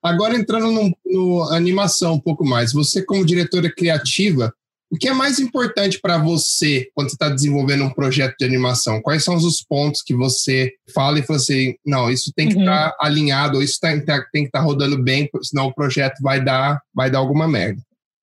Agora 0.02 0.36
entrando 0.36 0.70
no, 0.70 0.96
no 1.04 1.42
animação 1.50 2.14
um 2.14 2.20
pouco 2.20 2.44
mais, 2.46 2.72
você 2.72 3.04
como 3.04 3.26
diretora 3.26 3.72
criativa, 3.74 4.54
o 4.90 4.96
que 4.96 5.08
é 5.08 5.12
mais 5.12 5.38
importante 5.38 6.00
para 6.00 6.16
você 6.16 6.88
quando 6.94 7.10
você 7.10 7.14
está 7.14 7.28
desenvolvendo 7.28 7.84
um 7.84 7.92
projeto 7.92 8.36
de 8.38 8.46
animação? 8.46 9.02
Quais 9.02 9.22
são 9.22 9.34
os 9.34 9.62
pontos 9.62 10.02
que 10.02 10.14
você 10.14 10.72
fala 10.94 11.18
e 11.18 11.22
fala 11.22 11.38
assim, 11.38 11.74
não, 11.84 12.10
isso 12.10 12.32
tem 12.34 12.48
que 12.48 12.58
estar 12.58 12.86
uhum. 12.86 12.90
tá 12.90 12.96
alinhado, 13.00 13.56
ou 13.56 13.62
isso 13.62 13.78
tem, 13.80 14.02
tem 14.02 14.22
que 14.32 14.38
estar 14.38 14.60
tá 14.60 14.64
rodando 14.64 15.02
bem, 15.02 15.28
senão 15.42 15.66
o 15.66 15.74
projeto 15.74 16.22
vai 16.22 16.42
dar, 16.42 16.80
vai 16.94 17.10
dar 17.10 17.18
alguma 17.18 17.46
merda? 17.46 17.82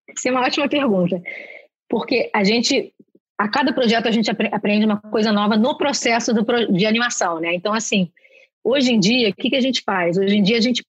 Isso 0.10 0.28
é 0.28 0.32
uma 0.32 0.42
ótima 0.42 0.68
pergunta, 0.68 1.22
porque 1.88 2.32
a 2.34 2.44
gente, 2.44 2.95
a 3.38 3.48
cada 3.48 3.74
projeto 3.74 4.08
a 4.08 4.12
gente 4.12 4.30
aprende 4.30 4.86
uma 4.86 5.00
coisa 5.00 5.32
nova 5.32 5.58
no 5.58 5.78
processo 5.78 6.34
do, 6.34 6.44
de 6.72 6.86
animação, 6.86 7.40
né? 7.40 7.54
Então, 7.54 7.74
assim, 7.74 8.10
hoje 8.64 8.94
em 8.94 9.00
dia, 9.00 9.30
o 9.30 9.34
que, 9.34 9.50
que 9.50 9.56
a 9.56 9.62
gente 9.62 9.82
faz? 9.84 10.18
Hoje 10.18 10.38
em 10.38 10.44
dia 10.44 10.58
a 10.58 10.62
gente 10.62 10.84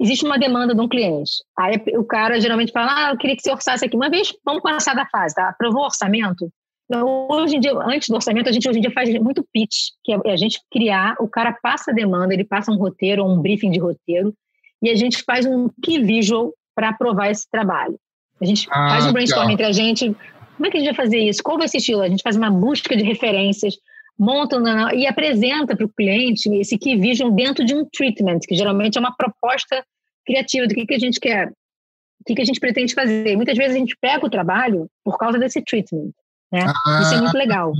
existe 0.00 0.24
uma 0.24 0.38
demanda 0.38 0.74
de 0.74 0.80
um 0.80 0.88
cliente. 0.88 1.32
Aí 1.56 1.80
o 1.96 2.04
cara 2.04 2.40
geralmente 2.40 2.72
fala, 2.72 3.08
ah, 3.08 3.10
eu 3.12 3.18
queria 3.18 3.36
que 3.36 3.42
você 3.42 3.50
orçasse 3.50 3.84
aqui. 3.84 3.96
Uma 3.96 4.10
vez, 4.10 4.32
vamos 4.44 4.62
passar 4.62 4.94
da 4.94 5.06
fase, 5.06 5.34
tá? 5.34 5.48
Aprovou 5.48 5.82
o 5.82 5.86
orçamento? 5.86 6.50
Então, 6.86 7.26
hoje 7.30 7.56
em 7.56 7.60
dia, 7.60 7.72
antes 7.74 8.08
do 8.08 8.16
orçamento, 8.16 8.48
a 8.48 8.52
gente 8.52 8.68
hoje 8.68 8.78
em 8.78 8.82
dia 8.82 8.90
faz 8.90 9.08
muito 9.20 9.46
pitch, 9.52 9.92
que 10.04 10.12
é 10.12 10.30
a 10.30 10.36
gente 10.36 10.60
criar, 10.70 11.14
o 11.20 11.28
cara 11.28 11.56
passa 11.62 11.90
a 11.90 11.94
demanda, 11.94 12.34
ele 12.34 12.44
passa 12.44 12.70
um 12.70 12.76
roteiro, 12.76 13.24
um 13.24 13.40
briefing 13.40 13.70
de 13.70 13.78
roteiro, 13.78 14.34
e 14.82 14.90
a 14.90 14.94
gente 14.94 15.22
faz 15.22 15.46
um 15.46 15.70
key 15.82 16.02
visual 16.02 16.52
para 16.74 16.90
aprovar 16.90 17.30
esse 17.30 17.48
trabalho. 17.50 17.98
A 18.40 18.44
gente 18.44 18.68
ah, 18.70 18.90
faz 18.90 19.06
um 19.06 19.12
brainstorm 19.12 19.48
entre 19.50 19.64
a 19.64 19.72
gente, 19.72 20.14
como 20.56 20.66
é 20.66 20.70
que 20.70 20.76
a 20.76 20.80
gente 20.80 20.94
vai 20.94 21.04
fazer 21.06 21.18
isso? 21.18 21.42
Qual 21.42 21.58
vai 21.58 21.68
ser 21.68 21.78
estilo? 21.78 22.02
A 22.02 22.08
gente 22.08 22.22
faz 22.22 22.36
uma 22.36 22.50
busca 22.50 22.96
de 22.96 23.02
referências, 23.02 23.74
monta 24.18 24.56
e 24.94 25.06
apresenta 25.06 25.76
para 25.76 25.86
o 25.86 25.92
cliente 25.92 26.48
esse 26.54 26.78
key 26.78 26.96
vision 26.96 27.34
dentro 27.34 27.64
de 27.64 27.74
um 27.74 27.84
treatment, 27.84 28.40
que 28.46 28.54
geralmente 28.54 28.96
é 28.96 29.00
uma 29.00 29.14
proposta 29.16 29.84
criativa 30.24 30.66
do 30.66 30.74
que, 30.74 30.86
que 30.86 30.94
a 30.94 30.98
gente 30.98 31.18
quer, 31.18 31.48
o 31.48 32.24
que, 32.26 32.34
que 32.34 32.42
a 32.42 32.44
gente 32.44 32.60
pretende 32.60 32.94
fazer. 32.94 33.36
Muitas 33.36 33.56
vezes 33.56 33.74
a 33.74 33.78
gente 33.78 33.96
pega 34.00 34.24
o 34.24 34.30
trabalho 34.30 34.88
por 35.04 35.18
causa 35.18 35.38
desse 35.38 35.60
treatment. 35.62 36.12
Né? 36.52 36.66
Ah, 36.86 37.00
Isso 37.02 37.14
é 37.14 37.20
muito 37.20 37.36
legal. 37.36 37.72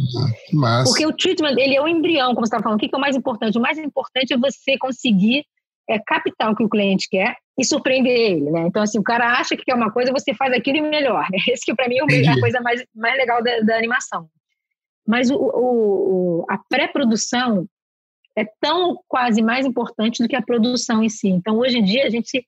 Massa. 0.52 0.90
Porque 0.90 1.04
o 1.04 1.12
treatment, 1.12 1.56
ele 1.58 1.76
é 1.76 1.82
o 1.82 1.86
embrião, 1.86 2.34
como 2.34 2.46
você 2.46 2.48
estava 2.48 2.62
falando. 2.62 2.78
O 2.78 2.80
que, 2.80 2.88
que 2.88 2.94
é 2.94 2.98
o 2.98 3.00
mais 3.00 3.14
importante? 3.14 3.58
O 3.58 3.60
mais 3.60 3.78
importante 3.78 4.32
é 4.32 4.38
você 4.38 4.78
conseguir 4.78 5.44
é, 5.88 5.98
captar 5.98 6.50
o 6.50 6.56
que 6.56 6.64
o 6.64 6.68
cliente 6.68 7.06
quer 7.10 7.36
e 7.58 7.64
surpreender 7.64 8.12
ele, 8.12 8.50
né? 8.50 8.62
Então, 8.66 8.82
assim, 8.82 8.98
o 8.98 9.02
cara 9.02 9.38
acha 9.38 9.56
que 9.56 9.64
quer 9.64 9.74
uma 9.74 9.90
coisa, 9.90 10.12
você 10.12 10.32
faz 10.34 10.52
aquilo 10.52 10.78
e 10.78 10.82
melhor. 10.82 11.26
Esse 11.48 11.64
que, 11.64 11.74
para 11.74 11.88
mim, 11.88 11.96
é 11.96 12.28
a 12.28 12.40
coisa 12.40 12.60
mais, 12.60 12.84
mais 12.94 13.16
legal 13.16 13.42
da, 13.42 13.60
da 13.60 13.76
animação. 13.76 14.28
Mas 15.06 15.30
o, 15.30 15.36
o, 15.36 16.46
a 16.48 16.58
pré-produção 16.68 17.66
é 18.36 18.46
tão 18.60 18.98
quase 19.06 19.42
mais 19.42 19.66
importante 19.66 20.22
do 20.22 20.28
que 20.28 20.36
a 20.36 20.42
produção 20.42 21.02
em 21.02 21.08
si. 21.08 21.28
Então, 21.28 21.58
hoje 21.58 21.78
em 21.78 21.84
dia, 21.84 22.06
a 22.06 22.10
gente 22.10 22.44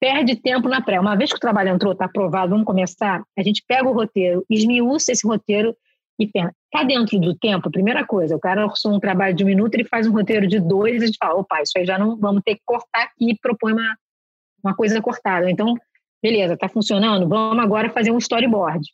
perde 0.00 0.36
tempo 0.36 0.68
na 0.68 0.80
pré. 0.80 1.00
Uma 1.00 1.16
vez 1.16 1.30
que 1.30 1.36
o 1.36 1.40
trabalho 1.40 1.70
entrou, 1.70 1.92
está 1.92 2.04
aprovado, 2.04 2.50
vamos 2.50 2.66
começar, 2.66 3.22
a 3.36 3.42
gente 3.42 3.64
pega 3.66 3.88
o 3.88 3.92
roteiro, 3.92 4.44
esmiuça 4.50 5.12
esse 5.12 5.26
roteiro 5.26 5.74
e 6.18 6.26
pensa, 6.26 6.54
está 6.66 6.86
dentro 6.86 7.18
do 7.18 7.34
tempo? 7.34 7.70
Primeira 7.70 8.06
coisa, 8.06 8.36
o 8.36 8.38
cara 8.38 8.64
orçou 8.64 8.92
um 8.92 9.00
trabalho 9.00 9.34
de 9.34 9.42
um 9.42 9.46
minuto, 9.46 9.74
ele 9.74 9.84
faz 9.84 10.06
um 10.06 10.12
roteiro 10.12 10.46
de 10.46 10.60
dois, 10.60 11.02
a 11.02 11.06
gente 11.06 11.16
fala, 11.18 11.40
opa, 11.40 11.62
isso 11.62 11.72
aí 11.76 11.86
já 11.86 11.98
não, 11.98 12.16
vamos 12.16 12.42
ter 12.44 12.56
que 12.56 12.60
cortar 12.64 13.04
aqui 13.04 13.30
e 13.30 13.38
propõe 13.38 13.72
uma, 13.72 13.96
uma 14.64 14.74
coisa 14.74 15.00
cortada. 15.00 15.50
Então, 15.50 15.74
beleza, 16.22 16.54
está 16.54 16.68
funcionando, 16.68 17.28
vamos 17.28 17.62
agora 17.62 17.90
fazer 17.90 18.10
um 18.10 18.18
storyboard. 18.18 18.84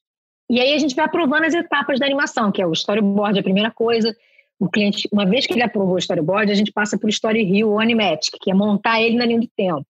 E 0.50 0.60
aí 0.60 0.74
a 0.74 0.78
gente 0.78 0.96
vai 0.96 1.04
aprovando 1.04 1.44
as 1.44 1.54
etapas 1.54 2.00
da 2.00 2.06
animação, 2.06 2.50
que 2.50 2.60
é 2.60 2.66
o 2.66 2.72
storyboard, 2.72 3.38
a 3.38 3.42
primeira 3.42 3.70
coisa. 3.70 4.14
O 4.58 4.68
cliente, 4.68 5.08
uma 5.12 5.24
vez 5.24 5.46
que 5.46 5.54
ele 5.54 5.62
aprovou 5.62 5.94
o 5.94 5.98
storyboard, 5.98 6.50
a 6.50 6.54
gente 6.54 6.72
passa 6.72 6.98
por 6.98 7.08
Story 7.08 7.44
Hill 7.44 7.70
ou 7.70 7.80
Animatic, 7.80 8.34
que 8.42 8.50
é 8.50 8.54
montar 8.54 9.00
ele 9.00 9.16
na 9.16 9.24
linha 9.24 9.40
do 9.40 9.48
tempo, 9.56 9.86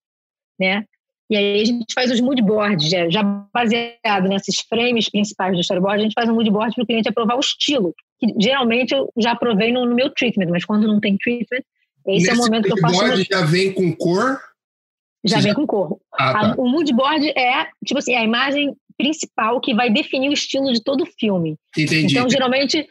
né? 0.59 0.85
E 1.29 1.35
aí 1.35 1.61
a 1.61 1.65
gente 1.65 1.93
faz 1.93 2.11
os 2.11 2.21
moodboards, 2.21 2.89
já, 2.89 3.09
já 3.09 3.23
baseado 3.23 4.27
nesses 4.27 4.59
frames 4.59 5.09
principais 5.09 5.53
do 5.53 5.61
storyboard, 5.61 5.99
a 5.99 6.03
gente 6.03 6.13
faz 6.13 6.29
um 6.29 6.35
moodboard 6.35 6.75
para 6.75 6.83
o 6.83 6.85
cliente 6.85 7.09
aprovar 7.09 7.37
o 7.37 7.39
estilo, 7.39 7.93
que 8.19 8.33
geralmente 8.39 8.93
eu 8.93 9.11
já 9.17 9.31
aprovei 9.31 9.71
no, 9.71 9.85
no 9.85 9.95
meu 9.95 10.09
treatment, 10.09 10.49
mas 10.49 10.63
quando 10.63 10.87
não 10.87 10.99
tem 10.99 11.17
treatment, 11.17 11.63
esse 12.07 12.27
Nesse 12.27 12.29
é 12.29 12.33
o 12.33 12.37
momento 12.37 12.65
que 12.65 12.73
eu 12.73 12.77
faço... 12.77 13.03
O 13.03 13.23
já 13.23 13.45
vem 13.45 13.73
com 13.73 13.95
cor? 13.95 14.39
Já 15.23 15.39
vem 15.39 15.53
com 15.53 15.67
cor. 15.67 15.97
Ah, 16.13 16.33
tá. 16.33 16.55
o 16.57 16.67
moodboard 16.67 17.29
é, 17.29 17.67
tipo 17.85 17.99
assim, 17.99 18.15
a 18.15 18.23
imagem 18.23 18.75
principal 18.97 19.59
que 19.59 19.73
vai 19.73 19.89
definir 19.89 20.29
o 20.29 20.33
estilo 20.33 20.71
de 20.71 20.83
todo 20.83 21.01
o 21.01 21.05
filme. 21.05 21.57
Entendi. 21.77 22.15
Então, 22.15 22.29
geralmente, 22.29 22.87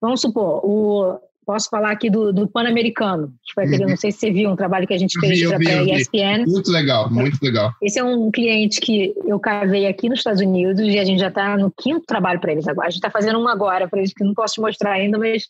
vamos 0.00 0.20
supor, 0.20 0.64
o, 0.64 1.18
posso 1.44 1.68
falar 1.68 1.90
aqui 1.90 2.10
do, 2.10 2.32
do 2.32 2.48
Pan-Americano, 2.48 3.32
que 3.44 3.54
foi 3.54 3.64
aquele, 3.64 3.84
uhum. 3.84 3.90
não 3.90 3.96
sei 3.96 4.10
se 4.12 4.18
você 4.18 4.30
viu, 4.30 4.50
um 4.50 4.56
trabalho 4.56 4.86
que 4.86 4.94
a 4.94 4.98
gente 4.98 5.18
fez 5.20 5.46
para 5.46 5.56
a 5.56 5.84
ESPN. 5.84 6.46
Muito 6.46 6.70
legal, 6.70 7.10
muito 7.10 7.38
legal. 7.42 7.72
Esse 7.82 7.98
é 7.98 8.04
um 8.04 8.30
cliente 8.30 8.80
que 8.80 9.14
eu 9.26 9.38
cavei 9.38 9.86
aqui 9.86 10.08
nos 10.08 10.20
Estados 10.20 10.40
Unidos 10.40 10.80
e 10.80 10.98
a 10.98 11.04
gente 11.04 11.20
já 11.20 11.28
está 11.28 11.56
no 11.56 11.70
quinto 11.70 12.04
trabalho 12.06 12.40
para 12.40 12.52
eles 12.52 12.66
agora. 12.66 12.88
A 12.88 12.90
gente 12.90 12.98
está 12.98 13.10
fazendo 13.10 13.38
um 13.38 13.48
agora 13.48 13.88
para 13.88 13.98
eles, 13.98 14.12
que 14.12 14.24
não 14.24 14.34
posso 14.34 14.54
te 14.54 14.60
mostrar 14.60 14.92
ainda, 14.92 15.18
mas 15.18 15.44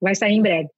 vai 0.00 0.14
sair 0.14 0.34
em 0.34 0.42
breve. 0.42 0.68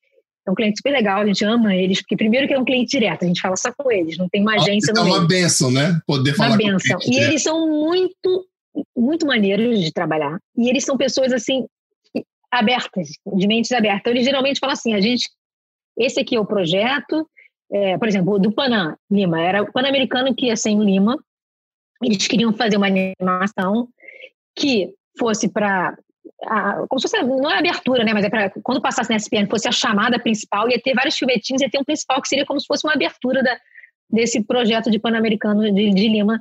É 0.48 0.50
um 0.50 0.54
cliente 0.54 0.78
super 0.78 0.90
legal, 0.90 1.20
a 1.20 1.26
gente 1.26 1.44
ama 1.44 1.74
eles, 1.74 2.00
porque 2.00 2.16
primeiro 2.16 2.48
que 2.48 2.54
é 2.54 2.58
um 2.58 2.64
cliente 2.64 2.98
direto, 2.98 3.24
a 3.24 3.28
gente 3.28 3.40
fala 3.40 3.56
só 3.56 3.70
com 3.76 3.92
eles, 3.92 4.16
não 4.16 4.28
tem 4.28 4.40
uma 4.40 4.54
agência 4.54 4.92
no 4.94 5.00
É 5.00 5.02
uma 5.04 5.26
benção, 5.26 5.70
né? 5.70 6.00
Poder 6.06 6.34
falar 6.34 6.50
uma 6.50 6.56
benção. 6.56 6.98
E 7.06 7.18
eles 7.18 7.42
são 7.42 7.68
muito 7.68 8.46
muito 8.96 9.26
maneiros 9.26 9.80
de 9.80 9.92
trabalhar. 9.92 10.38
E 10.56 10.68
eles 10.68 10.84
são 10.84 10.96
pessoas, 10.96 11.32
assim, 11.32 11.66
abertas, 12.50 13.08
de 13.36 13.46
mentes 13.46 13.72
abertas. 13.72 14.00
Então, 14.00 14.12
eles 14.12 14.24
geralmente 14.24 14.60
falam 14.60 14.72
assim: 14.72 14.94
a 14.94 15.00
gente, 15.00 15.28
esse 15.96 16.20
aqui 16.20 16.36
é 16.36 16.40
o 16.40 16.46
projeto, 16.46 17.28
é, 17.70 17.98
por 17.98 18.08
exemplo, 18.08 18.38
do 18.38 18.52
Panam 18.52 18.96
Lima, 19.10 19.40
era 19.40 19.62
o 19.62 19.72
Pan-Americano 19.72 20.34
que 20.34 20.46
ia 20.46 20.56
ser 20.56 20.70
em 20.70 20.84
Lima. 20.84 21.18
Eles 22.02 22.26
queriam 22.26 22.52
fazer 22.52 22.76
uma 22.76 22.86
animação 22.86 23.88
que 24.56 24.92
fosse 25.18 25.48
para. 25.48 25.96
Como 26.88 27.00
se 27.00 27.08
fosse, 27.08 27.22
não 27.22 27.50
é 27.50 27.58
abertura, 27.58 28.04
né? 28.04 28.12
Mas 28.14 28.24
é 28.24 28.30
para 28.30 28.50
quando 28.62 28.80
passasse 28.80 29.10
na 29.10 29.16
SPN, 29.16 29.48
fosse 29.48 29.68
a 29.68 29.72
chamada 29.72 30.18
principal, 30.20 30.68
ia 30.70 30.80
ter 30.80 30.94
vários 30.94 31.16
filmetinhos, 31.16 31.62
ia 31.62 31.70
ter 31.70 31.78
um 31.78 31.84
principal 31.84 32.22
que 32.22 32.28
seria 32.28 32.46
como 32.46 32.60
se 32.60 32.66
fosse 32.66 32.86
uma 32.86 32.94
abertura 32.94 33.42
da, 33.42 33.58
desse 34.08 34.44
projeto 34.44 34.90
de 34.90 34.98
Pan-Americano 34.98 35.62
de, 35.62 35.90
de 35.90 36.08
Lima 36.08 36.40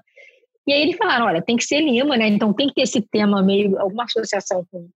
e 0.67 0.73
aí 0.73 0.81
eles 0.81 0.97
falaram, 0.97 1.27
olha, 1.27 1.41
tem 1.41 1.55
que 1.55 1.63
ser 1.63 1.79
Lima, 1.79 2.17
né? 2.17 2.27
Então 2.27 2.53
tem 2.53 2.67
que 2.67 2.73
ter 2.73 2.81
esse 2.81 3.01
tema 3.01 3.41
meio, 3.41 3.79
alguma 3.79 4.03
associação 4.03 4.67
com, 4.69 4.89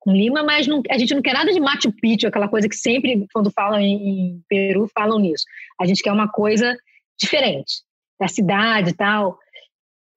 com 0.00 0.12
Lima, 0.12 0.42
mas 0.42 0.66
não, 0.66 0.82
a 0.90 0.98
gente 0.98 1.14
não 1.14 1.22
quer 1.22 1.32
nada 1.32 1.52
de 1.52 1.60
Machu 1.60 1.92
Picchu, 1.92 2.26
aquela 2.26 2.48
coisa 2.48 2.68
que 2.68 2.74
sempre, 2.74 3.24
quando 3.32 3.52
falam 3.52 3.78
em, 3.78 4.08
em 4.08 4.44
Peru, 4.48 4.90
falam 4.92 5.20
nisso. 5.20 5.44
A 5.80 5.86
gente 5.86 6.02
quer 6.02 6.10
uma 6.12 6.28
coisa 6.28 6.76
diferente, 7.16 7.84
da 8.18 8.26
cidade 8.26 8.90
e 8.90 8.94
tal. 8.94 9.38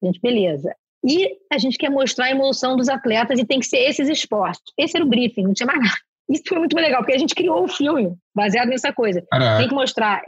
A 0.02 0.06
gente, 0.06 0.20
beleza. 0.20 0.74
E 1.06 1.36
a 1.52 1.58
gente 1.58 1.76
quer 1.76 1.90
mostrar 1.90 2.26
a 2.26 2.30
evolução 2.30 2.76
dos 2.76 2.88
atletas 2.88 3.38
e 3.38 3.44
tem 3.44 3.60
que 3.60 3.66
ser 3.66 3.78
esses 3.78 4.08
esportes. 4.08 4.72
Esse 4.78 4.96
era 4.96 5.04
o 5.04 5.08
briefing, 5.08 5.42
não 5.42 5.52
tinha 5.52 5.66
mais 5.66 5.78
nada. 5.78 5.98
isso 6.30 6.44
foi 6.48 6.58
muito 6.58 6.74
legal, 6.74 7.02
porque 7.02 7.14
a 7.14 7.18
gente 7.18 7.34
criou 7.34 7.64
o 7.64 7.68
filme 7.68 8.14
baseado 8.34 8.68
nessa 8.68 8.92
coisa. 8.92 9.22
Caraca. 9.30 9.58
Tem 9.58 9.68
que 9.68 9.74
mostrar. 9.74 10.22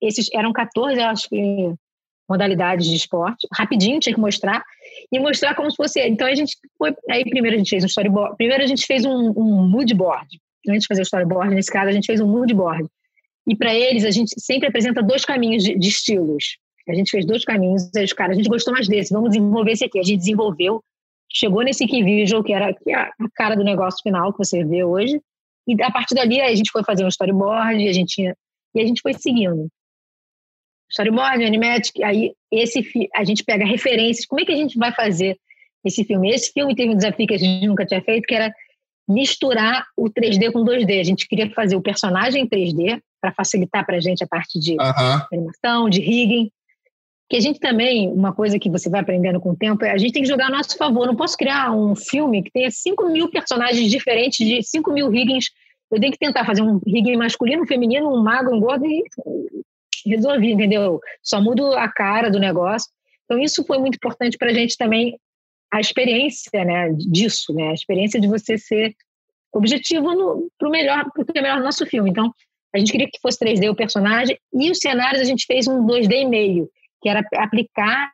Esses 0.00 0.28
eram 0.34 0.52
14, 0.52 0.98
acho 1.00 1.28
que, 1.28 1.74
modalidades 2.28 2.86
de 2.86 2.96
esporte. 2.96 3.46
Rapidinho 3.52 4.00
tinha 4.00 4.14
que 4.14 4.20
mostrar. 4.20 4.64
E 5.12 5.20
mostrar 5.20 5.54
como 5.54 5.70
se 5.70 5.76
fosse. 5.76 6.00
Então 6.00 6.26
a 6.26 6.34
gente 6.34 6.56
foi. 6.78 6.94
Aí 7.10 7.28
primeiro 7.28 7.54
a 7.54 7.58
gente 7.58 7.70
fez 7.70 7.84
um 7.84 7.86
storyboard. 7.86 8.36
Primeiro 8.36 8.62
a 8.62 8.66
gente 8.66 8.86
fez 8.86 9.04
um, 9.04 9.32
um 9.36 9.68
mood 9.68 9.92
board. 9.94 10.40
Antes 10.66 10.82
de 10.82 10.86
fazer 10.86 11.02
o 11.02 11.04
storyboard, 11.04 11.54
nesse 11.54 11.70
caso, 11.70 11.88
a 11.88 11.92
gente 11.92 12.06
fez 12.06 12.20
um 12.20 12.26
mood 12.26 12.54
board. 12.54 12.86
E 13.46 13.56
para 13.56 13.74
eles, 13.74 14.04
a 14.04 14.10
gente 14.10 14.32
sempre 14.38 14.68
apresenta 14.68 15.02
dois 15.02 15.24
caminhos 15.24 15.64
de, 15.64 15.76
de 15.76 15.88
estilos. 15.88 16.56
A 16.88 16.94
gente 16.94 17.10
fez 17.10 17.24
dois 17.24 17.44
caminhos, 17.44 17.90
aí 17.94 18.04
os 18.04 18.12
caras, 18.12 18.36
a 18.36 18.38
gente 18.38 18.48
gostou 18.48 18.72
mais 18.72 18.88
desse, 18.88 19.12
vamos 19.12 19.30
desenvolver 19.30 19.72
esse 19.72 19.84
aqui. 19.84 19.98
A 19.98 20.02
gente 20.02 20.18
desenvolveu, 20.18 20.82
chegou 21.30 21.62
nesse 21.62 21.86
key 21.86 22.02
visual, 22.02 22.42
que 22.42 22.52
era 22.52 22.70
é 22.70 22.94
a 22.94 23.10
cara 23.34 23.54
do 23.54 23.64
negócio 23.64 24.00
final 24.02 24.32
que 24.32 24.38
você 24.38 24.64
vê 24.64 24.84
hoje, 24.84 25.20
e 25.66 25.80
a 25.82 25.90
partir 25.90 26.14
dali 26.14 26.40
a 26.40 26.54
gente 26.54 26.70
foi 26.70 26.82
fazer 26.84 27.04
um 27.04 27.08
storyboard, 27.08 27.88
a 27.88 27.92
gente 27.92 28.14
tinha, 28.14 28.36
e 28.74 28.80
a 28.80 28.86
gente 28.86 29.00
foi 29.00 29.14
seguindo. 29.14 29.68
Storyboard, 30.90 31.44
animatic, 31.44 32.02
aí 32.02 32.34
esse 32.50 32.84
a 33.14 33.24
gente 33.24 33.44
pega 33.44 33.64
referências, 33.64 34.26
como 34.26 34.40
é 34.40 34.44
que 34.44 34.52
a 34.52 34.56
gente 34.56 34.76
vai 34.76 34.92
fazer 34.92 35.38
esse 35.84 36.04
filme? 36.04 36.30
Esse 36.30 36.52
filme 36.52 36.74
teve 36.74 36.90
um 36.90 36.96
desafio 36.96 37.26
que 37.26 37.34
a 37.34 37.38
gente 37.38 37.66
nunca 37.66 37.86
tinha 37.86 38.02
feito, 38.02 38.26
que 38.26 38.34
era 38.34 38.52
misturar 39.08 39.86
o 39.96 40.08
3D 40.08 40.52
com 40.52 40.64
2D. 40.64 41.00
A 41.00 41.04
gente 41.04 41.26
queria 41.26 41.50
fazer 41.50 41.76
o 41.76 41.82
personagem 41.82 42.42
em 42.42 42.48
3D 42.48 43.00
para 43.20 43.32
facilitar 43.32 43.84
para 43.84 43.96
a 43.96 44.00
gente 44.00 44.22
a 44.22 44.26
parte 44.26 44.58
de 44.58 44.76
animação, 45.32 45.88
de 45.88 46.00
rigging. 46.00 46.50
Que 47.32 47.38
a 47.38 47.40
gente 47.40 47.58
também, 47.58 48.12
uma 48.12 48.30
coisa 48.34 48.58
que 48.58 48.68
você 48.68 48.90
vai 48.90 49.00
aprendendo 49.00 49.40
com 49.40 49.52
o 49.52 49.56
tempo, 49.56 49.82
é 49.86 49.90
a 49.90 49.96
gente 49.96 50.12
tem 50.12 50.22
que 50.22 50.28
jogar 50.28 50.48
a 50.48 50.50
nosso 50.50 50.76
favor. 50.76 51.06
Não 51.06 51.16
posso 51.16 51.34
criar 51.34 51.74
um 51.74 51.96
filme 51.96 52.42
que 52.42 52.50
tenha 52.50 52.70
5 52.70 53.08
mil 53.08 53.30
personagens 53.30 53.90
diferentes 53.90 54.46
de 54.46 54.62
5 54.62 54.92
mil 54.92 55.08
riggings. 55.08 55.46
Eu 55.90 55.98
tenho 55.98 56.12
que 56.12 56.18
tentar 56.18 56.44
fazer 56.44 56.60
um 56.60 56.78
rigging 56.86 57.16
masculino, 57.16 57.62
um 57.62 57.66
feminino, 57.66 58.14
um 58.14 58.22
magro, 58.22 58.54
um 58.54 58.60
gordo 58.60 58.84
e 58.84 59.02
resolvi, 60.04 60.52
entendeu? 60.52 61.00
Só 61.22 61.40
mudo 61.40 61.72
a 61.72 61.88
cara 61.88 62.30
do 62.30 62.38
negócio. 62.38 62.90
Então, 63.24 63.38
isso 63.38 63.64
foi 63.64 63.78
muito 63.78 63.94
importante 63.94 64.36
para 64.36 64.50
a 64.50 64.52
gente 64.52 64.76
também, 64.76 65.18
a 65.72 65.80
experiência 65.80 66.62
né, 66.66 66.92
disso, 66.92 67.54
né? 67.54 67.68
A 67.68 67.72
experiência 67.72 68.20
de 68.20 68.28
você 68.28 68.58
ser 68.58 68.94
objetivo 69.50 70.04
para 70.58 70.68
o 70.68 70.70
melhor, 70.70 71.06
porque 71.14 71.38
é 71.38 71.40
melhor 71.40 71.60
no 71.60 71.64
nosso 71.64 71.86
filme. 71.86 72.10
Então, 72.10 72.30
a 72.74 72.78
gente 72.78 72.92
queria 72.92 73.08
que 73.10 73.18
fosse 73.22 73.38
3D 73.38 73.70
o 73.70 73.74
personagem 73.74 74.38
e 74.52 74.70
os 74.70 74.76
cenários 74.76 75.22
a 75.22 75.24
gente 75.24 75.46
fez 75.46 75.66
um 75.66 75.86
2D 75.86 76.12
e 76.12 76.26
meio, 76.26 76.68
que 77.02 77.08
era 77.08 77.22
aplicar 77.36 78.12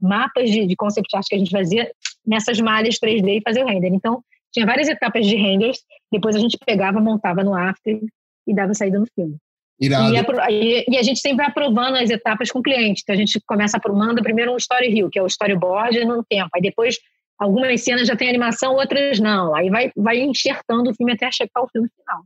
mapas 0.00 0.50
de, 0.50 0.66
de 0.66 0.74
concept 0.74 1.14
art 1.14 1.26
que 1.28 1.34
a 1.34 1.38
gente 1.38 1.50
fazia 1.50 1.90
nessas 2.26 2.58
malhas 2.60 2.98
3D 2.98 3.38
e 3.38 3.42
fazer 3.42 3.62
o 3.62 3.66
render. 3.66 3.88
Então, 3.88 4.22
tinha 4.52 4.66
várias 4.66 4.88
etapas 4.88 5.26
de 5.26 5.36
renders, 5.36 5.78
depois 6.10 6.34
a 6.34 6.38
gente 6.38 6.58
pegava, 6.64 7.00
montava 7.00 7.44
no 7.44 7.54
After 7.54 8.00
e 8.46 8.54
dava 8.54 8.74
saída 8.74 8.98
no 8.98 9.06
filme. 9.14 9.36
Irado. 9.80 10.12
E, 10.50 10.84
e, 10.88 10.98
a 10.98 11.02
gente 11.02 11.20
sempre 11.20 11.38
vai 11.38 11.46
aprovando 11.46 11.96
as 11.96 12.10
etapas 12.10 12.50
com 12.50 12.58
o 12.58 12.62
cliente. 12.62 13.02
Então 13.02 13.14
a 13.14 13.18
gente 13.18 13.40
começa 13.46 13.78
aprovando 13.78 14.22
primeiro 14.22 14.52
um 14.52 14.56
story 14.56 14.88
reel, 14.88 15.08
que 15.08 15.18
é 15.18 15.22
o 15.22 15.26
storyboard 15.26 16.04
no 16.04 16.22
tempo. 16.24 16.50
Aí 16.54 16.60
depois 16.60 16.98
algumas 17.38 17.82
cenas 17.82 18.06
já 18.06 18.14
tem 18.14 18.28
animação, 18.28 18.74
outras 18.74 19.18
não. 19.18 19.54
Aí 19.54 19.70
vai, 19.70 19.90
vai 19.96 20.18
enxertando 20.18 20.90
o 20.90 20.94
filme 20.94 21.12
até 21.12 21.30
chegar 21.32 21.50
ao 21.54 21.68
filme 21.68 21.88
final. 21.96 22.22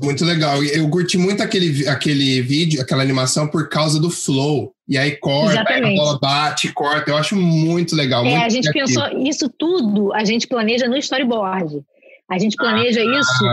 Muito 0.00 0.24
legal. 0.24 0.62
Eu 0.62 0.88
curti 0.88 1.18
muito 1.18 1.42
aquele, 1.42 1.86
aquele 1.88 2.40
vídeo, 2.40 2.80
aquela 2.80 3.02
animação 3.02 3.48
por 3.48 3.68
causa 3.68 4.00
do 4.00 4.10
flow. 4.10 4.72
E 4.88 4.96
aí 4.96 5.16
corta, 5.16 5.64
aí 5.68 5.94
a 5.94 5.96
bola 5.96 6.18
bate, 6.18 6.72
corta. 6.72 7.10
Eu 7.10 7.16
acho 7.16 7.34
muito 7.36 7.96
legal. 7.96 8.24
É, 8.24 8.30
muito 8.30 8.44
a 8.44 8.48
gente 8.48 8.70
criativo. 8.70 9.00
pensou 9.00 9.22
isso 9.26 9.48
tudo, 9.48 10.12
a 10.14 10.24
gente 10.24 10.46
planeja 10.46 10.88
no 10.88 10.96
storyboard. 10.96 11.82
A 12.30 12.38
gente 12.38 12.56
planeja 12.56 13.00
ah, 13.00 13.18
isso 13.18 13.44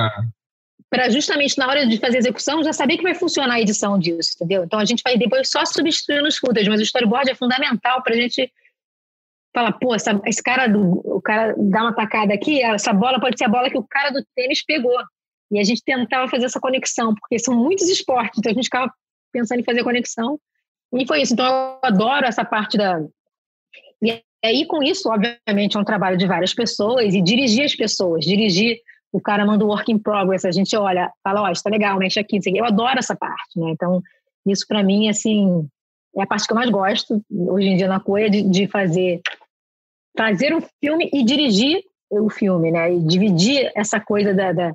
para 0.90 1.10
justamente 1.10 1.58
na 1.58 1.68
hora 1.68 1.86
de 1.86 1.98
fazer 1.98 2.18
a 2.18 2.20
execução 2.20 2.64
já 2.64 2.72
saber 2.72 2.98
que 2.98 3.04
vai 3.04 3.16
funcionar 3.16 3.56
a 3.56 3.62
edição 3.62 3.98
disso, 3.98 4.32
entendeu? 4.36 4.64
Então 4.64 4.80
a 4.80 4.86
gente 4.86 5.02
vai 5.04 5.18
depois 5.18 5.50
só 5.50 5.66
substituindo 5.66 6.28
os 6.28 6.38
footage, 6.38 6.70
mas 6.70 6.80
o 6.80 6.84
storyboard 6.84 7.30
é 7.30 7.36
fundamental 7.36 8.02
para 8.04 8.14
a 8.14 8.18
gente 8.18 8.52
falar, 9.54 9.72
pô, 9.74 9.96
essa, 9.96 10.20
esse 10.26 10.44
cara 10.44 10.68
do, 10.68 11.02
o 11.04 11.22
cara 11.22 11.56
dá 11.58 11.82
uma 11.82 11.94
tacada 11.94 12.34
aqui, 12.34 12.62
essa 12.62 12.94
bola 12.94 13.20
pode 13.20 13.38
ser 13.38 13.46
a 13.46 13.50
bola 13.50 13.70
que 13.70 13.78
o 13.78 13.88
cara 13.88 14.10
do 14.10 14.24
tênis 14.36 14.64
pegou. 14.64 14.98
E 15.56 15.60
a 15.60 15.64
gente 15.64 15.84
tentava 15.84 16.28
fazer 16.30 16.46
essa 16.46 16.60
conexão, 16.60 17.14
porque 17.16 17.40
são 17.40 17.56
muitos 17.56 17.88
esportes, 17.90 18.40
então 18.40 18.52
a 18.52 18.56
gente 18.56 18.66
ficava 18.66 18.92
pensando 19.32 19.60
em 19.60 19.64
fazer 19.64 19.84
conexão. 19.84 20.40
E 20.94 21.06
foi 21.08 21.22
isso. 21.22 21.34
Então 21.34 21.46
eu 21.46 21.80
adoro 21.82 22.26
essa 22.26 22.46
parte 22.46 22.78
da. 22.78 23.02
E 24.02 24.22
aí, 24.44 24.66
com 24.66 24.84
isso, 24.84 25.10
obviamente, 25.10 25.76
é 25.76 25.80
um 25.80 25.84
trabalho 25.84 26.18
de 26.18 26.28
várias 26.28 26.54
pessoas 26.54 27.14
e 27.14 27.22
dirigir 27.22 27.66
as 27.66 27.76
pessoas, 27.76 28.24
dirigir 28.24 28.80
o 29.12 29.22
cara 29.22 29.46
manda 29.46 29.64
o 29.64 29.70
work 29.70 29.90
in 29.90 29.98
progress, 29.98 30.46
a 30.46 30.52
gente 30.52 30.76
olha, 30.76 31.10
fala, 31.24 31.42
ó, 31.42 31.46
oh, 31.46 31.50
isso 31.50 31.64
tá 31.64 31.70
legal, 31.70 31.98
mexe 31.98 32.20
aqui, 32.20 32.38
eu 32.54 32.66
adoro 32.66 33.00
essa 33.00 33.16
parte, 33.16 33.58
né? 33.58 33.70
Então, 33.70 34.02
isso 34.46 34.66
para 34.68 34.84
mim, 34.84 35.08
assim, 35.08 35.66
é 36.18 36.24
a 36.24 36.28
parte 36.28 36.46
que 36.46 36.52
eu 36.52 36.58
mais 36.58 36.70
gosto 36.70 37.22
hoje 37.32 37.68
em 37.68 37.78
dia 37.78 37.88
na 37.88 38.00
Coia, 38.00 38.30
de, 38.30 38.42
de 38.44 38.68
fazer 38.68 39.22
fazer 40.18 40.54
um 40.54 40.62
filme 40.82 41.10
e 41.14 41.24
dirigir 41.24 41.82
o 42.10 42.30
filme, 42.30 42.72
né? 42.72 42.94
E 42.94 43.00
dividir 43.00 43.72
essa 43.74 44.00
coisa 44.00 44.34
da, 44.34 44.52
da 44.52 44.74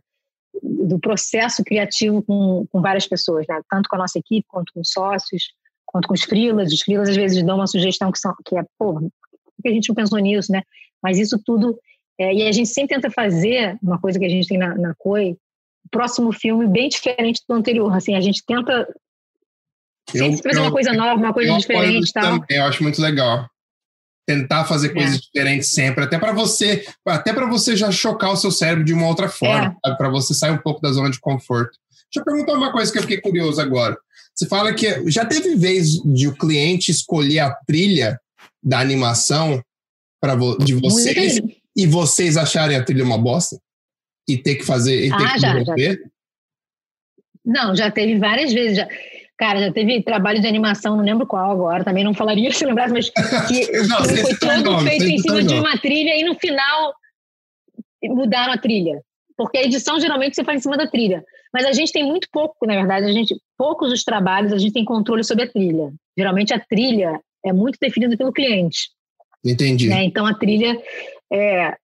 do 0.87 0.99
processo 0.99 1.63
criativo 1.65 2.23
com, 2.23 2.67
com 2.71 2.81
várias 2.81 3.07
pessoas, 3.07 3.47
né? 3.49 3.61
Tanto 3.69 3.89
com 3.89 3.97
a 3.97 4.01
nossa 4.01 4.19
equipe, 4.19 4.47
quanto 4.49 4.73
com 4.73 4.81
os 4.81 4.91
sócios, 4.91 5.53
quanto 5.87 6.09
com 6.09 6.15
os 6.15 6.23
freelas. 6.23 6.73
Os 6.73 6.81
freelas 6.81 7.09
às 7.09 7.17
vezes 7.17 7.43
dão 7.45 7.57
uma 7.57 7.67
sugestão 7.67 8.11
que, 8.11 8.19
são, 8.19 8.35
que 8.45 8.57
é, 8.57 8.65
pô, 8.79 8.95
por 8.95 9.63
que 9.63 9.69
a 9.69 9.73
gente 9.73 9.89
não 9.89 9.95
pensou 9.95 10.19
nisso, 10.19 10.51
né? 10.51 10.63
Mas 11.03 11.19
isso 11.19 11.41
tudo 11.45 11.79
é, 12.21 12.35
e 12.35 12.47
a 12.47 12.53
gente 12.53 12.69
sempre 12.69 12.95
tenta 12.95 13.11
fazer 13.11 13.79
uma 13.83 13.99
coisa 13.99 14.19
que 14.19 14.27
a 14.27 14.29
gente 14.29 14.47
tem 14.47 14.59
na, 14.59 14.75
na 14.75 14.95
COI, 14.99 15.33
o 15.33 15.89
próximo 15.91 16.31
filme 16.33 16.67
bem 16.67 16.91
diferente 16.91 17.41
do 17.49 17.55
anterior. 17.55 17.91
Assim, 17.97 18.15
a 18.15 18.21
gente 18.21 18.45
tenta 18.45 18.87
sempre 20.07 20.37
eu, 20.37 20.43
fazer 20.43 20.59
eu, 20.59 20.65
uma 20.65 20.71
coisa 20.71 20.93
nova, 20.93 21.15
uma 21.15 21.33
coisa 21.33 21.57
diferente. 21.57 22.13
Tal. 22.13 22.41
Também, 22.41 22.59
eu 22.59 22.65
acho 22.65 22.83
muito 22.83 23.01
legal. 23.01 23.49
Tentar 24.31 24.65
fazer 24.65 24.91
coisas 24.91 25.17
é. 25.17 25.19
diferentes 25.19 25.71
sempre, 25.71 26.05
até 26.05 26.17
para 26.17 26.33
você, 26.33 26.87
até 27.05 27.33
para 27.33 27.47
você 27.47 27.77
já 27.77 27.91
chocar 27.91 28.31
o 28.31 28.37
seu 28.37 28.53
cérebro 28.53 28.85
de 28.85 28.93
uma 28.93 29.09
outra 29.09 29.29
forma, 29.29 29.77
é. 29.85 29.95
para 29.95 30.09
você 30.09 30.33
sair 30.33 30.53
um 30.53 30.59
pouco 30.59 30.81
da 30.81 30.93
zona 30.93 31.11
de 31.11 31.19
conforto. 31.19 31.73
Deixa 32.13 32.21
eu 32.21 32.25
perguntar 32.25 32.55
uma 32.55 32.71
coisa 32.71 32.93
que 32.93 32.99
eu 32.99 33.03
fiquei 33.03 33.21
curioso 33.21 33.61
agora. 33.61 33.97
Você 34.33 34.47
fala 34.47 34.73
que 34.73 35.11
já 35.11 35.25
teve 35.25 35.57
vez 35.57 36.01
de 36.05 36.29
o 36.29 36.37
cliente 36.37 36.93
escolher 36.93 37.41
a 37.41 37.51
trilha 37.67 38.21
da 38.63 38.79
animação 38.79 39.61
para 40.21 40.37
de 40.65 40.75
vocês? 40.75 41.41
e 41.77 41.87
vocês 41.87 42.37
acharem 42.37 42.77
a 42.77 42.85
trilha 42.85 43.05
uma 43.05 43.19
bosta? 43.19 43.59
E 44.29 44.39
ter 44.39 44.55
que 44.55 44.65
fazer. 44.65 45.07
E 45.07 45.09
ter 45.09 45.25
ah, 45.25 45.33
que 45.35 45.41
já, 45.41 45.65
já. 45.65 45.75
Não, 47.45 47.75
já 47.75 47.91
teve 47.91 48.17
várias 48.17 48.53
vezes. 48.53 48.77
Já. 48.77 48.89
Cara, 49.41 49.59
já 49.59 49.73
teve 49.73 50.03
trabalho 50.03 50.39
de 50.39 50.47
animação, 50.47 50.99
não 50.99 51.03
lembro 51.03 51.27
qual 51.27 51.51
agora, 51.51 51.83
também 51.83 52.05
não 52.05 52.13
falaria 52.13 52.51
se 52.53 52.63
lembrasse, 52.67 52.93
mas 52.93 53.09
que 53.09 53.73
não, 53.89 54.05
foi 54.05 54.35
todo 54.37 54.79
feito 54.81 55.05
em 55.07 55.17
cima 55.17 55.43
de 55.43 55.55
uma 55.55 55.79
trilha 55.79 56.15
e 56.15 56.23
no 56.23 56.35
final 56.35 56.93
mudaram 58.05 58.53
a 58.53 58.59
trilha. 58.59 59.01
Porque 59.39 59.57
a 59.57 59.63
edição 59.63 59.99
geralmente 59.99 60.37
você 60.37 60.45
faz 60.45 60.59
em 60.59 60.63
cima 60.63 60.77
da 60.77 60.87
trilha. 60.87 61.25
Mas 61.55 61.65
a 61.65 61.73
gente 61.73 61.91
tem 61.91 62.05
muito 62.05 62.29
pouco, 62.31 62.67
na 62.67 62.75
verdade, 62.75 63.07
a 63.07 63.13
gente, 63.13 63.35
poucos 63.57 63.89
dos 63.89 64.05
trabalhos 64.05 64.53
a 64.53 64.59
gente 64.59 64.75
tem 64.75 64.85
controle 64.85 65.25
sobre 65.25 65.45
a 65.45 65.51
trilha. 65.51 65.91
Geralmente 66.17 66.53
a 66.53 66.61
trilha 66.61 67.19
é 67.43 67.51
muito 67.51 67.79
definida 67.81 68.15
pelo 68.19 68.35
cliente. 68.35 68.91
Entendi. 69.43 69.89
Né? 69.89 70.05
Então 70.05 70.27
a 70.27 70.35
trilha 70.35 70.79
é, 71.33 71.75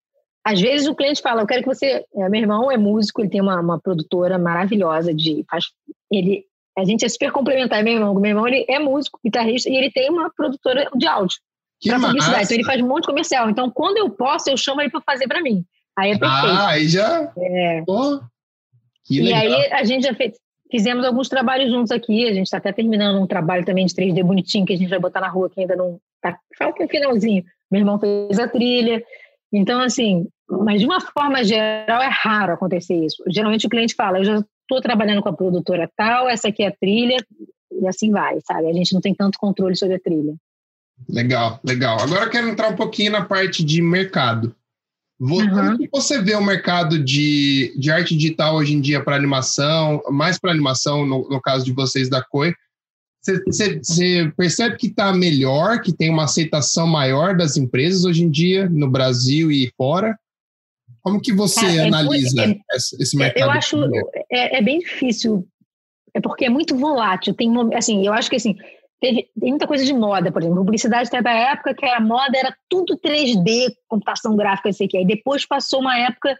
às 0.45 0.61
vezes 0.61 0.87
o 0.87 0.95
cliente 0.95 1.23
fala, 1.23 1.41
eu 1.41 1.47
quero 1.47 1.63
que 1.63 1.69
você. 1.69 2.05
É, 2.15 2.29
meu 2.29 2.41
irmão 2.43 2.71
é 2.71 2.77
músico, 2.77 3.23
ele 3.23 3.31
tem 3.31 3.41
uma, 3.41 3.59
uma 3.59 3.81
produtora 3.81 4.39
maravilhosa 4.39 5.15
de. 5.15 5.43
Faz, 5.51 5.65
ele, 6.13 6.45
a 6.79 6.85
gente 6.85 7.05
é 7.05 7.09
super 7.09 7.33
complementar, 7.33 7.83
meu 7.83 7.95
irmão. 7.95 8.15
Meu 8.15 8.31
irmão 8.31 8.47
ele 8.47 8.65
é 8.69 8.79
músico, 8.79 9.19
guitarrista, 9.25 9.71
e 9.71 9.77
ele 9.77 9.91
tem 9.91 10.11
uma 10.11 10.31
produtora 10.31 10.91
de 10.95 11.07
áudio. 11.07 11.39
Para 11.85 12.01
publicidade. 12.01 12.45
Então 12.45 12.57
ele 12.57 12.65
faz 12.65 12.81
um 12.81 12.89
monte 12.89 13.03
de 13.03 13.09
comercial. 13.09 13.51
Então, 13.51 13.71
quando 13.71 13.99
eu 13.99 14.11
posso, 14.11 14.51
eu 14.51 14.57
chamo 14.57 14.81
ele 14.81 14.91
para 14.91 15.01
fazer 15.01 15.27
para 15.27 15.43
mim. 15.43 15.65
Aí 15.97 16.13
é 16.13 16.19
perfeito. 16.19 16.55
Ah, 16.55 16.69
aí 16.69 16.89
já. 16.89 17.33
É. 17.39 17.83
Pô, 17.87 18.21
que 19.05 19.21
legal. 19.21 19.43
E 19.43 19.55
aí 19.55 19.73
a 19.73 19.85
gente 19.85 20.05
já 20.05 20.15
fez, 20.15 20.35
fizemos 20.71 21.05
alguns 21.05 21.29
trabalhos 21.29 21.71
juntos 21.71 21.91
aqui. 21.91 22.27
A 22.27 22.33
gente 22.33 22.47
está 22.47 22.59
até 22.59 22.73
terminando 22.73 23.21
um 23.21 23.27
trabalho 23.27 23.65
também 23.65 23.87
de 23.87 23.95
3D 23.95 24.23
bonitinho 24.23 24.67
que 24.67 24.73
a 24.73 24.77
gente 24.77 24.89
vai 24.89 24.99
botar 24.99 25.21
na 25.21 25.29
rua, 25.29 25.51
que 25.51 25.61
ainda 25.61 25.77
não. 25.77 25.99
Tá, 26.21 26.39
falta 26.59 26.83
um 26.83 26.89
finalzinho. 26.89 27.45
Meu 27.71 27.81
irmão 27.81 27.99
fez 27.99 28.39
a 28.39 28.49
trilha. 28.49 29.03
Então, 29.53 29.81
assim, 29.81 30.27
mas 30.49 30.81
de 30.81 30.87
uma 30.87 31.01
forma 31.01 31.45
geral 31.45 32.03
é 32.03 32.09
raro 32.11 32.55
acontecer 32.55 32.95
isso. 32.95 33.23
Geralmente 33.29 33.67
o 33.67 33.71
cliente 33.71 33.95
fala, 33.95 34.19
eu 34.19 34.25
já 34.25 34.45
estou 34.67 34.81
trabalhando 34.81 35.23
com 35.23 35.29
a 35.29 35.37
produtora 35.37 35.91
tal, 35.97 36.29
essa 36.29 36.49
aqui 36.49 36.63
é 36.63 36.69
a 36.69 36.73
trilha, 36.73 37.17
e 37.71 37.87
assim 37.87 38.11
vai, 38.11 38.39
sabe? 38.45 38.69
A 38.69 38.73
gente 38.73 38.93
não 38.93 39.01
tem 39.01 39.15
tanto 39.15 39.39
controle 39.39 39.77
sobre 39.77 39.95
a 39.95 40.01
trilha. 40.01 40.35
Legal, 41.09 41.61
legal. 41.65 42.01
Agora 42.01 42.25
eu 42.25 42.31
quero 42.31 42.49
entrar 42.49 42.69
um 42.69 42.77
pouquinho 42.77 43.13
na 43.13 43.25
parte 43.25 43.65
de 43.65 43.81
mercado. 43.81 44.55
Como 45.19 45.41
uhum. 45.41 45.79
que 45.79 45.89
você 45.91 46.21
vê 46.21 46.35
o 46.35 46.45
mercado 46.45 47.03
de, 47.03 47.75
de 47.79 47.91
arte 47.91 48.15
digital 48.15 48.57
hoje 48.57 48.75
em 48.75 48.81
dia 48.81 49.03
para 49.03 49.17
animação, 49.17 50.03
mais 50.11 50.39
para 50.39 50.51
animação, 50.51 51.07
no, 51.07 51.29
no, 51.29 51.41
caso 51.41 51.65
de 51.65 51.73
vocês 51.73 52.11
da 52.11 52.23
COI? 52.23 52.55
Você 53.23 54.31
percebe 54.37 54.77
que 54.77 54.89
está 54.89 55.13
melhor, 55.13 55.81
que 55.81 55.93
tem 55.93 56.11
uma 56.11 56.25
aceitação 56.25 56.87
maior 56.87 57.37
das 57.37 57.57
empresas 57.57 58.05
hoje 58.05 58.23
em 58.23 58.31
dia, 58.31 58.69
no 58.69 58.91
Brasil 58.91 59.51
e 59.51 59.73
fora? 59.77 60.17
Como 61.07 61.21
que 61.21 61.33
você 61.33 61.61
Cara, 61.61 61.73
é 61.73 61.87
analisa 61.87 62.43
é, 62.43 62.77
esse 62.77 63.17
mercado? 63.17 63.45
Eu 63.45 63.51
acho 63.53 63.77
é, 64.29 64.59
é, 64.59 64.61
bem 64.61 64.81
difícil, 64.81 65.47
é 66.13 66.21
porque 66.21 66.47
é 66.47 66.49
muito 66.49 66.77
volátil. 66.77 67.33
Tem, 67.33 67.49
assim, 67.77 68.05
eu 68.05 68.13
acho 68.13 68.29
que 68.29 68.35
assim, 68.35 68.57
teve, 69.01 69.29
tem 69.39 69.51
muita 69.51 69.69
coisa 69.69 69.85
de 69.85 69.95
moda, 69.95 70.33
por 70.33 70.43
exemplo. 70.43 70.65
Publicidade 70.65 71.09
teve 71.09 71.29
a 71.29 71.53
época 71.53 71.75
que 71.75 71.87
a 71.87 72.01
moda 72.01 72.37
era 72.37 72.53
tudo 72.69 72.99
3D, 72.99 73.73
computação 73.87 74.35
gráfica, 74.35 74.73
sei 74.73 74.89
que. 74.89 74.99
Aí 74.99 75.07
depois 75.07 75.47
passou 75.47 75.79
uma 75.79 75.97
época 75.97 76.37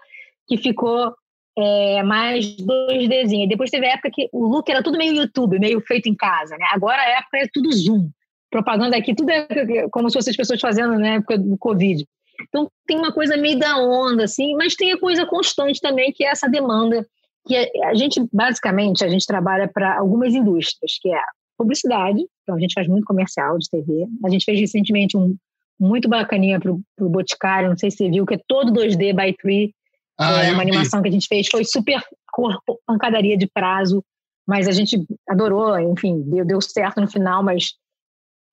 que 0.49 0.57
ficou 0.57 1.15
é, 1.57 2.03
mais 2.03 2.57
2Dzinho. 2.57 3.45
E 3.45 3.49
depois 3.49 3.71
teve 3.71 3.87
a 3.87 3.93
época 3.93 4.11
que 4.13 4.29
o 4.33 4.49
look 4.49 4.69
era 4.69 4.83
tudo 4.83 4.99
meio 4.99 5.15
YouTube, 5.15 5.61
meio 5.61 5.81
feito 5.81 6.09
em 6.09 6.15
casa, 6.17 6.57
né? 6.57 6.67
Agora 6.73 7.01
a 7.01 7.19
época 7.21 7.39
é 7.39 7.47
tudo 7.55 7.71
Zoom. 7.71 8.11
Propaganda 8.51 8.97
aqui, 8.97 9.15
tudo 9.15 9.31
é 9.31 9.89
como 9.93 10.11
se 10.11 10.15
fossem 10.15 10.33
as 10.33 10.37
pessoas 10.37 10.61
fazendo 10.61 10.99
na 10.99 11.15
época 11.15 11.39
do 11.39 11.57
Covid. 11.57 12.05
Então 12.43 12.71
tem 12.87 12.99
uma 12.99 13.13
coisa 13.13 13.37
meio 13.37 13.59
da 13.59 13.79
onda, 13.79 14.25
assim, 14.25 14.55
mas 14.55 14.75
tem 14.75 14.93
a 14.93 14.99
coisa 14.99 15.27
constante 15.27 15.81
também, 15.81 16.13
que 16.13 16.25
é 16.25 16.31
essa 16.31 16.49
demanda, 16.49 17.07
que 17.47 17.57
a 17.85 17.95
gente, 17.95 18.21
basicamente, 18.33 19.05
a 19.05 19.09
gente 19.09 19.27
trabalha 19.27 19.69
para 19.69 19.99
algumas 19.99 20.35
indústrias, 20.35 20.99
que 21.01 21.13
é 21.13 21.21
publicidade, 21.57 22.25
então 22.43 22.57
a 22.57 22.61
gente 22.61 22.75
faz 22.75 22.87
muito 22.87 23.05
comercial 23.05 23.59
de 23.59 23.69
TV. 23.71 24.07
A 24.25 24.29
gente 24.29 24.45
fez 24.45 24.61
recentemente 24.61 25.17
um 25.17 25.37
muito 25.79 26.09
bacaninha 26.09 26.59
para 26.59 26.73
o 26.73 27.09
Boticário, 27.09 27.69
não 27.69 27.77
sei 27.77 27.91
se 27.91 27.99
você 27.99 28.11
viu, 28.11 28.25
que 28.25 28.35
é 28.35 28.41
todo 28.49 28.73
2D 28.73 29.15
by 29.15 29.37
3, 29.37 29.71
ah, 30.19 30.43
é 30.43 30.53
uma 30.53 30.63
animação 30.63 31.01
vi. 31.01 31.05
que 31.05 31.09
a 31.11 31.13
gente 31.13 31.29
fez, 31.29 31.49
foi 31.49 31.65
super 31.65 32.03
corpo, 32.33 32.81
pancadaria 32.87 33.37
de 33.37 33.47
prazo, 33.47 34.03
mas 34.47 34.69
a 34.69 34.73
gente 34.73 35.05
adorou, 35.29 35.79
enfim, 35.79 36.23
deu, 36.23 36.45
deu 36.47 36.61
certo 36.61 37.01
no 37.01 37.09
final, 37.09 37.43
mas 37.43 37.75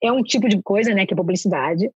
é 0.01 0.11
um 0.11 0.21
tipo 0.21 0.49
de 0.49 0.61
coisa, 0.61 0.93
né, 0.93 1.05
que 1.05 1.13
é 1.13 1.17
publicidade. 1.17 1.89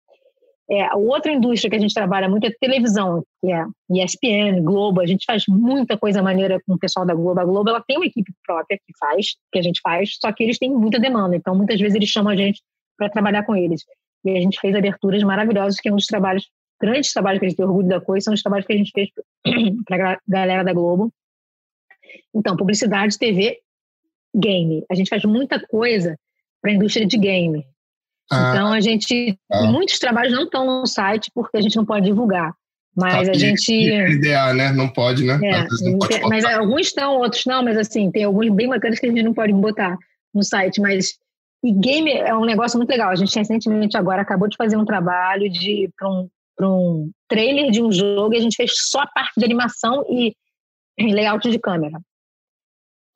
É, 0.69 0.93
outra 0.95 1.31
indústria 1.31 1.69
que 1.69 1.77
a 1.77 1.79
gente 1.79 1.93
trabalha 1.93 2.27
muito 2.27 2.45
é 2.45 2.51
televisão, 2.59 3.23
que 3.39 3.51
é 3.51 3.65
ESPN, 3.89 4.61
Globo. 4.61 4.99
A 4.99 5.05
gente 5.05 5.23
faz 5.25 5.43
muita 5.47 5.97
coisa 5.97 6.21
maneira 6.21 6.59
com 6.67 6.73
o 6.73 6.79
pessoal 6.79 7.05
da 7.05 7.13
Globo. 7.13 7.39
A 7.39 7.45
Globo 7.45 7.69
ela 7.69 7.83
tem 7.87 7.97
uma 7.97 8.05
equipe 8.05 8.31
própria 8.45 8.77
que 8.77 8.97
faz, 8.99 9.35
que 9.51 9.59
a 9.59 9.61
gente 9.61 9.79
faz, 9.81 10.17
só 10.19 10.31
que 10.31 10.43
eles 10.43 10.57
têm 10.57 10.69
muita 10.69 10.99
demanda. 10.99 11.35
Então, 11.35 11.55
muitas 11.55 11.79
vezes 11.79 11.95
eles 11.95 12.09
chamam 12.09 12.33
a 12.33 12.35
gente 12.35 12.61
para 12.97 13.09
trabalhar 13.09 13.45
com 13.45 13.55
eles. 13.55 13.83
E 14.25 14.31
a 14.31 14.41
gente 14.41 14.59
fez 14.59 14.75
aberturas 14.75 15.23
maravilhosas, 15.23 15.79
que 15.79 15.87
é 15.87 15.91
um 15.91 15.95
dos 15.95 16.05
trabalhos, 16.05 16.49
grandes 16.81 17.13
trabalhos 17.13 17.39
que 17.39 17.45
a 17.45 17.49
gente 17.49 17.57
tem 17.57 17.65
orgulho 17.65 17.87
da 17.87 18.01
coisa, 18.01 18.25
são 18.25 18.33
os 18.33 18.41
trabalhos 18.41 18.65
que 18.65 18.73
a 18.73 18.77
gente 18.77 18.91
fez 18.91 19.09
para 19.87 20.13
a 20.13 20.17
galera 20.27 20.63
da 20.63 20.73
Globo. 20.73 21.13
Então, 22.35 22.57
publicidade, 22.57 23.17
TV, 23.17 23.57
game. 24.35 24.83
A 24.91 24.95
gente 24.95 25.09
faz 25.09 25.23
muita 25.23 25.65
coisa 25.65 26.17
para 26.61 26.71
a 26.71 26.73
indústria 26.73 27.05
de 27.05 27.17
game. 27.17 27.65
Ah, 28.31 28.51
então 28.53 28.73
a 28.73 28.81
gente 28.81 29.37
ah. 29.51 29.63
muitos 29.63 29.99
trabalhos 29.99 30.33
não 30.33 30.43
estão 30.43 30.65
no 30.65 30.85
site 30.85 31.31
porque 31.33 31.57
a 31.57 31.61
gente 31.61 31.75
não 31.75 31.85
pode 31.85 32.05
divulgar. 32.05 32.53
Mas 32.95 33.29
ah, 33.29 33.31
a 33.31 33.35
gente. 33.35 33.71
IDA, 33.71 34.53
né? 34.53 34.71
Não 34.71 34.89
pode, 34.89 35.23
né? 35.23 35.39
É, 35.43 35.67
pode 35.97 36.21
mas 36.27 36.43
alguns 36.43 36.87
estão, 36.87 37.17
outros 37.17 37.45
não, 37.45 37.63
mas 37.63 37.77
assim, 37.77 38.09
tem 38.09 38.23
alguns 38.23 38.49
bem 38.49 38.67
bacanas 38.67 38.99
que 38.99 39.05
a 39.05 39.09
gente 39.09 39.23
não 39.23 39.33
pode 39.33 39.53
botar 39.53 39.95
no 40.33 40.43
site. 40.43 40.81
Mas 40.81 41.13
e 41.63 41.71
game 41.71 42.11
é 42.11 42.33
um 42.35 42.45
negócio 42.45 42.77
muito 42.77 42.89
legal. 42.89 43.09
A 43.09 43.15
gente 43.15 43.37
recentemente 43.37 43.97
agora 43.97 44.21
acabou 44.21 44.47
de 44.47 44.57
fazer 44.57 44.77
um 44.77 44.85
trabalho 44.85 45.49
de 45.49 45.89
para 45.97 46.09
um, 46.09 46.29
um 46.61 47.11
trailer 47.27 47.71
de 47.71 47.81
um 47.81 47.91
jogo 47.91 48.33
e 48.33 48.37
a 48.37 48.41
gente 48.41 48.55
fez 48.55 48.71
só 48.89 49.01
a 49.01 49.07
parte 49.07 49.33
de 49.37 49.45
animação 49.45 50.03
e 50.09 50.35
layout 50.99 51.49
de 51.49 51.59
câmera. 51.59 51.99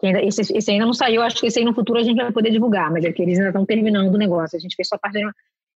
Esse, 0.02 0.42
esse, 0.56 0.72
ainda 0.72 0.86
não 0.86 0.94
saiu, 0.94 1.22
acho 1.22 1.40
que 1.40 1.48
esse 1.48 1.60
aí 1.60 1.66
no 1.66 1.74
futuro 1.74 2.00
a 2.00 2.04
gente 2.04 2.18
vai 2.18 2.32
poder 2.32 2.50
divulgar, 2.50 2.92
mas 2.92 3.06
é 3.06 3.12
que 3.12 3.22
eles 3.22 3.38
ainda 3.38 3.50
estão 3.50 3.66
terminando 3.66 4.14
o 4.14 4.18
negócio. 4.18 4.58
A 4.58 4.60
gente 4.60 4.76
fez 4.76 4.88
só 4.88 4.98
parte 4.98 5.14
da... 5.14 5.20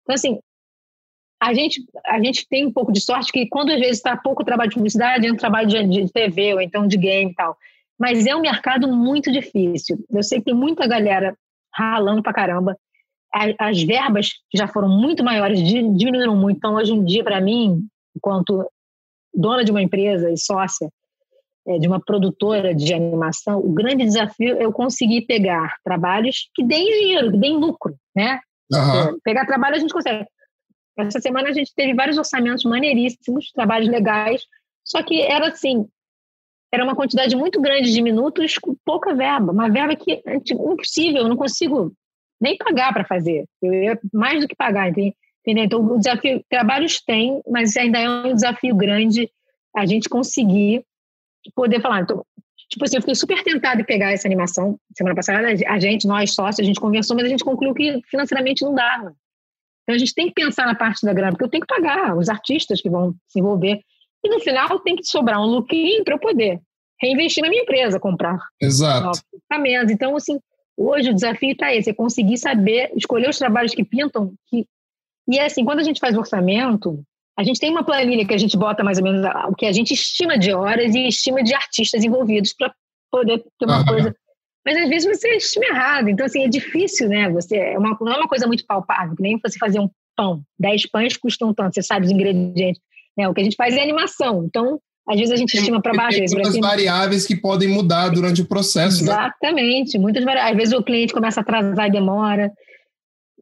Então, 0.02 0.14
assim, 0.14 0.38
a 1.40 1.52
gente, 1.52 1.84
a 2.06 2.18
gente 2.18 2.48
tem 2.48 2.66
um 2.66 2.72
pouco 2.72 2.90
de 2.90 3.00
sorte 3.00 3.30
que 3.30 3.46
quando 3.46 3.70
às 3.70 3.78
vezes 3.78 3.96
está 3.96 4.16
pouco 4.16 4.44
trabalho 4.44 4.70
de 4.70 4.76
publicidade, 4.76 5.26
entra 5.26 5.38
trabalho 5.38 5.68
de, 5.68 5.86
de 5.86 6.12
TV 6.12 6.54
ou 6.54 6.60
então 6.60 6.86
de 6.86 6.96
game 6.96 7.32
e 7.32 7.34
tal. 7.34 7.56
Mas 7.98 8.26
é 8.26 8.34
um 8.34 8.40
mercado 8.40 8.88
muito 8.88 9.30
difícil. 9.30 10.02
Eu 10.10 10.22
sei 10.22 10.38
que 10.38 10.46
tem 10.46 10.54
muita 10.54 10.86
galera 10.86 11.36
ralando 11.72 12.22
pra 12.22 12.32
caramba. 12.32 12.76
As 13.58 13.82
verbas 13.82 14.30
que 14.48 14.56
já 14.56 14.68
foram 14.68 14.88
muito 14.88 15.24
maiores 15.24 15.60
diminuíram 15.60 16.36
muito. 16.36 16.56
Então, 16.56 16.74
hoje 16.74 16.92
em 16.92 17.04
dia, 17.04 17.24
para 17.24 17.40
mim, 17.40 17.84
enquanto 18.16 18.64
dona 19.34 19.64
de 19.64 19.70
uma 19.70 19.82
empresa 19.82 20.30
e 20.30 20.38
sócia, 20.38 20.88
é, 21.66 21.78
de 21.78 21.88
uma 21.88 22.00
produtora 22.00 22.74
de 22.74 22.92
animação, 22.92 23.58
o 23.58 23.72
grande 23.72 24.04
desafio 24.04 24.56
é 24.56 24.64
eu 24.64 24.72
conseguir 24.72 25.22
pegar 25.22 25.76
trabalhos 25.82 26.50
que 26.54 26.62
deem 26.62 26.84
dinheiro, 26.84 27.32
que 27.32 27.38
deem 27.38 27.56
lucro, 27.56 27.96
né? 28.14 28.40
Uhum. 28.72 29.18
pegar 29.22 29.46
trabalho 29.46 29.76
a 29.76 29.78
gente 29.78 29.92
consegue. 29.92 30.26
Essa 30.96 31.20
semana 31.20 31.48
a 31.48 31.52
gente 31.52 31.74
teve 31.74 31.92
vários 31.94 32.18
orçamentos 32.18 32.64
maneiríssimos, 32.64 33.50
trabalhos 33.52 33.88
legais, 33.88 34.42
só 34.84 35.02
que 35.02 35.20
era 35.20 35.48
assim, 35.48 35.86
era 36.72 36.84
uma 36.84 36.94
quantidade 36.94 37.36
muito 37.36 37.60
grande 37.60 37.92
de 37.92 38.02
minutos 38.02 38.58
com 38.58 38.76
pouca 38.84 39.14
verba, 39.14 39.52
uma 39.52 39.68
verba 39.68 39.96
que 39.96 40.22
é 40.26 40.36
impossível, 40.36 41.22
eu 41.22 41.28
não 41.28 41.36
consigo 41.36 41.92
nem 42.40 42.56
pagar 42.56 42.92
para 42.92 43.04
fazer. 43.04 43.44
Eu 43.62 43.72
ia 43.72 43.98
mais 44.12 44.40
do 44.40 44.48
que 44.48 44.56
pagar, 44.56 44.88
entendeu? 44.90 45.14
Então, 45.64 45.80
o 45.80 45.98
desafio, 45.98 46.44
trabalhos 46.48 47.00
tem, 47.00 47.40
mas 47.48 47.76
ainda 47.76 47.98
é 47.98 48.08
um 48.08 48.34
desafio 48.34 48.74
grande 48.74 49.30
a 49.74 49.86
gente 49.86 50.08
conseguir 50.08 50.84
poder 51.54 51.80
falar. 51.80 52.02
Então, 52.02 52.24
tipo 52.68 52.84
assim, 52.84 52.96
eu 52.96 53.02
fiquei 53.02 53.14
super 53.14 53.42
tentada 53.42 53.76
de 53.78 53.84
pegar 53.84 54.12
essa 54.12 54.28
animação 54.28 54.78
semana 54.96 55.14
passada. 55.14 55.46
A 55.48 55.78
gente, 55.78 56.06
nós 56.06 56.34
sócios, 56.34 56.60
a 56.60 56.66
gente 56.66 56.80
conversou, 56.80 57.16
mas 57.16 57.26
a 57.26 57.28
gente 57.28 57.44
concluiu 57.44 57.74
que 57.74 58.00
financeiramente 58.08 58.62
não 58.62 58.74
dava. 58.74 59.14
Então 59.82 59.94
a 59.94 59.98
gente 59.98 60.14
tem 60.14 60.28
que 60.28 60.34
pensar 60.34 60.66
na 60.66 60.74
parte 60.74 61.04
da 61.04 61.12
grana, 61.12 61.32
porque 61.32 61.44
eu 61.44 61.50
tenho 61.50 61.64
que 61.66 61.74
pagar 61.74 62.16
os 62.16 62.28
artistas 62.28 62.80
que 62.80 62.90
vão 62.90 63.14
se 63.28 63.38
envolver. 63.38 63.80
E 64.24 64.28
no 64.28 64.40
final 64.40 64.80
tem 64.80 64.96
que 64.96 65.04
sobrar 65.04 65.40
um 65.40 65.46
lucrinho 65.46 66.02
para 66.02 66.14
eu 66.14 66.18
poder 66.18 66.60
reinvestir 67.00 67.42
na 67.42 67.50
minha 67.50 67.62
empresa, 67.62 68.00
comprar 68.00 68.38
Exato. 68.60 69.20
equipamentos. 69.34 69.92
Então, 69.92 70.16
assim, 70.16 70.40
hoje 70.76 71.10
o 71.10 71.14
desafio 71.14 71.52
está 71.52 71.74
esse, 71.74 71.90
é 71.90 71.94
conseguir 71.94 72.38
saber, 72.38 72.90
escolher 72.96 73.28
os 73.28 73.38
trabalhos 73.38 73.74
que 73.74 73.84
pintam. 73.84 74.32
Que... 74.46 74.66
E 75.28 75.38
é 75.38 75.44
assim, 75.44 75.64
quando 75.64 75.80
a 75.80 75.84
gente 75.84 76.00
faz 76.00 76.16
orçamento, 76.16 77.04
a 77.36 77.42
gente 77.42 77.58
tem 77.58 77.70
uma 77.70 77.84
planilha 77.84 78.26
que 78.26 78.34
a 78.34 78.38
gente 78.38 78.56
bota 78.56 78.84
mais 78.84 78.98
ou 78.98 79.04
menos 79.04 79.24
o 79.48 79.54
que 79.54 79.66
a 79.66 79.72
gente 79.72 79.92
estima 79.92 80.38
de 80.38 80.52
horas 80.52 80.94
e 80.94 81.08
estima 81.08 81.42
de 81.42 81.54
artistas 81.54 82.04
envolvidos 82.04 82.54
para 82.54 82.72
poder 83.10 83.44
ter 83.58 83.66
uma 83.66 83.84
coisa. 83.84 84.14
Mas 84.64 84.76
às 84.78 84.88
vezes 84.88 85.18
você 85.18 85.36
estima 85.36 85.66
errado. 85.66 86.08
Então, 86.08 86.24
assim, 86.24 86.44
é 86.44 86.48
difícil, 86.48 87.08
né? 87.08 87.28
Você, 87.30 87.56
é 87.56 87.78
uma, 87.78 87.96
não 88.00 88.12
é 88.12 88.16
uma 88.16 88.28
coisa 88.28 88.46
muito 88.46 88.64
palpável, 88.66 89.14
que 89.14 89.22
nem 89.22 89.38
você 89.38 89.58
fazer 89.58 89.78
um 89.78 89.90
pão. 90.16 90.42
Dez 90.58 90.86
pães 90.86 91.16
custam 91.16 91.52
tanto, 91.52 91.74
você 91.74 91.82
sabe 91.82 92.06
os 92.06 92.12
ingredientes. 92.12 92.80
Né? 93.16 93.28
O 93.28 93.34
que 93.34 93.40
a 93.40 93.44
gente 93.44 93.56
faz 93.56 93.76
é 93.76 93.82
animação. 93.82 94.44
Então, 94.44 94.80
às 95.08 95.18
vezes 95.18 95.32
a 95.32 95.36
gente 95.36 95.54
estima 95.54 95.82
para 95.82 95.92
baixo. 95.92 96.18
Tem 96.18 96.28
muitas 96.30 96.56
variáveis 96.56 97.26
que 97.26 97.36
podem 97.36 97.68
mudar 97.68 98.08
durante 98.08 98.40
o 98.40 98.46
processo. 98.46 99.04
Né? 99.04 99.10
Exatamente, 99.10 99.98
né? 99.98 100.02
muitas 100.02 100.24
variáveis. 100.24 100.52
Às 100.52 100.56
vezes 100.56 100.74
o 100.74 100.82
cliente 100.82 101.12
começa 101.12 101.40
a 101.40 101.42
atrasar 101.42 101.88
e 101.88 101.92
demora. 101.92 102.50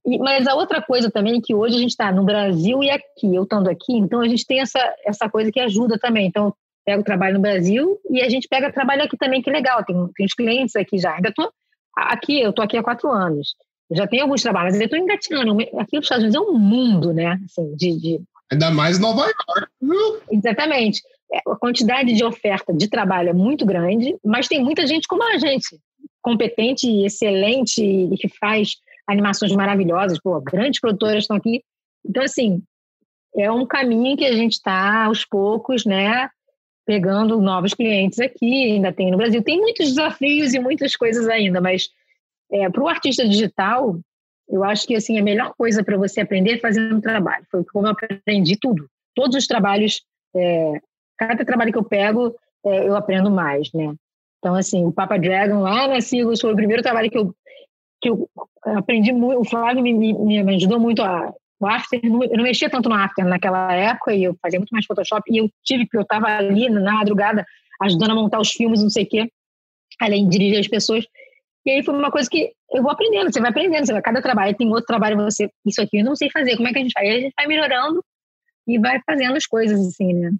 E, 0.07 0.18
mas 0.18 0.46
a 0.46 0.55
outra 0.55 0.82
coisa 0.82 1.11
também 1.11 1.38
é 1.38 1.40
que 1.40 1.55
hoje 1.55 1.76
a 1.76 1.78
gente 1.78 1.90
está 1.90 2.11
no 2.11 2.24
Brasil 2.24 2.82
e 2.82 2.90
aqui, 2.90 3.34
eu 3.34 3.44
estando 3.44 3.70
aqui, 3.70 3.92
então 3.92 4.20
a 4.20 4.28
gente 4.28 4.46
tem 4.46 4.61
essa, 4.61 4.80
essa 5.05 5.28
coisa 5.28 5.50
que 5.53 5.61
ajuda 5.61 5.98
também. 5.98 6.26
Então, 6.26 6.46
eu 6.46 6.55
pego 6.84 7.05
trabalho 7.05 7.34
no 7.34 7.40
Brasil 7.40 8.00
e 8.11 8.20
a 8.20 8.28
gente 8.28 8.48
pega 8.48 8.72
trabalho 8.72 9.05
aqui 9.05 9.16
também, 9.16 9.40
que 9.40 9.50
legal. 9.50 9.84
Tem, 9.84 9.96
tem 10.14 10.26
os 10.26 10.34
clientes 10.34 10.74
aqui 10.74 10.98
já. 10.98 11.14
Ainda 11.14 11.28
estou 11.28 11.53
aqui, 11.96 12.40
eu 12.40 12.50
estou 12.50 12.64
aqui 12.64 12.76
há 12.76 12.82
quatro 12.82 13.11
anos. 13.11 13.55
Eu 13.88 13.96
já 13.96 14.07
tenho 14.07 14.22
alguns 14.22 14.42
trabalhos, 14.42 14.72
mas 14.72 14.80
eu 14.80 14.86
estou 14.86 14.98
engatinhando. 14.98 15.61
Aqui 15.78 15.96
nos 15.96 16.07
Estados 16.07 16.24
Unidos 16.24 16.34
é 16.34 16.40
um 16.40 16.59
mundo, 16.59 17.12
né? 17.12 17.38
Assim, 17.44 17.74
de, 17.76 18.00
de... 18.00 18.20
Ainda 18.50 18.70
mais 18.70 18.98
Nova 18.98 19.22
York. 19.22 20.22
Exatamente. 20.30 21.03
É, 21.32 21.38
a 21.46 21.57
quantidade 21.57 22.12
de 22.12 22.24
oferta 22.24 22.72
de 22.72 22.88
trabalho 22.88 23.30
é 23.30 23.32
muito 23.32 23.64
grande, 23.64 24.16
mas 24.24 24.48
tem 24.48 24.62
muita 24.62 24.86
gente 24.86 25.07
como 25.07 25.22
a 25.22 25.38
gente, 25.38 25.78
competente, 26.20 27.05
excelente 27.05 27.82
e 27.82 28.16
que 28.16 28.28
faz 28.28 28.72
animações 29.07 29.53
maravilhosas, 29.53 30.18
pô, 30.20 30.40
grandes 30.40 30.80
produtoras 30.80 31.24
estão 31.24 31.36
aqui. 31.36 31.62
Então, 32.05 32.22
assim, 32.22 32.62
é 33.36 33.50
um 33.50 33.66
caminho 33.66 34.16
que 34.16 34.24
a 34.24 34.32
gente 34.32 34.53
está, 34.53 35.05
aos 35.05 35.24
poucos, 35.24 35.84
né, 35.84 36.28
pegando 36.84 37.40
novos 37.40 37.74
clientes 37.74 38.18
aqui, 38.18 38.72
ainda 38.72 38.92
tem 38.92 39.11
no 39.11 39.16
Brasil. 39.16 39.42
Tem 39.42 39.61
muitos 39.61 39.88
desafios 39.88 40.53
e 40.55 40.59
muitas 40.59 40.96
coisas 40.96 41.28
ainda, 41.28 41.61
mas 41.61 41.88
é, 42.50 42.68
para 42.68 42.82
o 42.82 42.88
artista 42.88 43.26
digital, 43.26 43.98
eu 44.48 44.64
acho 44.64 44.86
que 44.86 44.94
assim 44.94 45.18
a 45.18 45.22
melhor 45.22 45.55
coisa 45.57 45.82
para 45.82 45.96
você 45.96 46.20
aprender 46.20 46.55
é 46.55 46.59
fazendo 46.59 46.96
um 46.96 47.00
trabalho. 47.00 47.46
Foi 47.50 47.64
como 47.64 47.86
eu 47.86 47.92
aprendi 47.92 48.57
tudo. 48.57 48.88
Todos 49.14 49.36
os 49.36 49.46
trabalhos, 49.46 50.03
é, 50.34 50.80
cada 51.16 51.44
trabalho 51.44 51.72
que 51.72 51.78
eu 51.78 51.84
pego, 51.84 52.34
é, 52.64 52.88
eu 52.88 52.96
aprendo 52.96 53.30
mais, 53.30 53.72
né? 53.72 53.94
Então, 54.38 54.57
assim, 54.57 54.84
o 54.84 54.92
Papa 54.92 55.16
Dragon 55.16 55.61
lá 55.61 55.86
na 55.86 56.00
Silos 56.00 56.40
foi 56.40 56.53
o 56.53 56.57
primeiro 56.57 56.82
trabalho 56.82 57.09
que 57.09 57.16
eu 57.16 57.32
que 58.03 58.11
eu 58.11 58.28
aprendi 58.64 59.12
muito, 59.12 59.40
o 59.40 59.44
Flávio 59.44 59.82
me, 59.82 59.94
me, 59.94 60.42
me 60.42 60.55
ajudou 60.57 60.80
muito 60.80 61.03
a 61.03 61.32
o 61.61 61.66
After, 61.68 62.00
eu 62.03 62.11
não 62.11 62.42
mexia 62.42 62.68
tanto 62.68 62.88
no 62.88 62.96
After 62.96 63.24
naquela 63.24 63.72
época 63.72 64.12
e 64.12 64.24
eu 64.24 64.36
fazia 64.42 64.59
muito 64.59 64.72
mais 64.72 64.84
Photoshop 64.84 65.22
e 65.32 65.38
eu 65.38 65.48
tive 65.64 65.86
que 65.86 65.96
eu 65.96 66.03
estava 66.03 66.26
ali 66.26 66.68
na 66.68 66.94
madrugada 66.94 67.46
ajudando 67.80 68.11
a 68.11 68.14
montar 68.16 68.40
os 68.40 68.50
filmes, 68.50 68.82
não 68.82 68.90
sei 68.90 69.05
o 69.05 69.09
quê, 69.09 69.30
além 70.00 70.28
de 70.28 70.36
dirigir 70.36 70.59
as 70.59 70.66
pessoas. 70.66 71.05
E 71.64 71.70
aí 71.70 71.84
foi 71.84 71.94
uma 71.94 72.11
coisa 72.11 72.28
que 72.28 72.50
eu 72.72 72.82
vou 72.82 72.90
aprendendo, 72.90 73.32
você 73.32 73.40
vai 73.40 73.50
aprendendo, 73.50 73.86
você 73.86 73.92
vai, 73.92 74.03
cada 74.03 74.20
trabalho 74.20 74.57
tem 74.57 74.68
outro 74.68 74.86
trabalho, 74.86 75.16
você, 75.18 75.48
isso 75.64 75.80
aqui 75.80 75.98
eu 76.00 76.05
não 76.05 76.16
sei 76.16 76.28
fazer, 76.30 76.57
como 76.57 76.66
é 76.66 76.72
que 76.72 76.78
a 76.78 76.82
gente 76.82 76.92
faz? 76.92 77.09
Aí 77.09 77.16
a 77.16 77.20
gente 77.20 77.34
vai 77.36 77.46
melhorando 77.46 78.05
e 78.66 78.78
vai 78.80 79.00
fazendo 79.07 79.36
as 79.36 79.46
coisas 79.46 79.78
assim, 79.86 80.12
né? 80.14 80.30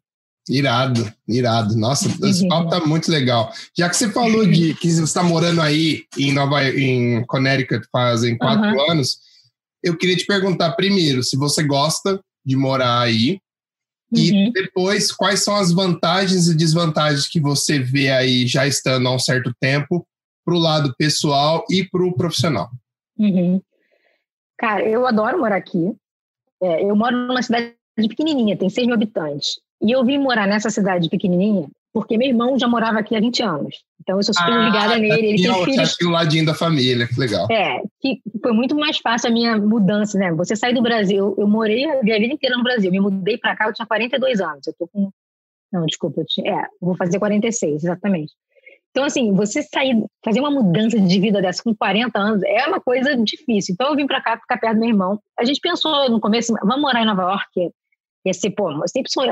Irado, 0.49 1.12
irado. 1.28 1.76
Nossa, 1.76 2.09
esse 2.28 2.47
papo 2.49 2.68
tá 2.68 2.80
muito 2.80 3.11
legal. 3.11 3.53
Já 3.76 3.88
que 3.88 3.97
você 3.97 4.11
falou 4.11 4.47
de 4.47 4.74
que 4.74 4.90
você 4.90 5.03
está 5.03 5.22
morando 5.22 5.61
aí 5.61 6.05
em 6.18 6.32
Nova 6.32 6.64
em 6.64 7.24
Connecticut 7.26 7.86
fazem 7.90 8.36
quatro 8.36 8.70
uhum. 8.70 8.90
anos, 8.90 9.18
eu 9.82 9.97
queria 9.97 10.16
te 10.16 10.26
perguntar 10.26 10.72
primeiro 10.72 11.22
se 11.22 11.36
você 11.36 11.62
gosta 11.62 12.20
de 12.45 12.57
morar 12.57 13.01
aí 13.01 13.38
uhum. 14.12 14.18
e 14.18 14.53
depois 14.53 15.12
quais 15.12 15.43
são 15.43 15.57
as 15.57 15.72
vantagens 15.72 16.49
e 16.49 16.57
desvantagens 16.57 17.28
que 17.28 17.40
você 17.40 17.78
vê 17.78 18.11
aí 18.11 18.47
já 18.47 18.66
estando 18.66 19.09
há 19.09 19.14
um 19.14 19.18
certo 19.18 19.55
tempo 19.61 20.07
para 20.45 20.55
o 20.55 20.59
lado 20.59 20.95
pessoal 20.97 21.64
e 21.70 21.84
para 21.84 22.05
o 22.05 22.14
profissional. 22.14 22.68
Uhum. 23.16 23.61
Cara, 24.59 24.88
eu 24.88 25.07
adoro 25.07 25.38
morar 25.38 25.57
aqui. 25.57 25.93
É, 26.61 26.84
eu 26.84 26.95
moro 26.95 27.16
numa 27.16 27.43
cidade 27.43 27.74
pequenininha, 27.97 28.57
tem 28.57 28.68
6 28.68 28.86
mil 28.86 28.95
habitantes. 28.95 29.61
E 29.83 29.91
eu 29.91 30.05
vim 30.05 30.18
morar 30.18 30.47
nessa 30.47 30.70
cidade 30.70 31.09
pequenininha 31.09 31.68
porque 31.93 32.16
meu 32.16 32.28
irmão 32.28 32.59
já 32.59 32.66
morava 32.66 32.99
aqui 32.99 33.14
há 33.14 33.20
20 33.20 33.43
anos. 33.43 33.85
Então 34.01 34.16
eu 34.16 34.22
sou 34.22 34.35
super 34.35 34.53
ah, 34.53 34.64
ligada 34.64 34.97
nele. 34.97 35.26
Ele 35.26 35.43
tem 35.43 35.64
filhos. 35.64 35.97
Tá 35.97 36.07
o 36.07 36.11
ladinho 36.11 36.47
da 36.47 36.55
família, 36.55 37.07
que 37.07 37.20
legal. 37.20 37.47
É, 37.51 37.83
que 38.01 38.20
foi 38.43 38.53
muito 38.53 38.74
mais 38.74 38.99
fácil 38.99 39.28
a 39.28 39.33
minha 39.33 39.59
mudança, 39.59 40.18
né? 40.18 40.33
Você 40.33 40.57
sair 40.57 40.74
do 40.74 40.83
Brasil, 40.83 41.35
eu 41.37 41.47
morei 41.47 41.85
a 41.85 42.03
minha 42.03 42.18
vida 42.18 42.33
inteira 42.33 42.57
no 42.57 42.64
Brasil. 42.64 42.91
Me 42.91 42.99
mudei 42.99 43.37
para 43.37 43.55
cá, 43.55 43.66
eu 43.66 43.74
tinha 43.74 43.87
42 43.87 44.41
anos. 44.41 44.66
Eu 44.66 44.74
tô 44.78 44.89
com. 44.89 45.11
Não, 45.70 45.85
desculpa, 45.87 46.20
eu 46.20 46.26
tinha... 46.26 46.51
é, 46.51 46.66
vou 46.80 46.97
fazer 46.97 47.18
46, 47.18 47.85
exatamente. 47.85 48.33
Então, 48.91 49.05
assim, 49.05 49.33
você 49.33 49.62
sair, 49.62 50.05
fazer 50.22 50.41
uma 50.41 50.51
mudança 50.51 51.01
de 51.01 51.20
vida 51.20 51.41
dessa 51.41 51.62
com 51.62 51.74
40 51.74 52.18
anos 52.18 52.43
é 52.43 52.66
uma 52.66 52.78
coisa 52.78 53.16
difícil. 53.16 53.72
Então, 53.72 53.89
eu 53.89 53.97
vim 53.97 54.07
para 54.07 54.20
cá 54.20 54.39
ficar 54.39 54.59
perto 54.59 54.74
do 54.74 54.80
meu 54.80 54.91
irmão. 54.91 55.18
A 55.39 55.45
gente 55.45 55.61
pensou 55.61 56.11
no 56.11 56.20
começo, 56.20 56.53
vamos 56.62 56.80
morar 56.80 57.03
em 57.03 57.07
Nova 57.07 57.22
York. 57.22 57.70
Ia 58.26 58.35
ser, 58.35 58.51
pô, 58.51 58.70
eu 58.70 58.89
sempre 58.89 59.11
sou, 59.11 59.24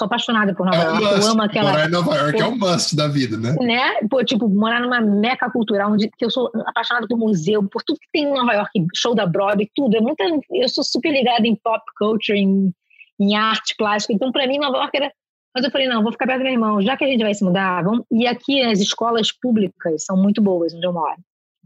sou 0.00 0.06
apaixonada 0.06 0.54
por 0.54 0.64
Nova 0.64 0.78
é 0.78 0.84
York. 0.84 1.04
Must. 1.04 1.20
Eu 1.20 1.32
amo 1.32 1.42
aquela. 1.42 1.70
Morar 1.70 1.86
em 1.86 1.90
Nova 1.90 2.16
York 2.16 2.32
pô, 2.32 2.42
é 2.42 2.48
um 2.48 2.56
must 2.56 2.96
da 2.96 3.08
vida, 3.08 3.36
né? 3.36 3.54
né? 3.60 4.00
Pô, 4.08 4.24
tipo, 4.24 4.48
morar 4.48 4.80
numa 4.80 5.00
meca 5.00 5.50
cultural, 5.50 5.92
onde 5.92 6.08
que 6.08 6.24
eu 6.24 6.30
sou 6.30 6.50
apaixonada 6.66 7.06
por 7.06 7.18
museu, 7.18 7.62
por 7.68 7.82
tudo 7.82 8.00
que 8.00 8.08
tem 8.12 8.24
em 8.24 8.32
Nova 8.32 8.54
York, 8.54 8.86
show 8.96 9.14
da 9.14 9.26
Broadway, 9.26 9.70
tudo. 9.74 9.96
É 9.96 10.00
muita, 10.00 10.24
eu 10.50 10.68
sou 10.68 10.82
super 10.82 11.12
ligada 11.12 11.46
em 11.46 11.54
pop 11.54 11.82
culture, 11.98 12.38
em, 12.38 12.72
em 13.20 13.36
arte 13.36 13.74
plástica. 13.76 14.14
Então, 14.14 14.32
para 14.32 14.46
mim, 14.46 14.58
Nova 14.58 14.78
York 14.78 14.96
era 14.96 15.12
mas 15.52 15.64
eu 15.64 15.70
falei, 15.72 15.88
não, 15.88 16.00
vou 16.00 16.12
ficar 16.12 16.26
perto 16.26 16.38
do 16.38 16.44
meu 16.44 16.52
irmão, 16.52 16.80
já 16.80 16.96
que 16.96 17.04
a 17.04 17.08
gente 17.08 17.24
vai 17.24 17.34
se 17.34 17.42
mudar, 17.42 17.82
vamos... 17.82 18.04
e 18.08 18.24
aqui 18.24 18.62
as 18.62 18.78
escolas 18.78 19.32
públicas 19.32 20.04
são 20.04 20.16
muito 20.16 20.40
boas 20.40 20.72
onde 20.72 20.86
eu 20.86 20.92
moro. 20.92 21.16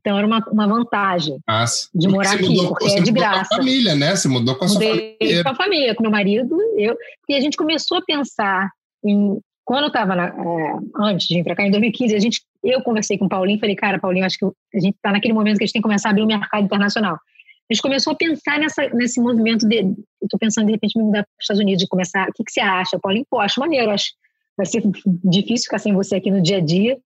Então 0.05 0.18
era 0.18 0.26
uma, 0.26 0.44
uma 0.52 0.66
vantagem 0.66 1.38
Nossa. 1.48 1.88
de 1.94 2.09
morar 2.09 2.34
aqui, 2.34 2.50
mudou, 2.50 2.74
porque 2.74 2.92
é 2.92 3.00
de 3.00 3.11
graça. 3.11 3.48
Com 3.48 3.55
a 3.55 3.59
família, 3.59 3.94
né? 3.94 4.14
Você 4.14 4.28
mudou 4.28 4.55
com 4.55 4.66
a 4.66 4.68
Mudei 4.68 4.88
sua 4.88 4.98
família. 4.98 5.42
com 5.42 5.48
a 5.48 5.55
família, 5.55 5.94
com 5.94 6.02
meu 6.02 6.12
marido, 6.12 6.57
eu. 6.76 6.94
E 7.26 7.34
a 7.34 7.40
gente 7.40 7.57
começou 7.57 7.98
a 7.98 8.02
pensar 8.02 8.70
em. 9.02 9.40
Quando 9.64 9.84
eu 9.84 9.88
estava 9.88 10.14
é, 10.14 10.32
antes 11.00 11.26
de 11.26 11.36
vir 11.36 11.42
para 11.42 11.57
cá, 11.57 11.62
em 11.62 11.70
2015, 11.70 12.14
a 12.14 12.18
gente, 12.18 12.42
eu 12.62 12.82
conversei 12.82 13.16
com 13.16 13.24
o 13.24 13.28
Paulinho 13.30 13.57
e 13.57 13.61
falei, 13.61 13.74
cara, 13.74 13.98
Paulinho, 13.98 14.26
acho 14.26 14.36
que 14.36 14.44
a 14.44 14.78
gente 14.78 14.94
está 14.94 15.11
naquele 15.11 15.32
momento 15.32 15.57
que 15.57 15.64
a 15.64 15.66
gente 15.66 15.72
tem 15.72 15.80
que 15.80 15.88
começar 15.88 16.11
a 16.11 16.11
abrir 16.11 16.20
o 16.20 16.26
um 16.26 16.28
mercado 16.28 16.64
internacional 16.64 17.16
a 17.70 17.72
gente 17.72 17.80
começou 17.80 18.12
a 18.12 18.16
pensar 18.16 18.59
nessa, 18.59 18.88
nesse 18.90 19.18
movimento 19.20 19.66
de. 19.66 19.78
Eu 19.78 19.96
estou 20.24 20.38
pensando 20.38 20.66
de 20.66 20.72
repente 20.72 20.98
me 20.98 21.05
mudar 21.05 21.22
para 21.22 21.30
os 21.40 21.44
Estados 21.44 21.62
Unidos, 21.62 21.82
de 21.82 21.88
começar. 21.88 22.28
O 22.28 22.32
que, 22.32 22.44
que 22.44 22.52
você 22.52 22.61
acha, 22.61 22.98
Paulinho? 22.98 23.26
Pô, 23.30 23.40
acho 23.40 23.59
maneiro, 23.59 23.90
acho 23.90 24.12
vai 24.57 24.66
ser 24.66 24.82
difícil 25.24 25.64
ficar 25.64 25.78
sem 25.78 25.92
você 25.92 26.16
aqui 26.16 26.30
no 26.30 26.40
dia 26.40 26.59
a 26.59 26.61
dia, 26.61 26.96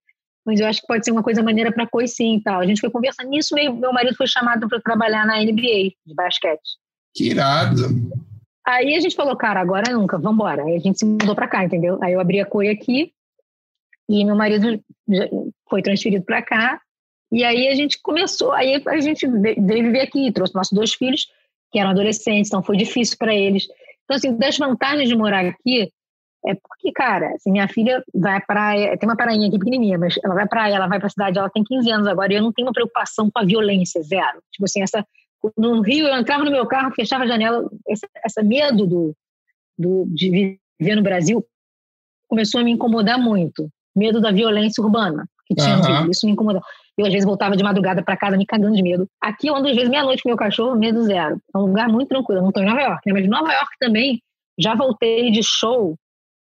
mas 0.49 0.61
eu 0.61 0.66
acho 0.66 0.80
que 0.80 0.86
pode 0.86 1.05
ser 1.05 1.11
uma 1.11 1.22
coisa 1.22 1.42
maneira 1.42 1.70
para 1.70 1.86
coisa 1.86 2.11
sim 2.11 2.36
e 2.36 2.42
tal. 2.42 2.61
A 2.61 2.66
gente 2.66 2.80
foi 2.80 2.90
conversando 2.90 3.28
nisso, 3.28 3.55
meu, 3.55 3.74
meu 3.74 3.92
marido 3.92 4.16
foi 4.16 4.26
chamado 4.26 4.66
para 4.66 4.80
trabalhar 4.80 5.26
na 5.26 5.36
NBA 5.42 5.92
de 6.07 6.14
basquete. 6.14 6.78
Que 7.14 7.28
irado! 7.28 7.82
Aí 8.66 8.94
a 8.94 9.01
gente 9.01 9.14
falou, 9.14 9.36
cara, 9.36 9.61
agora 9.61 9.92
nunca, 9.92 10.16
vamos 10.16 10.36
embora. 10.36 10.64
Aí 10.64 10.76
a 10.76 10.78
gente 10.78 10.99
se 10.99 11.05
mudou 11.05 11.34
para 11.34 11.46
cá, 11.46 11.62
entendeu? 11.64 11.99
Aí 12.03 12.14
eu 12.14 12.20
abri 12.20 12.40
a 12.40 12.46
COI 12.46 12.70
aqui 12.70 13.12
e 14.09 14.24
meu 14.24 14.34
marido 14.34 14.82
foi 15.68 15.82
transferido 15.82 16.24
para 16.24 16.40
cá. 16.40 16.80
E 17.30 17.44
aí 17.44 17.68
a 17.68 17.74
gente 17.74 18.01
começou, 18.01 18.53
aí 18.53 18.82
a 18.86 19.01
gente 19.01 19.26
veio 19.26 19.84
viver 19.84 20.01
aqui, 20.01 20.32
trouxe 20.32 20.55
nossos 20.55 20.72
dois 20.72 20.94
filhos, 20.94 21.26
que 21.70 21.78
eram 21.78 21.90
adolescentes, 21.90 22.49
então 22.49 22.62
foi 22.62 22.78
difícil 22.78 23.18
para 23.18 23.34
eles. 23.34 23.64
Então, 24.05 24.16
assim, 24.16 24.34
das 24.34 24.57
vantagens 24.57 25.11
de 25.11 25.14
morar 25.14 25.44
aqui, 25.44 25.92
é 26.47 26.55
porque, 26.55 26.93
cara, 26.93 27.34
assim, 27.34 27.51
minha 27.51 27.68
filha 27.68 28.03
vai 28.14 28.41
para 28.41 28.97
tem 28.97 29.09
uma 29.09 29.16
prainha 29.16 29.49
aqui 29.49 29.59
pequenininha, 29.59 29.99
mas 29.99 30.14
ela 30.24 30.34
vai 30.34 30.47
para 30.47 30.70
ela 30.70 30.86
vai 30.86 30.99
para 30.99 31.07
a 31.07 31.11
cidade, 31.11 31.39
ela 31.39 31.51
tem 31.51 31.64
15 31.64 31.91
anos 31.91 32.07
agora 32.07 32.32
e 32.32 32.36
eu 32.36 32.43
não 32.43 32.53
tenho 32.53 32.68
uma 32.68 32.72
preocupação 32.72 33.30
com 33.30 33.41
a 33.41 33.45
violência, 33.45 34.03
zero. 34.03 34.43
Tipo 34.53 34.64
assim, 34.64 34.82
essa 34.82 35.05
no 35.57 35.80
Rio 35.80 36.07
eu 36.07 36.16
entrava 36.16 36.45
no 36.45 36.51
meu 36.51 36.66
carro, 36.66 36.95
fechava 36.95 37.24
a 37.24 37.26
janela, 37.26 37.68
esse, 37.89 38.07
esse 38.24 38.43
medo 38.43 38.86
do, 38.86 39.16
do 39.78 40.07
de 40.07 40.59
viver 40.78 40.97
no 40.97 41.03
Brasil 41.03 41.45
começou 42.28 42.61
a 42.61 42.64
me 42.64 42.72
incomodar 42.72 43.18
muito. 43.18 43.68
Medo 43.97 44.20
da 44.20 44.30
violência 44.30 44.82
urbana 44.82 45.28
que 45.49 45.55
tinha 45.55 46.03
uhum. 46.03 46.11
isso 46.11 46.26
me 46.26 46.32
incomodava. 46.32 46.64
Eu 46.97 47.07
às 47.07 47.12
vezes 47.12 47.24
voltava 47.24 47.57
de 47.57 47.64
madrugada 47.64 48.03
para 48.03 48.16
casa 48.16 48.36
me 48.36 48.45
cagando 48.45 48.76
de 48.76 48.82
medo. 48.82 49.09
Aqui 49.20 49.47
eu 49.47 49.57
ando 49.57 49.68
às 49.68 49.74
vezes 49.74 49.89
meia-noite 49.89 50.22
com 50.22 50.28
meu 50.28 50.36
cachorro, 50.36 50.76
medo 50.76 51.03
zero. 51.05 51.41
É 51.55 51.59
um 51.59 51.62
lugar 51.62 51.89
muito 51.89 52.09
tranquilo. 52.09 52.39
Eu 52.39 52.43
não 52.43 52.51
estou 52.51 52.62
em 52.62 52.66
Nova 52.66 52.82
York, 52.82 53.01
né? 53.07 53.12
mas 53.12 53.28
Nova 53.28 53.53
York 53.53 53.70
também 53.80 54.22
já 54.59 54.74
voltei 54.74 55.30
de 55.30 55.41
show 55.43 55.97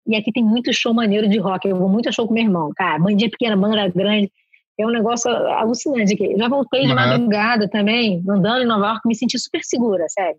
e 0.07 0.17
aqui 0.17 0.33
tem 0.33 0.45
muito 0.45 0.73
show 0.73 0.95
maneiro 0.95 1.29
de 1.29 1.39
rock. 1.39 1.69
Eu 1.69 1.77
vou 1.77 1.89
muito 1.89 2.09
a 2.09 2.13
show 2.13 2.27
com 2.27 2.35
meu 2.35 2.45
irmão, 2.45 2.71
cara. 2.75 2.99
Bandinha 2.99 3.31
pequena, 3.31 3.57
banda 3.57 3.89
grande. 3.89 4.31
É 4.79 4.87
um 4.87 4.91
negócio 4.91 5.31
alucinante 5.31 6.15
aqui. 6.15 6.37
Já 6.37 6.49
voltei 6.49 6.83
de 6.83 6.89
uhum. 6.89 6.95
madrugada 6.95 7.69
também, 7.69 8.23
andando 8.29 8.63
em 8.63 8.67
Nova 8.67 8.89
York, 8.89 9.09
me 9.09 9.15
senti 9.15 9.39
super 9.39 9.63
segura, 9.65 10.05
sério. 10.09 10.39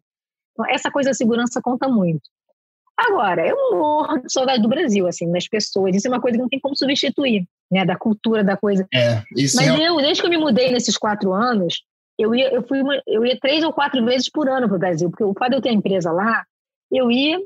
Então, 0.53 0.65
essa 0.69 0.91
coisa 0.91 1.09
da 1.09 1.13
segurança 1.13 1.59
conta 1.61 1.87
muito. 1.87 2.21
Agora, 2.97 3.45
eu 3.45 3.55
morro 3.77 4.17
de 4.19 4.31
saudade 4.31 4.61
do 4.61 4.67
Brasil, 4.67 5.07
assim, 5.07 5.31
das 5.31 5.47
pessoas. 5.47 5.95
Isso 5.95 6.07
é 6.07 6.11
uma 6.11 6.21
coisa 6.21 6.35
que 6.35 6.41
não 6.41 6.49
tem 6.49 6.59
como 6.59 6.75
substituir, 6.75 7.47
né? 7.71 7.85
Da 7.85 7.95
cultura, 7.95 8.43
da 8.43 8.57
coisa. 8.57 8.87
É, 8.91 9.21
isso 9.35 9.55
Mas 9.55 9.67
é... 9.67 9.87
eu, 9.87 9.97
desde 9.97 10.21
que 10.21 10.25
eu 10.25 10.31
me 10.31 10.37
mudei 10.37 10.71
nesses 10.71 10.97
quatro 10.97 11.31
anos, 11.31 11.83
eu 12.17 12.33
ia, 12.33 12.51
eu 12.51 12.67
fui 12.67 12.81
uma, 12.81 12.99
eu 13.05 13.23
ia 13.23 13.37
três 13.39 13.63
ou 13.63 13.71
quatro 13.71 14.03
vezes 14.03 14.29
por 14.29 14.49
ano 14.49 14.67
para 14.67 14.75
o 14.75 14.79
Brasil, 14.79 15.09
porque 15.11 15.23
o 15.23 15.33
fato 15.33 15.51
de 15.51 15.57
eu 15.57 15.61
ter 15.61 15.71
empresa 15.71 16.11
lá, 16.11 16.43
eu 16.91 17.11
ia, 17.11 17.37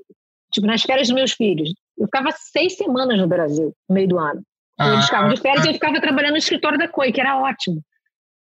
tipo, 0.52 0.66
nas 0.66 0.84
férias 0.84 1.10
dos 1.10 1.16
meus 1.16 1.34
filhos. 1.34 1.74
Eu 2.02 2.08
ficava 2.08 2.32
seis 2.32 2.76
semanas 2.76 3.16
no 3.20 3.28
Brasil, 3.28 3.76
no 3.88 3.94
meio 3.94 4.08
do 4.08 4.18
ano. 4.18 4.42
Ah, 4.80 4.94
Eles 4.94 5.06
ficavam 5.06 5.30
de 5.32 5.40
férias 5.40 5.66
e 5.66 5.70
eu 5.70 5.74
ficava 5.76 6.02
trabalhando 6.02 6.32
no 6.32 6.38
escritório 6.38 6.80
da 6.80 6.88
COI, 6.88 7.12
que 7.12 7.22
era 7.22 7.40
ótimo. 7.40 7.80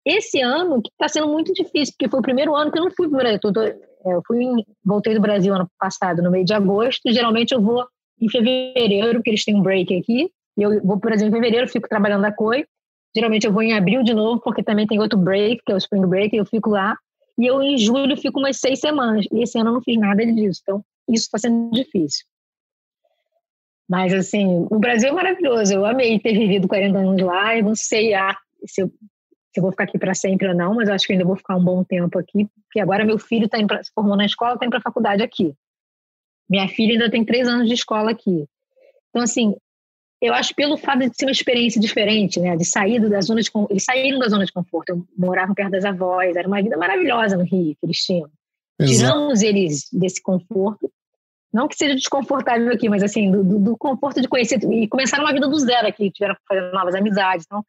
Esse 0.03 0.41
ano 0.41 0.81
que 0.81 0.89
está 0.89 1.07
sendo 1.07 1.27
muito 1.27 1.53
difícil, 1.53 1.93
porque 1.93 2.09
foi 2.09 2.19
o 2.19 2.23
primeiro 2.23 2.55
ano 2.55 2.71
que 2.71 2.79
eu 2.79 2.83
não 2.83 2.91
fui 2.91 3.07
para 3.07 3.15
o 3.15 3.19
Brasil. 3.19 3.39
Eu 4.05 4.21
fui, 4.25 4.39
voltei 4.83 5.13
do 5.13 5.21
Brasil 5.21 5.53
ano 5.53 5.69
passado, 5.79 6.23
no 6.23 6.31
meio 6.31 6.43
de 6.43 6.53
agosto. 6.53 7.11
Geralmente 7.11 7.53
eu 7.53 7.61
vou 7.61 7.87
em 8.19 8.27
fevereiro, 8.27 9.19
porque 9.19 9.29
eles 9.29 9.45
têm 9.45 9.55
um 9.55 9.61
break 9.61 9.95
aqui. 9.95 10.31
E 10.57 10.61
eu 10.63 10.81
vou 10.83 10.99
para 10.99 11.07
o 11.07 11.09
Brasil 11.11 11.27
em 11.27 11.31
fevereiro, 11.31 11.69
fico 11.69 11.87
trabalhando 11.87 12.21
na 12.21 12.33
COI. 12.33 12.65
Geralmente 13.15 13.45
eu 13.45 13.53
vou 13.53 13.61
em 13.61 13.73
abril 13.73 14.03
de 14.03 14.15
novo, 14.15 14.41
porque 14.41 14.63
também 14.63 14.87
tem 14.87 14.99
outro 14.99 15.19
break, 15.19 15.61
que 15.63 15.71
é 15.71 15.75
o 15.75 15.77
Spring 15.77 16.07
Break, 16.07 16.35
e 16.35 16.39
eu 16.39 16.45
fico 16.45 16.71
lá. 16.71 16.97
E 17.37 17.45
eu 17.45 17.61
em 17.61 17.77
julho 17.77 18.17
fico 18.17 18.39
umas 18.39 18.59
seis 18.59 18.79
semanas. 18.79 19.27
E 19.31 19.43
esse 19.43 19.59
ano 19.59 19.69
eu 19.69 19.73
não 19.75 19.81
fiz 19.81 19.97
nada 19.99 20.25
disso. 20.25 20.61
Então, 20.63 20.83
isso 21.07 21.25
está 21.25 21.37
sendo 21.37 21.69
difícil. 21.71 22.25
Mas, 23.89 24.13
assim, 24.13 24.65
o 24.69 24.79
Brasil 24.79 25.09
é 25.09 25.11
maravilhoso. 25.11 25.73
Eu 25.73 25.85
amei 25.85 26.19
ter 26.19 26.33
vivido 26.33 26.67
40 26.67 26.97
anos 26.97 27.21
lá. 27.21 27.57
Eu 27.57 27.63
não 27.65 27.75
sei 27.75 28.13
ah, 28.13 28.35
se, 28.65 28.81
eu, 28.81 28.87
se 28.87 29.59
eu 29.59 29.61
vou 29.61 29.71
ficar 29.71 29.83
aqui 29.83 29.97
para 29.97 30.13
sempre 30.13 30.47
ou 30.47 30.55
não, 30.55 30.75
mas 30.75 30.89
acho 30.89 31.05
que 31.05 31.13
ainda 31.13 31.25
vou 31.25 31.35
ficar 31.35 31.55
um 31.55 31.63
bom 31.63 31.83
tempo 31.83 32.17
aqui, 32.17 32.47
porque 32.65 32.79
agora 32.79 33.05
meu 33.05 33.19
filho 33.19 33.47
tá 33.49 33.63
pra, 33.65 33.83
se 33.83 33.91
formou 33.93 34.15
na 34.15 34.25
escola, 34.25 34.53
está 34.53 34.65
indo 34.65 34.71
para 34.71 34.79
a 34.79 34.83
faculdade 34.83 35.21
aqui. 35.21 35.53
Minha 36.49 36.67
filha 36.67 36.93
ainda 36.93 37.09
tem 37.09 37.23
três 37.23 37.47
anos 37.47 37.67
de 37.67 37.73
escola 37.73 38.11
aqui. 38.11 38.45
Então, 39.09 39.21
assim, 39.21 39.55
eu 40.21 40.33
acho 40.33 40.55
pelo 40.55 40.77
fato 40.77 40.99
de 40.99 41.15
ser 41.15 41.25
uma 41.25 41.31
experiência 41.31 41.79
diferente, 41.79 42.39
né? 42.39 42.55
De 42.55 42.65
sair 42.65 42.99
da 43.09 43.19
zona 43.21 43.41
de 43.41 43.51
eles 43.69 43.83
saíram 43.83 44.19
da 44.19 44.29
zona 44.29 44.45
de 44.45 44.53
conforto, 44.53 44.89
eu 44.89 45.05
morava 45.17 45.53
perto 45.53 45.71
das 45.71 45.83
avós, 45.83 46.35
era 46.35 46.47
uma 46.47 46.61
vida 46.61 46.77
maravilhosa 46.77 47.35
no 47.35 47.43
Rio 47.43 47.75
que 47.75 47.85
eles 47.85 47.97
tinham. 47.97 48.29
Exato. 48.79 49.11
Tiramos 49.11 49.41
eles 49.41 49.89
desse 49.91 50.21
conforto 50.21 50.91
não 51.53 51.67
que 51.67 51.75
seja 51.75 51.93
desconfortável 51.93 52.71
aqui, 52.71 52.89
mas 52.89 53.03
assim, 53.03 53.29
do, 53.29 53.43
do, 53.43 53.77
conforto 53.77 54.19
de 54.19 54.27
conhecer 54.27 54.59
e 54.63 54.87
começar 54.87 55.19
uma 55.19 55.31
vida 55.31 55.47
do 55.47 55.59
zero 55.59 55.87
aqui, 55.87 56.09
tiveram 56.09 56.33
que 56.35 56.41
fazer 56.47 56.71
novas 56.71 56.95
amizades. 56.95 57.45
Então, 57.45 57.63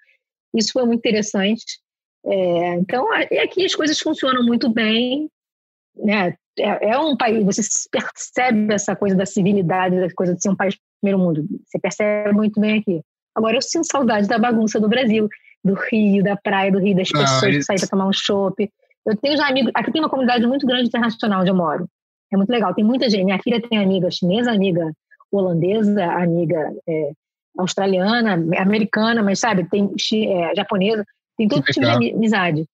isso 0.54 0.72
foi 0.72 0.86
muito 0.86 1.00
interessante. 1.00 1.78
É, 2.24 2.74
então, 2.76 3.06
aqui 3.12 3.64
as 3.64 3.74
coisas 3.74 4.00
funcionam 4.00 4.42
muito 4.42 4.70
bem, 4.70 5.28
né? 5.96 6.34
É, 6.58 6.90
é, 6.90 6.98
um 6.98 7.16
país, 7.16 7.44
você 7.44 7.60
percebe 7.90 8.72
essa 8.72 8.96
coisa 8.96 9.14
da 9.14 9.26
civilidade, 9.26 10.00
da 10.00 10.08
coisa 10.14 10.34
de 10.34 10.40
ser 10.40 10.48
um 10.48 10.56
país 10.56 10.76
primeiro 11.02 11.18
mundo. 11.18 11.44
Você 11.66 11.78
percebe 11.78 12.32
muito 12.32 12.58
bem 12.60 12.78
aqui. 12.78 13.02
Agora, 13.34 13.56
eu 13.56 13.62
sinto 13.62 13.86
saudade 13.90 14.28
da 14.28 14.38
bagunça 14.38 14.80
do 14.80 14.88
Brasil, 14.88 15.28
do 15.62 15.74
Rio, 15.74 16.22
da 16.22 16.36
praia 16.36 16.70
do 16.70 16.78
Rio, 16.78 16.96
das 16.96 17.10
pessoas 17.10 17.56
que 17.56 17.62
saem 17.62 17.78
para 17.78 17.88
tomar 17.88 18.06
um 18.06 18.12
chopp. 18.12 18.70
Eu 19.04 19.16
tenho 19.16 19.36
já 19.36 19.48
amigos. 19.48 19.72
Aqui 19.74 19.92
tem 19.92 20.00
uma 20.00 20.08
comunidade 20.08 20.46
muito 20.46 20.66
grande 20.66 20.86
internacional 20.86 21.40
onde 21.40 21.50
eu 21.50 21.54
moro. 21.56 21.88
É 22.34 22.36
muito 22.36 22.50
legal. 22.50 22.74
Tem 22.74 22.84
muita 22.84 23.08
gente. 23.08 23.24
Minha 23.24 23.38
filha 23.38 23.60
tem 23.60 23.78
amiga 23.78 24.10
chinesa, 24.10 24.52
amiga 24.52 24.92
holandesa, 25.30 26.04
amiga 26.04 26.72
é, 26.86 27.12
australiana, 27.58 28.34
americana, 28.58 29.22
mas 29.22 29.38
sabe, 29.40 29.68
tem 29.68 29.90
é, 30.12 30.54
japonesa, 30.54 31.04
tem 31.36 31.48
todo 31.48 31.62
tipo 31.62 31.80
de 31.80 32.12
amizade. 32.14 32.64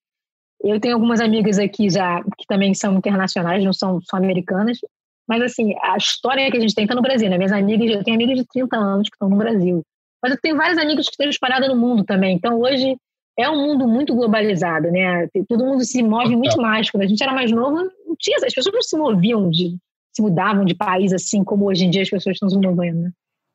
Eu 0.62 0.78
tenho 0.78 0.95
algumas 0.95 1.20
amigas 1.20 1.59
aqui 1.59 1.89
já 1.89 2.23
que 2.23 2.47
também 2.47 2.74
são 2.74 2.95
internacionais, 2.97 3.65
não 3.65 3.73
são 3.73 4.01
só 4.03 4.16
americanas, 4.16 4.78
Mas, 5.27 5.43
assim, 5.43 5.74
a 5.82 5.97
história 5.97 6.51
que 6.51 6.57
a 6.57 6.61
gente 6.61 6.74
tem 6.74 6.85
está 6.85 6.95
no 6.95 7.03
Brasil, 7.03 7.31
né? 7.31 7.39
Minhas 7.39 7.53
amigas, 7.53 7.89
eu 7.89 8.05
tenho 8.05 8.16
amigas 8.16 8.37
de 8.37 8.47
30 8.47 8.77
anos 8.77 9.09
que 9.09 9.15
estão 9.15 9.28
no 9.28 9.37
Brasil. 9.37 9.82
Mas 10.23 10.32
eu 10.32 10.39
tenho 10.41 10.57
vários 10.57 10.77
amigos 10.77 11.07
que 11.07 11.12
estão 11.12 11.28
espalhados 11.28 11.69
no 11.69 11.77
mundo 11.77 12.05
também. 12.05 12.35
Então, 12.35 12.61
hoje 12.61 12.97
é 13.39 13.49
um 13.49 13.57
mundo 13.57 13.87
muito 13.89 14.15
globalizado, 14.15 14.91
né? 14.91 15.28
Todo 15.49 15.65
mundo 15.65 15.85
se 15.85 16.03
move 16.03 16.37
muito 16.37 16.61
mais. 16.61 16.91
Quando 16.91 17.05
a 17.05 17.07
gente 17.07 17.23
era 17.23 17.32
mais 17.32 17.51
novo, 17.51 17.91
tinha, 18.21 18.37
as 18.37 18.55
pessoas 18.55 18.75
não 18.75 18.83
se 18.83 18.97
moviam, 18.97 19.51
de, 19.51 19.77
se 20.13 20.23
mudavam 20.23 20.65
de 20.65 20.75
país 20.75 21.13
assim 21.13 21.43
como 21.43 21.67
hoje 21.67 21.85
em 21.85 21.91
dia 21.91 22.03
as 22.03 22.11
pessoas 22.11 22.35
estão 22.35 22.49
se 22.49 22.57
movendo, 22.59 23.03
né? 23.03 23.13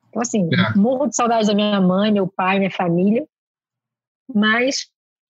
Então, 0.09 0.21
assim, 0.21 0.49
é. 0.53 0.77
morro 0.77 1.07
de 1.07 1.15
saudades 1.15 1.47
da 1.47 1.53
minha 1.53 1.79
mãe, 1.81 2.11
meu 2.11 2.27
pai, 2.27 2.57
minha 2.57 2.71
família. 2.71 3.25
Mas 4.33 4.87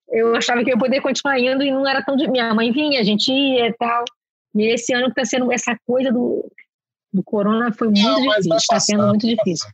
eu 0.09 0.35
achava 0.35 0.63
que 0.63 0.69
eu 0.69 0.75
ia 0.75 0.79
poder 0.79 1.01
continuar 1.01 1.39
indo 1.39 1.63
e 1.63 1.71
não 1.71 1.87
era 1.87 2.03
tão... 2.03 2.15
De... 2.15 2.27
Minha 2.27 2.53
mãe 2.53 2.71
vinha, 2.71 2.99
a 2.99 3.03
gente 3.03 3.31
ia 3.31 3.67
e 3.67 3.73
tal. 3.73 4.05
E 4.53 4.63
esse 4.63 4.93
ano 4.93 5.05
que 5.05 5.19
está 5.19 5.25
sendo 5.25 5.51
essa 5.51 5.75
coisa 5.87 6.11
do, 6.11 6.49
do 7.11 7.23
corona 7.23 7.73
foi 7.73 7.87
muito 7.87 8.03
não, 8.03 8.21
difícil, 8.21 8.55
está 8.55 8.79
sendo 8.79 9.07
muito 9.07 9.25
difícil. 9.27 9.67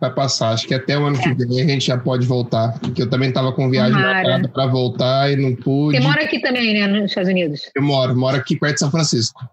Vai 0.00 0.14
passar, 0.14 0.52
acho 0.52 0.66
que 0.66 0.72
até 0.72 0.98
o 0.98 1.04
ano 1.04 1.18
é. 1.18 1.22
que 1.22 1.34
vem 1.34 1.60
a 1.60 1.68
gente 1.68 1.86
já 1.86 1.98
pode 1.98 2.26
voltar, 2.26 2.78
porque 2.80 3.02
eu 3.02 3.10
também 3.10 3.28
estava 3.28 3.52
com 3.52 3.70
viagem 3.70 3.92
marcada 3.92 4.48
para 4.48 4.66
voltar 4.66 5.30
e 5.30 5.36
não 5.36 5.54
pude. 5.54 5.98
Você 5.98 6.02
mora 6.02 6.24
aqui 6.24 6.40
também, 6.40 6.72
né, 6.72 6.86
nos 6.86 7.10
Estados 7.10 7.28
Unidos? 7.28 7.70
Eu 7.76 7.82
moro, 7.82 8.16
moro 8.16 8.36
aqui 8.36 8.58
perto 8.58 8.74
de 8.74 8.78
São 8.80 8.90
Francisco. 8.90 9.46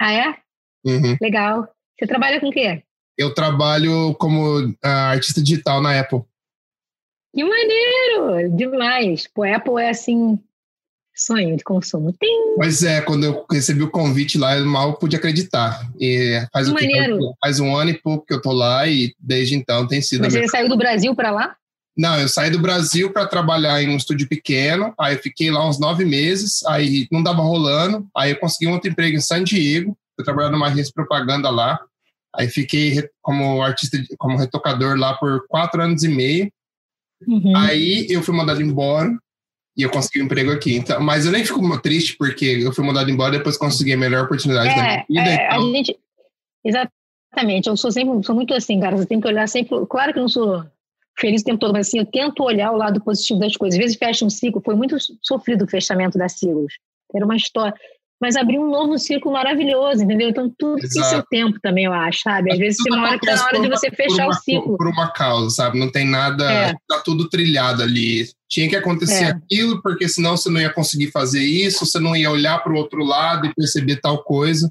Ah, 0.00 0.12
é? 0.12 0.36
Uhum. 0.84 1.16
Legal. 1.20 1.68
Você 1.98 2.06
trabalha 2.06 2.40
com 2.40 2.48
o 2.48 2.52
quê? 2.52 2.82
Eu 3.18 3.34
trabalho 3.34 4.14
como 4.14 4.60
uh, 4.60 4.76
artista 4.82 5.42
digital 5.42 5.82
na 5.82 5.98
Apple. 5.98 6.22
Que 7.34 7.42
maneiro! 7.42 8.56
Demais. 8.56 9.26
Pô, 9.26 9.42
Apple 9.42 9.82
é 9.82 9.90
assim, 9.90 10.38
sonho 11.14 11.56
de 11.56 11.64
consumo. 11.64 12.12
Tem. 12.12 12.54
Pois 12.56 12.82
é, 12.82 13.00
quando 13.00 13.24
eu 13.24 13.44
recebi 13.50 13.82
o 13.82 13.90
convite 13.90 14.38
lá, 14.38 14.56
eu 14.56 14.66
mal 14.66 14.94
pude 14.96 15.16
acreditar. 15.16 15.86
E 16.00 16.40
faz, 16.52 16.72
que, 16.72 17.18
faz 17.40 17.60
um 17.60 17.76
ano 17.76 17.90
e 17.90 17.98
pouco 17.98 18.26
que 18.26 18.34
eu 18.34 18.40
tô 18.40 18.52
lá 18.52 18.86
e 18.86 19.14
desde 19.18 19.54
então 19.54 19.86
tem 19.86 20.00
sido. 20.00 20.22
Mas 20.22 20.32
você 20.32 20.48
saiu 20.48 20.68
do 20.68 20.76
Brasil 20.76 21.14
para 21.14 21.30
lá? 21.30 21.56
Não, 21.96 22.18
eu 22.18 22.28
saí 22.28 22.50
do 22.50 22.58
Brasil 22.58 23.12
para 23.12 23.26
trabalhar 23.26 23.82
em 23.82 23.90
um 23.90 23.96
estúdio 23.96 24.26
pequeno, 24.26 24.94
aí 24.98 25.14
eu 25.14 25.20
fiquei 25.20 25.50
lá 25.50 25.68
uns 25.68 25.78
nove 25.78 26.06
meses, 26.06 26.64
aí 26.64 27.06
não 27.12 27.22
dava 27.22 27.42
rolando, 27.42 28.06
aí 28.16 28.30
eu 28.30 28.38
consegui 28.38 28.66
um 28.66 28.72
outro 28.72 28.90
emprego 28.90 29.16
em 29.16 29.20
San 29.20 29.44
Diego, 29.44 29.96
eu 30.18 30.24
trabalhava 30.24 30.52
numa 30.52 30.68
agência 30.68 30.86
de 30.86 30.94
propaganda 30.94 31.50
lá, 31.50 31.78
aí 32.34 32.48
fiquei 32.48 33.06
como 33.20 33.62
artista, 33.62 33.98
como 34.16 34.38
retocador 34.38 34.96
lá 34.96 35.14
por 35.14 35.46
quatro 35.48 35.82
anos 35.82 36.02
e 36.02 36.08
meio, 36.08 36.50
uhum. 37.28 37.54
aí 37.54 38.06
eu 38.08 38.22
fui 38.22 38.34
mandado 38.34 38.62
embora, 38.62 39.10
e 39.76 39.82
eu 39.82 39.90
consegui 39.90 40.22
um 40.22 40.26
emprego 40.26 40.50
aqui. 40.50 40.76
Então, 40.76 41.00
mas 41.00 41.24
eu 41.24 41.32
nem 41.32 41.44
fico 41.44 41.80
triste 41.80 42.16
porque 42.16 42.44
eu 42.44 42.72
fui 42.72 42.84
mandado 42.84 43.10
embora 43.10 43.38
depois 43.38 43.56
consegui 43.56 43.92
a 43.92 43.96
melhor 43.96 44.24
oportunidade 44.24 44.68
é, 44.68 44.74
da 44.74 44.82
minha 44.82 45.04
vida. 45.08 45.30
É, 45.30 45.46
então... 45.46 45.58
a 45.58 45.76
gente, 45.76 45.98
exatamente, 46.64 47.68
eu 47.68 47.76
sou 47.76 47.90
sempre 47.90 48.22
sou 48.24 48.34
muito 48.34 48.54
assim, 48.54 48.78
cara. 48.80 48.96
Você 48.96 49.06
tem 49.06 49.20
que 49.20 49.26
olhar 49.26 49.48
sempre. 49.48 49.86
Claro 49.86 50.12
que 50.12 50.18
eu 50.18 50.22
não 50.22 50.28
sou 50.28 50.64
feliz 51.18 51.42
o 51.42 51.44
tempo 51.44 51.58
todo, 51.58 51.72
mas 51.72 51.88
assim, 51.88 51.98
eu 51.98 52.06
tento 52.06 52.42
olhar 52.42 52.72
o 52.72 52.76
lado 52.76 53.00
positivo 53.00 53.40
das 53.40 53.56
coisas. 53.56 53.78
Às 53.78 53.84
vezes 53.84 53.98
fecha 53.98 54.24
um 54.24 54.30
ciclo, 54.30 54.62
foi 54.64 54.74
muito 54.74 54.96
sofrido 55.22 55.64
o 55.64 55.68
fechamento 55.68 56.18
da 56.18 56.28
Silos. 56.28 56.74
Era 57.14 57.24
uma 57.24 57.36
história 57.36 57.74
mas 58.22 58.36
abrir 58.36 58.60
um 58.60 58.70
novo 58.70 58.96
ciclo 59.00 59.32
maravilhoso, 59.32 60.04
entendeu? 60.04 60.28
Então 60.28 60.48
tudo 60.56 60.78
Exato. 60.78 60.92
tem 60.94 61.02
seu 61.02 61.22
tempo 61.24 61.58
também, 61.60 61.86
eu 61.86 61.92
acho, 61.92 62.20
sabe? 62.20 62.52
Às 62.52 62.58
vezes 62.58 62.80
tem 62.80 62.96
uma 62.96 63.08
hora 63.08 63.18
que 63.18 63.26
tá 63.26 63.34
na 63.34 63.44
hora 63.46 63.60
de 63.60 63.68
você 63.68 63.90
fechar 63.90 64.26
uma, 64.26 64.28
o 64.28 64.32
ciclo. 64.34 64.76
Por 64.78 64.86
uma 64.86 65.10
causa, 65.10 65.50
sabe? 65.50 65.76
Não 65.76 65.90
tem 65.90 66.06
nada, 66.06 66.48
é. 66.48 66.72
tá 66.88 67.00
tudo 67.04 67.28
trilhado 67.28 67.82
ali. 67.82 68.28
Tinha 68.48 68.68
que 68.68 68.76
acontecer 68.76 69.24
é. 69.24 69.30
aquilo, 69.30 69.82
porque 69.82 70.08
senão 70.08 70.36
você 70.36 70.48
não 70.48 70.60
ia 70.60 70.72
conseguir 70.72 71.10
fazer 71.10 71.42
isso, 71.42 71.84
você 71.84 71.98
não 71.98 72.14
ia 72.14 72.30
olhar 72.30 72.62
para 72.62 72.72
o 72.72 72.76
outro 72.76 73.02
lado 73.02 73.48
e 73.48 73.54
perceber 73.54 73.96
tal 73.96 74.22
coisa. 74.22 74.70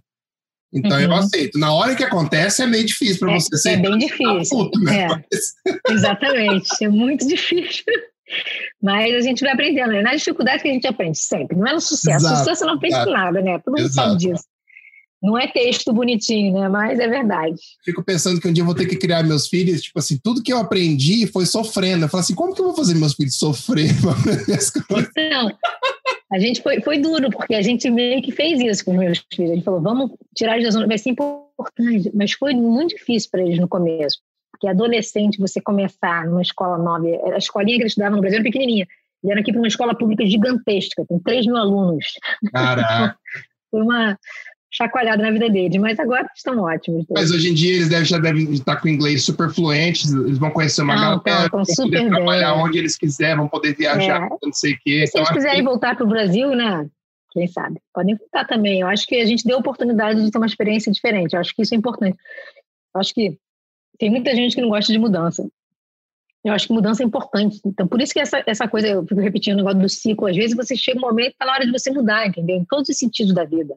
Então 0.73 0.97
uhum. 0.97 1.03
eu 1.03 1.13
aceito. 1.13 1.59
Na 1.59 1.73
hora 1.73 1.93
que 1.93 2.05
acontece 2.05 2.63
é 2.63 2.67
meio 2.67 2.85
difícil 2.85 3.19
para 3.19 3.33
é, 3.33 3.37
você. 3.37 3.69
É 3.69 3.75
bem 3.75 3.97
difícil. 3.97 4.57
Puto, 4.57 4.79
né? 4.79 5.07
É. 5.07 5.91
Exatamente, 5.91 6.69
é 6.81 6.87
muito 6.87 7.27
difícil. 7.27 7.83
Mas 8.81 9.13
a 9.13 9.21
gente 9.21 9.41
vai 9.41 9.53
aprendendo. 9.53 9.91
Né? 9.91 10.01
Na 10.01 10.15
dificuldade 10.15 10.61
que 10.63 10.69
a 10.69 10.73
gente 10.73 10.87
aprende 10.87 11.17
sempre. 11.17 11.57
Não 11.57 11.67
é 11.67 11.73
no 11.73 11.81
sucesso. 11.81 12.25
Exato, 12.25 12.39
sucesso 12.39 12.65
não 12.65 12.73
aprende 12.75 12.95
exato. 12.95 13.11
nada, 13.11 13.41
né? 13.41 13.59
Todo 13.59 13.77
mundo 13.77 13.87
exato. 13.87 14.09
sabe 14.09 14.17
disso. 14.19 14.43
Não 15.21 15.37
é 15.37 15.47
texto 15.47 15.93
bonitinho, 15.93 16.59
né? 16.59 16.67
Mas 16.67 16.99
é 16.99 17.07
verdade. 17.07 17.59
Fico 17.85 18.03
pensando 18.03 18.41
que 18.41 18.47
um 18.47 18.53
dia 18.53 18.63
eu 18.63 18.65
vou 18.65 18.73
ter 18.73 18.87
que 18.87 18.95
criar 18.95 19.21
meus 19.23 19.47
filhos, 19.47 19.81
tipo 19.81 19.99
assim, 19.99 20.19
tudo 20.21 20.41
que 20.41 20.51
eu 20.51 20.57
aprendi 20.57 21.27
foi 21.27 21.45
sofrendo. 21.45 22.05
Eu 22.05 22.09
falo 22.09 22.21
assim, 22.21 22.33
como 22.33 22.55
que 22.55 22.61
eu 22.61 22.65
vou 22.65 22.75
fazer 22.75 22.95
meus 22.95 23.13
filhos 23.13 23.37
sofrer 23.37 23.91
Não, 25.15 25.51
a 26.31 26.39
gente 26.39 26.63
foi, 26.63 26.81
foi 26.81 26.97
duro, 26.97 27.29
porque 27.29 27.53
a 27.53 27.61
gente 27.61 27.87
meio 27.89 28.21
que 28.23 28.31
fez 28.31 28.59
isso 28.61 28.83
com 28.83 28.91
os 28.91 28.97
meus 28.97 29.23
filhos. 29.31 29.51
A 29.51 29.55
gente 29.55 29.63
falou, 29.63 29.81
vamos 29.81 30.11
tirar 30.35 30.53
eles 30.53 30.65
da 30.65 30.71
zona, 30.71 30.87
vai 30.87 30.97
ser 30.97 31.11
importante. 31.11 32.09
Mas 32.15 32.31
foi 32.31 32.55
muito 32.55 32.95
difícil 32.95 33.29
para 33.29 33.43
eles 33.43 33.59
no 33.59 33.67
começo. 33.67 34.19
Porque 34.61 34.67
adolescente, 34.67 35.39
você 35.39 35.59
começar 35.59 36.27
numa 36.27 36.43
escola 36.43 36.77
nova, 36.77 37.07
a 37.33 37.37
escolinha 37.37 37.77
que 37.77 37.81
eles 37.81 37.93
estudavam 37.93 38.17
no 38.17 38.21
Brasil 38.21 38.37
era 38.37 38.43
pequenininha. 38.43 38.87
Vieram 39.23 39.41
aqui 39.41 39.51
para 39.51 39.59
uma 39.59 39.67
escola 39.67 39.95
pública 39.95 40.23
gigantesca, 40.23 41.03
tem 41.09 41.17
3 41.17 41.47
mil 41.47 41.57
alunos. 41.57 42.05
Caraca! 42.53 43.17
Foi 43.71 43.81
uma 43.81 44.19
chacoalhada 44.71 45.23
na 45.23 45.31
vida 45.31 45.49
deles, 45.49 45.81
mas 45.81 45.99
agora 45.99 46.27
estão 46.35 46.59
ótimos. 46.59 47.05
Mas 47.09 47.31
hoje 47.31 47.49
em 47.49 47.53
dia 47.55 47.73
eles 47.73 47.89
devem, 47.89 48.05
já 48.05 48.19
devem 48.19 48.51
estar 48.51 48.75
com 48.75 48.87
inglês 48.87 49.23
super 49.23 49.49
fluentes, 49.49 50.13
eles 50.13 50.37
vão 50.37 50.51
conhecer 50.51 50.83
uma 50.83 50.95
não, 50.95 51.19
galera, 51.23 51.49
vão 51.49 51.63
poder 51.63 51.89
bem. 51.89 52.09
trabalhar 52.09 52.53
onde 52.53 52.77
eles 52.77 52.95
quiserem, 52.95 53.37
vão 53.37 53.47
poder 53.47 53.75
viajar, 53.75 54.27
é. 54.27 54.29
não 54.29 54.53
sei 54.53 54.73
o 54.73 54.77
quê. 54.83 55.07
Se 55.07 55.09
então, 55.09 55.21
eles 55.21 55.31
quiserem 55.31 55.57
que... 55.57 55.63
voltar 55.63 55.95
para 55.95 56.05
o 56.05 56.09
Brasil, 56.09 56.55
né? 56.55 56.87
Quem 57.31 57.47
sabe? 57.47 57.79
Podem 57.91 58.15
voltar 58.15 58.45
também. 58.45 58.81
Eu 58.81 58.87
acho 58.87 59.07
que 59.07 59.15
a 59.15 59.25
gente 59.25 59.43
deu 59.43 59.57
a 59.57 59.59
oportunidade 59.59 60.23
de 60.23 60.29
ter 60.29 60.37
uma 60.37 60.45
experiência 60.45 60.91
diferente. 60.91 61.33
Eu 61.33 61.39
acho 61.39 61.55
que 61.55 61.63
isso 61.63 61.73
é 61.73 61.77
importante. 61.77 62.17
Eu 62.93 63.01
acho 63.01 63.13
que 63.13 63.37
tem 64.01 64.09
muita 64.09 64.33
gente 64.35 64.55
que 64.55 64.61
não 64.61 64.69
gosta 64.69 64.91
de 64.91 64.97
mudança. 64.97 65.47
Eu 66.43 66.53
acho 66.53 66.65
que 66.65 66.73
mudança 66.73 67.03
é 67.03 67.05
importante. 67.05 67.61
Então, 67.63 67.87
por 67.87 68.01
isso 68.01 68.11
que 68.11 68.19
essa, 68.19 68.41
essa 68.47 68.67
coisa, 68.67 68.87
eu 68.87 69.05
fico 69.05 69.21
repetindo 69.21 69.53
o 69.53 69.57
negócio 69.57 69.79
do 69.79 69.87
ciclo, 69.87 70.25
às 70.25 70.35
vezes 70.35 70.55
você 70.55 70.75
chega 70.75 70.97
um 70.97 71.01
momento 71.01 71.27
que 71.27 71.33
está 71.33 71.45
na 71.45 71.51
hora 71.51 71.65
de 71.67 71.71
você 71.71 71.91
mudar, 71.91 72.25
entendeu? 72.25 72.57
Em 72.57 72.65
todos 72.65 72.89
os 72.89 72.97
sentidos 72.97 73.31
da 73.31 73.45
vida. 73.45 73.75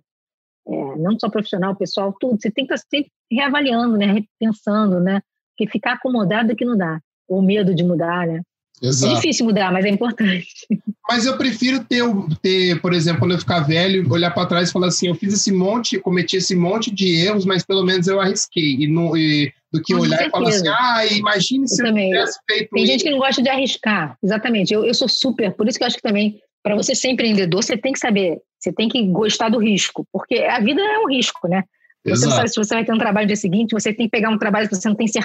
É, 0.66 0.96
não 0.96 1.18
só 1.20 1.28
profissional, 1.28 1.76
pessoal, 1.76 2.16
tudo. 2.18 2.40
Você 2.40 2.50
tem 2.50 2.66
que 2.66 2.72
estar 2.72 2.86
sempre 2.90 3.12
reavaliando, 3.30 3.98
né? 3.98 4.06
Repensando, 4.06 4.98
né? 4.98 5.20
Porque 5.50 5.70
ficar 5.70 5.92
acomodado 5.92 6.52
é 6.52 6.54
que 6.54 6.64
não 6.64 6.74
dá. 6.74 6.98
Ou 7.28 7.42
medo 7.42 7.74
de 7.74 7.84
mudar, 7.84 8.26
né? 8.26 8.40
É 8.82 8.86
Exato. 8.86 9.12
É 9.12 9.16
difícil 9.16 9.44
mudar, 9.44 9.70
mas 9.70 9.84
é 9.84 9.90
importante. 9.90 10.48
Mas 11.06 11.26
eu 11.26 11.36
prefiro 11.36 11.84
ter, 11.84 12.02
ter, 12.40 12.80
por 12.80 12.94
exemplo, 12.94 13.20
quando 13.20 13.32
eu 13.32 13.38
ficar 13.38 13.60
velho, 13.60 14.10
olhar 14.10 14.30
para 14.30 14.46
trás 14.46 14.70
e 14.70 14.72
falar 14.72 14.86
assim: 14.86 15.08
eu 15.08 15.14
fiz 15.14 15.34
esse 15.34 15.52
monte, 15.52 15.98
cometi 15.98 16.38
esse 16.38 16.56
monte 16.56 16.90
de 16.90 17.14
erros, 17.14 17.44
mas 17.44 17.62
pelo 17.62 17.84
menos 17.84 18.08
eu 18.08 18.18
arrisquei. 18.18 18.76
E, 18.80 18.88
não, 18.88 19.14
e 19.14 19.52
do 19.74 19.82
que 19.82 19.94
olhar 19.94 20.26
e 20.26 20.30
falar 20.30 20.48
assim: 20.48 20.68
ah, 20.68 21.04
imagine 21.10 21.68
se 21.68 21.82
eu, 21.82 21.88
eu 21.88 21.94
tivesse 21.94 22.38
feito 22.48 22.70
Tem 22.70 22.82
isso. 22.84 22.92
gente 22.92 23.04
que 23.04 23.10
não 23.10 23.18
gosta 23.18 23.42
de 23.42 23.48
arriscar, 23.48 24.16
exatamente. 24.22 24.72
Eu, 24.72 24.84
eu 24.84 24.94
sou 24.94 25.08
super, 25.08 25.52
por 25.52 25.66
isso 25.66 25.76
que 25.76 25.84
eu 25.84 25.88
acho 25.88 25.96
que 25.96 26.02
também, 26.02 26.40
para 26.62 26.76
você 26.76 26.94
ser 26.94 27.08
empreendedor, 27.08 27.62
você 27.62 27.76
tem 27.76 27.92
que 27.92 27.98
saber, 27.98 28.38
você 28.58 28.72
tem 28.72 28.88
que 28.88 29.04
gostar 29.08 29.48
do 29.48 29.58
risco, 29.58 30.06
porque 30.12 30.38
a 30.38 30.60
vida 30.60 30.80
é 30.80 30.98
um 31.00 31.08
risco, 31.08 31.48
né? 31.48 31.64
Você 32.04 32.12
Exato. 32.12 32.30
não 32.30 32.36
sabe 32.36 32.48
se 32.50 32.56
você 32.56 32.74
vai 32.74 32.84
ter 32.84 32.92
um 32.92 32.98
trabalho 32.98 33.24
no 33.24 33.28
dia 33.28 33.36
seguinte, 33.36 33.72
você 33.72 33.92
tem 33.92 34.06
que 34.06 34.10
pegar 34.10 34.30
um 34.30 34.38
trabalho 34.38 34.68
que 34.68 34.76
você 34.76 34.88
não 34.88 34.94
tem 34.94 35.06
100% 35.06 35.18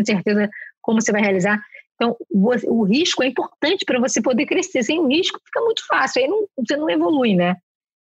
de 0.00 0.06
certeza 0.06 0.50
como 0.80 1.00
você 1.00 1.12
vai 1.12 1.20
realizar. 1.20 1.62
Então, 1.94 2.16
o, 2.30 2.80
o 2.80 2.84
risco 2.84 3.22
é 3.22 3.26
importante 3.26 3.84
para 3.84 4.00
você 4.00 4.20
poder 4.20 4.46
crescer. 4.46 4.82
Sem 4.82 4.98
o 4.98 5.06
risco, 5.06 5.38
fica 5.44 5.60
muito 5.60 5.86
fácil, 5.86 6.22
aí 6.22 6.28
não, 6.28 6.46
você 6.58 6.76
não 6.76 6.90
evolui, 6.90 7.34
né? 7.34 7.54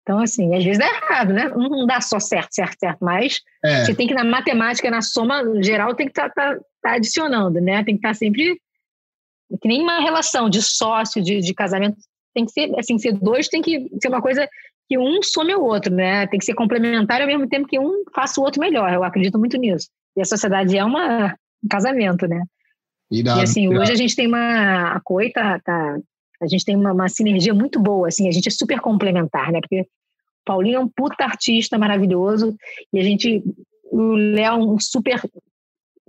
Então, 0.10 0.18
assim, 0.22 0.56
às 0.56 0.64
vezes 0.64 0.80
dá 0.80 0.88
errado, 0.88 1.34
né? 1.34 1.50
Não 1.50 1.86
dá 1.86 2.02
só 2.02 2.20
certo, 2.20 2.52
certo, 2.52 2.80
certo, 2.80 2.98
mas 3.00 3.42
é. 3.64 3.86
você 3.86 3.94
tem 3.94 4.08
que, 4.08 4.16
na 4.16 4.24
matemática, 4.24 4.90
na 4.90 5.04
soma 5.04 5.44
geral, 5.62 5.94
tem 5.94 6.08
que 6.08 6.14
estar 6.14 6.32
tá, 6.32 6.56
tá, 6.56 6.62
tá 6.82 6.94
adicionando, 6.94 7.62
né? 7.62 7.84
Tem 7.84 7.94
que 7.94 8.00
estar 8.00 8.10
tá 8.10 8.14
sempre. 8.16 8.60
Que 9.62 9.68
nem 9.68 9.84
uma 9.84 10.00
relação 10.00 10.50
de 10.50 10.64
sócio, 10.64 11.22
de, 11.22 11.42
de 11.42 11.54
casamento, 11.54 11.96
tem 12.34 12.44
que 12.44 12.52
ser, 12.52 12.72
assim, 12.80 12.98
ser 12.98 13.12
dois, 13.14 13.48
tem 13.48 13.62
que 13.62 13.88
ser 14.02 14.08
uma 14.08 14.20
coisa 14.20 14.50
que 14.88 14.98
um 14.98 15.22
some 15.22 15.54
o 15.54 15.62
outro, 15.62 15.94
né? 15.94 16.26
Tem 16.26 16.40
que 16.40 16.46
ser 16.46 16.56
complementar 16.56 17.22
ao 17.22 17.28
mesmo 17.28 17.48
tempo 17.48 17.68
que 17.68 17.78
um 17.78 18.04
faça 18.12 18.42
o 18.42 18.44
outro 18.44 18.60
melhor. 18.60 18.92
Eu 18.92 19.04
acredito 19.04 19.38
muito 19.38 19.58
nisso. 19.58 19.90
E 20.18 20.22
a 20.22 20.26
sociedade 20.26 20.76
é 20.76 20.84
uma, 20.84 21.36
um 21.64 21.68
casamento, 21.70 22.28
né? 22.28 22.42
Irado, 23.12 23.42
e 23.42 23.44
assim, 23.44 23.68
irado. 23.68 23.82
hoje 23.82 23.92
a 23.92 23.96
gente 23.96 24.16
tem 24.16 24.26
uma. 24.26 24.94
A 24.94 25.00
COI 25.02 25.30
tá, 25.30 25.60
tá, 25.60 26.00
a 26.42 26.48
gente 26.48 26.66
tem 26.66 26.76
uma, 26.76 26.94
uma, 26.94 27.10
sinergia 27.10 27.54
muito 27.54 27.80
boa, 27.80 28.08
assim, 28.08 28.28
a 28.28 28.32
gente 28.32 28.48
é 28.48 28.52
super 28.52 28.80
complementar, 28.80 29.52
né? 29.52 29.60
Porque 29.62 29.86
Paulinho 30.50 30.78
é 30.78 30.80
um 30.80 30.88
puta 30.88 31.24
artista 31.24 31.78
maravilhoso 31.78 32.56
e 32.92 33.00
a 33.00 33.04
gente. 33.04 33.44
O 33.92 34.14
Léo 34.14 34.54
é 34.54 34.56
um 34.56 34.80
super 34.80 35.22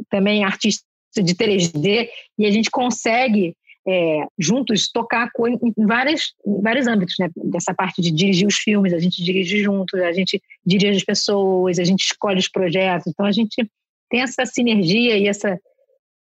também 0.08 0.44
artista 0.44 0.84
de 1.14 1.34
3D 1.34 2.08
e 2.38 2.46
a 2.46 2.50
gente 2.50 2.70
consegue 2.70 3.54
é, 3.86 4.26
juntos 4.38 4.90
tocar 4.90 5.30
em, 5.46 5.86
várias, 5.86 6.32
em 6.46 6.60
vários 6.62 6.86
âmbitos, 6.86 7.16
né? 7.18 7.28
Dessa 7.36 7.74
parte 7.74 8.00
de 8.00 8.10
dirigir 8.10 8.46
os 8.46 8.56
filmes, 8.56 8.94
a 8.94 8.98
gente 8.98 9.22
dirige 9.22 9.62
juntos, 9.62 10.00
a 10.00 10.12
gente 10.12 10.42
dirige 10.64 10.96
as 10.96 11.04
pessoas, 11.04 11.78
a 11.78 11.84
gente 11.84 12.00
escolhe 12.00 12.38
os 12.38 12.48
projetos, 12.48 13.06
então 13.08 13.26
a 13.26 13.32
gente 13.32 13.70
tem 14.08 14.22
essa 14.22 14.46
sinergia 14.46 15.18
e 15.18 15.28
essa 15.28 15.58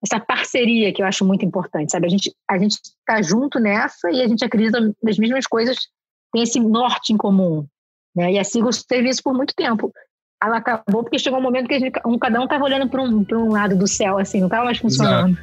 essa 0.04 0.20
parceria 0.20 0.94
que 0.94 1.02
eu 1.02 1.06
acho 1.06 1.26
muito 1.26 1.44
importante, 1.44 1.92
sabe? 1.92 2.06
A 2.06 2.10
gente 2.10 2.34
a 2.50 2.58
gente 2.58 2.76
está 2.76 3.22
junto 3.22 3.60
nessa 3.60 4.10
e 4.10 4.22
a 4.22 4.28
gente 4.28 4.46
acredita 4.46 4.94
nas 5.04 5.18
mesmas 5.18 5.48
coisas, 5.48 5.78
tem 6.32 6.44
esse 6.44 6.60
norte 6.60 7.12
em 7.12 7.18
comum, 7.18 7.66
né? 8.16 8.34
E 8.34 8.40
a 8.40 8.44
Sigos 8.44 8.84
teve 8.84 9.10
isso 9.10 9.22
por 9.22 9.34
muito 9.34 9.54
tempo. 9.56 9.92
ela 10.42 10.58
acabou 10.58 11.04
porque 11.04 11.20
chegou 11.20 11.40
um 11.40 11.44
momento 11.44 11.68
que 11.68 11.80
gente, 11.80 12.00
um, 12.06 12.18
cada 12.18 12.40
um 12.40 12.44
estava 12.44 12.64
olhando 12.64 12.90
para 12.90 13.02
um, 13.02 13.26
um 13.32 13.52
lado 13.52 13.76
do 13.76 13.88
céu, 13.88 14.18
assim, 14.18 14.40
não 14.40 14.48
estava 14.48 14.66
mais 14.66 14.78
funcionando. 14.78 15.38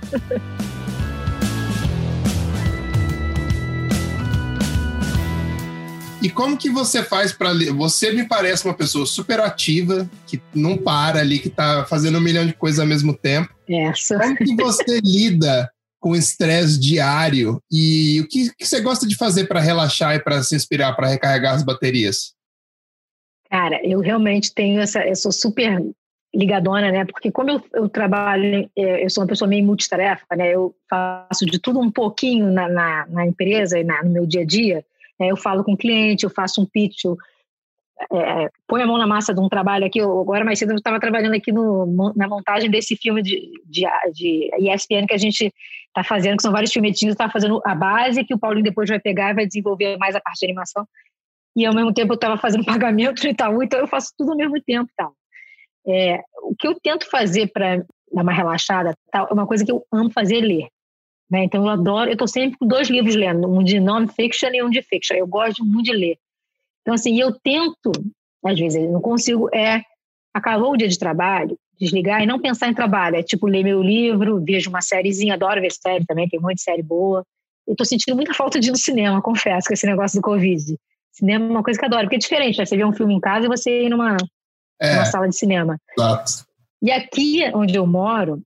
E 6.23 6.31
como 6.31 6.57
que 6.57 6.71
você 6.71 7.03
faz 7.03 7.33
para 7.33 7.51
você 7.75 8.13
me 8.13 8.25
parece 8.29 8.65
uma 8.65 8.75
pessoa 8.75 9.05
super 9.05 9.41
ativa, 9.41 10.09
que 10.25 10.41
não 10.55 10.79
para 10.79 11.19
ali, 11.19 11.41
que 11.41 11.49
está 11.49 11.85
fazendo 11.85 12.19
um 12.19 12.21
milhão 12.21 12.47
de 12.47 12.53
coisas 12.53 12.79
ao 12.79 12.87
mesmo 12.87 13.13
tempo. 13.13 13.53
Essa. 13.69 14.17
Como 14.21 14.37
que 14.37 14.55
você 14.55 15.01
lida 15.03 15.69
com 15.99 16.11
o 16.11 16.17
estresse 16.17 16.79
diário 16.79 17.61
e 17.71 18.21
o 18.21 18.29
que, 18.29 18.51
que 18.57 18.65
você 18.65 18.81
gosta 18.81 19.05
de 19.05 19.17
fazer 19.17 19.47
para 19.47 19.59
relaxar 19.59 20.15
e 20.15 20.21
para 20.21 20.45
se 20.45 20.55
inspirar, 20.55 20.95
para 20.95 21.09
recarregar 21.09 21.55
as 21.55 21.65
baterias? 21.65 22.35
Cara, 23.53 23.79
eu 23.87 24.01
realmente 24.01 24.55
tenho 24.55 24.81
essa, 24.81 25.07
eu 25.07 25.15
sou 25.15 25.31
super 25.31 25.79
ligadona, 26.35 26.91
né? 26.91 27.05
Porque 27.05 27.31
como 27.31 27.51
eu, 27.51 27.63
eu 27.75 27.87
trabalho, 27.87 28.67
é, 28.75 29.05
eu 29.05 29.11
sou 29.11 29.23
uma 29.23 29.29
pessoa 29.29 29.47
meio 29.47 29.63
multitarefa, 29.63 30.25
né? 30.35 30.55
Eu 30.55 30.75
faço 30.89 31.45
de 31.45 31.59
tudo 31.59 31.79
um 31.79 31.91
pouquinho 31.91 32.51
na, 32.51 32.67
na, 32.67 33.07
na 33.09 33.27
empresa 33.27 33.79
e 33.79 33.85
na, 33.85 34.03
no 34.03 34.11
meu 34.11 34.27
dia 34.27 34.41
a 34.41 34.47
dia. 34.47 34.83
É, 35.21 35.31
eu 35.31 35.37
falo 35.37 35.63
com 35.63 35.75
o 35.75 35.77
cliente, 35.77 36.25
eu 36.25 36.31
faço 36.31 36.63
um 36.63 36.65
pitch, 36.65 37.05
eu, 37.05 37.19
é, 38.11 38.49
põe 38.67 38.81
a 38.81 38.87
mão 38.87 38.97
na 38.97 39.07
massa 39.07 39.35
de 39.35 39.41
um 39.41 39.51
trabalho 39.51 39.85
aqui. 39.85 39.99
Eu, 39.99 40.19
agora 40.19 40.47
mais 40.47 40.59
cedo 40.59 40.71
eu 40.71 40.77
estava 40.77 40.99
trabalhando 40.99 41.35
aqui 41.35 41.53
no, 41.53 42.15
na 42.17 42.27
montagem 42.27 42.71
desse 42.71 42.97
filme 42.97 43.21
de, 43.21 43.51
de, 43.67 43.85
de 44.15 44.51
ESPN 44.59 45.07
que 45.07 45.15
a 45.15 45.19
gente 45.19 45.53
está 45.89 46.03
fazendo, 46.03 46.37
que 46.37 46.43
são 46.43 46.53
vários 46.53 46.73
filmetinhos, 46.73 47.13
está 47.13 47.29
fazendo 47.29 47.61
a 47.67 47.75
base 47.75 48.25
que 48.25 48.33
o 48.33 48.39
Paulinho 48.39 48.65
depois 48.65 48.89
vai 48.89 48.99
pegar 48.99 49.31
e 49.31 49.35
vai 49.35 49.47
desenvolver 49.47 49.99
mais 49.99 50.17
a 50.17 50.21
parte 50.23 50.41
de 50.41 50.47
animação. 50.47 50.89
E 51.57 51.67
ao 51.67 51.75
mesmo 51.75 51.93
tempo 51.93 52.13
eu 52.13 52.17
estava 52.17 52.37
fazendo 52.37 52.65
pagamento 52.67 53.23
no 53.23 53.31
Itaú, 53.31 53.63
então 53.63 53.81
eu 53.81 53.87
faço 53.87 54.13
tudo 54.17 54.33
ao 54.33 54.37
mesmo 54.37 54.61
tempo. 54.63 54.91
Tal. 54.97 55.15
É, 55.87 56.23
o 56.43 56.55
que 56.57 56.67
eu 56.67 56.79
tento 56.81 57.09
fazer 57.11 57.49
para 57.53 57.85
dar 58.13 58.23
uma 58.23 58.33
relaxada 58.33 58.95
tal, 59.11 59.27
é 59.29 59.33
uma 59.33 59.47
coisa 59.47 59.65
que 59.65 59.73
eu 59.73 59.85
amo 59.93 60.11
fazer, 60.11 60.41
ler. 60.41 60.69
Né? 61.31 61.45
Então 61.45 61.65
eu 61.65 61.71
adoro, 61.71 62.11
eu 62.11 62.13
estou 62.13 62.29
sempre 62.29 62.59
com 62.59 62.67
dois 62.67 62.89
livros 62.89 63.15
lendo, 63.15 63.49
um 63.49 63.65
de 63.65 63.81
non-fiction 63.81 64.51
e 64.53 64.63
um 64.63 64.71
de 64.71 64.83
fiction. 64.83 65.17
Eu 65.17 65.27
gosto 65.27 65.65
muito 65.65 65.87
de 65.87 65.97
ler. 65.97 66.19
Então 66.83 66.95
assim, 66.95 67.19
eu 67.19 67.33
tento, 67.33 67.91
às 68.45 68.59
vezes 68.59 68.83
eu 68.83 68.93
não 68.93 69.01
consigo, 69.01 69.49
é 69.55 69.83
acabou 70.35 70.73
o 70.73 70.77
dia 70.77 70.89
de 70.89 70.99
trabalho, 70.99 71.59
desligar 71.79 72.23
e 72.23 72.27
não 72.27 72.41
pensar 72.41 72.69
em 72.69 72.75
trabalho. 72.75 73.17
É 73.17 73.23
tipo 73.23 73.47
ler 73.47 73.65
meu 73.65 73.83
livro, 73.83 74.43
vejo 74.45 74.71
uma 74.71 74.81
sériezinha, 74.81 75.35
adoro 75.35 75.61
ver 75.61 75.73
série 75.73 76.05
também, 76.07 76.29
tem 76.29 76.41
muita 76.41 76.63
série 76.63 76.83
boa. 76.83 77.25
Eu 77.67 77.73
estou 77.73 77.87
sentindo 77.87 78.15
muita 78.15 78.35
falta 78.35 78.61
de 78.61 78.69
ir 78.69 78.71
no 78.71 78.77
cinema, 78.77 79.21
confesso, 79.23 79.69
com 79.69 79.75
esse 79.75 79.87
negócio 79.87 80.21
do 80.21 80.23
Covid. 80.23 80.77
Cinema 81.13 81.45
é 81.45 81.51
uma 81.51 81.63
coisa 81.63 81.79
que 81.79 81.85
eu 81.85 81.89
adoro, 81.89 82.05
porque 82.05 82.17
é 82.17 82.19
diferente, 82.19 82.59
né? 82.59 82.65
Você 82.65 82.77
vê 82.77 82.85
um 82.85 82.93
filme 82.93 83.15
em 83.15 83.21
casa 83.21 83.47
e 83.47 83.49
você 83.49 83.85
ir 83.85 83.91
numa, 83.91 84.17
é, 84.81 84.95
numa 84.95 85.05
sala 85.05 85.29
de 85.29 85.37
cinema. 85.37 85.79
Exato. 85.97 86.47
E 86.83 86.91
aqui 86.91 87.43
onde 87.55 87.77
eu 87.77 87.87
moro, 87.87 88.43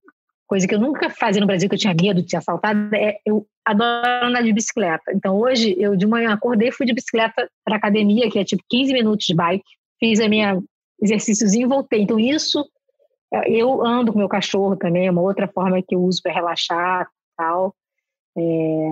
coisa 0.47 0.67
que 0.67 0.75
eu 0.75 0.81
nunca 0.81 1.09
fazia 1.09 1.41
no 1.41 1.47
Brasil, 1.47 1.69
que 1.69 1.77
eu 1.77 1.79
tinha 1.79 1.95
medo 1.95 2.21
de 2.21 2.29
ser 2.29 2.39
assaltada, 2.39 2.97
é 2.97 3.19
eu 3.25 3.47
adoro 3.65 4.27
andar 4.27 4.43
de 4.43 4.53
bicicleta. 4.53 5.13
Então 5.15 5.39
hoje 5.39 5.77
eu 5.79 5.97
de 5.97 6.07
manhã 6.07 6.33
acordei, 6.33 6.71
fui 6.73 6.87
de 6.87 6.93
bicicleta 6.93 7.49
para 7.65 7.77
academia, 7.77 8.31
que 8.31 8.39
é 8.39 8.45
tipo 8.45 8.63
15 8.69 8.93
minutos 8.93 9.27
de 9.27 9.35
bike, 9.35 9.65
fiz 9.99 10.21
a 10.21 10.29
minha 10.29 10.61
exercíciozinho 11.01 11.67
e 11.67 11.69
voltei. 11.69 12.03
Então 12.03 12.19
isso 12.19 12.65
eu 13.47 13.85
ando 13.85 14.13
com 14.13 14.19
meu 14.19 14.29
cachorro 14.29 14.77
também, 14.77 15.07
é 15.07 15.11
uma 15.11 15.23
outra 15.23 15.49
forma 15.49 15.83
que 15.83 15.95
eu 15.95 16.03
uso 16.03 16.21
para 16.23 16.33
relaxar, 16.33 17.09
tal. 17.37 17.75
É... 18.37 18.91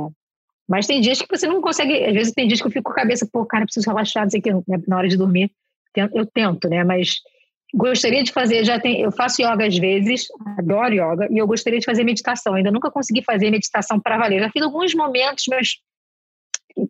Mas 0.68 0.86
tem 0.86 1.00
dias 1.00 1.20
que 1.20 1.28
você 1.28 1.46
não 1.46 1.60
consegue, 1.60 2.04
às 2.04 2.14
vezes 2.14 2.32
tem 2.32 2.46
dias 2.46 2.60
que 2.60 2.66
eu 2.66 2.70
fico 2.70 2.84
com 2.84 2.92
a 2.92 3.02
cabeça, 3.02 3.28
pô, 3.30 3.44
cara, 3.44 3.64
preciso 3.64 3.88
relaxar, 3.88 4.26
o 4.26 4.30
que, 4.30 4.52
né, 4.52 4.82
na 4.88 4.96
hora 4.96 5.08
de 5.08 5.16
dormir. 5.16 5.50
Eu 6.12 6.26
tento, 6.26 6.68
né? 6.68 6.82
Mas 6.82 7.20
Gostaria 7.74 8.22
de 8.22 8.30
fazer, 8.30 8.64
já 8.64 8.78
tem, 8.78 9.00
eu 9.00 9.10
faço 9.10 9.42
yoga 9.42 9.66
às 9.66 9.76
vezes, 9.76 10.28
adoro 10.56 10.94
yoga, 10.94 11.26
e 11.28 11.38
eu 11.38 11.46
gostaria 11.46 11.80
de 11.80 11.84
fazer 11.84 12.04
meditação. 12.04 12.54
Ainda 12.54 12.70
nunca 12.70 12.88
consegui 12.88 13.20
fazer 13.20 13.50
meditação 13.50 13.98
para 13.98 14.16
valer. 14.16 14.40
Já 14.40 14.48
fiz 14.48 14.62
alguns 14.62 14.94
momentos, 14.94 15.44
mas 15.48 15.78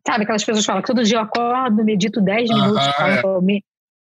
sabe, 0.07 0.25
aquelas 0.25 0.45
pessoas 0.45 0.67
falam 0.67 0.83
que 0.83 0.87
todo 0.87 1.03
dia 1.03 1.17
eu 1.17 1.23
acordo, 1.23 1.83
medito 1.83 2.21
10 2.21 2.51
minutos. 2.51 2.87
Ah, 2.99 3.09
é. 3.09 3.23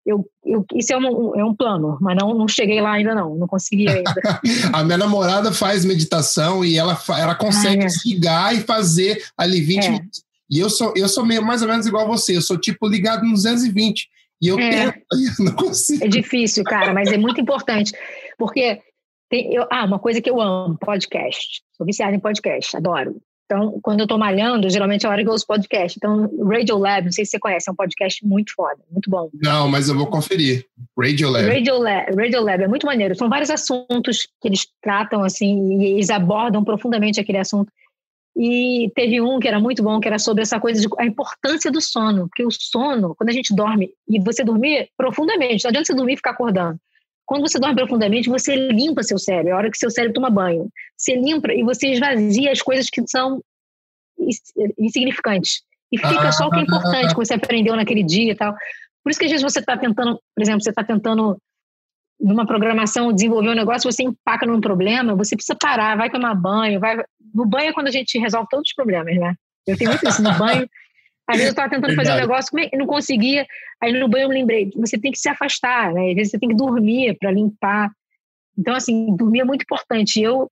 Eu, 0.09 0.24
eu, 0.43 0.64
isso 0.74 0.90
é 0.90 0.97
um, 0.97 1.39
é 1.39 1.44
um 1.44 1.55
plano, 1.55 1.98
mas 2.01 2.16
não, 2.16 2.32
não 2.32 2.48
cheguei 2.48 2.80
lá 2.80 2.93
ainda 2.93 3.14
não, 3.14 3.35
não 3.35 3.47
consegui 3.47 3.86
ainda. 3.86 4.10
a 4.72 4.82
minha 4.82 4.97
namorada 4.97 5.52
faz 5.52 5.85
meditação 5.85 6.64
e 6.64 6.78
ela, 6.78 6.98
ela 7.10 7.35
consegue 7.35 7.85
ah, 7.85 7.86
é. 7.86 8.09
ligar 8.09 8.56
e 8.56 8.60
fazer 8.60 9.22
ali 9.36 9.60
20 9.60 9.85
é. 9.85 9.90
minutos. 9.90 10.24
E 10.51 10.59
eu 10.59 10.70
sou, 10.70 10.94
eu 10.97 11.06
sou 11.10 11.26
meio, 11.26 11.44
mais 11.44 11.60
ou 11.60 11.68
menos 11.68 11.86
igual 11.86 12.06
a 12.06 12.09
você, 12.09 12.35
eu 12.35 12.40
sou 12.40 12.56
tipo 12.56 12.89
ligado 12.89 13.22
nos 13.22 13.43
220. 13.43 14.09
E 14.40 14.48
eu, 14.48 14.59
é. 14.59 14.70
tento, 14.70 15.05
eu 15.39 15.44
não 15.44 15.52
consigo. 15.52 16.02
É 16.02 16.09
difícil, 16.09 16.64
cara, 16.64 16.94
mas 16.94 17.12
é 17.12 17.18
muito 17.18 17.39
importante. 17.39 17.93
Porque 18.39 18.80
tem, 19.28 19.52
eu, 19.52 19.66
ah, 19.70 19.85
uma 19.85 19.98
coisa 19.98 20.22
que 20.22 20.30
eu 20.30 20.40
amo, 20.40 20.78
podcast. 20.78 21.60
Sou 21.76 21.85
viciada 21.85 22.16
em 22.16 22.20
podcast, 22.20 22.74
adoro. 22.74 23.20
Então, 23.51 23.81
quando 23.83 24.01
eu 24.01 24.07
tô 24.07 24.19
malhando, 24.19 24.69
geralmente 24.69 25.07
é 25.07 25.09
a 25.09 25.12
hora 25.12 25.23
que 25.23 25.29
eu 25.29 25.33
ouço 25.33 25.47
podcast. 25.47 25.97
Então, 25.97 26.31
Radio 26.47 26.77
Lab, 26.77 27.07
não 27.07 27.12
sei 27.12 27.25
se 27.25 27.31
você 27.31 27.39
conhece, 27.39 27.66
é 27.66 27.73
um 27.73 27.75
podcast 27.75 28.27
muito 28.27 28.53
foda, 28.55 28.77
muito 28.91 29.09
bom. 29.09 29.31
Não, 29.33 29.66
mas 29.66 29.89
eu 29.89 29.97
vou 29.97 30.07
conferir. 30.07 30.66
Radio 30.99 31.31
Lab. 31.31 31.47
Radio 31.47 31.79
Lab, 31.79 32.15
Radio 32.15 32.43
Lab 32.43 32.62
é 32.62 32.69
muito 32.69 32.85
maneiro. 32.85 33.16
São 33.16 33.31
vários 33.31 33.49
assuntos 33.49 34.29
que 34.39 34.49
eles 34.49 34.69
tratam, 34.83 35.25
assim, 35.25 35.81
e 35.81 35.93
eles 35.93 36.11
abordam 36.11 36.62
profundamente 36.62 37.19
aquele 37.19 37.39
assunto. 37.39 37.73
E 38.37 38.93
teve 38.95 39.19
um 39.19 39.41
que 39.41 39.49
era 39.49 39.59
muito 39.59 39.83
bom, 39.83 39.99
que 39.99 40.07
era 40.07 40.19
sobre 40.19 40.43
essa 40.43 40.61
coisa 40.61 40.79
de 40.79 40.87
a 40.99 41.07
importância 41.07 41.73
do 41.73 41.81
sono. 41.81 42.29
Porque 42.29 42.45
o 42.45 42.51
sono, 42.51 43.15
quando 43.15 43.31
a 43.31 43.33
gente 43.33 43.55
dorme, 43.55 43.91
e 44.07 44.20
você 44.20 44.45
dormir 44.45 44.91
profundamente, 44.95 45.65
não 45.65 45.70
adianta 45.70 45.87
você 45.87 45.95
dormir 45.95 46.12
e 46.12 46.16
ficar 46.16 46.33
acordando. 46.33 46.79
Quando 47.29 47.47
você 47.47 47.59
dorme 47.59 47.77
profundamente, 47.77 48.31
você 48.31 48.57
limpa 48.57 49.03
seu 49.03 49.19
cérebro. 49.19 49.51
É 49.51 49.53
a 49.53 49.57
hora 49.59 49.71
que 49.71 49.77
seu 49.77 49.91
cérebro 49.91 50.15
toma 50.15 50.31
banho. 50.31 50.71
Você 50.97 51.15
limpa 51.15 51.53
e 51.53 51.63
você 51.63 51.89
esvazia 51.89 52.51
as 52.51 52.63
coisas 52.63 52.89
que 52.89 53.07
são 53.07 53.43
insignificantes. 54.79 55.61
E 55.93 55.99
fica 55.99 56.33
só 56.33 56.47
o 56.47 56.51
que 56.51 56.59
é 56.59 56.63
importante, 56.63 57.11
que 57.11 57.21
você 57.21 57.35
aprendeu 57.35 57.77
naquele 57.77 58.03
dia 58.03 58.33
e 58.33 58.35
tal. 58.35 58.55
Por 59.05 59.11
isso 59.11 59.21
que 59.21 59.27
às 59.27 59.31
vezes 59.31 59.45
você 59.45 59.61
está 59.61 59.77
tentando, 59.77 60.19
por 60.35 60.43
exemplo, 60.43 60.63
você 60.63 60.71
está 60.71 60.83
tentando 60.83 61.37
numa 62.19 62.47
programação 62.47 63.13
desenvolver 63.13 63.51
um 63.51 63.55
negócio, 63.55 63.93
você 63.93 64.05
empaca 64.05 64.47
num 64.47 64.61
problema, 64.61 65.15
você 65.15 65.37
precisa 65.37 65.55
parar, 65.55 65.99
vai 65.99 66.11
tomar 66.11 66.35
banho, 66.35 66.81
vai. 66.81 66.97
No 67.35 67.45
banho 67.45 67.69
é 67.69 67.73
quando 67.75 67.89
a 67.89 67.93
gente 67.93 68.19
resolve 68.19 68.49
todos 68.51 68.71
os 68.71 68.75
problemas, 68.75 69.15
né? 69.17 69.35
Eu 69.67 69.77
tenho 69.77 69.91
muito 69.91 70.09
isso 70.09 70.23
no 70.23 70.33
banho. 70.39 70.67
Às 71.29 71.37
vezes 71.37 71.49
eu 71.49 71.51
estava 71.51 71.69
tentando 71.69 71.89
Verdade. 71.89 72.09
fazer 72.09 72.19
um 72.19 72.21
negócio 72.21 72.59
e 72.59 72.77
não 72.77 72.87
conseguia. 72.87 73.47
Aí 73.83 73.93
no 73.93 74.09
banho 74.09 74.25
eu 74.25 74.29
me 74.31 74.35
lembrei, 74.35 74.71
você 74.75 74.99
tem 74.99 75.13
que 75.13 75.19
se 75.19 75.29
afastar, 75.29 75.93
né? 75.93 76.09
Às 76.09 76.15
vezes 76.15 76.31
você 76.31 76.39
tem 76.39 76.49
que 76.49 76.55
dormir 76.55 77.17
para 77.19 77.31
limpar. 77.31 77.93
Então, 78.57 78.75
assim, 78.75 79.15
dormir 79.15 79.41
é 79.41 79.45
muito 79.45 79.63
importante. 79.63 80.21
Eu, 80.23 80.51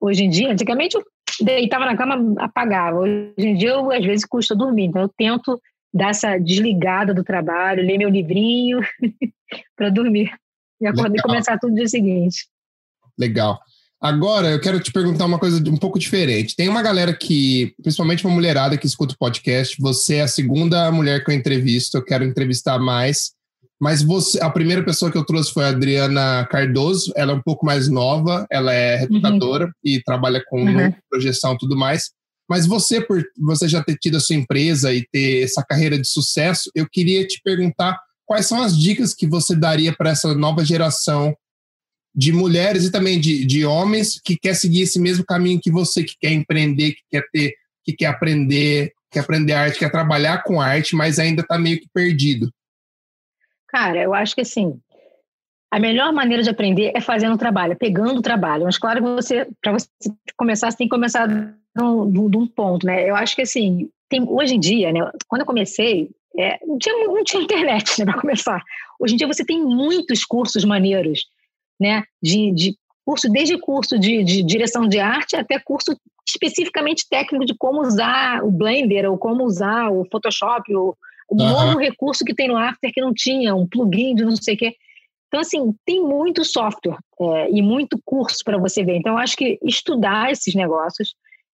hoje 0.00 0.24
em 0.24 0.28
dia, 0.28 0.50
antigamente 0.50 0.96
eu 0.96 1.04
deitava 1.40 1.86
na 1.86 1.96
cama, 1.96 2.34
apagava. 2.42 2.98
Hoje 2.98 3.32
em 3.38 3.54
dia, 3.54 3.70
eu, 3.70 3.92
às 3.92 4.04
vezes, 4.04 4.26
custa 4.26 4.56
dormir. 4.56 4.86
Então, 4.86 5.02
eu 5.02 5.08
tento 5.08 5.60
dar 5.94 6.10
essa 6.10 6.36
desligada 6.36 7.14
do 7.14 7.22
trabalho, 7.22 7.84
ler 7.84 7.98
meu 7.98 8.08
livrinho 8.08 8.80
para 9.76 9.88
dormir 9.88 10.34
e 10.80 10.86
acordar 10.86 11.16
e 11.16 11.22
começar 11.22 11.58
tudo 11.58 11.70
no 11.70 11.76
dia 11.76 11.88
seguinte. 11.88 12.48
Legal. 13.16 13.60
Agora, 14.02 14.50
eu 14.50 14.60
quero 14.60 14.80
te 14.80 14.90
perguntar 14.90 15.26
uma 15.26 15.38
coisa 15.38 15.62
um 15.70 15.76
pouco 15.76 15.96
diferente. 15.96 16.56
Tem 16.56 16.68
uma 16.68 16.82
galera 16.82 17.14
que, 17.14 17.72
principalmente 17.80 18.26
uma 18.26 18.34
mulherada 18.34 18.76
que 18.76 18.84
escuta 18.84 19.14
o 19.14 19.16
podcast, 19.16 19.80
você 19.80 20.16
é 20.16 20.22
a 20.22 20.28
segunda 20.28 20.90
mulher 20.90 21.24
que 21.24 21.30
eu 21.30 21.34
entrevisto, 21.34 21.96
eu 21.96 22.04
quero 22.04 22.24
entrevistar 22.24 22.80
mais. 22.80 23.30
Mas 23.80 24.02
você, 24.02 24.42
a 24.42 24.50
primeira 24.50 24.84
pessoa 24.84 25.08
que 25.08 25.16
eu 25.16 25.24
trouxe 25.24 25.52
foi 25.52 25.64
a 25.64 25.68
Adriana 25.68 26.44
Cardoso, 26.50 27.12
ela 27.14 27.30
é 27.30 27.34
um 27.36 27.42
pouco 27.42 27.64
mais 27.64 27.88
nova, 27.88 28.44
ela 28.50 28.72
é 28.72 28.96
recrutadora 28.96 29.66
uhum. 29.66 29.72
e 29.84 30.02
trabalha 30.02 30.42
com 30.48 30.64
uhum. 30.64 30.92
projeção 31.08 31.54
e 31.54 31.58
tudo 31.58 31.76
mais. 31.76 32.10
Mas 32.50 32.66
você, 32.66 33.00
por 33.00 33.22
você 33.38 33.68
já 33.68 33.84
ter 33.84 33.96
tido 33.98 34.16
a 34.16 34.20
sua 34.20 34.34
empresa 34.34 34.92
e 34.92 35.06
ter 35.12 35.44
essa 35.44 35.64
carreira 35.64 35.96
de 35.96 36.08
sucesso, 36.08 36.72
eu 36.74 36.88
queria 36.90 37.24
te 37.24 37.40
perguntar 37.44 37.96
quais 38.26 38.46
são 38.46 38.60
as 38.60 38.76
dicas 38.76 39.14
que 39.14 39.28
você 39.28 39.54
daria 39.54 39.94
para 39.96 40.10
essa 40.10 40.34
nova 40.34 40.64
geração 40.64 41.32
de 42.14 42.32
mulheres 42.32 42.84
e 42.84 42.92
também 42.92 43.18
de, 43.18 43.44
de 43.44 43.64
homens 43.64 44.20
que 44.22 44.36
quer 44.36 44.54
seguir 44.54 44.82
esse 44.82 45.00
mesmo 45.00 45.24
caminho 45.24 45.60
que 45.60 45.70
você, 45.70 46.04
que 46.04 46.16
quer 46.20 46.32
empreender, 46.32 46.92
que 46.92 47.02
quer 47.10 47.24
ter, 47.32 47.54
que 47.84 47.92
quer 47.92 48.06
aprender, 48.06 48.92
quer 49.10 49.20
aprender 49.20 49.52
arte, 49.52 49.78
quer 49.78 49.90
trabalhar 49.90 50.42
com 50.42 50.60
arte, 50.60 50.94
mas 50.94 51.18
ainda 51.18 51.42
está 51.42 51.58
meio 51.58 51.80
que 51.80 51.88
perdido? 51.92 52.52
Cara, 53.68 54.02
eu 54.02 54.12
acho 54.12 54.34
que 54.34 54.42
assim, 54.42 54.78
a 55.70 55.80
melhor 55.80 56.12
maneira 56.12 56.42
de 56.42 56.50
aprender 56.50 56.92
é 56.94 57.00
fazendo 57.00 57.34
o 57.34 57.38
trabalho, 57.38 57.74
pegando 57.74 58.18
o 58.18 58.22
trabalho. 58.22 58.64
Mas 58.64 58.76
claro 58.76 59.02
que 59.02 59.08
você, 59.08 59.48
para 59.62 59.72
você 59.72 59.88
começar, 60.36 60.70
você 60.70 60.76
tem 60.76 60.86
que 60.86 60.94
começar 60.94 61.26
de 61.26 61.54
um 61.78 62.46
ponto, 62.46 62.86
né? 62.86 63.08
Eu 63.08 63.16
acho 63.16 63.34
que 63.34 63.40
assim, 63.40 63.88
tem, 64.06 64.22
hoje 64.22 64.54
em 64.54 64.60
dia, 64.60 64.92
né? 64.92 65.00
Quando 65.26 65.40
eu 65.40 65.46
comecei, 65.46 66.10
é, 66.36 66.58
não, 66.66 66.78
tinha, 66.78 67.06
não 67.06 67.24
tinha 67.24 67.42
internet 67.42 67.98
né, 67.98 68.04
para 68.04 68.20
começar. 68.20 68.62
Hoje 69.00 69.14
em 69.14 69.16
dia 69.16 69.26
você 69.26 69.44
tem 69.44 69.62
muitos 69.62 70.26
cursos 70.26 70.62
maneiros, 70.62 71.26
né? 71.82 72.04
De, 72.22 72.52
de 72.52 72.76
curso, 73.04 73.28
desde 73.28 73.58
curso 73.58 73.98
de, 73.98 74.22
de 74.22 74.42
direção 74.42 74.88
de 74.88 74.98
arte 74.98 75.36
até 75.36 75.58
curso 75.58 75.96
especificamente 76.26 77.06
técnico 77.10 77.44
de 77.44 77.54
como 77.56 77.80
usar 77.80 78.44
o 78.44 78.50
Blender 78.50 79.10
ou 79.10 79.18
como 79.18 79.44
usar 79.44 79.90
o 79.90 80.06
Photoshop, 80.10 80.74
ou 80.74 80.96
o 81.28 81.34
uhum. 81.34 81.48
novo 81.48 81.78
recurso 81.78 82.24
que 82.24 82.34
tem 82.34 82.48
no 82.48 82.56
After 82.56 82.92
que 82.92 83.00
não 83.00 83.12
tinha, 83.12 83.54
um 83.54 83.66
plugin 83.66 84.14
de 84.14 84.24
não 84.24 84.36
sei 84.36 84.54
o 84.54 84.58
quê. 84.58 84.76
Então, 85.28 85.40
assim, 85.40 85.74
tem 85.86 86.02
muito 86.02 86.44
software 86.44 86.98
é, 87.18 87.50
e 87.50 87.62
muito 87.62 87.98
curso 88.04 88.38
para 88.44 88.58
você 88.58 88.84
ver. 88.84 88.96
Então, 88.96 89.14
eu 89.14 89.18
acho 89.18 89.34
que 89.34 89.58
estudar 89.62 90.30
esses 90.30 90.54
negócios, 90.54 91.14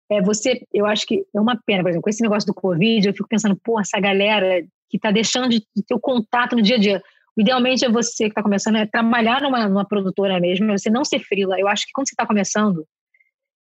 é 0.09 0.21
você, 0.21 0.61
eu 0.73 0.85
acho 0.85 1.05
que 1.05 1.23
é 1.33 1.39
uma 1.39 1.59
pena, 1.65 1.83
por 1.83 1.89
exemplo, 1.89 2.03
com 2.03 2.09
esse 2.09 2.23
negócio 2.23 2.47
do 2.47 2.53
Covid, 2.53 3.07
eu 3.07 3.13
fico 3.13 3.29
pensando, 3.29 3.59
pô, 3.63 3.79
essa 3.79 3.99
galera 3.99 4.63
que 4.89 4.97
está 4.97 5.11
deixando 5.11 5.49
de 5.49 5.61
ter 5.85 5.93
o 5.93 5.99
contato 5.99 6.55
no 6.55 6.61
dia 6.61 6.77
a 6.77 6.79
dia. 6.79 7.03
Idealmente 7.37 7.85
é 7.85 7.89
você 7.89 8.25
que 8.25 8.31
está 8.31 8.41
começando 8.41 8.77
a 8.77 8.87
trabalhar 8.87 9.41
numa, 9.41 9.67
numa 9.67 9.85
produtora 9.85 10.39
mesmo, 10.39 10.71
você 10.71 10.89
não 10.89 11.05
ser 11.05 11.19
frila. 11.19 11.59
Eu 11.59 11.67
acho 11.67 11.85
que 11.85 11.91
quando 11.93 12.07
você 12.07 12.13
está 12.13 12.25
começando, 12.25 12.85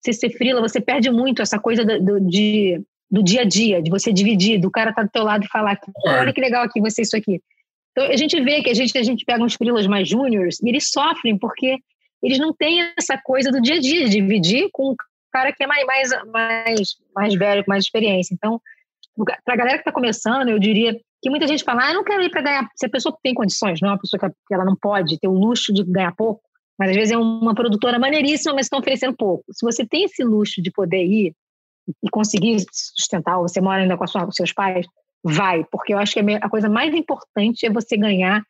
você 0.01 0.13
ser 0.13 0.31
frila, 0.31 0.61
você 0.61 0.81
perde 0.81 1.11
muito 1.11 1.41
essa 1.41 1.59
coisa 1.59 1.85
do, 1.85 2.03
do, 2.03 2.21
de, 2.21 2.83
do 3.09 3.23
dia 3.23 3.43
a 3.43 3.45
dia, 3.45 3.81
de 3.81 3.89
você 3.89 4.13
dividir, 4.13 4.59
do 4.59 4.71
cara 4.71 4.91
estar 4.91 5.03
tá 5.03 5.07
do 5.07 5.13
teu 5.13 5.23
lado 5.23 5.45
e 5.45 5.49
falar, 5.49 5.79
olha 6.05 6.33
que 6.33 6.41
legal 6.41 6.65
aqui 6.65 6.81
você 6.81 7.03
isso 7.03 7.17
aqui. 7.17 7.41
Então, 7.93 8.07
a 8.07 8.17
gente 8.17 8.41
vê 8.41 8.63
que 8.63 8.71
a 8.71 8.75
gente, 8.75 8.97
a 8.97 9.03
gente 9.03 9.25
pega 9.25 9.43
uns 9.43 9.55
frilas 9.55 9.87
mais 9.87 10.09
júniores 10.09 10.61
e 10.61 10.69
eles 10.69 10.91
sofrem 10.91 11.39
porque 11.39 11.77
eles 12.23 12.39
não 12.39 12.53
têm 12.53 12.93
essa 12.99 13.19
coisa 13.23 13.51
do 13.51 13.61
dia 13.61 13.77
a 13.77 13.81
dia, 13.81 14.05
de 14.09 14.17
dividir 14.17 14.69
com 14.73 14.93
o 14.93 14.97
cara 15.33 15.53
que 15.53 15.63
é 15.63 15.67
mais, 15.67 15.85
mais, 15.87 16.11
mais, 16.27 16.97
mais 17.15 17.35
velho, 17.35 17.65
com 17.65 17.71
mais 17.71 17.85
experiência. 17.85 18.35
Então, 18.35 18.61
para 19.45 19.55
a 19.55 19.57
galera 19.57 19.77
que 19.79 19.83
está 19.83 19.93
começando, 19.93 20.49
eu 20.49 20.59
diria 20.59 20.99
que 21.23 21.31
muita 21.31 21.47
gente 21.47 21.65
fala, 21.65 21.85
ah, 21.85 21.91
eu 21.91 21.95
não 21.95 22.05
quero 22.05 22.23
ir 22.23 22.31
para 22.31 22.43
ganhar. 22.43 22.69
Se 22.77 22.87
a 22.87 22.91
pessoa 22.91 23.17
tem 23.23 23.35
condições, 23.35 23.81
não 23.81 23.91
é 23.91 23.93
uma 23.93 23.99
pessoa 23.99 24.21
que 24.21 24.55
ela 24.55 24.65
não 24.65 24.77
pode 24.77 25.19
ter 25.19 25.29
o 25.29 25.33
luxo 25.33 25.73
de 25.73 25.85
ganhar 25.85 26.15
pouco, 26.15 26.43
mas 26.79 26.91
às 26.91 26.97
vezes 26.97 27.13
é 27.13 27.19
uma 27.19 27.55
produtora 27.55 27.99
maneiríssima, 27.99 28.55
mas 28.55 28.67
estão 28.67 28.79
oferecendo 28.79 29.15
pouco. 29.15 29.45
Se 29.53 29.65
você 29.65 29.87
tem 29.87 30.05
esse 30.05 30.25
luxo 30.25 30.63
de 30.63 30.71
poder 30.71 31.05
ir 31.05 31.35
e 32.03 32.11
conseguir 32.11 32.65
sustentar, 32.73 33.39
ou 33.39 33.49
você 33.49 33.61
mora 33.61 33.83
ainda 33.83 33.97
com, 33.97 34.07
sua, 34.07 34.25
com 34.25 34.33
seus 34.33 34.53
pais, 34.53 34.87
vai, 35.23 35.65
porque 35.65 35.93
eu 35.93 35.99
acho 35.99 36.15
que 36.15 36.21
a 36.21 36.49
coisa 36.49 36.69
mais 36.69 36.95
importante 36.95 37.67
é 37.67 37.71
você 37.71 37.97
ganhar 37.97 38.43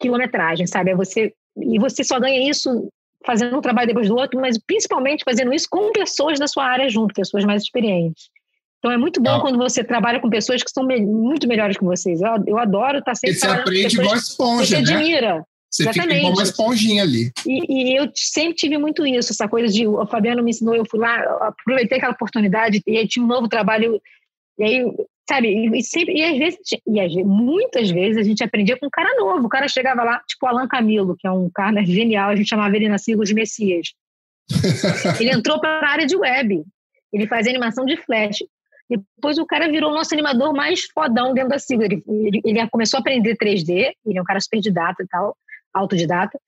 quilometragem, 0.00 0.66
sabe? 0.66 0.90
É 0.90 0.94
você 0.94 1.34
e 1.60 1.78
você 1.78 2.04
só 2.04 2.20
ganha 2.20 2.48
isso 2.48 2.88
fazendo 3.26 3.58
um 3.58 3.60
trabalho 3.60 3.88
depois 3.88 4.08
do 4.08 4.16
outro, 4.16 4.40
mas 4.40 4.56
principalmente 4.58 5.24
fazendo 5.24 5.52
isso 5.52 5.66
com 5.68 5.92
pessoas 5.92 6.38
da 6.38 6.46
sua 6.46 6.64
área 6.64 6.88
junto, 6.88 7.12
pessoas 7.12 7.44
mais 7.44 7.62
experientes. 7.62 8.30
Então 8.78 8.92
é 8.92 8.96
muito 8.96 9.20
bom 9.20 9.32
Não. 9.32 9.40
quando 9.40 9.58
você 9.58 9.82
trabalha 9.82 10.20
com 10.20 10.30
pessoas 10.30 10.62
que 10.62 10.70
são 10.70 10.84
me 10.84 11.00
muito 11.00 11.48
melhores 11.48 11.76
que 11.76 11.84
vocês. 11.84 12.20
Eu, 12.20 12.44
eu 12.46 12.58
adoro 12.58 12.98
estar 12.98 13.14
sempre. 13.14 13.36
E 13.36 13.40
você 13.40 13.46
aprende 13.46 14.00
igual 14.00 14.16
esponja, 14.16 14.64
você 14.64 14.82
né? 14.82 14.94
admira. 14.94 15.44
Você 15.70 15.82
Exatamente. 15.82 16.08
fica 16.08 16.18
igual 16.18 16.32
uma 16.32 16.42
esponjinha 16.42 17.02
ali. 17.02 17.32
E, 17.46 17.92
e, 17.92 17.96
eu 17.96 18.10
sempre 18.14 18.54
tive 18.54 18.78
muito 18.78 19.06
isso, 19.06 19.32
essa 19.32 19.46
coisa 19.46 19.68
de 19.72 19.86
o 19.86 20.06
Fabiano 20.06 20.42
me 20.42 20.50
ensinou, 20.50 20.74
eu 20.74 20.84
fui 20.88 20.98
lá, 20.98 21.14
aproveitei 21.42 21.98
aquela 21.98 22.14
oportunidade 22.14 22.82
e 22.86 22.96
aí 22.96 23.06
tinha 23.06 23.24
um 23.24 23.28
novo 23.28 23.48
trabalho. 23.48 24.00
E 24.58 24.64
aí 24.64 24.84
Sabe? 25.28 25.76
E, 25.76 25.82
sempre, 25.82 26.14
e 26.14 26.24
às 26.24 26.38
vezes, 26.38 26.58
e 26.86 26.98
às, 26.98 27.14
muitas 27.16 27.90
vezes 27.90 28.16
a 28.16 28.22
gente 28.22 28.42
aprendia 28.42 28.78
com 28.78 28.86
um 28.86 28.90
cara 28.90 29.14
novo. 29.14 29.46
O 29.46 29.48
cara 29.48 29.68
chegava 29.68 30.02
lá, 30.02 30.22
tipo 30.26 30.46
Alan 30.46 30.66
Camilo, 30.66 31.14
que 31.18 31.26
é 31.26 31.30
um 31.30 31.50
cara 31.50 31.84
genial, 31.84 32.30
a 32.30 32.36
gente 32.36 32.48
chamava 32.48 32.74
ele 32.74 32.88
na 32.88 32.96
sigla 32.96 33.26
de 33.26 33.34
Messias. 33.34 33.92
ele 35.20 35.30
entrou 35.30 35.60
para 35.60 35.86
a 35.86 35.90
área 35.90 36.06
de 36.06 36.16
web. 36.16 36.64
Ele 37.12 37.26
fazia 37.26 37.52
animação 37.52 37.84
de 37.84 37.98
flash. 37.98 38.38
Depois 38.88 39.38
o 39.38 39.46
cara 39.46 39.70
virou 39.70 39.90
o 39.90 39.94
nosso 39.94 40.14
animador 40.14 40.52
mais 40.54 40.84
fodão 40.94 41.34
dentro 41.34 41.50
da 41.50 41.58
sigla. 41.58 41.84
Ele, 41.84 42.02
ele, 42.06 42.40
ele 42.44 42.68
começou 42.68 42.98
a 42.98 43.00
aprender 43.00 43.36
3D, 43.36 43.92
ele 44.06 44.18
é 44.18 44.20
um 44.20 44.24
cara 44.24 44.40
super 44.40 44.60
didata 44.60 45.02
e 45.02 45.06
tal, 45.06 45.36
autodidata. 45.74 46.38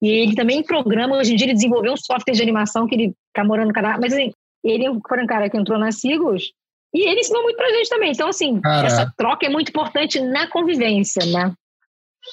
E 0.00 0.08
ele 0.08 0.34
também 0.34 0.62
programa, 0.62 1.18
hoje 1.18 1.32
em 1.32 1.36
dia 1.36 1.46
ele 1.46 1.54
desenvolveu 1.54 1.92
um 1.92 1.96
software 1.96 2.32
de 2.32 2.42
animação 2.42 2.86
que 2.86 2.94
ele 2.94 3.14
está 3.28 3.44
morando 3.44 3.68
no 3.68 3.74
Canadá. 3.74 3.98
Mas 4.00 4.14
assim, 4.14 4.32
ele 4.64 4.86
foi 5.06 5.22
um 5.22 5.26
cara 5.26 5.50
que 5.50 5.56
entrou 5.56 5.78
na 5.78 5.92
Sigos 5.92 6.52
e 6.94 7.08
ele 7.08 7.20
ensinou 7.20 7.42
muito 7.42 7.56
pra 7.56 7.68
gente 7.68 7.88
também. 7.88 8.12
Então, 8.12 8.28
assim, 8.28 8.60
Caraca. 8.60 8.86
essa 8.86 9.12
troca 9.16 9.46
é 9.46 9.48
muito 9.48 9.68
importante 9.68 10.20
na 10.20 10.46
convivência, 10.48 11.24
né? 11.26 11.52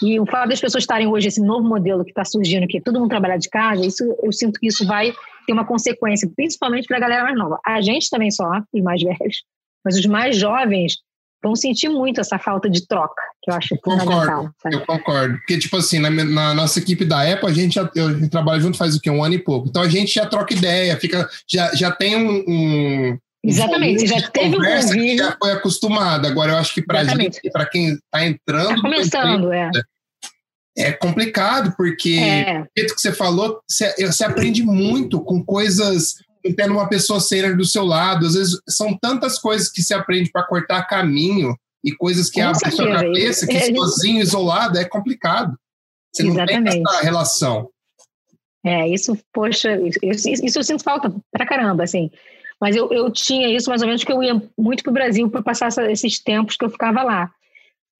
E 0.02 0.20
o 0.20 0.26
fato 0.26 0.50
das 0.50 0.60
pessoas 0.60 0.84
estarem 0.84 1.08
hoje, 1.08 1.28
esse 1.28 1.42
novo 1.42 1.68
modelo 1.68 2.04
que 2.04 2.12
está 2.12 2.26
surgindo, 2.26 2.68
que 2.68 2.82
todo 2.82 3.00
mundo 3.00 3.10
trabalha 3.10 3.38
de 3.38 3.50
casa, 3.50 3.86
isso, 3.86 4.04
eu 4.22 4.32
sinto 4.32 4.60
que 4.60 4.68
isso 4.68 4.86
vai 4.86 5.14
ter 5.46 5.54
uma 5.54 5.66
consequência, 5.66 6.30
principalmente 6.36 6.88
para 6.88 6.98
a 6.98 7.00
galera 7.00 7.24
mais 7.24 7.38
nova. 7.38 7.60
A 7.66 7.80
gente 7.82 8.10
também 8.10 8.30
sofre, 8.30 8.66
os 8.74 8.82
mais 8.82 9.02
velhos, 9.02 9.44
mas 9.88 9.98
os 9.98 10.06
mais 10.06 10.36
jovens 10.36 10.98
vão 11.42 11.56
sentir 11.56 11.88
muito 11.88 12.20
essa 12.20 12.38
falta 12.38 12.70
de 12.70 12.86
troca, 12.86 13.22
que 13.42 13.50
eu 13.50 13.56
acho. 13.56 13.78
Concordo, 13.82 14.52
eu 14.70 14.86
concordo. 14.86 15.38
Porque, 15.38 15.58
tipo 15.58 15.78
assim, 15.78 15.98
na, 15.98 16.10
na, 16.10 16.54
nossa 16.54 16.80
equipe 16.80 17.06
da 17.06 17.22
Apple, 17.22 17.50
a 17.50 17.54
gente 17.54 17.76
já 17.76 17.90
eu, 17.96 18.30
trabalha 18.30 18.60
junto 18.60 18.78
faz 18.78 18.96
o 18.96 19.00
quê? 19.00 19.10
Um 19.10 19.24
ano 19.24 19.36
e 19.36 19.40
pouco. 19.40 19.70
Então 19.70 19.82
a 19.82 19.88
gente 19.88 20.14
já 20.14 20.26
troca 20.26 20.54
ideia, 20.54 20.98
fica, 20.98 21.30
já, 21.50 21.74
já 21.74 21.90
tem 21.90 22.18
um, 22.18 22.44
um 22.48 23.18
Exatamente, 23.46 24.02
você 24.02 24.08
já 24.08 24.30
teve 24.30 24.58
um 24.58 24.62
convívio. 24.62 25.18
já 25.18 25.38
foi 25.42 25.52
acostumado. 25.54 26.28
Agora, 26.28 26.52
eu 26.52 26.58
acho 26.58 26.74
que 26.74 26.82
para 26.82 27.00
para 27.54 27.66
quem 27.66 27.94
está 27.94 28.26
entrando. 28.26 28.76
Tá 28.76 28.82
começando, 28.82 29.54
é. 29.54 29.72
É 30.78 30.92
complicado, 30.92 31.74
porque, 31.76 32.20
é. 32.20 32.60
do 32.60 32.68
jeito 32.78 32.94
que 32.94 33.02
você 33.02 33.12
falou, 33.12 33.60
você, 33.68 33.96
você 34.06 34.24
aprende 34.24 34.62
muito 34.62 35.20
com 35.22 35.44
coisas 35.44 36.16
tendo 36.56 36.74
uma 36.74 36.88
pessoa 36.88 37.20
séria 37.20 37.56
do 37.56 37.66
seu 37.66 37.86
lado. 37.86 38.26
Às 38.26 38.34
vezes 38.34 38.60
são 38.68 38.98
tantas 38.98 39.40
coisas 39.40 39.70
que 39.70 39.82
se 39.82 39.94
aprende 39.94 40.32
para 40.32 40.46
cortar 40.46 40.88
caminho 40.88 41.56
e 41.84 41.92
coisas 41.96 42.30
que 42.30 42.42
abrem 42.42 42.62
a 42.66 42.72
sua 42.72 42.92
cabeça, 42.92 43.48
que 43.48 43.56
é. 43.56 43.74
sozinho, 43.74 44.22
isolado, 44.22 44.78
é 44.78 44.86
complicado. 44.86 45.58
Você 46.14 46.28
Exatamente. 46.28 46.64
não 46.64 46.72
tem 46.72 46.84
essa 46.86 47.04
relação. 47.04 47.70
É, 48.66 48.88
isso, 48.90 49.18
poxa, 49.32 49.80
isso, 50.04 50.30
isso 50.30 50.60
eu 50.60 50.64
sinto 50.64 50.84
falta 50.84 51.14
pra 51.32 51.46
caramba, 51.46 51.84
assim. 51.84 52.10
Mas 52.60 52.76
eu, 52.76 52.92
eu 52.92 53.12
tinha 53.12 53.48
isso 53.56 53.70
mais 53.70 53.82
ou 53.82 53.88
menos 53.88 54.04
porque 54.04 54.14
eu 54.14 54.24
ia 54.24 54.42
muito 54.58 54.84
para 54.84 54.90
o 54.90 54.94
Brasil 54.94 55.30
para 55.30 55.44
passar 55.44 55.70
esses 55.90 56.20
tempos 56.20 56.58
que 56.58 56.66
eu 56.66 56.70
ficava 56.70 57.04
lá. 57.04 57.32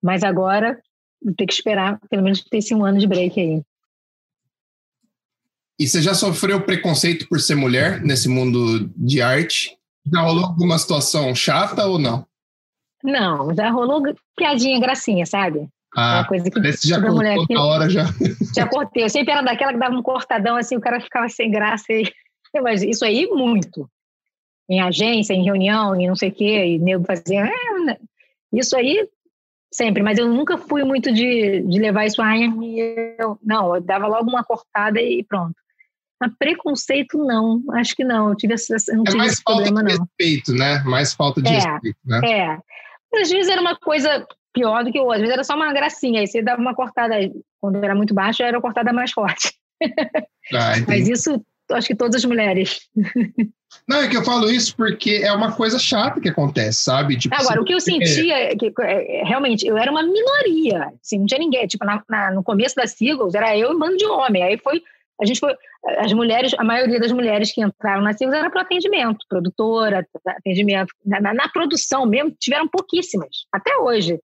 Mas 0.02 0.24
agora 0.24 0.80
vou 1.24 1.34
ter 1.36 1.46
que 1.46 1.54
esperar 1.54 2.00
pelo 2.10 2.24
menos 2.24 2.44
ter 2.44 2.58
esse 2.58 2.74
um 2.74 2.84
ano 2.84 3.00
de 3.00 3.08
break 3.08 3.40
aí. 3.40 3.62
E 5.80 5.88
você 5.88 6.02
já 6.02 6.14
sofreu 6.14 6.62
preconceito 6.62 7.28
por 7.28 7.40
ser 7.40 7.56
mulher 7.56 8.02
nesse 8.02 8.28
mundo 8.28 8.90
de 8.96 9.22
arte? 9.22 9.78
Já 10.12 10.22
rolou 10.22 10.46
alguma 10.46 10.78
situação 10.78 11.36
chata 11.36 11.86
ou 11.86 12.00
não? 12.00 12.26
Não, 13.04 13.54
já 13.54 13.70
rolou 13.70 14.02
piadinha, 14.36 14.80
gracinha, 14.80 15.26
sabe? 15.26 15.68
Ah, 15.96 16.20
uma 16.20 16.28
coisa 16.28 16.50
que 16.50 16.60
esse 16.68 16.88
já 16.88 17.00
mulher 17.00 17.38
aqui, 17.40 17.56
hora 17.56 17.90
já. 17.90 18.06
Já 18.56 18.68
cortei. 18.68 19.04
Eu 19.04 19.10
sempre 19.10 19.34
era 19.34 19.42
daquela 19.42 19.74
que 19.74 19.80
dava 19.80 19.96
um 19.96 20.02
cortadão 20.02 20.56
assim, 20.56 20.76
o 20.76 20.82
cara 20.82 21.00
ficava 21.00 21.30
sem 21.30 21.52
graça. 21.52 21.86
E... 21.92 22.12
Mas 22.62 22.82
isso 22.82 23.06
aí, 23.06 23.28
muito 23.28 23.90
em 24.70 24.82
agência, 24.82 25.34
em 25.34 25.44
reunião, 25.44 26.00
e 26.00 26.08
não 26.08 26.16
sei 26.16 26.30
o 26.30 26.34
quê, 26.34 26.66
e 26.66 26.80
nego 26.80 27.06
fazia. 27.06 27.46
É, 27.46 27.80
né? 27.86 27.98
isso 28.52 28.76
aí 28.76 29.08
sempre, 29.72 30.02
mas 30.02 30.18
eu 30.18 30.28
nunca 30.28 30.58
fui 30.58 30.84
muito 30.84 31.12
de, 31.14 31.62
de 31.62 31.80
levar 31.80 32.06
isso 32.06 32.22
a 32.22 32.38
eu, 32.38 33.38
não, 33.44 33.76
eu 33.76 33.82
dava 33.82 34.08
logo 34.08 34.30
uma 34.30 34.44
cortada 34.44 35.00
e 35.00 35.24
pronto. 35.24 35.56
A 36.20 36.30
preconceito, 36.30 37.18
não, 37.18 37.64
acho 37.74 37.96
que 37.96 38.04
não. 38.04 38.30
Eu 38.30 38.36
tive 38.36 38.54
essa, 38.54 38.76
não 38.94 39.02
é 39.02 39.06
tive 39.06 39.18
mais 39.18 39.34
esse 39.34 39.42
falta 39.44 39.64
problema, 39.64 39.88
de 39.88 39.98
respeito, 39.98 40.52
não. 40.52 40.58
né? 40.58 40.84
Mais 40.84 41.14
falta 41.14 41.42
de 41.42 41.50
é, 41.50 41.60
respeito, 41.60 42.00
né? 42.06 42.22
É. 42.24 43.22
Às 43.22 43.30
vezes 43.30 43.48
era 43.48 43.62
uma 43.62 43.76
coisa 43.76 44.26
pior 44.54 44.84
do 44.84 44.92
que 44.92 45.00
outra, 45.00 45.16
às 45.16 45.22
vezes 45.22 45.34
era 45.34 45.44
só 45.44 45.56
uma 45.56 45.72
gracinha, 45.72 46.20
aí 46.20 46.28
você 46.28 46.42
dava 46.42 46.60
uma 46.60 46.74
cortada, 46.74 47.16
quando 47.62 47.84
era 47.84 47.94
muito 47.94 48.14
baixo, 48.14 48.42
era 48.42 48.58
uma 48.58 48.62
cortada 48.62 48.92
mais 48.92 49.12
forte. 49.12 49.54
Ah, 50.54 50.74
Mas 50.88 51.08
isso 51.08 51.40
acho 51.72 51.88
que 51.88 51.96
todas 51.96 52.16
as 52.16 52.26
mulheres. 52.26 52.80
Não, 53.88 54.02
é 54.02 54.08
que 54.08 54.16
eu 54.16 54.24
falo 54.24 54.50
isso 54.50 54.76
porque 54.76 55.22
é 55.24 55.32
uma 55.32 55.52
coisa 55.52 55.78
chata 55.78 56.22
que 56.22 56.30
acontece, 56.30 56.84
sabe? 56.84 57.18
Tipo, 57.18 57.36
Agora, 57.36 57.62
o 57.62 57.66
que 57.66 57.74
eu 57.74 57.82
sentia 57.82 58.52
é 58.52 58.56
que 58.56 58.74
é, 58.80 59.24
realmente 59.26 59.68
eu 59.68 59.78
era 59.78 59.92
uma 59.92 60.04
minoria, 60.04 60.92
assim, 61.02 61.20
não 61.20 61.26
tinha 61.26 61.40
ninguém. 61.40 61.68
Tipo, 61.68 61.86
na, 61.86 62.02
na, 62.10 62.32
no 62.32 62.44
começo 62.44 62.76
da 62.76 62.88
Seagulls 62.88 63.38
era 63.38 63.58
eu 63.58 63.72
e 63.72 63.76
um 63.76 63.80
bando 63.80 63.98
de 63.98 64.06
homem. 64.06 64.44
Aí 64.44 64.58
foi, 64.58 64.82
a 65.20 65.26
gente 65.26 65.40
foi, 65.40 65.56
as 65.98 66.14
mulheres, 66.14 66.54
a 66.58 66.64
maioria 66.64 67.00
das 67.00 67.12
mulheres 67.12 67.52
que 67.52 67.62
entraram 67.62 68.02
na 68.02 68.14
Seagulls 68.14 68.40
era 68.40 68.50
para 68.50 68.62
atendimento, 68.62 69.26
produtora, 69.28 70.08
atendimento. 70.28 70.94
Na, 71.06 71.20
na, 71.20 71.34
na, 71.34 71.50
produção 71.50 72.06
mesmo, 72.06 72.32
tiveram 72.40 72.68
pouquíssimas, 72.68 73.46
até 73.52 73.76
hoje. 73.78 74.20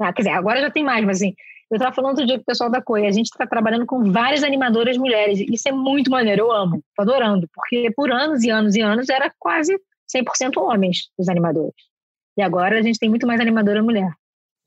Ah, 0.00 0.12
quer 0.12 0.22
dizer, 0.22 0.34
agora 0.34 0.60
já 0.60 0.70
tem 0.70 0.84
mais, 0.84 1.04
mas 1.04 1.16
assim, 1.18 1.34
eu 1.70 1.76
estava 1.76 1.94
falando 1.94 2.12
outro 2.12 2.26
dia 2.26 2.36
com 2.36 2.42
o 2.42 2.46
pessoal 2.46 2.70
da 2.70 2.80
COI, 2.80 3.06
a 3.06 3.10
gente 3.10 3.26
está 3.26 3.46
trabalhando 3.46 3.84
com 3.84 4.10
várias 4.10 4.42
animadoras 4.42 4.96
mulheres. 4.96 5.38
Isso 5.40 5.68
é 5.68 5.72
muito 5.72 6.10
maneiro, 6.10 6.42
eu 6.42 6.52
amo, 6.52 6.82
tô 6.96 7.02
adorando, 7.02 7.48
porque 7.54 7.90
por 7.94 8.10
anos 8.10 8.42
e 8.42 8.50
anos 8.50 8.74
e 8.74 8.80
anos 8.80 9.08
era 9.08 9.30
quase 9.38 9.78
100% 10.14 10.56
homens 10.56 11.10
os 11.18 11.28
animadores. 11.28 11.74
E 12.38 12.42
agora 12.42 12.78
a 12.78 12.82
gente 12.82 12.98
tem 12.98 13.10
muito 13.10 13.26
mais 13.26 13.40
animadora 13.40 13.82
mulher. 13.82 14.10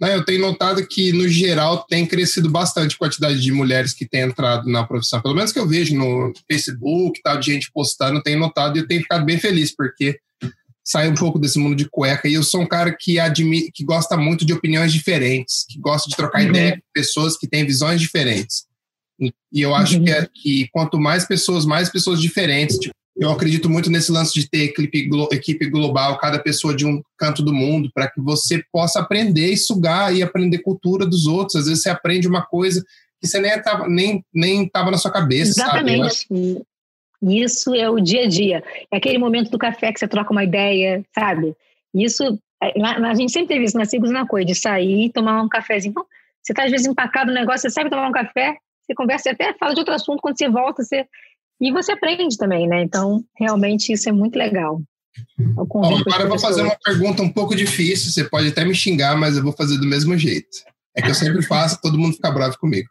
Eu 0.01 0.25
tenho 0.25 0.41
notado 0.41 0.85
que, 0.87 1.11
no 1.13 1.27
geral, 1.27 1.85
tem 1.87 2.07
crescido 2.07 2.49
bastante 2.49 2.95
a 2.95 2.97
quantidade 2.97 3.39
de 3.39 3.51
mulheres 3.51 3.93
que 3.93 4.07
têm 4.07 4.21
entrado 4.21 4.67
na 4.67 4.83
profissão. 4.83 5.21
Pelo 5.21 5.35
menos 5.35 5.51
que 5.51 5.59
eu 5.59 5.67
vejo 5.67 5.95
no 5.95 6.33
Facebook, 6.49 7.21
tal, 7.21 7.37
de 7.37 7.51
gente 7.51 7.71
postando, 7.71 8.21
tenho 8.23 8.39
notado 8.39 8.77
e 8.77 8.79
eu 8.81 8.87
tenho 8.87 9.01
ficado 9.01 9.23
bem 9.23 9.37
feliz, 9.37 9.75
porque 9.75 10.19
sair 10.83 11.09
um 11.09 11.15
pouco 11.15 11.39
desse 11.39 11.59
mundo 11.59 11.75
de 11.75 11.87
cueca. 11.87 12.27
E 12.27 12.33
eu 12.33 12.43
sou 12.43 12.61
um 12.61 12.67
cara 12.67 12.95
que 12.97 13.19
admi 13.19 13.71
que 13.71 13.83
gosta 13.83 14.17
muito 14.17 14.45
de 14.45 14.53
opiniões 14.53 14.91
diferentes, 14.91 15.65
que 15.69 15.79
gosta 15.79 16.09
de 16.09 16.15
trocar 16.15 16.41
uhum. 16.41 16.49
ideia 16.49 16.73
com 16.73 16.81
pessoas 16.93 17.37
que 17.37 17.47
têm 17.47 17.65
visões 17.65 18.01
diferentes. 18.01 18.65
E 19.19 19.61
eu 19.61 19.75
acho 19.75 19.97
uhum. 19.97 20.05
que, 20.05 20.11
é, 20.11 20.27
que 20.33 20.69
quanto 20.71 20.99
mais 20.99 21.25
pessoas, 21.25 21.65
mais 21.65 21.89
pessoas 21.89 22.19
diferentes. 22.19 22.77
Tipo, 22.77 22.95
eu 23.21 23.29
acredito 23.31 23.69
muito 23.69 23.91
nesse 23.91 24.11
lance 24.11 24.33
de 24.33 24.49
ter 24.49 24.63
equipe, 24.63 25.69
global, 25.69 26.17
cada 26.17 26.39
pessoa 26.39 26.75
de 26.75 26.87
um 26.87 27.03
canto 27.15 27.43
do 27.43 27.53
mundo, 27.53 27.91
para 27.93 28.09
que 28.09 28.19
você 28.19 28.63
possa 28.71 28.99
aprender 28.99 29.51
e 29.51 29.57
sugar 29.57 30.13
e 30.13 30.23
aprender 30.23 30.57
cultura 30.63 31.05
dos 31.05 31.27
outros. 31.27 31.55
Às 31.55 31.67
vezes 31.67 31.83
você 31.83 31.89
aprende 31.91 32.27
uma 32.27 32.41
coisa 32.41 32.83
que 33.21 33.27
você 33.27 33.39
nem 33.39 33.51
estava 33.51 33.87
nem, 33.87 34.25
nem 34.33 34.67
tava 34.67 34.89
na 34.89 34.97
sua 34.97 35.11
cabeça. 35.11 35.51
Exatamente. 35.51 36.15
Sabe? 36.15 36.65
Isso 37.21 37.75
é 37.75 37.87
o 37.87 37.99
dia 37.99 38.23
a 38.23 38.27
dia. 38.27 38.63
É 38.91 38.97
aquele 38.97 39.19
momento 39.19 39.51
do 39.51 39.59
café 39.59 39.93
que 39.93 39.99
você 39.99 40.07
troca 40.07 40.31
uma 40.31 40.43
ideia, 40.43 41.05
sabe? 41.13 41.55
Isso, 41.93 42.39
é, 42.63 42.73
a 42.81 43.13
gente 43.13 43.31
sempre 43.31 43.49
teve 43.49 43.65
isso 43.65 43.77
na 43.77 43.85
Sigos 43.85 44.09
na 44.09 44.25
Coisa, 44.25 44.47
de 44.47 44.55
sair 44.55 45.05
e 45.05 45.11
tomar 45.11 45.43
um 45.43 45.47
cafezinho. 45.47 45.91
Então, 45.91 46.05
você 46.41 46.53
está 46.53 46.63
às 46.63 46.71
vezes 46.71 46.87
empacado 46.87 47.27
no 47.27 47.37
negócio, 47.37 47.61
você 47.61 47.69
sabe 47.69 47.91
tomar 47.91 48.07
um 48.07 48.11
café, 48.11 48.57
você 48.81 48.95
conversa 48.95 49.29
e 49.29 49.33
até 49.33 49.53
fala 49.53 49.75
de 49.75 49.79
outro 49.79 49.93
assunto, 49.93 50.21
quando 50.21 50.37
você 50.37 50.49
volta, 50.49 50.83
você. 50.83 51.05
E 51.61 51.71
você 51.71 51.91
aprende 51.91 52.35
também, 52.37 52.67
né? 52.67 52.81
Então, 52.81 53.23
realmente, 53.37 53.93
isso 53.93 54.09
é 54.09 54.11
muito 54.11 54.35
legal. 54.35 54.81
Bom, 55.37 55.97
agora 55.97 56.23
eu 56.23 56.29
vou 56.29 56.39
fazer 56.39 56.63
uma 56.63 56.77
pergunta 56.83 57.21
um 57.21 57.29
pouco 57.29 57.55
difícil, 57.55 58.11
você 58.11 58.23
pode 58.23 58.47
até 58.47 58.65
me 58.65 58.73
xingar, 58.73 59.15
mas 59.15 59.37
eu 59.37 59.43
vou 59.43 59.53
fazer 59.53 59.77
do 59.77 59.85
mesmo 59.85 60.17
jeito. 60.17 60.47
É 60.95 61.01
que 61.01 61.09
eu 61.09 61.15
sempre 61.15 61.43
faço, 61.43 61.79
todo 61.81 61.97
mundo 61.97 62.15
fica 62.15 62.31
bravo 62.31 62.57
comigo. 62.57 62.89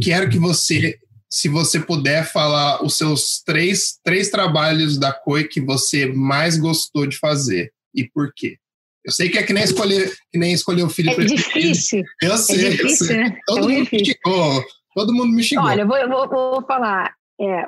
Quero 0.00 0.30
que 0.30 0.38
você, 0.38 0.98
se 1.30 1.48
você 1.48 1.80
puder 1.80 2.24
falar 2.24 2.82
os 2.82 2.96
seus 2.96 3.42
três, 3.44 3.98
três 4.02 4.30
trabalhos 4.30 4.96
da 4.96 5.12
COI 5.12 5.44
que 5.44 5.60
você 5.60 6.06
mais 6.06 6.56
gostou 6.56 7.06
de 7.06 7.18
fazer 7.18 7.72
e 7.94 8.08
por 8.08 8.32
quê. 8.34 8.56
Eu 9.04 9.12
sei 9.12 9.28
que 9.28 9.38
é 9.38 9.42
que 9.42 9.52
nem 9.52 9.64
escolher, 9.64 10.12
que 10.30 10.38
nem 10.38 10.52
escolher 10.52 10.82
o 10.82 10.90
filho 10.90 11.10
É 11.10 11.24
difícil. 11.24 12.02
Eu 12.22 12.36
sei, 12.36 12.66
é 12.66 12.70
difícil, 12.70 12.88
eu 12.88 13.06
sei. 13.06 13.16
Né? 13.16 13.38
Todo 13.46 13.58
é 13.58 13.62
mundo 13.62 13.84
difícil. 13.84 14.06
me 14.06 14.14
xingou. 14.14 14.64
Todo 14.94 15.14
mundo 15.14 15.32
me 15.32 15.42
xingou. 15.42 15.64
Olha, 15.64 15.82
eu 15.82 15.86
vou, 15.86 15.96
eu 15.96 16.08
vou, 16.08 16.28
vou 16.28 16.66
falar. 16.66 17.14
É, 17.40 17.64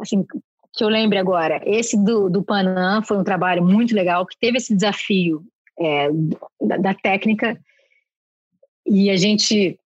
assim, 0.00 0.24
que 0.72 0.84
eu 0.84 0.88
lembre 0.88 1.18
agora, 1.18 1.60
esse 1.64 1.96
do, 2.02 2.28
do 2.30 2.42
Panam 2.42 3.02
foi 3.02 3.18
um 3.18 3.24
trabalho 3.24 3.62
muito 3.62 3.94
legal, 3.94 4.24
que 4.24 4.38
teve 4.38 4.58
esse 4.58 4.74
desafio 4.74 5.42
é, 5.78 6.08
da, 6.60 6.76
da, 6.76 6.94
técnica, 6.94 7.58
e 8.86 9.10
a 9.10 9.16
gente, 9.16 9.78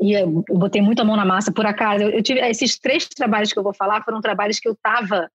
e 0.00 0.12
eu 0.12 0.44
botei 0.50 0.82
muita 0.82 1.04
mão 1.04 1.16
na 1.16 1.24
massa, 1.24 1.52
por 1.52 1.66
acaso, 1.66 2.02
eu, 2.02 2.10
eu, 2.10 2.22
tive, 2.22 2.40
esses 2.40 2.78
três 2.78 3.06
trabalhos 3.08 3.52
que 3.52 3.58
eu 3.58 3.62
vou 3.62 3.74
falar 3.74 4.02
foram 4.02 4.20
trabalhos 4.20 4.58
que 4.58 4.68
eu 4.68 4.72
estava, 4.72 5.30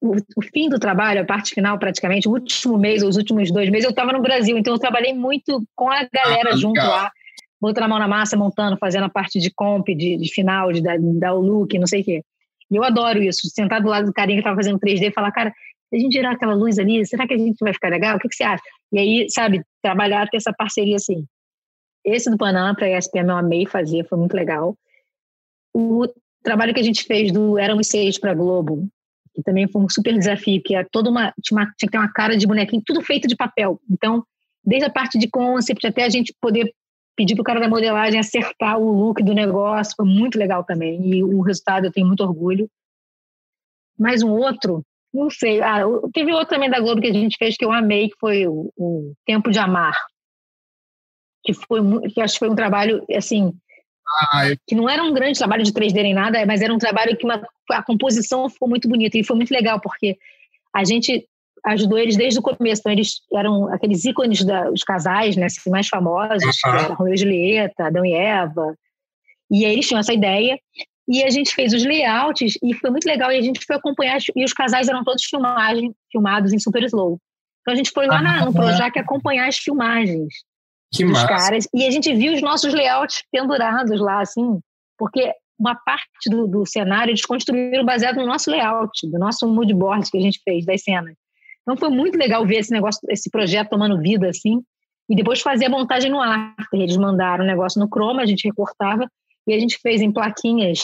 o, 0.00 0.16
o, 0.36 0.42
fim 0.42 0.68
do 0.68 0.78
trabalho, 0.78 1.22
a 1.22 1.24
parte 1.24 1.54
final 1.54 1.78
praticamente, 1.78 2.28
o 2.28 2.32
último 2.32 2.76
mês, 2.76 3.02
os 3.02 3.16
últimos 3.16 3.50
dois 3.52 3.70
meses, 3.70 3.84
eu 3.84 3.90
estava 3.90 4.12
no 4.12 4.20
Brasil, 4.22 4.58
então 4.58 4.74
eu 4.74 4.78
trabalhei 4.78 5.14
muito 5.14 5.62
com 5.74 5.88
a 5.88 6.06
galera 6.12 6.50
ah, 6.52 6.56
junto 6.56 6.80
lá, 6.80 7.12
botando 7.60 7.84
a 7.84 7.88
mão 7.88 7.98
na 7.98 8.08
massa, 8.08 8.36
montando, 8.36 8.76
fazendo 8.76 9.04
a 9.04 9.08
parte 9.08 9.38
de 9.38 9.50
comp, 9.50 9.86
de, 9.86 10.16
de 10.16 10.32
final, 10.32 10.72
de 10.72 10.82
dar 10.82 11.32
o 11.34 11.40
look, 11.40 11.78
não 11.78 11.86
sei 11.86 12.02
o 12.02 12.04
quê. 12.04 12.22
Eu 12.70 12.82
adoro 12.82 13.22
isso, 13.22 13.48
sentar 13.48 13.80
do 13.80 13.88
lado 13.88 14.06
do 14.06 14.12
carinha 14.12 14.36
que 14.36 14.40
estava 14.40 14.56
fazendo 14.56 14.80
3D 14.80 15.08
e 15.08 15.12
falar, 15.12 15.30
cara, 15.32 15.52
se 15.88 15.96
a 15.96 15.98
gente 15.98 16.12
tirar 16.12 16.32
aquela 16.32 16.54
luz 16.54 16.78
ali, 16.78 17.04
será 17.06 17.26
que 17.26 17.34
a 17.34 17.38
gente 17.38 17.56
vai 17.60 17.72
ficar 17.72 17.88
legal? 17.88 18.16
O 18.16 18.18
que, 18.18 18.28
que 18.28 18.34
você 18.34 18.44
acha? 18.44 18.62
E 18.92 18.98
aí, 18.98 19.26
sabe, 19.30 19.62
trabalhar, 19.82 20.28
ter 20.28 20.38
essa 20.38 20.52
parceria 20.52 20.96
assim. 20.96 21.24
Esse 22.04 22.30
do 22.30 22.36
Panam 22.36 22.74
para 22.74 22.86
a 22.86 22.98
ESPM 22.98 23.28
eu 23.28 23.36
amei 23.36 23.66
fazer, 23.66 24.06
foi 24.08 24.18
muito 24.18 24.34
legal. 24.34 24.76
O 25.74 26.06
trabalho 26.42 26.72
que 26.72 26.80
a 26.80 26.82
gente 26.82 27.04
fez 27.04 27.32
do 27.32 27.58
Éramos 27.58 27.88
Seis 27.88 28.18
para 28.18 28.34
Globo, 28.34 28.88
que 29.34 29.42
também 29.42 29.68
foi 29.68 29.82
um 29.82 29.88
super 29.88 30.16
desafio, 30.16 30.62
que 30.64 30.74
é 30.74 30.84
toda 30.84 31.10
uma 31.10 31.32
tinha, 31.42 31.60
uma 31.60 31.66
tinha 31.76 31.88
que 31.88 31.90
ter 31.90 31.98
uma 31.98 32.12
cara 32.12 32.36
de 32.36 32.46
bonequinho, 32.46 32.82
tudo 32.84 33.02
feito 33.02 33.28
de 33.28 33.36
papel. 33.36 33.80
Então, 33.90 34.24
desde 34.64 34.88
a 34.88 34.90
parte 34.90 35.18
de 35.18 35.28
concept 35.28 35.86
até 35.86 36.04
a 36.04 36.08
gente 36.08 36.34
poder 36.40 36.72
pedir 37.16 37.34
para 37.34 37.42
o 37.42 37.44
cara 37.44 37.60
da 37.60 37.68
modelagem 37.68 38.20
acertar 38.20 38.78
o 38.78 38.92
look 38.92 39.22
do 39.22 39.34
negócio, 39.34 39.94
foi 39.96 40.06
muito 40.06 40.38
legal 40.38 40.62
também. 40.62 41.00
E 41.04 41.24
o 41.24 41.40
resultado 41.40 41.86
eu 41.86 41.92
tenho 41.92 42.06
muito 42.06 42.22
orgulho. 42.22 42.68
Mais 43.98 44.22
um 44.22 44.30
outro, 44.30 44.84
não 45.12 45.30
sei. 45.30 45.62
Ah, 45.62 45.80
teve 46.12 46.32
outro 46.32 46.48
também 46.48 46.70
da 46.70 46.78
Globo 46.78 47.00
que 47.00 47.08
a 47.08 47.12
gente 47.12 47.38
fez 47.38 47.56
que 47.56 47.64
eu 47.64 47.72
amei, 47.72 48.10
que 48.10 48.16
foi 48.20 48.46
o, 48.46 48.70
o 48.76 49.14
Tempo 49.24 49.50
de 49.50 49.58
Amar. 49.58 49.96
Que 51.42 51.54
foi 51.54 51.80
que 52.10 52.20
acho 52.20 52.34
que 52.34 52.40
foi 52.40 52.50
um 52.50 52.54
trabalho 52.54 53.02
assim. 53.16 53.52
Ah, 54.32 54.48
eu... 54.50 54.56
Que 54.66 54.74
não 54.74 54.88
era 54.88 55.02
um 55.02 55.14
grande 55.14 55.38
trabalho 55.38 55.64
de 55.64 55.72
3D 55.72 55.94
nem 55.94 56.14
nada, 56.14 56.44
mas 56.44 56.60
era 56.60 56.74
um 56.74 56.78
trabalho 56.78 57.16
que 57.16 57.24
uma, 57.24 57.42
a 57.70 57.82
composição 57.82 58.48
ficou 58.50 58.68
muito 58.68 58.88
bonita 58.88 59.16
e 59.16 59.24
foi 59.24 59.36
muito 59.36 59.50
legal, 59.50 59.80
porque 59.80 60.18
a 60.74 60.84
gente 60.84 61.26
ajudou 61.64 61.98
eles 61.98 62.16
desde 62.16 62.38
o 62.38 62.42
começo. 62.42 62.80
Então, 62.80 62.92
eles 62.92 63.20
eram 63.32 63.72
aqueles 63.72 64.04
ícones 64.04 64.44
dos 64.44 64.82
casais, 64.82 65.36
né, 65.36 65.46
assim, 65.46 65.70
mais 65.70 65.88
famosos, 65.88 66.58
uhum. 66.64 66.94
Romeu 66.94 67.14
e 67.14 67.16
Julieta, 67.16 67.86
Adão 67.86 68.04
e 68.04 68.12
Eva. 68.12 68.76
E 69.50 69.64
aí 69.64 69.72
eles 69.72 69.86
tinham 69.86 70.00
essa 70.00 70.12
ideia. 70.12 70.58
E 71.08 71.22
a 71.22 71.30
gente 71.30 71.54
fez 71.54 71.72
os 71.72 71.84
layouts 71.84 72.58
e 72.62 72.74
foi 72.74 72.90
muito 72.90 73.04
legal. 73.06 73.30
E 73.30 73.38
a 73.38 73.42
gente 73.42 73.64
foi 73.64 73.76
acompanhar, 73.76 74.18
e 74.34 74.44
os 74.44 74.52
casais 74.52 74.88
eram 74.88 75.04
todos 75.04 75.24
filmagem, 75.24 75.94
filmados 76.10 76.52
em 76.52 76.58
super 76.58 76.82
slow. 76.82 77.18
Então 77.60 77.74
a 77.74 77.76
gente 77.76 77.90
foi 77.90 78.06
lá 78.06 78.20
na, 78.20 78.44
no 78.44 78.52
Projac 78.52 78.96
acompanhar 78.98 79.48
as 79.48 79.56
filmagens 79.56 80.34
que 80.92 81.04
dos 81.04 81.12
massa. 81.12 81.26
caras. 81.26 81.68
E 81.74 81.84
a 81.84 81.90
gente 81.90 82.12
viu 82.14 82.32
os 82.32 82.42
nossos 82.42 82.72
layouts 82.72 83.22
pendurados 83.30 84.00
lá, 84.00 84.20
assim, 84.20 84.60
porque 84.98 85.32
uma 85.58 85.74
parte 85.74 86.28
do, 86.28 86.46
do 86.46 86.66
cenário 86.66 87.10
eles 87.10 87.24
construíram 87.24 87.84
baseado 87.84 88.16
no 88.16 88.26
nosso 88.26 88.50
layout, 88.50 89.08
do 89.10 89.18
nosso 89.18 89.48
mood 89.48 89.72
board 89.74 90.08
que 90.10 90.18
a 90.18 90.20
gente 90.20 90.40
fez 90.44 90.64
das 90.64 90.82
cenas. 90.82 91.14
Então 91.66 91.76
foi 91.76 91.90
muito 91.90 92.16
legal 92.16 92.46
ver 92.46 92.58
esse 92.58 92.70
negócio, 92.70 93.00
esse 93.10 93.28
projeto 93.28 93.70
tomando 93.70 94.00
vida 94.00 94.28
assim, 94.28 94.62
e 95.10 95.16
depois 95.16 95.40
fazer 95.40 95.66
a 95.66 95.70
montagem 95.70 96.10
no 96.10 96.22
After. 96.22 96.80
Eles 96.80 96.96
mandaram 96.96 97.44
o 97.44 97.46
negócio 97.46 97.80
no 97.80 97.88
Chroma, 97.88 98.22
a 98.22 98.26
gente 98.26 98.46
recortava 98.46 99.10
e 99.46 99.52
a 99.52 99.58
gente 99.58 99.78
fez 99.80 100.00
em 100.00 100.12
plaquinhas 100.12 100.80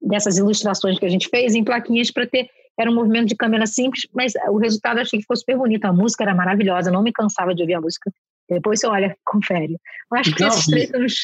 dessas 0.00 0.38
ilustrações 0.38 0.98
que 0.98 1.06
a 1.06 1.10
gente 1.10 1.28
fez 1.28 1.54
em 1.54 1.64
plaquinhas 1.64 2.10
para 2.10 2.26
ter 2.26 2.48
era 2.78 2.90
um 2.90 2.94
movimento 2.94 3.28
de 3.28 3.36
câmera 3.36 3.66
simples, 3.66 4.02
mas 4.12 4.32
o 4.48 4.58
resultado 4.58 4.98
achei 4.98 5.18
que 5.18 5.22
ficou 5.22 5.36
super 5.36 5.56
bonito. 5.56 5.84
A 5.84 5.92
música 5.92 6.24
era 6.24 6.34
maravilhosa, 6.34 6.90
não 6.90 7.02
me 7.02 7.12
cansava 7.12 7.54
de 7.54 7.62
ouvir 7.62 7.74
a 7.74 7.80
música. 7.80 8.10
Depois 8.50 8.80
você 8.80 8.86
olha, 8.86 9.16
confere. 9.24 9.76
Eu 10.10 10.18
acho 10.18 10.34
que 10.34 10.44
esses 10.44 10.66
três 10.66 10.88
são 10.88 11.04
os... 11.04 11.14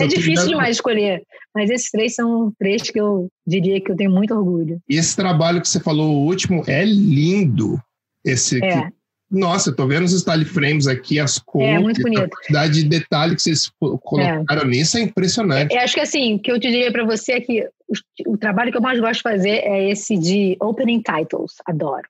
É 0.00 0.06
difícil 0.06 0.48
demais 0.48 0.76
escolher, 0.76 1.22
mas 1.54 1.70
esses 1.70 1.90
três 1.90 2.14
são 2.14 2.52
três 2.58 2.82
que 2.82 3.00
eu 3.00 3.28
diria 3.46 3.80
que 3.80 3.90
eu 3.90 3.96
tenho 3.96 4.10
muito 4.10 4.34
orgulho. 4.34 4.80
E 4.88 4.96
esse 4.96 5.14
trabalho 5.14 5.60
que 5.60 5.68
você 5.68 5.80
falou, 5.80 6.08
o 6.08 6.26
último, 6.26 6.64
é 6.66 6.84
lindo. 6.84 7.80
Esse 8.26 8.56
aqui. 8.56 8.66
É. 8.66 8.92
Nossa, 9.30 9.70
eu 9.70 9.76
tô 9.76 9.86
vendo 9.86 10.04
os 10.04 10.12
style 10.12 10.44
frames 10.44 10.86
aqui, 10.86 11.18
as 11.18 11.38
cores, 11.38 11.68
é, 11.68 11.78
muito 11.78 12.00
bonito. 12.00 12.22
a 12.22 12.28
quantidade 12.28 12.74
de 12.74 12.88
detalhe 12.88 13.34
que 13.34 13.42
vocês 13.42 13.68
colocaram 14.00 14.62
é. 14.62 14.64
nisso 14.64 14.98
é 14.98 15.00
impressionante. 15.00 15.74
Eu 15.74 15.80
acho 15.80 15.94
que 15.94 16.00
assim, 16.00 16.36
o 16.36 16.38
que 16.38 16.50
eu 16.50 16.60
te 16.60 16.70
diria 16.70 16.92
para 16.92 17.04
você 17.04 17.32
é 17.32 17.40
que 17.40 17.68
o, 17.88 18.32
o, 18.32 18.38
trabalho 18.38 18.70
que 18.70 18.78
eu 18.78 18.82
mais 18.82 19.00
gosto 19.00 19.16
de 19.16 19.22
fazer 19.22 19.64
é 19.64 19.90
esse 19.90 20.16
de 20.16 20.56
opening 20.60 21.02
titles, 21.02 21.54
adoro. 21.66 22.08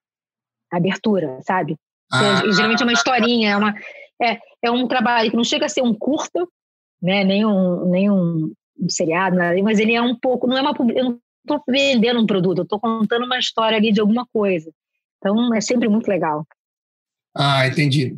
Abertura, 0.70 1.38
sabe? 1.42 1.76
Ah, 2.12 2.42
geralmente 2.52 2.82
é 2.82 2.84
uma 2.84 2.92
historinha, 2.92 3.50
é, 3.50 3.56
uma, 3.56 3.74
é, 4.22 4.38
é 4.62 4.70
um 4.70 4.86
trabalho 4.86 5.30
que 5.30 5.36
não 5.36 5.44
chega 5.44 5.64
a 5.64 5.70
ser 5.70 5.82
um 5.82 5.94
curta, 5.94 6.46
né? 7.00 7.24
Nem 7.24 7.46
um, 7.46 7.88
nem 7.88 8.10
um, 8.10 8.52
um 8.78 8.88
seriado, 8.90 9.36
nada, 9.36 9.60
mas 9.62 9.78
ele 9.78 9.94
é 9.94 10.02
um 10.02 10.14
pouco, 10.14 10.46
não 10.46 10.58
é 10.58 10.60
uma, 10.60 10.74
eu 10.94 11.04
não 11.04 11.20
estou 11.42 11.62
vendendo 11.66 12.20
um 12.20 12.26
produto, 12.26 12.58
eu 12.58 12.64
estou 12.64 12.78
contando 12.78 13.24
uma 13.24 13.38
história 13.38 13.78
ali 13.78 13.90
de 13.90 14.00
alguma 14.00 14.26
coisa. 14.32 14.70
Então, 15.18 15.54
é 15.54 15.60
sempre 15.60 15.88
muito 15.88 16.08
legal. 16.08 16.46
Ah, 17.34 17.66
entendi. 17.66 18.16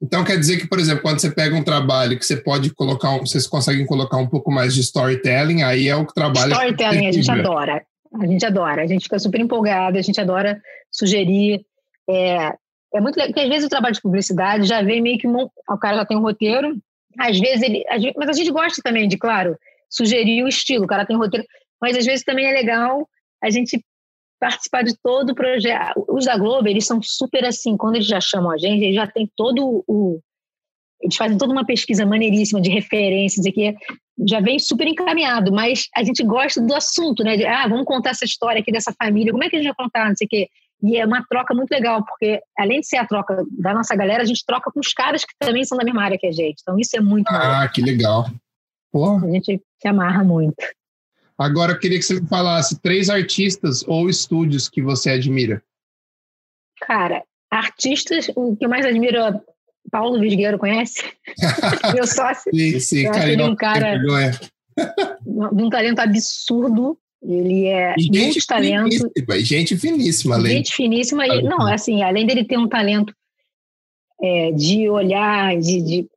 Então 0.00 0.24
quer 0.24 0.38
dizer 0.38 0.58
que, 0.58 0.68
por 0.68 0.78
exemplo, 0.78 1.02
quando 1.02 1.18
você 1.18 1.30
pega 1.30 1.56
um 1.56 1.64
trabalho 1.64 2.16
que 2.18 2.24
você 2.24 2.36
pode 2.36 2.72
colocar, 2.72 3.10
um, 3.10 3.20
vocês 3.20 3.46
conseguem 3.46 3.84
colocar 3.84 4.16
um 4.16 4.28
pouco 4.28 4.50
mais 4.50 4.74
de 4.74 4.80
storytelling, 4.80 5.62
aí 5.62 5.88
é 5.88 5.96
o 5.96 6.06
que 6.06 6.14
trabalha. 6.14 6.52
Storytelling 6.52 7.08
a 7.08 7.12
gente 7.12 7.30
adora, 7.30 7.82
a 8.14 8.26
gente 8.26 8.46
adora, 8.46 8.82
a 8.82 8.86
gente 8.86 9.02
fica 9.02 9.18
super 9.18 9.40
empolgada, 9.40 9.98
a 9.98 10.02
gente 10.02 10.20
adora 10.20 10.60
sugerir. 10.92 11.64
É, 12.08 12.52
é 12.94 13.00
muito 13.00 13.16
legal, 13.16 13.32
porque 13.32 13.40
às 13.40 13.48
vezes 13.48 13.66
o 13.66 13.68
trabalho 13.68 13.94
de 13.94 14.00
publicidade 14.00 14.68
já 14.68 14.82
vem 14.82 15.02
meio 15.02 15.18
que 15.18 15.26
o 15.26 15.78
cara 15.80 15.96
já 15.96 16.04
tem 16.04 16.16
um 16.16 16.22
roteiro, 16.22 16.76
às 17.18 17.38
vezes 17.38 17.62
ele, 17.62 17.84
mas 18.16 18.28
a 18.28 18.32
gente 18.32 18.52
gosta 18.52 18.80
também 18.82 19.08
de, 19.08 19.18
claro, 19.18 19.58
sugerir 19.90 20.44
o 20.44 20.48
estilo, 20.48 20.84
o 20.84 20.88
cara 20.88 21.04
tem 21.04 21.16
um 21.16 21.20
roteiro, 21.20 21.44
mas 21.82 21.96
às 21.96 22.06
vezes 22.06 22.24
também 22.24 22.46
é 22.46 22.52
legal 22.52 23.08
a 23.42 23.50
gente 23.50 23.84
participar 24.38 24.82
de 24.82 24.96
todo 25.02 25.30
o 25.30 25.34
projeto. 25.34 26.04
Os 26.08 26.24
da 26.24 26.36
Globo, 26.36 26.68
eles 26.68 26.86
são 26.86 27.00
super 27.02 27.44
assim, 27.44 27.76
quando 27.76 27.96
eles 27.96 28.06
já 28.06 28.20
chamam 28.20 28.50
a 28.50 28.58
gente, 28.58 28.84
eles 28.84 28.94
já 28.94 29.06
tem 29.06 29.30
todo 29.36 29.84
o. 29.86 30.20
Eles 31.00 31.16
fazem 31.16 31.38
toda 31.38 31.52
uma 31.52 31.64
pesquisa 31.64 32.04
maneiríssima 32.04 32.60
de 32.60 32.70
referências 32.70 33.46
que 33.54 33.74
já 34.26 34.40
vem 34.40 34.58
super 34.58 34.86
encaminhado, 34.86 35.52
mas 35.52 35.86
a 35.94 36.02
gente 36.02 36.24
gosta 36.24 36.60
do 36.60 36.74
assunto, 36.74 37.22
né? 37.22 37.36
De, 37.36 37.46
ah, 37.46 37.68
vamos 37.68 37.84
contar 37.84 38.10
essa 38.10 38.24
história 38.24 38.60
aqui 38.60 38.72
dessa 38.72 38.92
família, 39.00 39.30
como 39.30 39.44
é 39.44 39.48
que 39.48 39.54
a 39.56 39.58
gente 39.60 39.68
vai 39.68 39.76
contar, 39.86 40.08
não 40.08 40.16
sei 40.16 40.26
o 40.26 40.28
quê. 40.28 40.48
E 40.82 40.96
é 40.96 41.04
uma 41.06 41.24
troca 41.28 41.54
muito 41.54 41.70
legal, 41.70 42.04
porque 42.04 42.40
além 42.56 42.80
de 42.80 42.86
ser 42.86 42.96
a 42.98 43.06
troca 43.06 43.44
da 43.58 43.74
nossa 43.74 43.94
galera, 43.96 44.22
a 44.22 44.26
gente 44.26 44.44
troca 44.44 44.70
com 44.72 44.80
os 44.80 44.92
caras 44.92 45.24
que 45.24 45.32
também 45.38 45.64
são 45.64 45.76
da 45.78 45.84
mesma 45.84 46.02
área 46.02 46.18
que 46.18 46.26
a 46.26 46.32
gente. 46.32 46.60
Então 46.62 46.78
isso 46.78 46.96
é 46.96 47.00
muito 47.00 47.28
Ah, 47.28 47.38
legal. 47.38 47.72
que 47.72 47.82
legal. 47.82 48.26
Porra. 48.92 49.26
A 49.26 49.30
gente 49.30 49.60
se 49.80 49.88
amarra 49.88 50.24
muito. 50.24 50.56
Agora 51.38 51.72
eu 51.72 51.78
queria 51.78 51.98
que 51.98 52.04
você 52.04 52.20
me 52.20 52.26
falasse 52.26 52.80
três 52.80 53.08
artistas 53.08 53.86
ou 53.86 54.10
estúdios 54.10 54.68
que 54.68 54.82
você 54.82 55.10
admira. 55.10 55.62
Cara, 56.80 57.22
artistas, 57.48 58.28
o 58.34 58.56
que 58.56 58.64
eu 58.64 58.68
mais 58.68 58.84
admiro 58.84 59.18
é 59.18 59.40
Paulo 59.90 60.20
Visgueiro, 60.20 60.58
conhece? 60.58 61.02
Meu 61.94 62.06
sócio. 62.06 62.50
Sim, 62.52 62.80
sim, 62.80 63.04
eu 63.04 63.12
cara, 63.12 63.32
ele 63.32 63.42
é 63.42 63.44
um 63.44 63.56
cara 63.56 63.98
de 65.24 65.62
um 65.62 65.70
talento 65.70 66.00
absurdo. 66.00 66.98
Ele 67.22 67.66
é 67.66 67.94
gente 67.98 68.18
muito 68.18 68.46
talento. 68.46 68.90
Finíssima, 68.90 69.40
gente 69.40 69.76
finíssima, 69.76 70.34
além. 70.36 70.56
Gente 70.58 70.74
finíssima. 70.74 71.26
E, 71.26 71.42
não, 71.42 71.66
assim, 71.66 72.02
além 72.02 72.26
dele 72.26 72.44
ter 72.44 72.56
um 72.56 72.68
talento 72.68 73.12
é, 74.20 74.52
de 74.52 74.88
olhar, 74.88 75.56
de, 75.58 75.82
de 75.82 76.10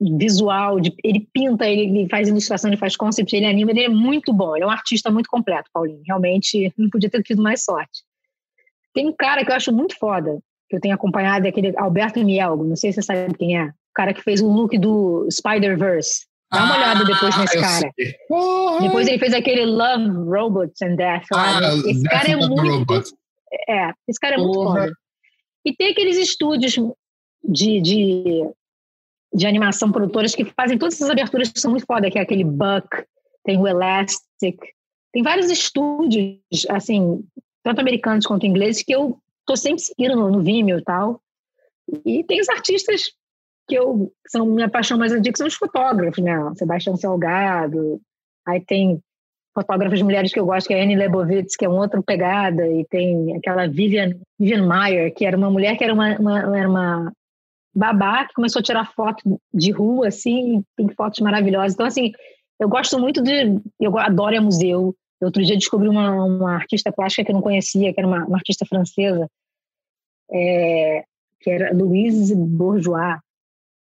visual, 0.00 0.78
de, 0.78 0.94
ele 1.02 1.26
pinta, 1.32 1.66
ele, 1.66 2.08
faz 2.08 2.28
ilustração, 2.28 2.70
ele 2.70 2.76
faz 2.76 2.96
concept, 2.96 3.34
ele 3.34 3.46
anima, 3.46 3.70
ele 3.70 3.84
é 3.84 3.88
muito 3.88 4.32
bom, 4.32 4.54
ele 4.54 4.64
é 4.64 4.66
um 4.66 4.70
artista 4.70 5.10
muito 5.10 5.28
completo, 5.28 5.70
Paulinho. 5.72 6.02
Realmente 6.06 6.72
não 6.76 6.90
podia 6.90 7.08
ter 7.08 7.22
tido 7.22 7.42
mais 7.42 7.64
sorte. 7.64 8.02
Tem 8.92 9.08
um 9.08 9.12
cara 9.12 9.44
que 9.44 9.50
eu 9.50 9.56
acho 9.56 9.72
muito 9.72 9.98
foda, 9.98 10.38
que 10.68 10.76
eu 10.76 10.80
tenho 10.80 10.94
acompanhado, 10.94 11.46
é 11.46 11.48
aquele 11.48 11.72
Alberto 11.76 12.22
Mielgo, 12.24 12.64
não 12.64 12.76
sei 12.76 12.92
se 12.92 13.00
você 13.00 13.06
sabe 13.06 13.34
quem 13.34 13.58
é, 13.58 13.66
o 13.66 13.94
cara 13.94 14.12
que 14.12 14.22
fez 14.22 14.40
o 14.40 14.48
look 14.48 14.76
do 14.78 15.26
Spider-Verse. 15.30 16.26
Dá 16.52 16.64
uma 16.64 16.74
ah, 16.74 16.78
olhada 16.78 17.04
depois 17.04 17.36
nesse 17.38 17.60
cara. 17.60 17.90
Depois 18.80 19.08
ele 19.08 19.18
fez 19.18 19.34
aquele 19.34 19.66
Love 19.66 20.30
Robots 20.30 20.80
and 20.80 20.94
Death. 20.94 21.24
Ah, 21.34 21.58
esse 21.74 22.02
Death 22.02 22.12
cara 22.12 22.30
é 22.30 22.36
muito. 22.36 22.94
É, 23.68 23.92
esse 24.06 24.20
cara 24.20 24.36
é 24.36 24.38
muito 24.38 24.62
foda. 24.62 24.92
E 25.64 25.74
tem 25.74 25.90
aqueles 25.90 26.16
estúdios 26.16 26.74
de, 27.42 27.80
de 27.80 28.44
de 29.36 29.46
animação 29.46 29.92
produtoras 29.92 30.34
que 30.34 30.46
fazem 30.46 30.78
todas 30.78 30.94
essas 30.94 31.10
aberturas 31.10 31.52
que 31.52 31.60
são 31.60 31.70
muito 31.70 31.84
foda, 31.84 32.10
que 32.10 32.18
é 32.18 32.22
aquele 32.22 32.42
Buck, 32.42 33.04
tem 33.44 33.58
o 33.58 33.68
Elastic, 33.68 34.58
tem 35.12 35.22
vários 35.22 35.50
estúdios, 35.50 36.40
assim, 36.70 37.22
tanto 37.62 37.80
americanos 37.80 38.26
quanto 38.26 38.46
ingleses, 38.46 38.82
que 38.82 38.94
eu 38.94 39.18
tô 39.44 39.54
sempre 39.54 39.82
seguindo 39.82 40.16
no, 40.16 40.30
no 40.30 40.42
Vimeo 40.42 40.78
e 40.78 40.82
tal. 40.82 41.20
E 42.04 42.24
tem 42.24 42.40
os 42.40 42.48
artistas 42.48 43.12
que 43.68 43.74
eu 43.74 44.10
que 44.24 44.30
são 44.30 44.46
minha 44.46 44.70
paixão 44.70 44.96
mais 44.96 45.12
antiga, 45.12 45.32
que 45.32 45.38
são 45.38 45.46
os 45.46 45.54
fotógrafos, 45.54 46.24
né? 46.24 46.34
Sebastião 46.54 46.96
Salgado, 46.96 48.00
aí 48.46 48.60
tem 48.60 49.00
fotógrafas 49.54 50.00
mulheres 50.00 50.32
que 50.32 50.40
eu 50.40 50.46
gosto, 50.46 50.66
que 50.66 50.74
é 50.74 50.80
a 50.80 50.82
Annie 50.82 50.96
Lebovitz, 50.96 51.56
que 51.56 51.64
é 51.64 51.68
uma 51.68 51.82
outra 51.82 52.02
pegada, 52.02 52.66
e 52.66 52.86
tem 52.86 53.36
aquela 53.36 53.66
Vivian, 53.66 54.14
Vivian 54.38 54.66
Meyer, 54.66 55.14
que 55.14 55.26
era 55.26 55.36
uma 55.36 55.50
mulher 55.50 55.76
que 55.76 55.84
era 55.84 55.92
uma, 55.92 56.18
uma, 56.18 56.58
era 56.58 56.68
uma 56.68 57.12
babá 57.76 58.24
que 58.26 58.32
começou 58.32 58.60
a 58.60 58.62
tirar 58.62 58.92
foto 58.92 59.38
de 59.52 59.70
rua, 59.70 60.08
assim, 60.08 60.64
tem 60.76 60.88
fotos 60.88 61.20
maravilhosas. 61.20 61.74
Então, 61.74 61.86
assim, 61.86 62.10
eu 62.58 62.68
gosto 62.68 62.98
muito 62.98 63.22
de. 63.22 63.60
Eu 63.78 63.98
adoro 63.98 64.42
museu. 64.42 64.96
Outro 65.20 65.44
dia 65.44 65.56
descobri 65.56 65.88
uma, 65.88 66.24
uma 66.24 66.54
artista 66.54 66.90
plástica 66.90 67.24
que 67.24 67.30
eu 67.30 67.34
não 67.34 67.42
conhecia, 67.42 67.92
que 67.92 68.00
era 68.00 68.08
uma, 68.08 68.24
uma 68.24 68.36
artista 68.36 68.64
francesa, 68.66 69.28
é, 70.30 71.04
que 71.40 71.50
era 71.50 71.74
Louise 71.74 72.34
Bourgeois. 72.34 73.18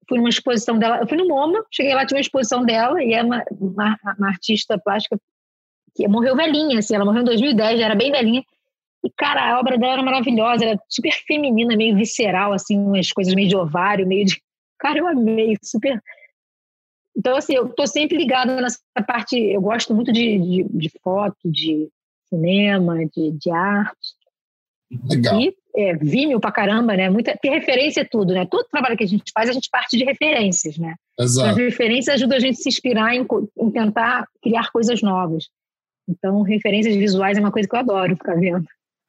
Fui 0.08 0.18
numa 0.18 0.30
exposição 0.30 0.78
dela, 0.78 1.00
eu 1.00 1.08
fui 1.08 1.18
no 1.18 1.28
MoMA, 1.28 1.64
cheguei 1.72 1.96
lá, 1.96 2.06
tinha 2.06 2.18
uma 2.18 2.22
exposição 2.22 2.66
dela, 2.66 3.02
e 3.02 3.14
é 3.14 3.24
uma, 3.24 3.44
uma, 3.52 3.98
uma 4.18 4.28
artista 4.28 4.78
plástica 4.78 5.18
que 5.96 6.08
morreu 6.08 6.36
velhinha, 6.36 6.80
assim, 6.80 6.96
ela 6.96 7.06
morreu 7.06 7.22
em 7.22 7.26
2010, 7.26 7.80
já 7.80 7.86
era 7.86 7.96
bem 7.96 8.12
velhinha, 8.12 8.44
e, 9.04 9.10
cara, 9.18 9.52
a 9.54 9.60
obra 9.60 9.78
dela 9.78 9.94
era 9.94 10.04
maravilhosa, 10.04 10.66
era 10.66 10.80
super 10.88 11.12
feminina, 11.28 11.76
meio 11.76 11.96
visceral, 11.96 12.54
assim, 12.54 12.78
umas 12.78 13.12
coisas 13.12 13.34
meio 13.34 13.50
de 13.50 13.56
ovário, 13.56 14.08
meio 14.08 14.26
de. 14.26 14.42
Cara, 14.80 15.00
eu 15.00 15.08
amei, 15.08 15.56
super. 15.64 16.02
Então, 17.16 17.38
assim, 17.38 17.54
eu 17.54 17.70
tô 17.70 17.86
sempre 17.86 18.18
ligada 18.18 18.60
nessa 18.60 18.80
parte. 19.08 19.38
Eu 19.38 19.62
gosto 19.62 19.94
muito 19.94 20.12
de, 20.12 20.38
de, 20.40 20.64
de 20.70 20.92
foto, 21.02 21.38
de 21.46 21.88
cinema, 22.28 23.06
de, 23.06 23.32
de 23.32 23.50
arte. 23.50 24.14
Legal. 25.10 25.40
E 25.40 25.56
é, 25.76 25.96
Vimeo 25.96 26.40
pra 26.40 26.52
caramba, 26.52 26.98
né? 26.98 27.10
Muita, 27.10 27.38
ter 27.38 27.50
referência 27.50 28.02
é 28.02 28.06
tudo, 28.06 28.34
né? 28.34 28.46
Todo 28.46 28.68
trabalho 28.68 28.98
que 28.98 29.04
a 29.04 29.08
gente 29.08 29.32
faz, 29.34 29.50
a 29.50 29.54
gente 29.54 29.70
parte 29.70 29.98
de 29.98 30.04
referências, 30.04 30.78
né? 30.78 30.96
Exato. 31.18 31.50
As 31.50 31.58
referências 31.58 32.16
ajudam 32.16 32.38
a 32.38 32.42
gente 32.42 32.60
a 32.60 32.62
se 32.62 32.70
inspirar 32.70 33.16
em, 33.16 33.26
em 33.58 33.72
tentar 33.72 34.28
criar 34.42 34.70
coisas 34.72 35.02
novas. 35.02 35.48
Então, 36.08 36.42
referências 36.42 36.96
visuais 36.96 37.38
é 37.38 37.42
uma 37.42 37.52
coisa 37.52 37.68
que 37.68 37.76
eu 37.76 37.80
adoro 37.80 38.16
ficar 38.18 38.36
vendo. 38.36 38.68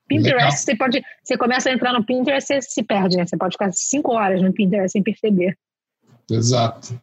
Pinterest, 0.08 0.60
você 0.60 0.76
pode. 0.76 1.02
Você 1.22 1.36
começa 1.36 1.70
a 1.70 1.72
entrar 1.72 1.92
no 1.92 2.04
Pinterest, 2.04 2.46
você 2.46 2.62
se 2.62 2.82
perde, 2.82 3.16
né? 3.16 3.26
Você 3.26 3.36
pode 3.36 3.52
ficar 3.54 3.72
cinco 3.72 4.12
horas 4.12 4.42
no 4.42 4.52
Pinterest 4.52 4.92
sem 4.92 5.02
perceber. 5.02 5.56
Exato. 6.30 7.00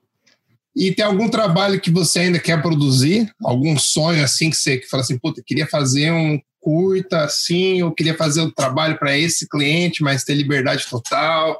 E 0.76 0.92
tem 0.94 1.04
algum 1.04 1.30
trabalho 1.30 1.82
que 1.82 1.92
você 1.92 2.20
ainda 2.20 2.40
quer 2.40 2.62
produzir? 2.62 3.30
Algum 3.44 3.78
sonho 3.78 4.24
assim 4.24 4.50
que 4.50 4.56
você 4.56 4.78
que 4.78 4.88
fala 4.88 5.02
assim, 5.02 5.20
puta, 5.20 5.44
queria 5.46 5.68
fazer 5.68 6.12
um 6.12 6.40
curta 6.62 7.24
assim, 7.24 7.82
ou 7.82 7.92
queria 7.92 8.16
fazer 8.16 8.42
um 8.42 8.52
trabalho 8.52 8.98
para 8.98 9.18
esse 9.18 9.50
cliente, 9.50 10.04
mas 10.04 10.24
ter 10.24 10.36
liberdade 10.36 10.88
total? 10.88 11.60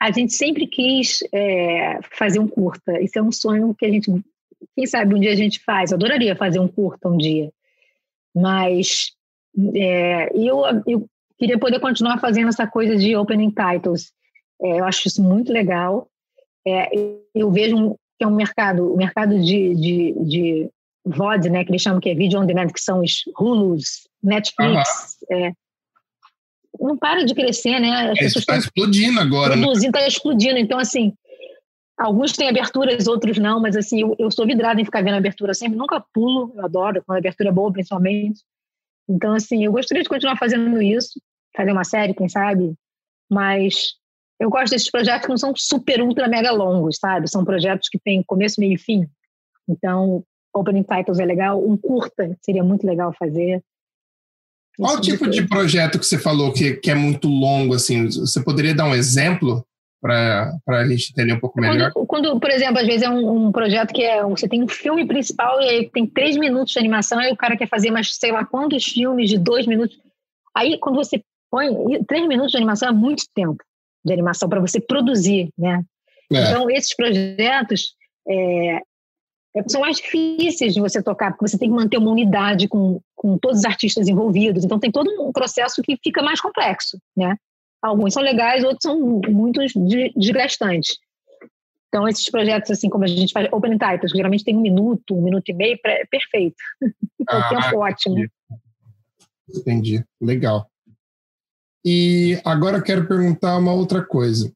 A 0.00 0.10
gente 0.10 0.32
sempre 0.32 0.66
quis 0.66 1.20
é, 1.32 1.98
fazer 2.12 2.38
um 2.38 2.46
curta. 2.46 3.00
Isso 3.00 3.18
é 3.18 3.22
um 3.22 3.32
sonho 3.32 3.74
que 3.74 3.84
a 3.84 3.90
gente, 3.90 4.10
quem 4.76 4.86
sabe 4.86 5.14
um 5.14 5.20
dia 5.20 5.32
a 5.32 5.36
gente 5.36 5.58
faz. 5.64 5.90
Eu 5.90 5.96
adoraria 5.96 6.36
fazer 6.36 6.60
um 6.60 6.68
curta 6.68 7.08
um 7.08 7.16
dia, 7.16 7.50
mas 8.34 9.12
é, 9.74 10.36
e 10.36 10.46
eu, 10.46 10.62
eu 10.86 11.06
queria 11.38 11.58
poder 11.58 11.80
continuar 11.80 12.18
fazendo 12.18 12.48
essa 12.48 12.66
coisa 12.66 12.96
de 12.96 13.16
opening 13.16 13.50
titles. 13.50 14.12
É, 14.62 14.80
eu 14.80 14.84
acho 14.84 15.08
isso 15.08 15.22
muito 15.22 15.52
legal. 15.52 16.08
É, 16.66 16.88
eu 17.34 17.50
vejo 17.50 17.96
que 18.18 18.24
é 18.24 18.26
um 18.26 18.34
mercado, 18.34 18.92
o 18.92 18.96
mercado 18.96 19.40
de, 19.40 19.74
de, 19.74 20.14
de 20.24 20.70
VOD, 21.04 21.48
né, 21.48 21.64
que 21.64 21.70
eles 21.70 21.80
chamam 21.80 22.00
que 22.00 22.10
é 22.10 22.14
Video 22.14 22.38
On 22.38 22.44
Demand, 22.44 22.68
que 22.68 22.80
são 22.80 23.00
os 23.00 23.22
Hulus, 23.38 24.06
Netflix, 24.22 25.16
é, 25.30 25.52
não 26.78 26.96
para 26.96 27.24
de 27.24 27.34
crescer, 27.34 27.80
né? 27.80 28.10
As 28.10 28.18
é, 28.20 28.24
está 28.38 28.56
explodindo 28.56 29.20
agora. 29.20 29.56
Né? 29.56 29.62
Produzindo, 29.62 29.96
está 29.96 30.06
explodindo. 30.06 30.58
Então, 30.58 30.78
assim, 30.78 31.12
alguns 31.98 32.32
têm 32.32 32.48
aberturas, 32.48 33.06
outros 33.06 33.38
não, 33.38 33.60
mas 33.60 33.76
assim, 33.76 34.00
eu, 34.00 34.14
eu 34.18 34.30
sou 34.30 34.46
vidrada 34.46 34.80
em 34.80 34.84
ficar 34.84 35.02
vendo 35.02 35.16
abertura 35.16 35.54
sempre, 35.54 35.78
nunca 35.78 36.02
pulo, 36.12 36.52
eu 36.54 36.64
adoro, 36.64 37.02
quando 37.06 37.16
a 37.16 37.20
abertura 37.20 37.48
é 37.48 37.52
boa, 37.52 37.72
principalmente. 37.72 38.40
Então, 39.10 39.34
assim, 39.34 39.64
eu 39.64 39.72
gostaria 39.72 40.04
de 40.04 40.08
continuar 40.08 40.36
fazendo 40.36 40.80
isso, 40.80 41.20
fazer 41.56 41.72
uma 41.72 41.82
série, 41.82 42.14
quem 42.14 42.28
sabe, 42.28 42.72
mas 43.28 43.94
eu 44.38 44.48
gosto 44.48 44.70
desses 44.70 44.88
projetos 44.88 45.26
que 45.26 45.30
não 45.30 45.36
são 45.36 45.52
super, 45.56 46.00
ultra, 46.00 46.28
mega 46.28 46.52
longos, 46.52 46.98
sabe? 46.98 47.28
São 47.28 47.44
projetos 47.44 47.88
que 47.88 47.98
têm 47.98 48.22
começo, 48.22 48.60
meio 48.60 48.74
e 48.74 48.78
fim. 48.78 49.08
Então, 49.68 50.24
opening 50.54 50.84
titles 50.84 51.18
é 51.18 51.24
legal, 51.24 51.60
um 51.60 51.76
curta 51.76 52.38
seria 52.40 52.62
muito 52.62 52.86
legal 52.86 53.12
fazer. 53.18 53.60
Qual 54.78 54.96
o 54.96 55.00
tipo 55.00 55.28
de 55.28 55.46
projeto 55.46 55.98
que 55.98 56.06
você 56.06 56.16
falou 56.16 56.52
que, 56.52 56.74
que 56.74 56.90
é 56.90 56.94
muito 56.94 57.26
longo, 57.26 57.74
assim? 57.74 58.06
Você 58.06 58.42
poderia 58.42 58.74
dar 58.74 58.84
um 58.84 58.94
exemplo? 58.94 59.66
Para 60.00 60.58
a 60.66 60.88
gente 60.88 61.10
entender 61.10 61.34
um 61.34 61.40
pouco 61.40 61.60
melhor? 61.60 61.92
Quando, 61.92 62.06
quando, 62.06 62.40
por 62.40 62.50
exemplo, 62.50 62.78
às 62.78 62.86
vezes 62.86 63.02
é 63.02 63.10
um, 63.10 63.46
um, 63.46 63.52
projeto 63.52 63.92
que 63.92 64.02
é 64.02 64.22
você 64.22 64.48
tem 64.48 64.62
um 64.62 64.68
filme 64.68 65.06
principal 65.06 65.60
e 65.60 65.68
aí 65.68 65.90
tem 65.90 66.06
três 66.06 66.36
minutos 66.36 66.72
de 66.72 66.78
animação, 66.78 67.18
aí 67.18 67.30
o 67.30 67.36
cara 67.36 67.56
quer 67.56 67.68
fazer 67.68 67.90
mais 67.90 68.14
sei 68.16 68.32
lá 68.32 68.44
quantos 68.44 68.84
filmes 68.84 69.28
de 69.28 69.38
dois 69.38 69.66
minutos. 69.66 69.98
Aí 70.56 70.78
quando 70.78 70.96
você 70.96 71.22
põe 71.50 71.68
três 72.04 72.26
minutos 72.26 72.52
de 72.52 72.56
animação 72.56 72.88
é 72.88 72.92
muito 72.92 73.24
tempo 73.34 73.62
de 74.04 74.12
animação 74.12 74.48
para 74.48 74.60
você 74.60 74.80
produzir, 74.80 75.50
né? 75.58 75.84
É. 76.32 76.44
Então 76.44 76.70
esses 76.70 76.94
projetos 76.94 77.94
é, 78.26 78.80
é, 79.56 79.68
são 79.68 79.80
mais 79.82 79.96
difíceis 79.96 80.72
de 80.72 80.80
você 80.80 81.02
tocar, 81.02 81.32
porque 81.32 81.46
você 81.46 81.58
tem 81.58 81.68
que 81.68 81.74
manter 81.74 81.98
uma 81.98 82.10
unidade 82.10 82.68
com, 82.68 83.00
com 83.14 83.36
todos 83.36 83.58
os 83.58 83.64
artistas 83.64 84.08
envolvidos. 84.08 84.64
Então 84.64 84.78
tem 84.78 84.90
todo 84.90 85.10
um 85.22 85.32
processo 85.32 85.82
que 85.82 85.98
fica 86.02 86.22
mais 86.22 86.40
complexo, 86.40 86.98
né? 87.16 87.36
Alguns 87.82 88.12
são 88.12 88.22
legais, 88.22 88.62
outros 88.62 88.82
são 88.82 89.20
muito 89.28 89.60
desgastantes. 90.16 90.98
Então, 91.88 92.06
esses 92.06 92.30
projetos, 92.30 92.70
assim, 92.70 92.88
como 92.88 93.04
a 93.04 93.08
gente 93.08 93.32
faz 93.32 93.48
Open 93.50 93.76
Titles, 93.76 94.12
geralmente 94.12 94.44
tem 94.44 94.56
um 94.56 94.60
minuto, 94.60 95.16
um 95.16 95.22
minuto 95.22 95.48
e 95.48 95.52
meio, 95.52 95.78
é 95.84 96.04
perfeito. 96.06 96.56
É 97.28 97.36
um 97.36 97.48
tempo 97.48 97.76
ótimo. 97.78 98.26
Entendi. 99.54 100.02
Legal. 100.20 100.68
E 101.84 102.40
agora 102.44 102.78
eu 102.78 102.82
quero 102.82 103.06
perguntar 103.06 103.56
uma 103.58 103.72
outra 103.72 104.02
coisa. 104.02 104.52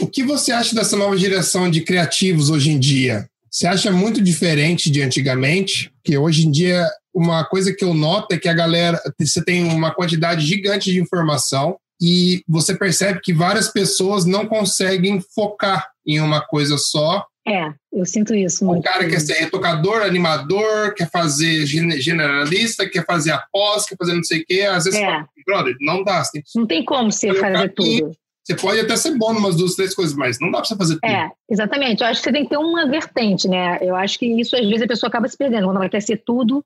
O 0.00 0.06
que 0.06 0.22
você 0.22 0.50
acha 0.50 0.74
dessa 0.74 0.96
nova 0.96 1.16
direção 1.16 1.70
de 1.70 1.82
criativos 1.82 2.48
hoje 2.48 2.70
em 2.70 2.78
dia? 2.78 3.28
Você 3.50 3.66
acha 3.66 3.92
muito 3.92 4.22
diferente 4.22 4.90
de 4.90 5.02
antigamente? 5.02 5.90
Porque 5.96 6.16
hoje 6.16 6.46
em 6.46 6.50
dia, 6.50 6.88
uma 7.12 7.44
coisa 7.44 7.74
que 7.74 7.84
eu 7.84 7.92
noto 7.92 8.32
é 8.32 8.38
que 8.38 8.48
a 8.48 8.54
galera, 8.54 8.98
você 9.18 9.44
tem 9.44 9.64
uma 9.64 9.92
quantidade 9.92 10.46
gigante 10.46 10.90
de 10.90 11.00
informação 11.00 11.76
e 12.02 12.42
você 12.48 12.74
percebe 12.74 13.20
que 13.22 13.32
várias 13.32 13.68
pessoas 13.68 14.24
não 14.24 14.44
conseguem 14.44 15.20
focar 15.32 15.88
em 16.04 16.20
uma 16.20 16.40
coisa 16.40 16.76
só. 16.76 17.24
É, 17.46 17.72
eu 17.92 18.04
sinto 18.04 18.34
isso 18.34 18.64
muito. 18.64 18.80
O 18.80 18.82
cara 18.82 19.08
quer 19.08 19.20
ser 19.20 19.34
retocador, 19.34 20.02
animador, 20.02 20.94
quer 20.96 21.08
fazer 21.08 21.64
generalista, 21.64 22.88
quer 22.88 23.06
fazer 23.06 23.30
após, 23.30 23.86
quer 23.86 23.96
fazer 23.96 24.14
não 24.14 24.24
sei 24.24 24.40
o 24.40 24.44
quê. 24.44 24.62
Às 24.62 24.84
vezes, 24.84 24.98
é. 24.98 25.24
brother, 25.46 25.76
não 25.80 26.02
dá. 26.02 26.24
Tem 26.24 26.42
não 26.56 26.66
tem 26.66 26.84
como 26.84 27.12
você 27.12 27.32
fazer 27.34 27.68
tudo. 27.68 28.10
Você 28.44 28.56
pode 28.56 28.80
até 28.80 28.96
ser 28.96 29.16
bom 29.16 29.32
em 29.32 29.36
umas 29.36 29.54
duas, 29.54 29.76
três 29.76 29.94
coisas, 29.94 30.16
mas 30.16 30.40
não 30.40 30.50
dá 30.50 30.58
para 30.58 30.66
você 30.66 30.76
fazer 30.76 30.94
tudo. 30.94 31.08
É, 31.08 31.30
exatamente. 31.48 32.02
Eu 32.02 32.08
acho 32.08 32.20
que 32.20 32.24
você 32.24 32.32
tem 32.32 32.42
que 32.42 32.50
ter 32.50 32.56
uma 32.56 32.88
vertente, 32.88 33.46
né? 33.46 33.78
Eu 33.80 33.94
acho 33.94 34.18
que 34.18 34.26
isso, 34.26 34.56
às 34.56 34.66
vezes, 34.66 34.82
a 34.82 34.88
pessoa 34.88 35.08
acaba 35.08 35.28
se 35.28 35.36
perdendo. 35.36 35.66
Quando 35.66 35.76
ela 35.76 35.88
quer 35.88 36.02
ser 36.02 36.20
tudo, 36.26 36.64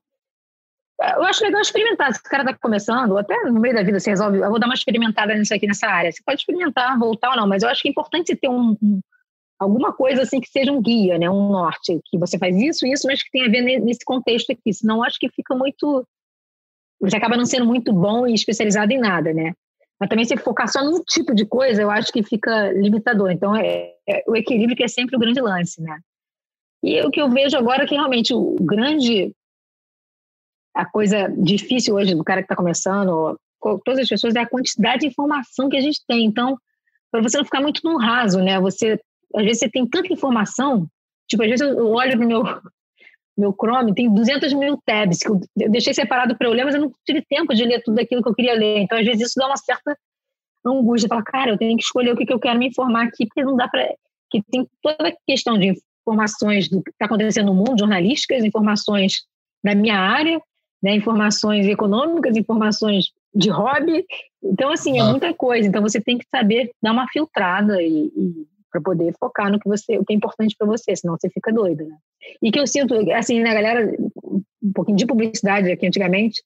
eu 0.99 1.23
acho 1.23 1.43
legal 1.43 1.61
experimentar. 1.61 2.13
Se 2.13 2.19
o 2.19 2.23
cara 2.23 2.43
está 2.43 2.57
começando, 2.57 3.11
ou 3.11 3.17
até 3.17 3.35
no 3.43 3.59
meio 3.59 3.75
da 3.75 3.83
vida 3.83 3.99
você 3.99 4.09
resolve, 4.09 4.39
eu 4.39 4.49
vou 4.49 4.59
dar 4.59 4.65
uma 4.65 4.73
experimentada 4.73 5.33
nisso 5.35 5.53
aqui, 5.53 5.67
nessa 5.67 5.87
área. 5.87 6.11
Você 6.11 6.21
pode 6.25 6.41
experimentar, 6.41 6.97
voltar 6.97 7.31
ou 7.31 7.37
não, 7.37 7.47
mas 7.47 7.63
eu 7.63 7.69
acho 7.69 7.81
que 7.81 7.87
é 7.87 7.91
importante 7.91 8.27
você 8.27 8.35
ter 8.35 8.49
um, 8.49 8.75
um, 8.81 8.99
alguma 9.59 9.93
coisa 9.93 10.23
assim 10.23 10.39
que 10.39 10.49
seja 10.49 10.71
um 10.71 10.81
guia, 10.81 11.17
né, 11.17 11.29
um 11.29 11.49
norte, 11.49 11.99
que 12.05 12.17
você 12.17 12.37
faz 12.37 12.55
isso, 12.55 12.85
isso, 12.85 13.05
mas 13.05 13.21
que 13.21 13.29
tem 13.31 13.45
a 13.45 13.49
ver 13.49 13.61
nesse 13.79 14.03
contexto 14.03 14.51
aqui. 14.51 14.73
Senão, 14.73 15.03
acho 15.03 15.19
que 15.19 15.29
fica 15.29 15.55
muito. 15.55 16.05
Você 16.99 17.15
acaba 17.15 17.37
não 17.37 17.45
sendo 17.45 17.65
muito 17.65 17.93
bom 17.93 18.25
e 18.25 18.33
especializado 18.33 18.91
em 18.91 18.99
nada, 18.99 19.31
né? 19.31 19.53
Mas 19.99 20.09
também 20.09 20.25
se 20.25 20.37
focar 20.37 20.67
só 20.67 20.83
num 20.83 21.03
tipo 21.03 21.33
de 21.33 21.45
coisa, 21.45 21.81
eu 21.81 21.91
acho 21.91 22.11
que 22.11 22.23
fica 22.23 22.71
limitador. 22.71 23.31
Então, 23.31 23.55
é, 23.55 23.93
é 24.07 24.23
o 24.27 24.35
equilíbrio 24.35 24.75
que 24.75 24.83
é 24.83 24.87
sempre 24.87 25.15
o 25.15 25.19
grande 25.19 25.41
lance, 25.41 25.81
né? 25.81 25.99
E 26.83 27.01
o 27.01 27.11
que 27.11 27.21
eu 27.21 27.29
vejo 27.29 27.57
agora 27.57 27.83
é 27.83 27.87
que 27.87 27.95
realmente 27.95 28.33
o 28.33 28.55
grande 28.61 29.35
a 30.77 30.85
coisa 30.85 31.27
difícil 31.35 31.95
hoje 31.95 32.13
do 32.13 32.23
cara 32.23 32.41
que 32.41 32.45
está 32.45 32.55
começando, 32.55 33.39
todas 33.83 33.99
as 33.99 34.07
pessoas, 34.07 34.35
é 34.35 34.41
a 34.41 34.49
quantidade 34.49 35.01
de 35.01 35.07
informação 35.07 35.69
que 35.69 35.75
a 35.75 35.81
gente 35.81 36.05
tem. 36.07 36.23
Então, 36.23 36.55
para 37.11 37.21
você 37.21 37.37
não 37.37 37.45
ficar 37.45 37.61
muito 37.61 37.81
no 37.83 37.97
raso, 37.97 38.39
né? 38.43 38.59
Você, 38.59 38.99
às 39.35 39.43
vezes 39.43 39.59
você 39.59 39.69
tem 39.69 39.87
tanta 39.87 40.13
informação, 40.13 40.87
tipo, 41.27 41.41
às 41.41 41.49
vezes 41.49 41.67
eu 41.67 41.89
olho 41.89 42.15
no 42.19 42.27
meu, 42.27 42.43
meu 43.35 43.55
Chrome, 43.59 43.95
tem 43.95 44.13
200 44.13 44.53
mil 44.53 44.77
tabs 44.85 45.17
que 45.17 45.29
eu 45.29 45.41
deixei 45.55 45.95
separado 45.95 46.37
para 46.37 46.47
eu 46.47 46.53
ler, 46.53 46.63
mas 46.63 46.75
eu 46.75 46.81
não 46.81 46.91
tive 47.03 47.25
tempo 47.27 47.55
de 47.55 47.65
ler 47.65 47.81
tudo 47.81 47.99
aquilo 47.99 48.21
que 48.21 48.29
eu 48.29 48.35
queria 48.35 48.53
ler. 48.53 48.77
Então, 48.77 48.99
às 48.99 49.05
vezes 49.05 49.29
isso 49.29 49.39
dá 49.39 49.47
uma 49.47 49.57
certa 49.57 49.97
angústia, 50.63 51.09
fala, 51.09 51.23
cara, 51.23 51.51
eu 51.51 51.57
tenho 51.57 51.75
que 51.75 51.83
escolher 51.83 52.13
o 52.13 52.15
que, 52.15 52.25
que 52.25 52.33
eu 52.33 52.39
quero 52.39 52.59
me 52.59 52.67
informar 52.67 53.07
aqui, 53.07 53.25
porque 53.25 53.43
não 53.43 53.55
dá 53.55 53.67
para 53.67 53.87
que 54.29 54.43
tem 54.43 54.67
toda 54.81 55.07
a 55.07 55.13
questão 55.25 55.57
de 55.57 55.73
informações 56.01 56.69
do 56.69 56.83
que 56.83 56.91
está 56.91 57.05
acontecendo 57.05 57.47
no 57.47 57.55
mundo, 57.55 57.79
jornalísticas, 57.79 58.43
informações 58.43 59.25
da 59.63 59.73
minha 59.73 59.97
área, 59.97 60.39
né, 60.81 60.95
informações 60.95 61.65
econômicas, 61.67 62.37
informações 62.37 63.05
de 63.33 63.49
hobby. 63.49 64.05
Então, 64.43 64.69
assim, 64.71 64.97
é 64.97 65.01
ah. 65.01 65.09
muita 65.09 65.33
coisa. 65.33 65.67
Então, 65.67 65.81
você 65.81 65.99
tem 65.99 66.17
que 66.17 66.25
saber 66.29 66.71
dar 66.81 66.91
uma 66.91 67.07
filtrada 67.07 67.81
e, 67.81 68.07
e 68.07 68.47
para 68.71 68.81
poder 68.81 69.13
focar 69.19 69.51
no 69.51 69.59
que 69.59 69.67
você, 69.67 69.97
o 69.97 70.05
que 70.05 70.13
é 70.13 70.15
importante 70.15 70.55
para 70.57 70.67
você, 70.67 70.95
senão 70.95 71.17
você 71.19 71.29
fica 71.29 71.51
doido, 71.51 71.85
né? 71.85 71.95
E 72.41 72.51
que 72.51 72.59
eu 72.59 72.67
sinto, 72.67 72.93
assim, 73.11 73.39
na 73.41 73.53
galera, 73.53 73.95
um 74.61 74.71
pouquinho 74.73 74.97
de 74.97 75.05
publicidade 75.05 75.71
aqui 75.71 75.87
antigamente, 75.87 76.43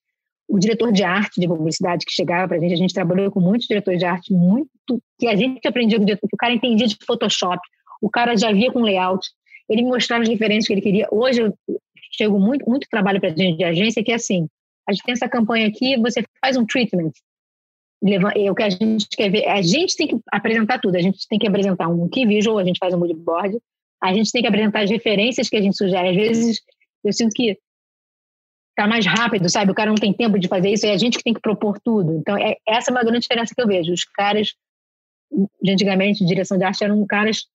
o 0.48 0.60
diretor 0.60 0.92
de 0.92 1.04
arte 1.04 1.40
de 1.40 1.48
publicidade 1.48 2.06
que 2.06 2.12
chegava 2.12 2.48
para 2.48 2.58
a 2.58 2.60
gente, 2.60 2.74
a 2.74 2.78
gente 2.78 2.94
trabalhou 2.94 3.32
com 3.32 3.40
muitos 3.40 3.68
diretores 3.68 4.00
de 4.00 4.06
arte, 4.06 4.34
muito 4.34 4.70
que 5.18 5.28
a 5.28 5.36
gente 5.36 5.66
aprendia 5.66 5.98
com 5.98 6.04
o 6.04 6.06
diretor, 6.06 6.28
que 6.28 6.36
o 6.36 6.38
cara 6.38 6.54
entendia 6.54 6.88
de 6.88 6.98
Photoshop, 7.06 7.60
o 8.02 8.10
cara 8.10 8.36
já 8.36 8.52
via 8.52 8.72
com 8.72 8.82
layout, 8.82 9.26
ele 9.70 9.84
mostrava 9.84 10.24
as 10.24 10.30
referências 10.30 10.68
que 10.68 10.74
ele 10.74 10.82
queria. 10.82 11.08
Hoje 11.10 11.42
eu 11.42 11.54
chego 12.12 12.40
muito, 12.40 12.70
muito 12.70 12.88
trabalho 12.90 13.20
para 13.20 13.30
gente 13.30 13.58
de 13.58 13.64
agência 13.64 14.04
que 14.04 14.12
é 14.12 14.16
assim, 14.16 14.48
a 14.88 14.94
gente 14.94 15.04
tem 15.04 15.14
essa 15.14 15.30
campanha 15.30 15.68
aqui, 15.68 15.98
você 15.98 16.24
faz 16.44 16.58
um 16.58 16.66
treatment. 16.66 17.12
É 18.36 18.50
o 18.50 18.56
que 18.56 18.64
a 18.64 18.70
gente 18.70 19.08
quer 19.10 19.30
ver, 19.30 19.48
a 19.48 19.62
gente 19.62 19.96
tem 19.96 20.08
que 20.08 20.20
apresentar 20.32 20.80
tudo, 20.80 20.96
a 20.96 21.02
gente 21.02 21.28
tem 21.28 21.38
que 21.38 21.48
apresentar 21.48 21.88
um 21.88 22.10
key 22.10 22.26
visual, 22.26 22.58
a 22.58 22.64
gente 22.64 22.80
faz 22.80 22.94
um 22.94 22.98
mood 22.98 23.14
board, 23.14 23.58
a 24.02 24.14
gente 24.14 24.32
tem 24.32 24.42
que 24.42 24.48
apresentar 24.48 24.82
as 24.82 24.90
referências 24.90 25.48
que 25.48 25.56
a 25.56 25.62
gente 25.62 25.78
sugere. 25.78 26.10
Às 26.10 26.16
vezes 26.16 26.62
eu 27.04 27.14
sinto 27.14 27.34
que 27.34 27.58
tá 28.76 28.88
mais 28.88 29.06
rápido, 29.06 29.48
sabe? 29.50 29.72
O 29.72 29.76
cara 29.76 29.90
não 29.90 29.96
tem 29.96 30.12
tempo 30.12 30.40
de 30.40 30.48
fazer 30.48 30.72
isso, 30.72 30.86
é 30.86 30.94
a 30.94 30.98
gente 30.98 31.18
que 31.18 31.24
tem 31.24 31.34
que 31.34 31.42
propor 31.42 31.80
tudo. 31.80 32.18
Então, 32.18 32.36
é, 32.36 32.58
essa 32.68 32.90
é 32.90 32.94
uma 32.94 33.04
grande 33.04 33.20
diferença 33.20 33.54
que 33.54 33.62
eu 33.62 33.68
vejo. 33.68 33.94
Os 33.94 34.04
caras, 34.04 34.56
de 35.62 35.72
antigamente, 35.72 36.26
direção 36.26 36.58
de 36.58 36.64
arte, 36.64 36.84
eram 36.84 37.06
caras 37.06 37.46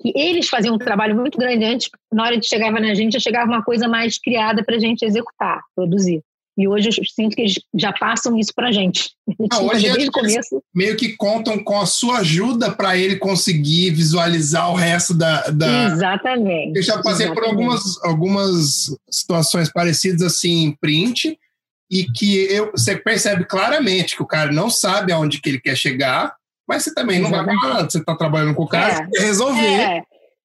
que 0.00 0.12
eles 0.16 0.48
faziam 0.48 0.74
um 0.74 0.78
trabalho 0.78 1.14
muito 1.14 1.38
grande 1.38 1.64
antes, 1.64 1.90
na 2.12 2.24
hora 2.24 2.38
de 2.38 2.48
chegar 2.48 2.72
na 2.72 2.94
gente, 2.94 3.12
já 3.12 3.20
chegava 3.20 3.50
uma 3.50 3.62
coisa 3.62 3.86
mais 3.86 4.18
criada 4.18 4.64
para 4.64 4.76
a 4.76 4.78
gente 4.78 5.04
executar, 5.04 5.60
produzir. 5.74 6.22
E 6.58 6.68
hoje 6.68 6.88
eu 6.88 7.04
sinto 7.04 7.36
que 7.36 7.42
eles 7.42 7.54
já 7.74 7.92
passam 7.92 8.36
isso 8.38 8.52
para 8.54 8.68
a 8.68 8.72
gente. 8.72 9.12
Ah, 9.50 9.60
hoje 9.60 9.84
desde 9.84 10.08
o 10.08 10.12
começo. 10.12 10.62
meio 10.74 10.96
que 10.96 11.16
contam 11.16 11.62
com 11.62 11.78
a 11.80 11.86
sua 11.86 12.18
ajuda 12.18 12.70
para 12.70 12.98
ele 12.98 13.16
conseguir 13.16 13.90
visualizar 13.92 14.70
o 14.70 14.74
resto 14.74 15.14
da. 15.14 15.42
da... 15.48 15.84
Exatamente. 15.86 16.76
Eu 16.76 16.82
já 16.82 17.00
passei 17.00 17.26
exatamente. 17.26 17.34
por 17.34 17.44
algumas, 17.44 18.04
algumas 18.04 18.96
situações 19.10 19.72
parecidas 19.72 20.22
assim 20.22 20.64
em 20.64 20.72
print 20.72 21.38
e 21.90 22.04
que 22.04 22.36
eu, 22.52 22.72
você 22.72 22.96
percebe 22.96 23.44
claramente 23.44 24.16
que 24.16 24.22
o 24.22 24.26
cara 24.26 24.52
não 24.52 24.68
sabe 24.68 25.12
aonde 25.12 25.40
que 25.40 25.48
ele 25.48 25.60
quer 25.60 25.76
chegar 25.76 26.34
mas 26.70 26.84
você 26.84 26.94
também 26.94 27.18
não 27.18 27.28
vai 27.28 27.44
falar, 27.44 27.90
você 27.90 27.98
está 27.98 28.14
trabalhando 28.14 28.54
com 28.54 28.62
o 28.62 28.68
cara, 28.68 29.08
é, 29.12 29.20
resolver. 29.22 29.66
É. 29.66 30.02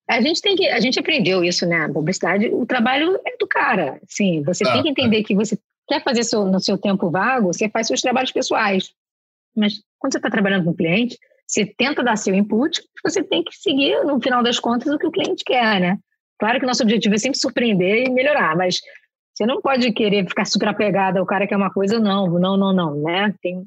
A 0.10 0.20
gente 0.20 0.42
tem 0.42 0.56
que, 0.56 0.68
a 0.68 0.80
gente 0.80 1.00
aprendeu 1.00 1.44
isso, 1.44 1.68
né? 1.68 1.86
A 1.86 1.90
publicidade, 1.90 2.48
o 2.48 2.66
trabalho 2.66 3.20
é 3.28 3.38
do 3.38 3.46
cara. 3.46 4.00
Sim, 4.08 4.42
você 4.42 4.64
tá, 4.64 4.74
tem 4.74 4.82
que 4.82 4.90
entender 4.90 5.22
que 5.22 5.36
você 5.36 5.56
quer 5.88 6.04
fazer 6.04 6.24
seu, 6.24 6.44
no 6.44 6.60
seu 6.60 6.80
tempo 6.80 7.12
vago, 7.12 7.54
você 7.54 7.70
faz 7.70 7.86
seus 7.86 8.02
trabalhos 8.02 8.32
pessoais. 8.32 8.92
Mas 9.56 9.84
quando 10.00 10.14
você 10.14 10.18
está 10.18 10.32
trabalhando 10.32 10.64
com 10.64 10.72
o 10.72 10.76
cliente, 10.76 11.16
você 11.48 11.64
tenta 11.64 12.04
dar 12.04 12.16
seu 12.16 12.34
input, 12.34 12.82
você 13.04 13.22
tem 13.22 13.44
que 13.44 13.56
seguir, 13.56 14.04
no 14.04 14.20
final 14.20 14.42
das 14.42 14.60
contas, 14.60 14.92
o 14.92 14.98
que 14.98 15.06
o 15.06 15.12
cliente 15.12 15.44
quer, 15.46 15.80
né? 15.80 16.00
Claro 16.40 16.60
que 16.60 16.66
nosso 16.66 16.82
objetivo 16.82 17.14
é 17.14 17.20
sempre 17.20 17.38
surpreender 17.38 18.08
e 18.08 18.10
melhorar, 18.10 18.56
mas 18.58 18.80
você 19.32 19.46
não 19.46 19.62
pode 19.62 19.92
querer 19.92 20.28
ficar 20.28 20.46
super 20.46 20.70
apegado 20.70 21.18
ao 21.18 21.26
cara 21.26 21.46
que 21.46 21.54
é 21.54 21.58
uma 21.58 21.72
coisa, 21.72 22.00
não, 22.00 22.26
não, 22.40 22.58
não, 22.58 22.74
não, 22.74 22.96
né? 22.96 23.32
Tem, 23.44 23.64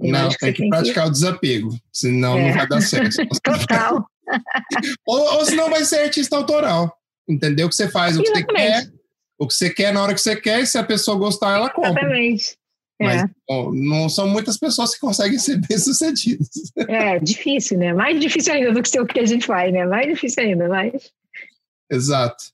não, 0.00 0.28
tem 0.28 0.52
que, 0.52 0.68
praticar 0.68 1.04
que... 1.04 1.10
o 1.10 1.12
desapego, 1.12 1.76
senão 1.92 2.38
é. 2.38 2.48
não 2.48 2.56
vai 2.56 2.68
dar 2.68 2.80
certo. 2.80 3.16
Total. 3.42 4.06
ou, 5.06 5.34
ou 5.34 5.44
senão 5.44 5.70
vai 5.70 5.84
ser 5.84 6.00
artista 6.02 6.36
autoral. 6.36 6.96
Entendeu? 7.28 7.66
O 7.66 7.68
que 7.68 7.76
você 7.76 7.88
faz, 7.88 8.16
o 8.16 8.22
que 8.22 8.30
Exatamente. 8.30 8.52
você 8.52 8.82
quer, 8.82 8.92
o 9.38 9.46
que 9.46 9.54
você 9.54 9.70
quer 9.70 9.92
na 9.92 10.02
hora 10.02 10.14
que 10.14 10.20
você 10.20 10.36
quer, 10.36 10.60
e 10.60 10.66
se 10.66 10.78
a 10.78 10.84
pessoa 10.84 11.18
gostar, 11.18 11.56
ela 11.56 11.70
compra. 11.70 11.90
Exatamente. 11.90 12.56
Mas 13.00 13.22
é. 13.22 13.26
bom, 13.48 13.72
não 13.72 14.08
são 14.08 14.28
muitas 14.28 14.58
pessoas 14.58 14.94
que 14.94 15.00
conseguem 15.00 15.38
ser 15.38 15.60
bem-sucedidas. 15.68 16.48
É, 16.88 17.18
difícil, 17.18 17.78
né? 17.78 17.92
Mais 17.92 18.18
difícil 18.20 18.52
ainda 18.52 18.72
do 18.72 18.82
que 18.82 18.88
ser 18.88 19.00
o 19.00 19.06
que 19.06 19.20
a 19.20 19.26
gente 19.26 19.46
faz, 19.46 19.72
né? 19.72 19.86
Mais 19.86 20.06
difícil 20.06 20.42
ainda, 20.42 20.68
mais. 20.68 21.10
Exato. 21.90 22.44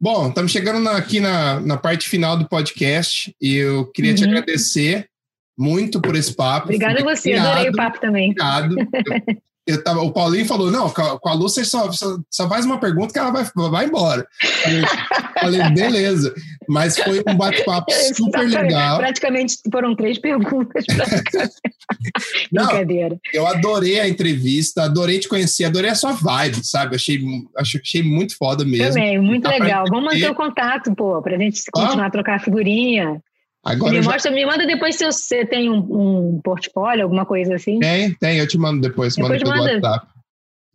Bom, 0.00 0.28
estamos 0.28 0.50
chegando 0.50 0.80
na, 0.80 0.96
aqui 0.96 1.20
na, 1.20 1.60
na 1.60 1.76
parte 1.76 2.08
final 2.08 2.36
do 2.36 2.48
podcast 2.48 3.34
e 3.40 3.56
eu 3.56 3.86
queria 3.92 4.12
uhum. 4.12 4.16
te 4.16 4.24
agradecer 4.24 5.09
muito 5.58 6.00
por 6.00 6.16
esse 6.16 6.34
papo. 6.34 6.66
Obrigada 6.66 7.00
a 7.00 7.04
você, 7.04 7.30
criado, 7.30 7.46
adorei 7.46 7.70
o 7.70 7.76
papo 7.76 8.00
também. 8.00 8.30
Obrigado. 8.30 8.76
Eu, 8.78 9.42
eu 9.66 9.84
tava, 9.84 10.00
o 10.00 10.12
Paulinho 10.12 10.46
falou: 10.46 10.70
não, 10.70 10.90
com 10.90 11.28
a 11.28 11.34
Lúcia 11.34 11.64
só, 11.64 11.90
só, 11.92 12.18
só, 12.30 12.48
faz 12.48 12.64
uma 12.64 12.78
pergunta 12.78 13.12
que 13.12 13.18
ela 13.18 13.30
vai, 13.30 13.44
vai 13.70 13.86
embora. 13.86 14.26
Eu 14.66 15.40
falei, 15.40 15.62
beleza. 15.74 16.34
Mas 16.68 16.98
foi 16.98 17.22
um 17.26 17.36
bate-papo 17.36 17.90
super 18.14 18.48
legal. 18.48 18.98
Praticamente 18.98 19.58
foram 19.70 19.94
três 19.94 20.18
perguntas. 20.18 20.84
não, 22.52 22.66
Brincadeira. 22.66 23.18
Eu 23.32 23.46
adorei 23.46 24.00
a 24.00 24.08
entrevista, 24.08 24.84
adorei 24.84 25.18
te 25.18 25.28
conhecer, 25.28 25.64
adorei 25.64 25.90
a 25.90 25.94
sua 25.94 26.12
vibe, 26.12 26.64
sabe? 26.64 26.96
Achei, 26.96 27.20
achei 27.56 28.02
muito 28.02 28.36
foda 28.36 28.64
mesmo. 28.64 28.94
Também, 28.94 29.18
muito 29.18 29.48
legal. 29.48 29.84
Vamos 29.88 30.04
manter 30.04 30.30
o 30.30 30.34
contato, 30.34 30.94
pô, 30.94 31.20
pra 31.22 31.38
gente 31.38 31.62
continuar 31.72 32.04
ah? 32.04 32.08
a 32.08 32.10
trocar 32.10 32.40
figurinha. 32.40 33.20
Agora 33.64 33.92
me, 33.92 34.02
já... 34.02 34.10
mostra, 34.10 34.30
me 34.30 34.46
manda 34.46 34.66
depois 34.66 34.96
se 34.96 35.04
você 35.04 35.44
tem 35.44 35.70
um, 35.70 35.78
um, 35.78 36.40
portfólio, 36.42 37.04
alguma 37.04 37.26
coisa 37.26 37.54
assim. 37.54 37.78
Tem, 37.78 38.14
tem, 38.14 38.38
eu 38.38 38.48
te 38.48 38.56
mando 38.56 38.80
depois, 38.80 39.14
depois 39.14 39.42
mando 39.42 39.52
pelo 39.52 39.64
manda. 39.64 39.88
WhatsApp. 39.88 40.06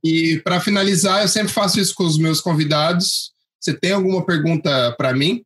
E 0.03 0.39
para 0.43 0.59
finalizar, 0.59 1.23
eu 1.23 1.27
sempre 1.27 1.51
faço 1.51 1.79
isso 1.79 1.95
com 1.95 2.03
os 2.03 2.17
meus 2.17 2.39
convidados. 2.39 3.33
Você 3.59 3.73
tem 3.73 3.91
alguma 3.91 4.23
pergunta 4.23 4.93
para 4.97 5.13
mim 5.13 5.43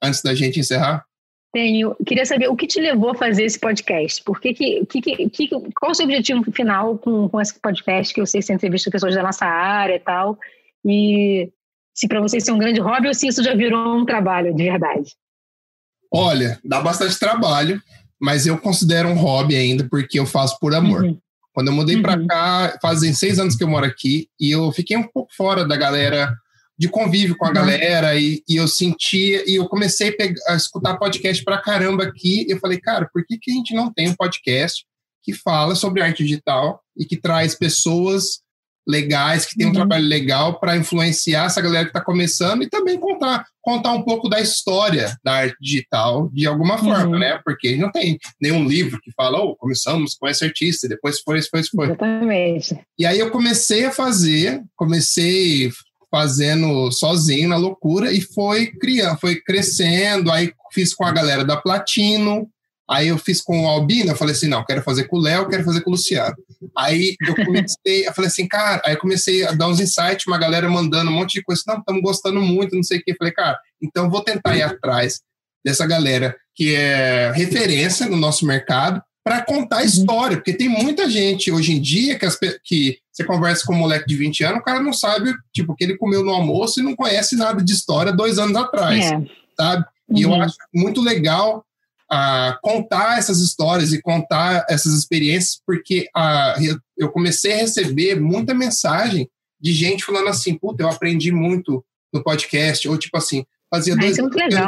antes 0.00 0.22
da 0.22 0.34
gente 0.34 0.60
encerrar? 0.60 1.04
Tenho. 1.52 1.96
Queria 2.06 2.24
saber 2.24 2.48
o 2.48 2.54
que 2.54 2.68
te 2.68 2.80
levou 2.80 3.10
a 3.10 3.14
fazer 3.14 3.44
esse 3.44 3.58
podcast. 3.58 4.22
Por 4.22 4.40
que, 4.40 4.54
que, 4.54 4.86
que, 4.86 5.28
que 5.28 5.48
qual 5.48 5.90
o 5.90 5.94
seu 5.94 6.04
objetivo 6.04 6.44
final 6.52 6.96
com, 6.96 7.28
com 7.28 7.40
esse 7.40 7.58
podcast? 7.58 8.14
Que 8.14 8.20
eu 8.20 8.26
sei 8.26 8.40
que 8.40 8.46
você 8.46 8.54
entrevista 8.54 8.90
pessoas 8.90 9.16
da 9.16 9.22
nossa 9.22 9.44
área 9.44 9.96
e 9.96 10.00
tal. 10.00 10.38
E 10.84 11.50
se 11.92 12.06
para 12.06 12.20
vocês 12.20 12.44
isso 12.44 12.52
é 12.52 12.54
um 12.54 12.58
grande 12.58 12.80
hobby 12.80 13.08
ou 13.08 13.14
se 13.14 13.26
isso 13.26 13.42
já 13.42 13.54
virou 13.54 13.96
um 13.96 14.06
trabalho 14.06 14.54
de 14.54 14.62
verdade. 14.62 15.10
Olha, 16.12 16.60
dá 16.64 16.80
bastante 16.80 17.18
trabalho, 17.18 17.80
mas 18.20 18.46
eu 18.46 18.58
considero 18.58 19.08
um 19.08 19.16
hobby 19.16 19.56
ainda, 19.56 19.88
porque 19.88 20.18
eu 20.18 20.26
faço 20.26 20.58
por 20.60 20.74
amor. 20.74 21.04
Uhum. 21.04 21.18
Quando 21.54 21.68
eu 21.68 21.72
mudei 21.72 21.96
uhum. 21.96 22.02
para 22.02 22.26
cá, 22.26 22.78
fazem 22.80 23.12
seis 23.12 23.38
anos 23.38 23.56
que 23.56 23.64
eu 23.64 23.68
moro 23.68 23.86
aqui, 23.86 24.28
e 24.38 24.50
eu 24.50 24.70
fiquei 24.72 24.96
um 24.96 25.02
pouco 25.02 25.32
fora 25.34 25.66
da 25.66 25.76
galera, 25.76 26.34
de 26.78 26.88
convívio 26.88 27.36
com 27.36 27.46
a 27.46 27.48
uhum. 27.48 27.54
galera, 27.54 28.14
e, 28.14 28.42
e, 28.48 28.56
eu 28.56 28.68
sentia, 28.68 29.42
e 29.50 29.56
eu 29.56 29.66
comecei 29.68 30.10
a, 30.10 30.16
pegar, 30.16 30.40
a 30.48 30.54
escutar 30.54 30.98
podcast 30.98 31.42
pra 31.44 31.62
caramba 31.62 32.04
aqui, 32.04 32.46
e 32.46 32.52
eu 32.52 32.58
falei, 32.58 32.78
cara, 32.78 33.08
por 33.12 33.24
que, 33.24 33.38
que 33.38 33.50
a 33.50 33.54
gente 33.54 33.74
não 33.74 33.92
tem 33.92 34.08
um 34.08 34.14
podcast 34.14 34.84
que 35.22 35.32
fala 35.32 35.74
sobre 35.74 36.02
arte 36.02 36.24
digital 36.24 36.80
e 36.96 37.04
que 37.04 37.16
traz 37.16 37.54
pessoas 37.54 38.41
legais, 38.86 39.46
que 39.46 39.56
tem 39.56 39.66
um 39.66 39.68
uhum. 39.70 39.74
trabalho 39.74 40.06
legal 40.06 40.58
para 40.58 40.76
influenciar 40.76 41.46
essa 41.46 41.60
galera 41.60 41.84
que 41.84 41.90
está 41.90 42.00
começando 42.00 42.62
e 42.62 42.68
também 42.68 42.98
contar, 42.98 43.46
contar 43.60 43.92
um 43.92 44.02
pouco 44.02 44.28
da 44.28 44.40
história 44.40 45.16
da 45.24 45.34
arte 45.34 45.56
digital 45.60 46.28
de 46.32 46.46
alguma 46.46 46.78
forma, 46.78 47.14
uhum. 47.14 47.18
né? 47.18 47.40
Porque 47.44 47.76
não 47.76 47.90
tem 47.90 48.18
nenhum 48.40 48.66
livro 48.66 49.00
que 49.00 49.12
fala, 49.12 49.38
oh, 49.38 49.56
começamos 49.56 50.14
com 50.14 50.28
esse 50.28 50.44
artista, 50.44 50.88
depois 50.88 51.20
foi, 51.20 51.40
foi, 51.42 51.62
foi. 51.64 51.86
Exatamente. 51.86 52.80
E 52.98 53.06
aí 53.06 53.18
eu 53.18 53.30
comecei 53.30 53.84
a 53.84 53.92
fazer, 53.92 54.62
comecei 54.76 55.70
fazendo 56.10 56.92
sozinho 56.92 57.48
na 57.48 57.56
loucura 57.56 58.12
e 58.12 58.20
foi 58.20 58.66
criando, 58.66 59.18
foi 59.18 59.40
crescendo, 59.40 60.30
aí 60.30 60.52
fiz 60.70 60.94
com 60.94 61.06
a 61.06 61.10
galera 61.10 61.42
da 61.42 61.56
Platino, 61.56 62.48
Aí 62.90 63.08
eu 63.08 63.18
fiz 63.18 63.40
com 63.40 63.64
o 63.64 63.68
Albino, 63.68 64.10
eu 64.10 64.16
falei 64.16 64.34
assim, 64.34 64.48
não, 64.48 64.64
quero 64.64 64.82
fazer 64.82 65.04
com 65.04 65.16
o 65.16 65.20
Léo, 65.20 65.48
quero 65.48 65.64
fazer 65.64 65.80
com 65.80 65.90
o 65.90 65.92
Luciano. 65.92 66.34
Aí 66.76 67.16
eu 67.26 67.34
comecei, 67.34 68.06
eu 68.06 68.12
falei 68.12 68.28
assim, 68.28 68.46
cara, 68.46 68.82
aí 68.84 68.94
eu 68.94 68.98
comecei 68.98 69.46
a 69.46 69.52
dar 69.52 69.68
uns 69.68 69.80
insights, 69.80 70.26
uma 70.26 70.38
galera 70.38 70.68
mandando 70.68 71.10
um 71.10 71.14
monte 71.14 71.34
de 71.34 71.42
coisa, 71.42 71.62
não, 71.66 71.78
estamos 71.78 72.02
gostando 72.02 72.40
muito, 72.40 72.76
não 72.76 72.82
sei 72.82 72.98
o 72.98 73.02
quê. 73.02 73.12
Eu 73.12 73.16
falei, 73.16 73.32
cara, 73.32 73.58
então 73.80 74.10
vou 74.10 74.22
tentar 74.22 74.56
ir 74.56 74.62
atrás 74.62 75.20
dessa 75.64 75.86
galera 75.86 76.36
que 76.54 76.74
é 76.74 77.32
referência 77.34 78.06
no 78.06 78.16
nosso 78.16 78.44
mercado 78.44 79.02
para 79.24 79.42
contar 79.42 79.76
a 79.76 79.80
uhum. 79.80 79.86
história, 79.86 80.36
porque 80.36 80.52
tem 80.52 80.68
muita 80.68 81.08
gente 81.08 81.50
hoje 81.52 81.72
em 81.72 81.80
dia 81.80 82.18
que, 82.18 82.26
as, 82.26 82.36
que 82.64 82.98
você 83.12 83.24
conversa 83.24 83.64
com 83.64 83.72
um 83.72 83.78
moleque 83.78 84.06
de 84.06 84.16
20 84.16 84.44
anos, 84.44 84.60
o 84.60 84.64
cara 84.64 84.80
não 84.80 84.92
sabe, 84.92 85.32
tipo, 85.54 85.74
que 85.76 85.84
ele 85.84 85.96
comeu 85.96 86.24
no 86.24 86.32
almoço 86.32 86.80
e 86.80 86.82
não 86.82 86.96
conhece 86.96 87.36
nada 87.36 87.62
de 87.62 87.72
história 87.72 88.12
dois 88.12 88.38
anos 88.38 88.56
atrás, 88.56 89.12
é. 89.12 89.22
sabe? 89.56 89.84
E 90.10 90.26
uhum. 90.26 90.34
eu 90.34 90.42
acho 90.42 90.56
muito 90.74 91.00
legal 91.00 91.64
uh, 92.12 92.58
contar 92.60 93.18
essas 93.18 93.40
histórias 93.40 93.92
e 93.92 94.02
contar 94.02 94.66
essas 94.68 94.92
experiências, 94.92 95.60
porque 95.66 96.08
uh, 96.16 96.80
eu 96.96 97.10
comecei 97.10 97.54
a 97.54 97.58
receber 97.58 98.20
muita 98.20 98.54
mensagem 98.54 99.28
de 99.60 99.72
gente 99.72 100.04
falando 100.04 100.28
assim, 100.28 100.54
puta, 100.54 100.82
eu 100.82 100.88
aprendi 100.88 101.32
muito 101.32 101.84
no 102.12 102.22
podcast, 102.22 102.86
ou 102.88 102.98
tipo 102.98 103.16
assim, 103.16 103.44
fazia, 103.72 103.96
dois, 103.96 104.18
é 104.18 104.22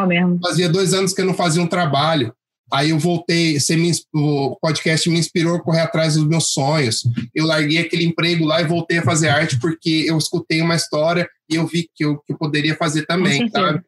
mesmo. 0.07 0.39
fazia 0.43 0.69
dois 0.69 0.95
anos 0.95 1.13
que 1.13 1.21
eu 1.21 1.27
não 1.27 1.35
fazia 1.35 1.63
um 1.63 1.67
trabalho, 1.67 2.33
Aí 2.73 2.91
eu 2.91 2.99
voltei, 2.99 3.61
você 3.61 3.77
me, 3.77 3.93
o 4.13 4.57
podcast 4.61 5.09
me 5.09 5.19
inspirou 5.19 5.57
a 5.57 5.63
correr 5.63 5.81
atrás 5.81 6.15
dos 6.15 6.27
meus 6.27 6.53
sonhos. 6.53 7.05
Eu 7.35 7.47
larguei 7.47 7.79
aquele 7.79 8.05
emprego 8.05 8.45
lá 8.45 8.61
e 8.61 8.67
voltei 8.67 8.99
a 8.99 9.03
fazer 9.03 9.29
arte 9.29 9.59
porque 9.61 10.05
eu 10.09 10.17
escutei 10.17 10.61
uma 10.61 10.75
história 10.75 11.29
e 11.49 11.57
eu 11.57 11.67
vi 11.67 11.89
que 11.95 12.05
eu, 12.05 12.19
que 12.19 12.33
eu 12.33 12.39
poderia 12.39 12.75
fazer 12.75 13.07
também, 13.07 13.49
sabe? 13.51 13.83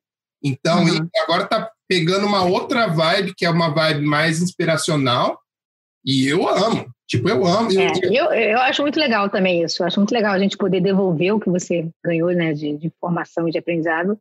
Então, 0.46 0.84
uhum. 0.84 1.08
agora 1.24 1.44
tá 1.46 1.70
pegando 1.88 2.26
uma 2.26 2.44
outra 2.44 2.86
vibe, 2.86 3.34
que 3.36 3.44
é 3.44 3.50
uma 3.50 3.68
vibe 3.68 4.04
mais 4.04 4.40
inspiracional, 4.40 5.38
e 6.04 6.26
eu 6.28 6.48
amo. 6.48 6.86
Tipo, 7.08 7.28
eu 7.28 7.46
amo. 7.46 7.70
É, 7.78 7.92
eu, 8.04 8.32
eu 8.32 8.58
acho 8.60 8.82
muito 8.82 8.98
legal 8.98 9.30
também 9.30 9.62
isso. 9.62 9.82
Eu 9.82 9.86
acho 9.86 10.00
muito 10.00 10.12
legal 10.12 10.34
a 10.34 10.38
gente 10.38 10.56
poder 10.56 10.80
devolver 10.80 11.32
o 11.32 11.40
que 11.40 11.48
você 11.48 11.88
ganhou, 12.04 12.30
né, 12.32 12.52
de, 12.52 12.76
de 12.76 12.86
informação 12.88 13.48
e 13.48 13.52
de 13.52 13.58
aprendizado. 13.58 14.18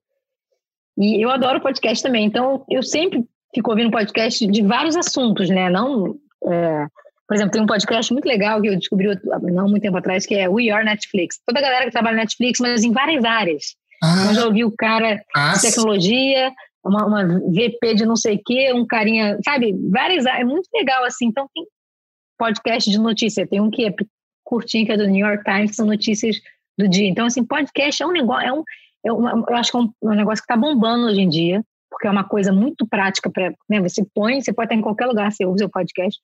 E 0.98 1.24
eu 1.24 1.30
adoro 1.30 1.62
podcast 1.62 2.04
também. 2.04 2.26
Então, 2.26 2.64
eu 2.70 2.84
sempre 2.84 3.26
fico 3.54 3.72
ouvindo 3.72 3.92
podcast 3.92 4.46
de 4.46 4.62
vários 4.62 4.96
assuntos, 4.96 5.50
né? 5.50 5.70
Não, 5.70 6.16
é, 6.48 6.86
por 7.28 7.36
exemplo, 7.36 7.52
tem 7.52 7.62
um 7.62 7.68
podcast 7.68 8.14
muito 8.14 8.26
legal 8.26 8.62
que 8.62 8.68
eu 8.68 8.78
descobri 8.78 9.08
não 9.52 9.68
muito 9.68 9.82
tempo 9.82 9.98
atrás, 9.98 10.26
que 10.26 10.36
é 10.36 10.48
We 10.48 10.70
Are 10.70 10.86
Netflix. 10.86 11.40
Toda 11.46 11.60
a 11.60 11.64
galera 11.64 11.86
que 11.86 11.92
trabalha 11.92 12.18
na 12.18 12.22
Netflix, 12.24 12.60
mas 12.60 12.84
em 12.84 12.92
várias 12.92 13.24
áreas. 13.24 13.76
Ah, 14.04 14.28
eu 14.28 14.34
já 14.34 14.46
ouvi 14.46 14.64
o 14.64 14.72
cara 14.72 15.24
ah, 15.36 15.54
de 15.54 15.62
tecnologia, 15.62 16.52
uma, 16.84 17.06
uma, 17.06 17.24
VP 17.26 17.96
de 17.96 18.06
não 18.06 18.16
sei 18.16 18.36
o 18.36 18.42
quê, 18.44 18.72
um 18.74 18.86
carinha, 18.86 19.38
sabe? 19.44 19.74
Várias. 19.90 20.26
É 20.26 20.44
muito 20.44 20.70
legal, 20.74 21.04
assim. 21.04 21.28
Então, 21.28 21.50
tem 21.54 21.66
podcast 22.38 22.90
de 22.90 23.00
notícia. 23.00 23.48
Tem 23.48 23.60
um 23.60 23.72
que 23.72 23.86
é 23.86 23.94
curtinho, 24.44 24.86
que 24.86 24.92
é 24.92 24.98
do 24.98 25.08
New 25.08 25.26
York 25.26 25.44
Times, 25.44 25.72
que 25.72 25.76
são 25.76 25.86
notícias 25.86 26.38
do 26.78 26.88
dia. 26.88 27.08
Então, 27.08 27.26
assim, 27.26 27.44
podcast 27.44 28.04
é 28.04 28.06
um 28.06 28.12
negócio, 28.12 28.48
é 28.48 28.54
um, 28.54 28.64
é 29.06 29.12
uma, 29.12 29.46
eu 29.50 29.56
acho 29.56 29.72
que 29.72 29.78
é 29.78 29.80
um, 29.80 29.92
um 30.04 30.14
negócio 30.14 30.44
que 30.44 30.52
está 30.52 30.58
bombando 30.58 31.08
hoje 31.08 31.22
em 31.22 31.30
dia 31.30 31.64
porque 31.96 32.08
é 32.08 32.12
uma 32.12 32.26
coisa 32.26 32.52
muito 32.52 32.86
prática 32.86 33.30
para, 33.30 33.54
né, 33.70 33.80
você 33.80 34.06
põe, 34.14 34.42
você 34.42 34.54
pode 34.54 34.68
estar 34.68 34.76
em 34.76 34.82
qualquer 34.82 35.06
lugar, 35.06 35.32
você 35.32 35.46
ouve 35.46 35.64
o 35.64 35.70
podcast. 35.70 36.20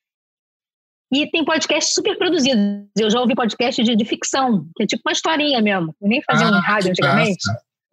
E 1.12 1.30
tem 1.30 1.44
podcast 1.44 1.94
super 1.94 2.18
produzidos. 2.18 2.88
Eu 2.98 3.10
já 3.10 3.20
ouvi 3.20 3.36
podcast 3.36 3.84
de, 3.84 3.96
de 3.96 4.06
ficção, 4.06 4.66
que 4.76 4.84
é 4.84 4.86
tipo 4.86 5.02
uma 5.06 5.12
historinha 5.12 5.62
mesmo. 5.62 5.94
Eu 6.02 6.08
nem 6.08 6.22
fazia 6.22 6.48
ah, 6.48 6.58
em 6.58 6.62
rádio 6.62 6.92
antigamente, 6.92 7.44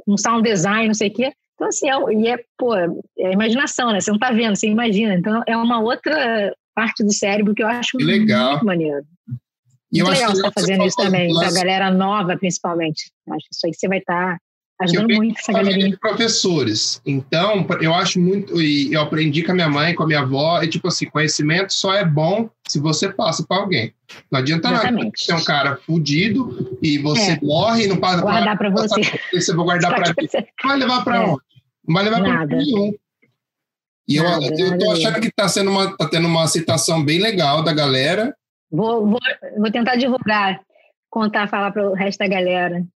um 0.06 0.16
sound 0.16 0.48
design, 0.48 0.86
não 0.86 0.94
sei 0.94 1.08
o 1.08 1.12
quê. 1.12 1.32
Então, 1.54 1.66
assim, 1.66 1.90
é, 1.90 2.14
e 2.14 2.28
é, 2.28 2.38
pô, 2.56 2.76
é 2.76 2.86
a 3.26 3.32
imaginação, 3.32 3.90
né? 3.90 4.00
Você 4.00 4.12
não 4.12 4.18
tá 4.18 4.30
vendo, 4.30 4.54
você 4.54 4.68
imagina. 4.68 5.14
Então, 5.14 5.42
é 5.46 5.56
uma 5.56 5.80
outra 5.80 6.54
parte 6.72 7.02
do 7.02 7.12
cérebro 7.12 7.54
que 7.54 7.62
eu 7.62 7.66
acho 7.66 7.98
que 7.98 8.04
legal. 8.04 8.50
muito 8.50 8.64
maneiro. 8.64 9.04
E 9.92 10.00
muito 10.00 10.14
legal 10.14 10.30
você 10.30 10.36
estar 10.36 10.52
tá 10.52 10.60
fazendo 10.60 10.84
isso 10.84 10.96
também, 10.96 11.34
para 11.34 11.48
a 11.48 11.52
galera 11.52 11.90
nova, 11.90 12.36
principalmente. 12.36 13.10
Acho 13.28 13.48
que 13.48 13.54
isso 13.54 13.66
aí 13.66 13.74
você 13.74 13.88
vai 13.88 13.98
estar 13.98 14.34
tá 14.34 14.38
Ajudando 14.80 15.14
muito 15.16 15.38
essa 15.38 15.52
galerinha. 15.52 15.90
de 15.90 15.96
professores. 15.96 17.02
Então, 17.04 17.66
eu 17.80 17.92
acho 17.92 18.20
muito, 18.20 18.60
e 18.62 18.92
eu 18.92 19.00
aprendi 19.00 19.42
com 19.42 19.50
a 19.50 19.54
minha 19.54 19.68
mãe, 19.68 19.94
com 19.94 20.04
a 20.04 20.06
minha 20.06 20.20
avó, 20.20 20.62
e 20.62 20.68
tipo 20.68 20.86
assim, 20.86 21.06
conhecimento 21.06 21.72
só 21.74 21.94
é 21.94 22.04
bom 22.04 22.48
se 22.68 22.78
você 22.78 23.12
passa 23.12 23.44
para 23.44 23.56
alguém. 23.56 23.92
Não 24.30 24.38
adianta 24.38 24.68
Exatamente. 24.68 25.04
nada 25.04 25.12
você 25.16 25.32
é 25.32 25.34
um 25.34 25.44
cara 25.44 25.76
fudido 25.76 26.78
e 26.80 26.98
você 26.98 27.32
é. 27.32 27.40
morre 27.42 27.84
e 27.84 27.88
não 27.88 27.96
passa 27.96 28.22
para 28.22 28.30
Guardar 28.30 28.58
para 28.58 28.70
você. 28.70 29.00
Você 29.32 29.54
vai 29.54 29.64
guardar 29.64 29.94
para 29.94 30.08
mim. 30.08 30.28
Vai 30.64 30.76
levar 30.76 31.04
para 31.04 31.16
é. 31.16 31.20
onde? 31.20 31.42
Não 31.86 31.94
vai 31.94 32.04
levar 32.04 32.20
para 32.20 32.46
nenhum. 32.46 32.92
E 34.06 34.22
nada, 34.22 34.46
eu, 34.46 34.66
eu 34.68 34.78
tô 34.78 34.90
achando 34.92 35.20
que 35.20 35.30
tá 35.30 35.48
sendo 35.48 35.70
uma, 35.70 35.94
tá 35.96 36.08
tendo 36.08 36.26
uma 36.26 36.46
citação 36.46 37.04
bem 37.04 37.20
legal 37.20 37.62
da 37.62 37.74
galera. 37.74 38.34
Vou, 38.70 39.06
vou, 39.06 39.20
vou 39.56 39.70
tentar 39.70 39.96
divulgar, 39.96 40.60
contar, 41.10 41.48
falar 41.48 41.72
para 41.72 41.90
o 41.90 41.94
resto 41.94 42.18
da 42.20 42.28
galera. 42.28 42.86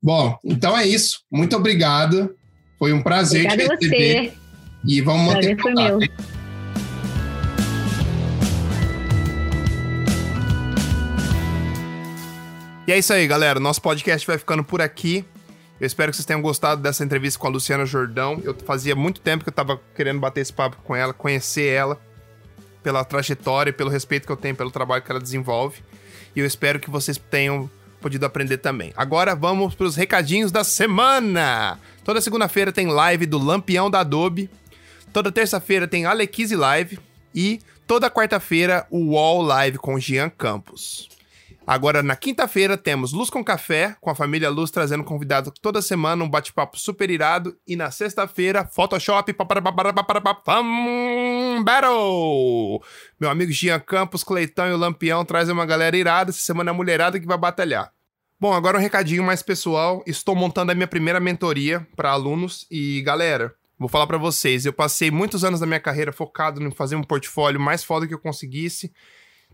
Bom, 0.00 0.38
então 0.44 0.76
é 0.76 0.86
isso. 0.86 1.22
Muito 1.30 1.56
obrigado. 1.56 2.34
Foi 2.78 2.92
um 2.92 3.02
prazer 3.02 3.46
Obrigada 3.46 3.76
te 3.76 3.88
receber. 3.88 4.30
Você. 4.30 4.38
E 4.84 5.00
vamos 5.00 5.26
manter 5.26 5.56
prazer 5.56 5.62
contato. 5.62 5.88
Foi 5.88 5.98
meu. 5.98 6.38
E 12.86 12.92
é 12.92 12.98
isso 12.98 13.12
aí, 13.12 13.26
galera. 13.26 13.58
Nosso 13.58 13.82
podcast 13.82 14.26
vai 14.26 14.38
ficando 14.38 14.62
por 14.62 14.80
aqui. 14.80 15.24
Eu 15.80 15.86
espero 15.86 16.10
que 16.10 16.16
vocês 16.16 16.24
tenham 16.24 16.40
gostado 16.40 16.80
dessa 16.80 17.04
entrevista 17.04 17.38
com 17.38 17.46
a 17.48 17.50
Luciana 17.50 17.84
Jordão. 17.84 18.40
Eu 18.44 18.56
fazia 18.64 18.94
muito 18.94 19.20
tempo 19.20 19.44
que 19.44 19.50
eu 19.50 19.54
tava 19.54 19.80
querendo 19.94 20.20
bater 20.20 20.40
esse 20.40 20.52
papo 20.52 20.76
com 20.84 20.94
ela, 20.94 21.12
conhecer 21.12 21.66
ela, 21.66 22.00
pela 22.82 23.04
trajetória, 23.04 23.72
pelo 23.72 23.90
respeito 23.90 24.26
que 24.26 24.32
eu 24.32 24.36
tenho 24.36 24.56
pelo 24.56 24.70
trabalho 24.70 25.02
que 25.02 25.10
ela 25.10 25.20
desenvolve. 25.20 25.82
E 26.34 26.40
eu 26.40 26.46
espero 26.46 26.80
que 26.80 26.88
vocês 26.88 27.18
tenham 27.18 27.68
podido 28.00 28.24
aprender 28.24 28.58
também. 28.58 28.92
Agora 28.96 29.34
vamos 29.34 29.74
para 29.74 29.86
os 29.86 29.96
recadinhos 29.96 30.50
da 30.52 30.64
semana. 30.64 31.78
Toda 32.04 32.20
segunda-feira 32.20 32.72
tem 32.72 32.86
live 32.86 33.26
do 33.26 33.38
Lampião 33.38 33.90
da 33.90 34.00
Adobe. 34.00 34.48
Toda 35.12 35.32
terça-feira 35.32 35.86
tem 35.86 36.06
Alequise 36.06 36.56
Live. 36.56 36.98
E 37.34 37.60
toda 37.86 38.10
quarta-feira 38.10 38.86
o 38.90 39.12
Wall 39.12 39.42
Live 39.42 39.78
com 39.78 39.98
Gian 39.98 40.30
Campos. 40.30 41.17
Agora, 41.68 42.02
na 42.02 42.16
quinta-feira, 42.16 42.78
temos 42.78 43.12
Luz 43.12 43.28
com 43.28 43.44
Café, 43.44 43.94
com 44.00 44.08
a 44.08 44.14
família 44.14 44.48
Luz 44.48 44.70
trazendo 44.70 45.04
convidado 45.04 45.52
toda 45.60 45.82
semana, 45.82 46.24
um 46.24 46.28
bate-papo 46.28 46.78
super 46.78 47.10
irado. 47.10 47.58
E 47.66 47.76
na 47.76 47.90
sexta-feira, 47.90 48.64
Photoshop 48.64 49.34
Battle! 51.62 52.82
Meu 53.20 53.28
amigo 53.28 53.52
Gian 53.52 53.78
Campos, 53.80 54.24
Cleitão 54.24 54.66
e 54.66 54.72
o 54.72 54.78
Lampião 54.78 55.26
trazem 55.26 55.52
uma 55.52 55.66
galera 55.66 55.94
irada. 55.94 56.30
Essa 56.30 56.40
semana 56.40 56.70
é 56.70 56.72
a 56.72 56.74
mulherada 56.74 57.20
que 57.20 57.26
vai 57.26 57.36
batalhar. 57.36 57.92
Bom, 58.40 58.54
agora 58.54 58.78
um 58.78 58.80
recadinho 58.80 59.22
mais 59.22 59.42
pessoal. 59.42 60.02
Estou 60.06 60.34
montando 60.34 60.72
a 60.72 60.74
minha 60.74 60.88
primeira 60.88 61.20
mentoria 61.20 61.86
para 61.94 62.08
alunos. 62.08 62.66
E, 62.70 63.02
galera, 63.02 63.54
vou 63.78 63.90
falar 63.90 64.06
para 64.06 64.16
vocês. 64.16 64.64
Eu 64.64 64.72
passei 64.72 65.10
muitos 65.10 65.44
anos 65.44 65.60
da 65.60 65.66
minha 65.66 65.80
carreira 65.80 66.14
focado 66.14 66.62
em 66.62 66.70
fazer 66.70 66.96
um 66.96 67.02
portfólio 67.02 67.60
mais 67.60 67.84
foda 67.84 68.06
que 68.06 68.14
eu 68.14 68.18
conseguisse 68.18 68.90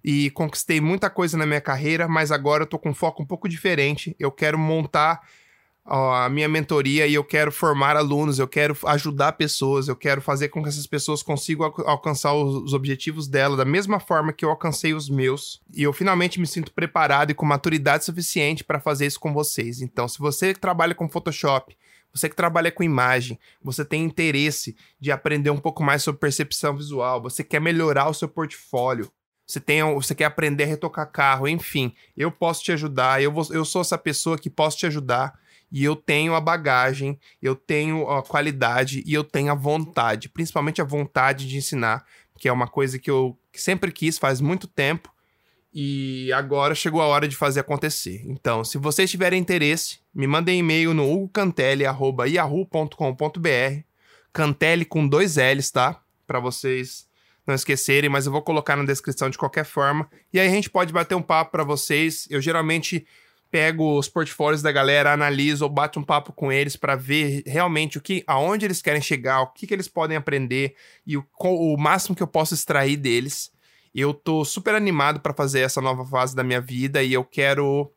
e 0.04 0.30
conquistei 0.30 0.82
muita 0.82 1.08
coisa 1.08 1.38
na 1.38 1.46
minha 1.46 1.62
carreira, 1.62 2.06
mas 2.06 2.30
agora 2.30 2.64
eu 2.64 2.66
tô 2.66 2.78
com 2.78 2.90
um 2.90 2.94
foco 2.94 3.22
um 3.22 3.26
pouco 3.26 3.48
diferente. 3.48 4.14
Eu 4.18 4.30
quero 4.30 4.58
montar 4.58 5.22
a 5.86 6.28
minha 6.28 6.48
mentoria 6.48 7.06
e 7.06 7.14
eu 7.14 7.24
quero 7.24 7.50
formar 7.50 7.96
alunos, 7.96 8.38
eu 8.38 8.48
quero 8.48 8.76
ajudar 8.86 9.32
pessoas, 9.32 9.88
eu 9.88 9.96
quero 9.96 10.20
fazer 10.20 10.48
com 10.48 10.62
que 10.62 10.68
essas 10.68 10.86
pessoas 10.86 11.22
consigam 11.22 11.66
al 11.66 11.88
alcançar 11.88 12.34
os 12.34 12.72
objetivos 12.72 13.28
dela 13.28 13.56
da 13.56 13.64
mesma 13.64 13.98
forma 14.00 14.32
que 14.32 14.44
eu 14.44 14.50
alcancei 14.50 14.92
os 14.92 15.08
meus. 15.08 15.62
E 15.74 15.82
eu 15.82 15.92
finalmente 15.92 16.38
me 16.38 16.46
sinto 16.46 16.72
preparado 16.72 17.30
e 17.30 17.34
com 17.34 17.46
maturidade 17.46 18.04
suficiente 18.04 18.62
para 18.62 18.80
fazer 18.80 19.06
isso 19.06 19.20
com 19.20 19.32
vocês. 19.32 19.80
Então, 19.80 20.06
se 20.06 20.18
você 20.18 20.52
trabalha 20.54 20.94
com 20.94 21.08
Photoshop, 21.08 21.76
você 22.12 22.28
que 22.28 22.36
trabalha 22.36 22.70
com 22.70 22.82
imagem, 22.82 23.38
você 23.62 23.84
tem 23.84 24.04
interesse 24.04 24.76
de 25.00 25.10
aprender 25.10 25.50
um 25.50 25.58
pouco 25.58 25.82
mais 25.82 26.02
sobre 26.02 26.20
percepção 26.20 26.76
visual, 26.76 27.20
você 27.20 27.42
quer 27.42 27.60
melhorar 27.60 28.08
o 28.08 28.14
seu 28.14 28.28
portfólio, 28.28 29.10
você, 29.46 29.60
tem, 29.60 29.82
você 29.94 30.14
quer 30.14 30.24
aprender 30.24 30.64
a 30.64 30.66
retocar 30.66 31.10
carro, 31.10 31.48
enfim, 31.48 31.94
eu 32.16 32.30
posso 32.30 32.62
te 32.62 32.72
ajudar, 32.72 33.22
eu, 33.22 33.32
vou, 33.32 33.46
eu 33.50 33.64
sou 33.64 33.82
essa 33.82 33.98
pessoa 33.98 34.38
que 34.38 34.48
posso 34.48 34.78
te 34.78 34.86
ajudar 34.86 35.38
e 35.70 35.84
eu 35.84 35.94
tenho 35.96 36.34
a 36.34 36.40
bagagem, 36.40 37.18
eu 37.42 37.56
tenho 37.56 38.08
a 38.08 38.22
qualidade 38.22 39.02
e 39.06 39.12
eu 39.12 39.24
tenho 39.24 39.50
a 39.50 39.54
vontade, 39.54 40.28
principalmente 40.28 40.80
a 40.80 40.84
vontade 40.84 41.48
de 41.48 41.56
ensinar, 41.56 42.04
que 42.38 42.48
é 42.48 42.52
uma 42.52 42.68
coisa 42.68 42.98
que 42.98 43.10
eu 43.10 43.38
sempre 43.52 43.92
quis 43.92 44.18
faz 44.18 44.40
muito 44.40 44.66
tempo 44.66 45.12
e 45.72 46.32
agora 46.32 46.74
chegou 46.74 47.00
a 47.02 47.06
hora 47.06 47.26
de 47.26 47.34
fazer 47.34 47.60
acontecer. 47.60 48.22
Então, 48.26 48.62
se 48.64 48.78
vocês 48.78 49.10
tiverem 49.10 49.40
interesse, 49.40 49.98
me 50.14 50.26
mandem 50.26 50.60
e-mail 50.60 50.94
no 50.94 51.12
hugocantelli.yahoo.com.br 51.12 53.82
Cantelli 54.32 54.84
com 54.84 55.06
dois 55.06 55.36
L's, 55.36 55.70
tá? 55.70 56.00
Para 56.26 56.40
vocês 56.40 57.06
não 57.46 57.54
esquecerem, 57.54 58.08
mas 58.08 58.26
eu 58.26 58.32
vou 58.32 58.42
colocar 58.42 58.76
na 58.76 58.84
descrição 58.84 59.28
de 59.28 59.38
qualquer 59.38 59.64
forma. 59.64 60.08
E 60.32 60.40
aí 60.40 60.46
a 60.46 60.50
gente 60.50 60.70
pode 60.70 60.92
bater 60.92 61.14
um 61.14 61.22
papo 61.22 61.52
para 61.52 61.64
vocês. 61.64 62.26
Eu 62.30 62.40
geralmente 62.40 63.06
pego 63.50 63.98
os 63.98 64.08
portfólios 64.08 64.62
da 64.62 64.72
galera, 64.72 65.12
analiso 65.12 65.64
ou 65.64 65.70
bato 65.70 66.00
um 66.00 66.02
papo 66.02 66.32
com 66.32 66.50
eles 66.50 66.74
para 66.74 66.96
ver 66.96 67.44
realmente 67.46 67.98
o 67.98 68.00
que, 68.00 68.24
aonde 68.26 68.66
eles 68.66 68.82
querem 68.82 69.00
chegar, 69.00 69.42
o 69.42 69.46
que, 69.48 69.66
que 69.66 69.72
eles 69.72 69.86
podem 69.86 70.16
aprender 70.16 70.74
e 71.06 71.16
o, 71.16 71.24
o 71.40 71.76
máximo 71.76 72.16
que 72.16 72.22
eu 72.22 72.26
posso 72.26 72.52
extrair 72.52 72.96
deles. 72.96 73.52
Eu 73.94 74.12
tô 74.12 74.44
super 74.44 74.74
animado 74.74 75.20
para 75.20 75.32
fazer 75.32 75.60
essa 75.60 75.80
nova 75.80 76.04
fase 76.04 76.34
da 76.34 76.42
minha 76.42 76.60
vida 76.60 77.00
e 77.02 77.12
eu 77.12 77.24
quero 77.24 77.92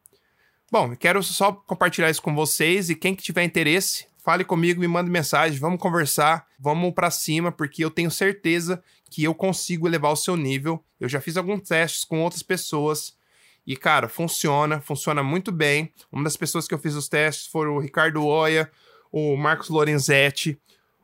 Bom, 0.70 0.96
quero 0.96 1.24
só 1.24 1.54
compartilhar 1.54 2.10
isso 2.10 2.22
com 2.22 2.36
vocês 2.36 2.90
e 2.90 2.96
quem 2.96 3.16
que 3.16 3.24
tiver 3.24 3.44
interesse, 3.44 4.06
fale 4.28 4.44
comigo, 4.44 4.82
me 4.82 4.90
mande 4.90 5.10
mensagem, 5.10 5.58
vamos 5.58 5.80
conversar, 5.80 6.46
vamos 6.60 6.94
para 6.94 7.10
cima, 7.10 7.50
porque 7.50 7.86
eu 7.86 7.90
tenho 7.90 8.12
certeza 8.12 8.84
que 9.10 9.24
eu 9.24 9.34
consigo 9.34 9.88
elevar 9.88 10.12
o 10.12 10.18
seu 10.18 10.36
nível. 10.36 10.84
Eu 11.00 11.08
já 11.08 11.22
fiz 11.22 11.38
alguns 11.38 11.62
testes 11.62 12.04
com 12.04 12.22
outras 12.22 12.44
pessoas 12.44 13.16
e, 13.66 13.78
cara, 13.78 14.10
funciona, 14.10 14.82
funciona 14.82 15.24
muito 15.24 15.50
bem. 15.50 15.94
Uma 16.12 16.26
das 16.26 16.36
pessoas 16.36 16.68
que 16.68 16.74
eu 16.74 16.78
fiz 16.78 16.94
os 16.94 17.08
testes 17.08 17.48
foram 17.48 17.78
o 17.78 17.80
Ricardo 17.80 18.22
Oia, 18.22 18.70
o 19.14 19.38
Marcos 19.38 19.70
Lorenzetti, 19.70 20.60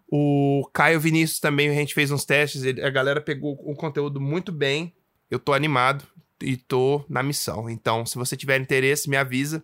o 0.05 0.69
Caio 0.73 0.99
Vinícius 0.99 1.39
também, 1.39 1.69
a 1.69 1.73
gente 1.73 1.93
fez 1.93 2.11
uns 2.11 2.25
testes, 2.25 2.61
a 2.83 2.89
galera 2.89 3.21
pegou 3.21 3.53
o 3.53 3.73
conteúdo 3.73 4.19
muito 4.19 4.51
bem. 4.51 4.93
Eu 5.31 5.39
tô 5.39 5.53
animado 5.53 6.05
e 6.41 6.57
tô 6.57 7.05
na 7.07 7.23
missão. 7.23 7.69
Então, 7.69 8.05
se 8.05 8.17
você 8.17 8.35
tiver 8.35 8.59
interesse, 8.59 9.09
me 9.09 9.15
avisa. 9.15 9.63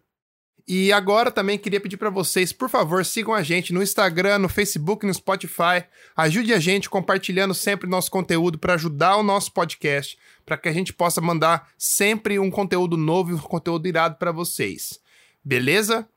E 0.72 0.94
agora 0.94 1.32
também 1.32 1.58
queria 1.58 1.82
pedir 1.82 1.98
para 1.98 2.12
vocês, 2.12 2.54
por 2.54 2.70
favor, 2.70 3.04
sigam 3.04 3.34
a 3.34 3.42
gente 3.42 3.74
no 3.74 3.82
Instagram, 3.82 4.38
no 4.38 4.48
Facebook, 4.48 5.04
no 5.04 5.12
Spotify. 5.12 5.84
Ajude 6.16 6.54
a 6.54 6.60
gente 6.60 6.88
compartilhando 6.88 7.56
sempre 7.56 7.90
nosso 7.90 8.12
conteúdo 8.12 8.60
para 8.60 8.76
ajudar 8.76 9.18
o 9.18 9.24
nosso 9.24 9.52
podcast, 9.52 10.16
para 10.46 10.60
que 10.60 10.70
a 10.70 10.72
gente 10.72 10.94
possa 10.94 11.20
mandar 11.20 11.72
sempre 11.76 12.38
um 12.38 12.52
conteúdo 12.52 12.96
novo 12.96 13.32
e 13.32 13.34
um 13.34 13.40
conteúdo 13.40 13.88
irado 13.88 14.18
para 14.18 14.32
vocês. 14.32 15.00
Beleza? 15.44 16.08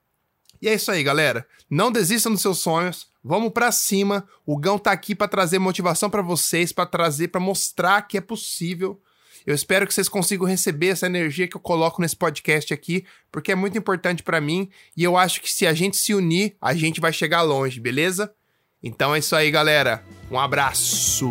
E 0.61 0.69
é 0.69 0.75
isso 0.75 0.93
aí, 0.93 1.03
galera. 1.03 1.47
Não 1.71 1.91
desistam 1.91 2.31
dos 2.31 2.43
seus 2.43 2.59
sonhos. 2.59 3.09
Vamos 3.25 3.55
para 3.55 3.73
cima. 3.73 4.29
O 4.45 4.59
Gão 4.59 4.79
tá 4.79 4.93
aqui 4.93 5.15
para 5.15 5.29
trazer 5.29 5.59
motivação 5.61 6.11
para 6.11 6.21
vocês, 6.21 6.73
para 6.73 6.85
trazer, 6.85 7.29
para 7.29 7.41
mostrar 7.41 8.03
que 8.03 8.19
é 8.19 8.21
possível 8.21 9.01
eu 9.47 9.55
espero 9.55 9.87
que 9.87 9.95
vocês 9.95 10.09
consigam 10.09 10.47
receber 10.47 10.89
essa 10.89 11.07
energia 11.07 11.49
que 11.49 11.57
eu 11.57 11.61
coloco 11.61 12.01
nesse 12.01 12.17
podcast 12.17 12.73
aqui, 12.73 13.05
porque 13.31 13.53
é 13.53 13.55
muito 13.55 13.77
importante 13.77 14.23
para 14.23 14.41
mim 14.41 14.69
e 14.97 15.05
eu 15.05 15.17
acho 15.17 15.41
que 15.41 15.51
se 15.51 15.67
a 15.67 15.75
gente 15.75 15.97
se 15.97 16.15
unir, 16.15 16.57
a 16.61 16.75
gente 16.75 17.01
vai 17.01 17.13
chegar 17.13 17.43
longe, 17.43 17.81
beleza? 17.81 18.33
Então 18.83 19.15
é 19.15 19.19
isso 19.19 19.37
aí, 19.37 19.51
galera. 19.51 20.05
Um 20.31 20.39
abraço. 20.39 21.31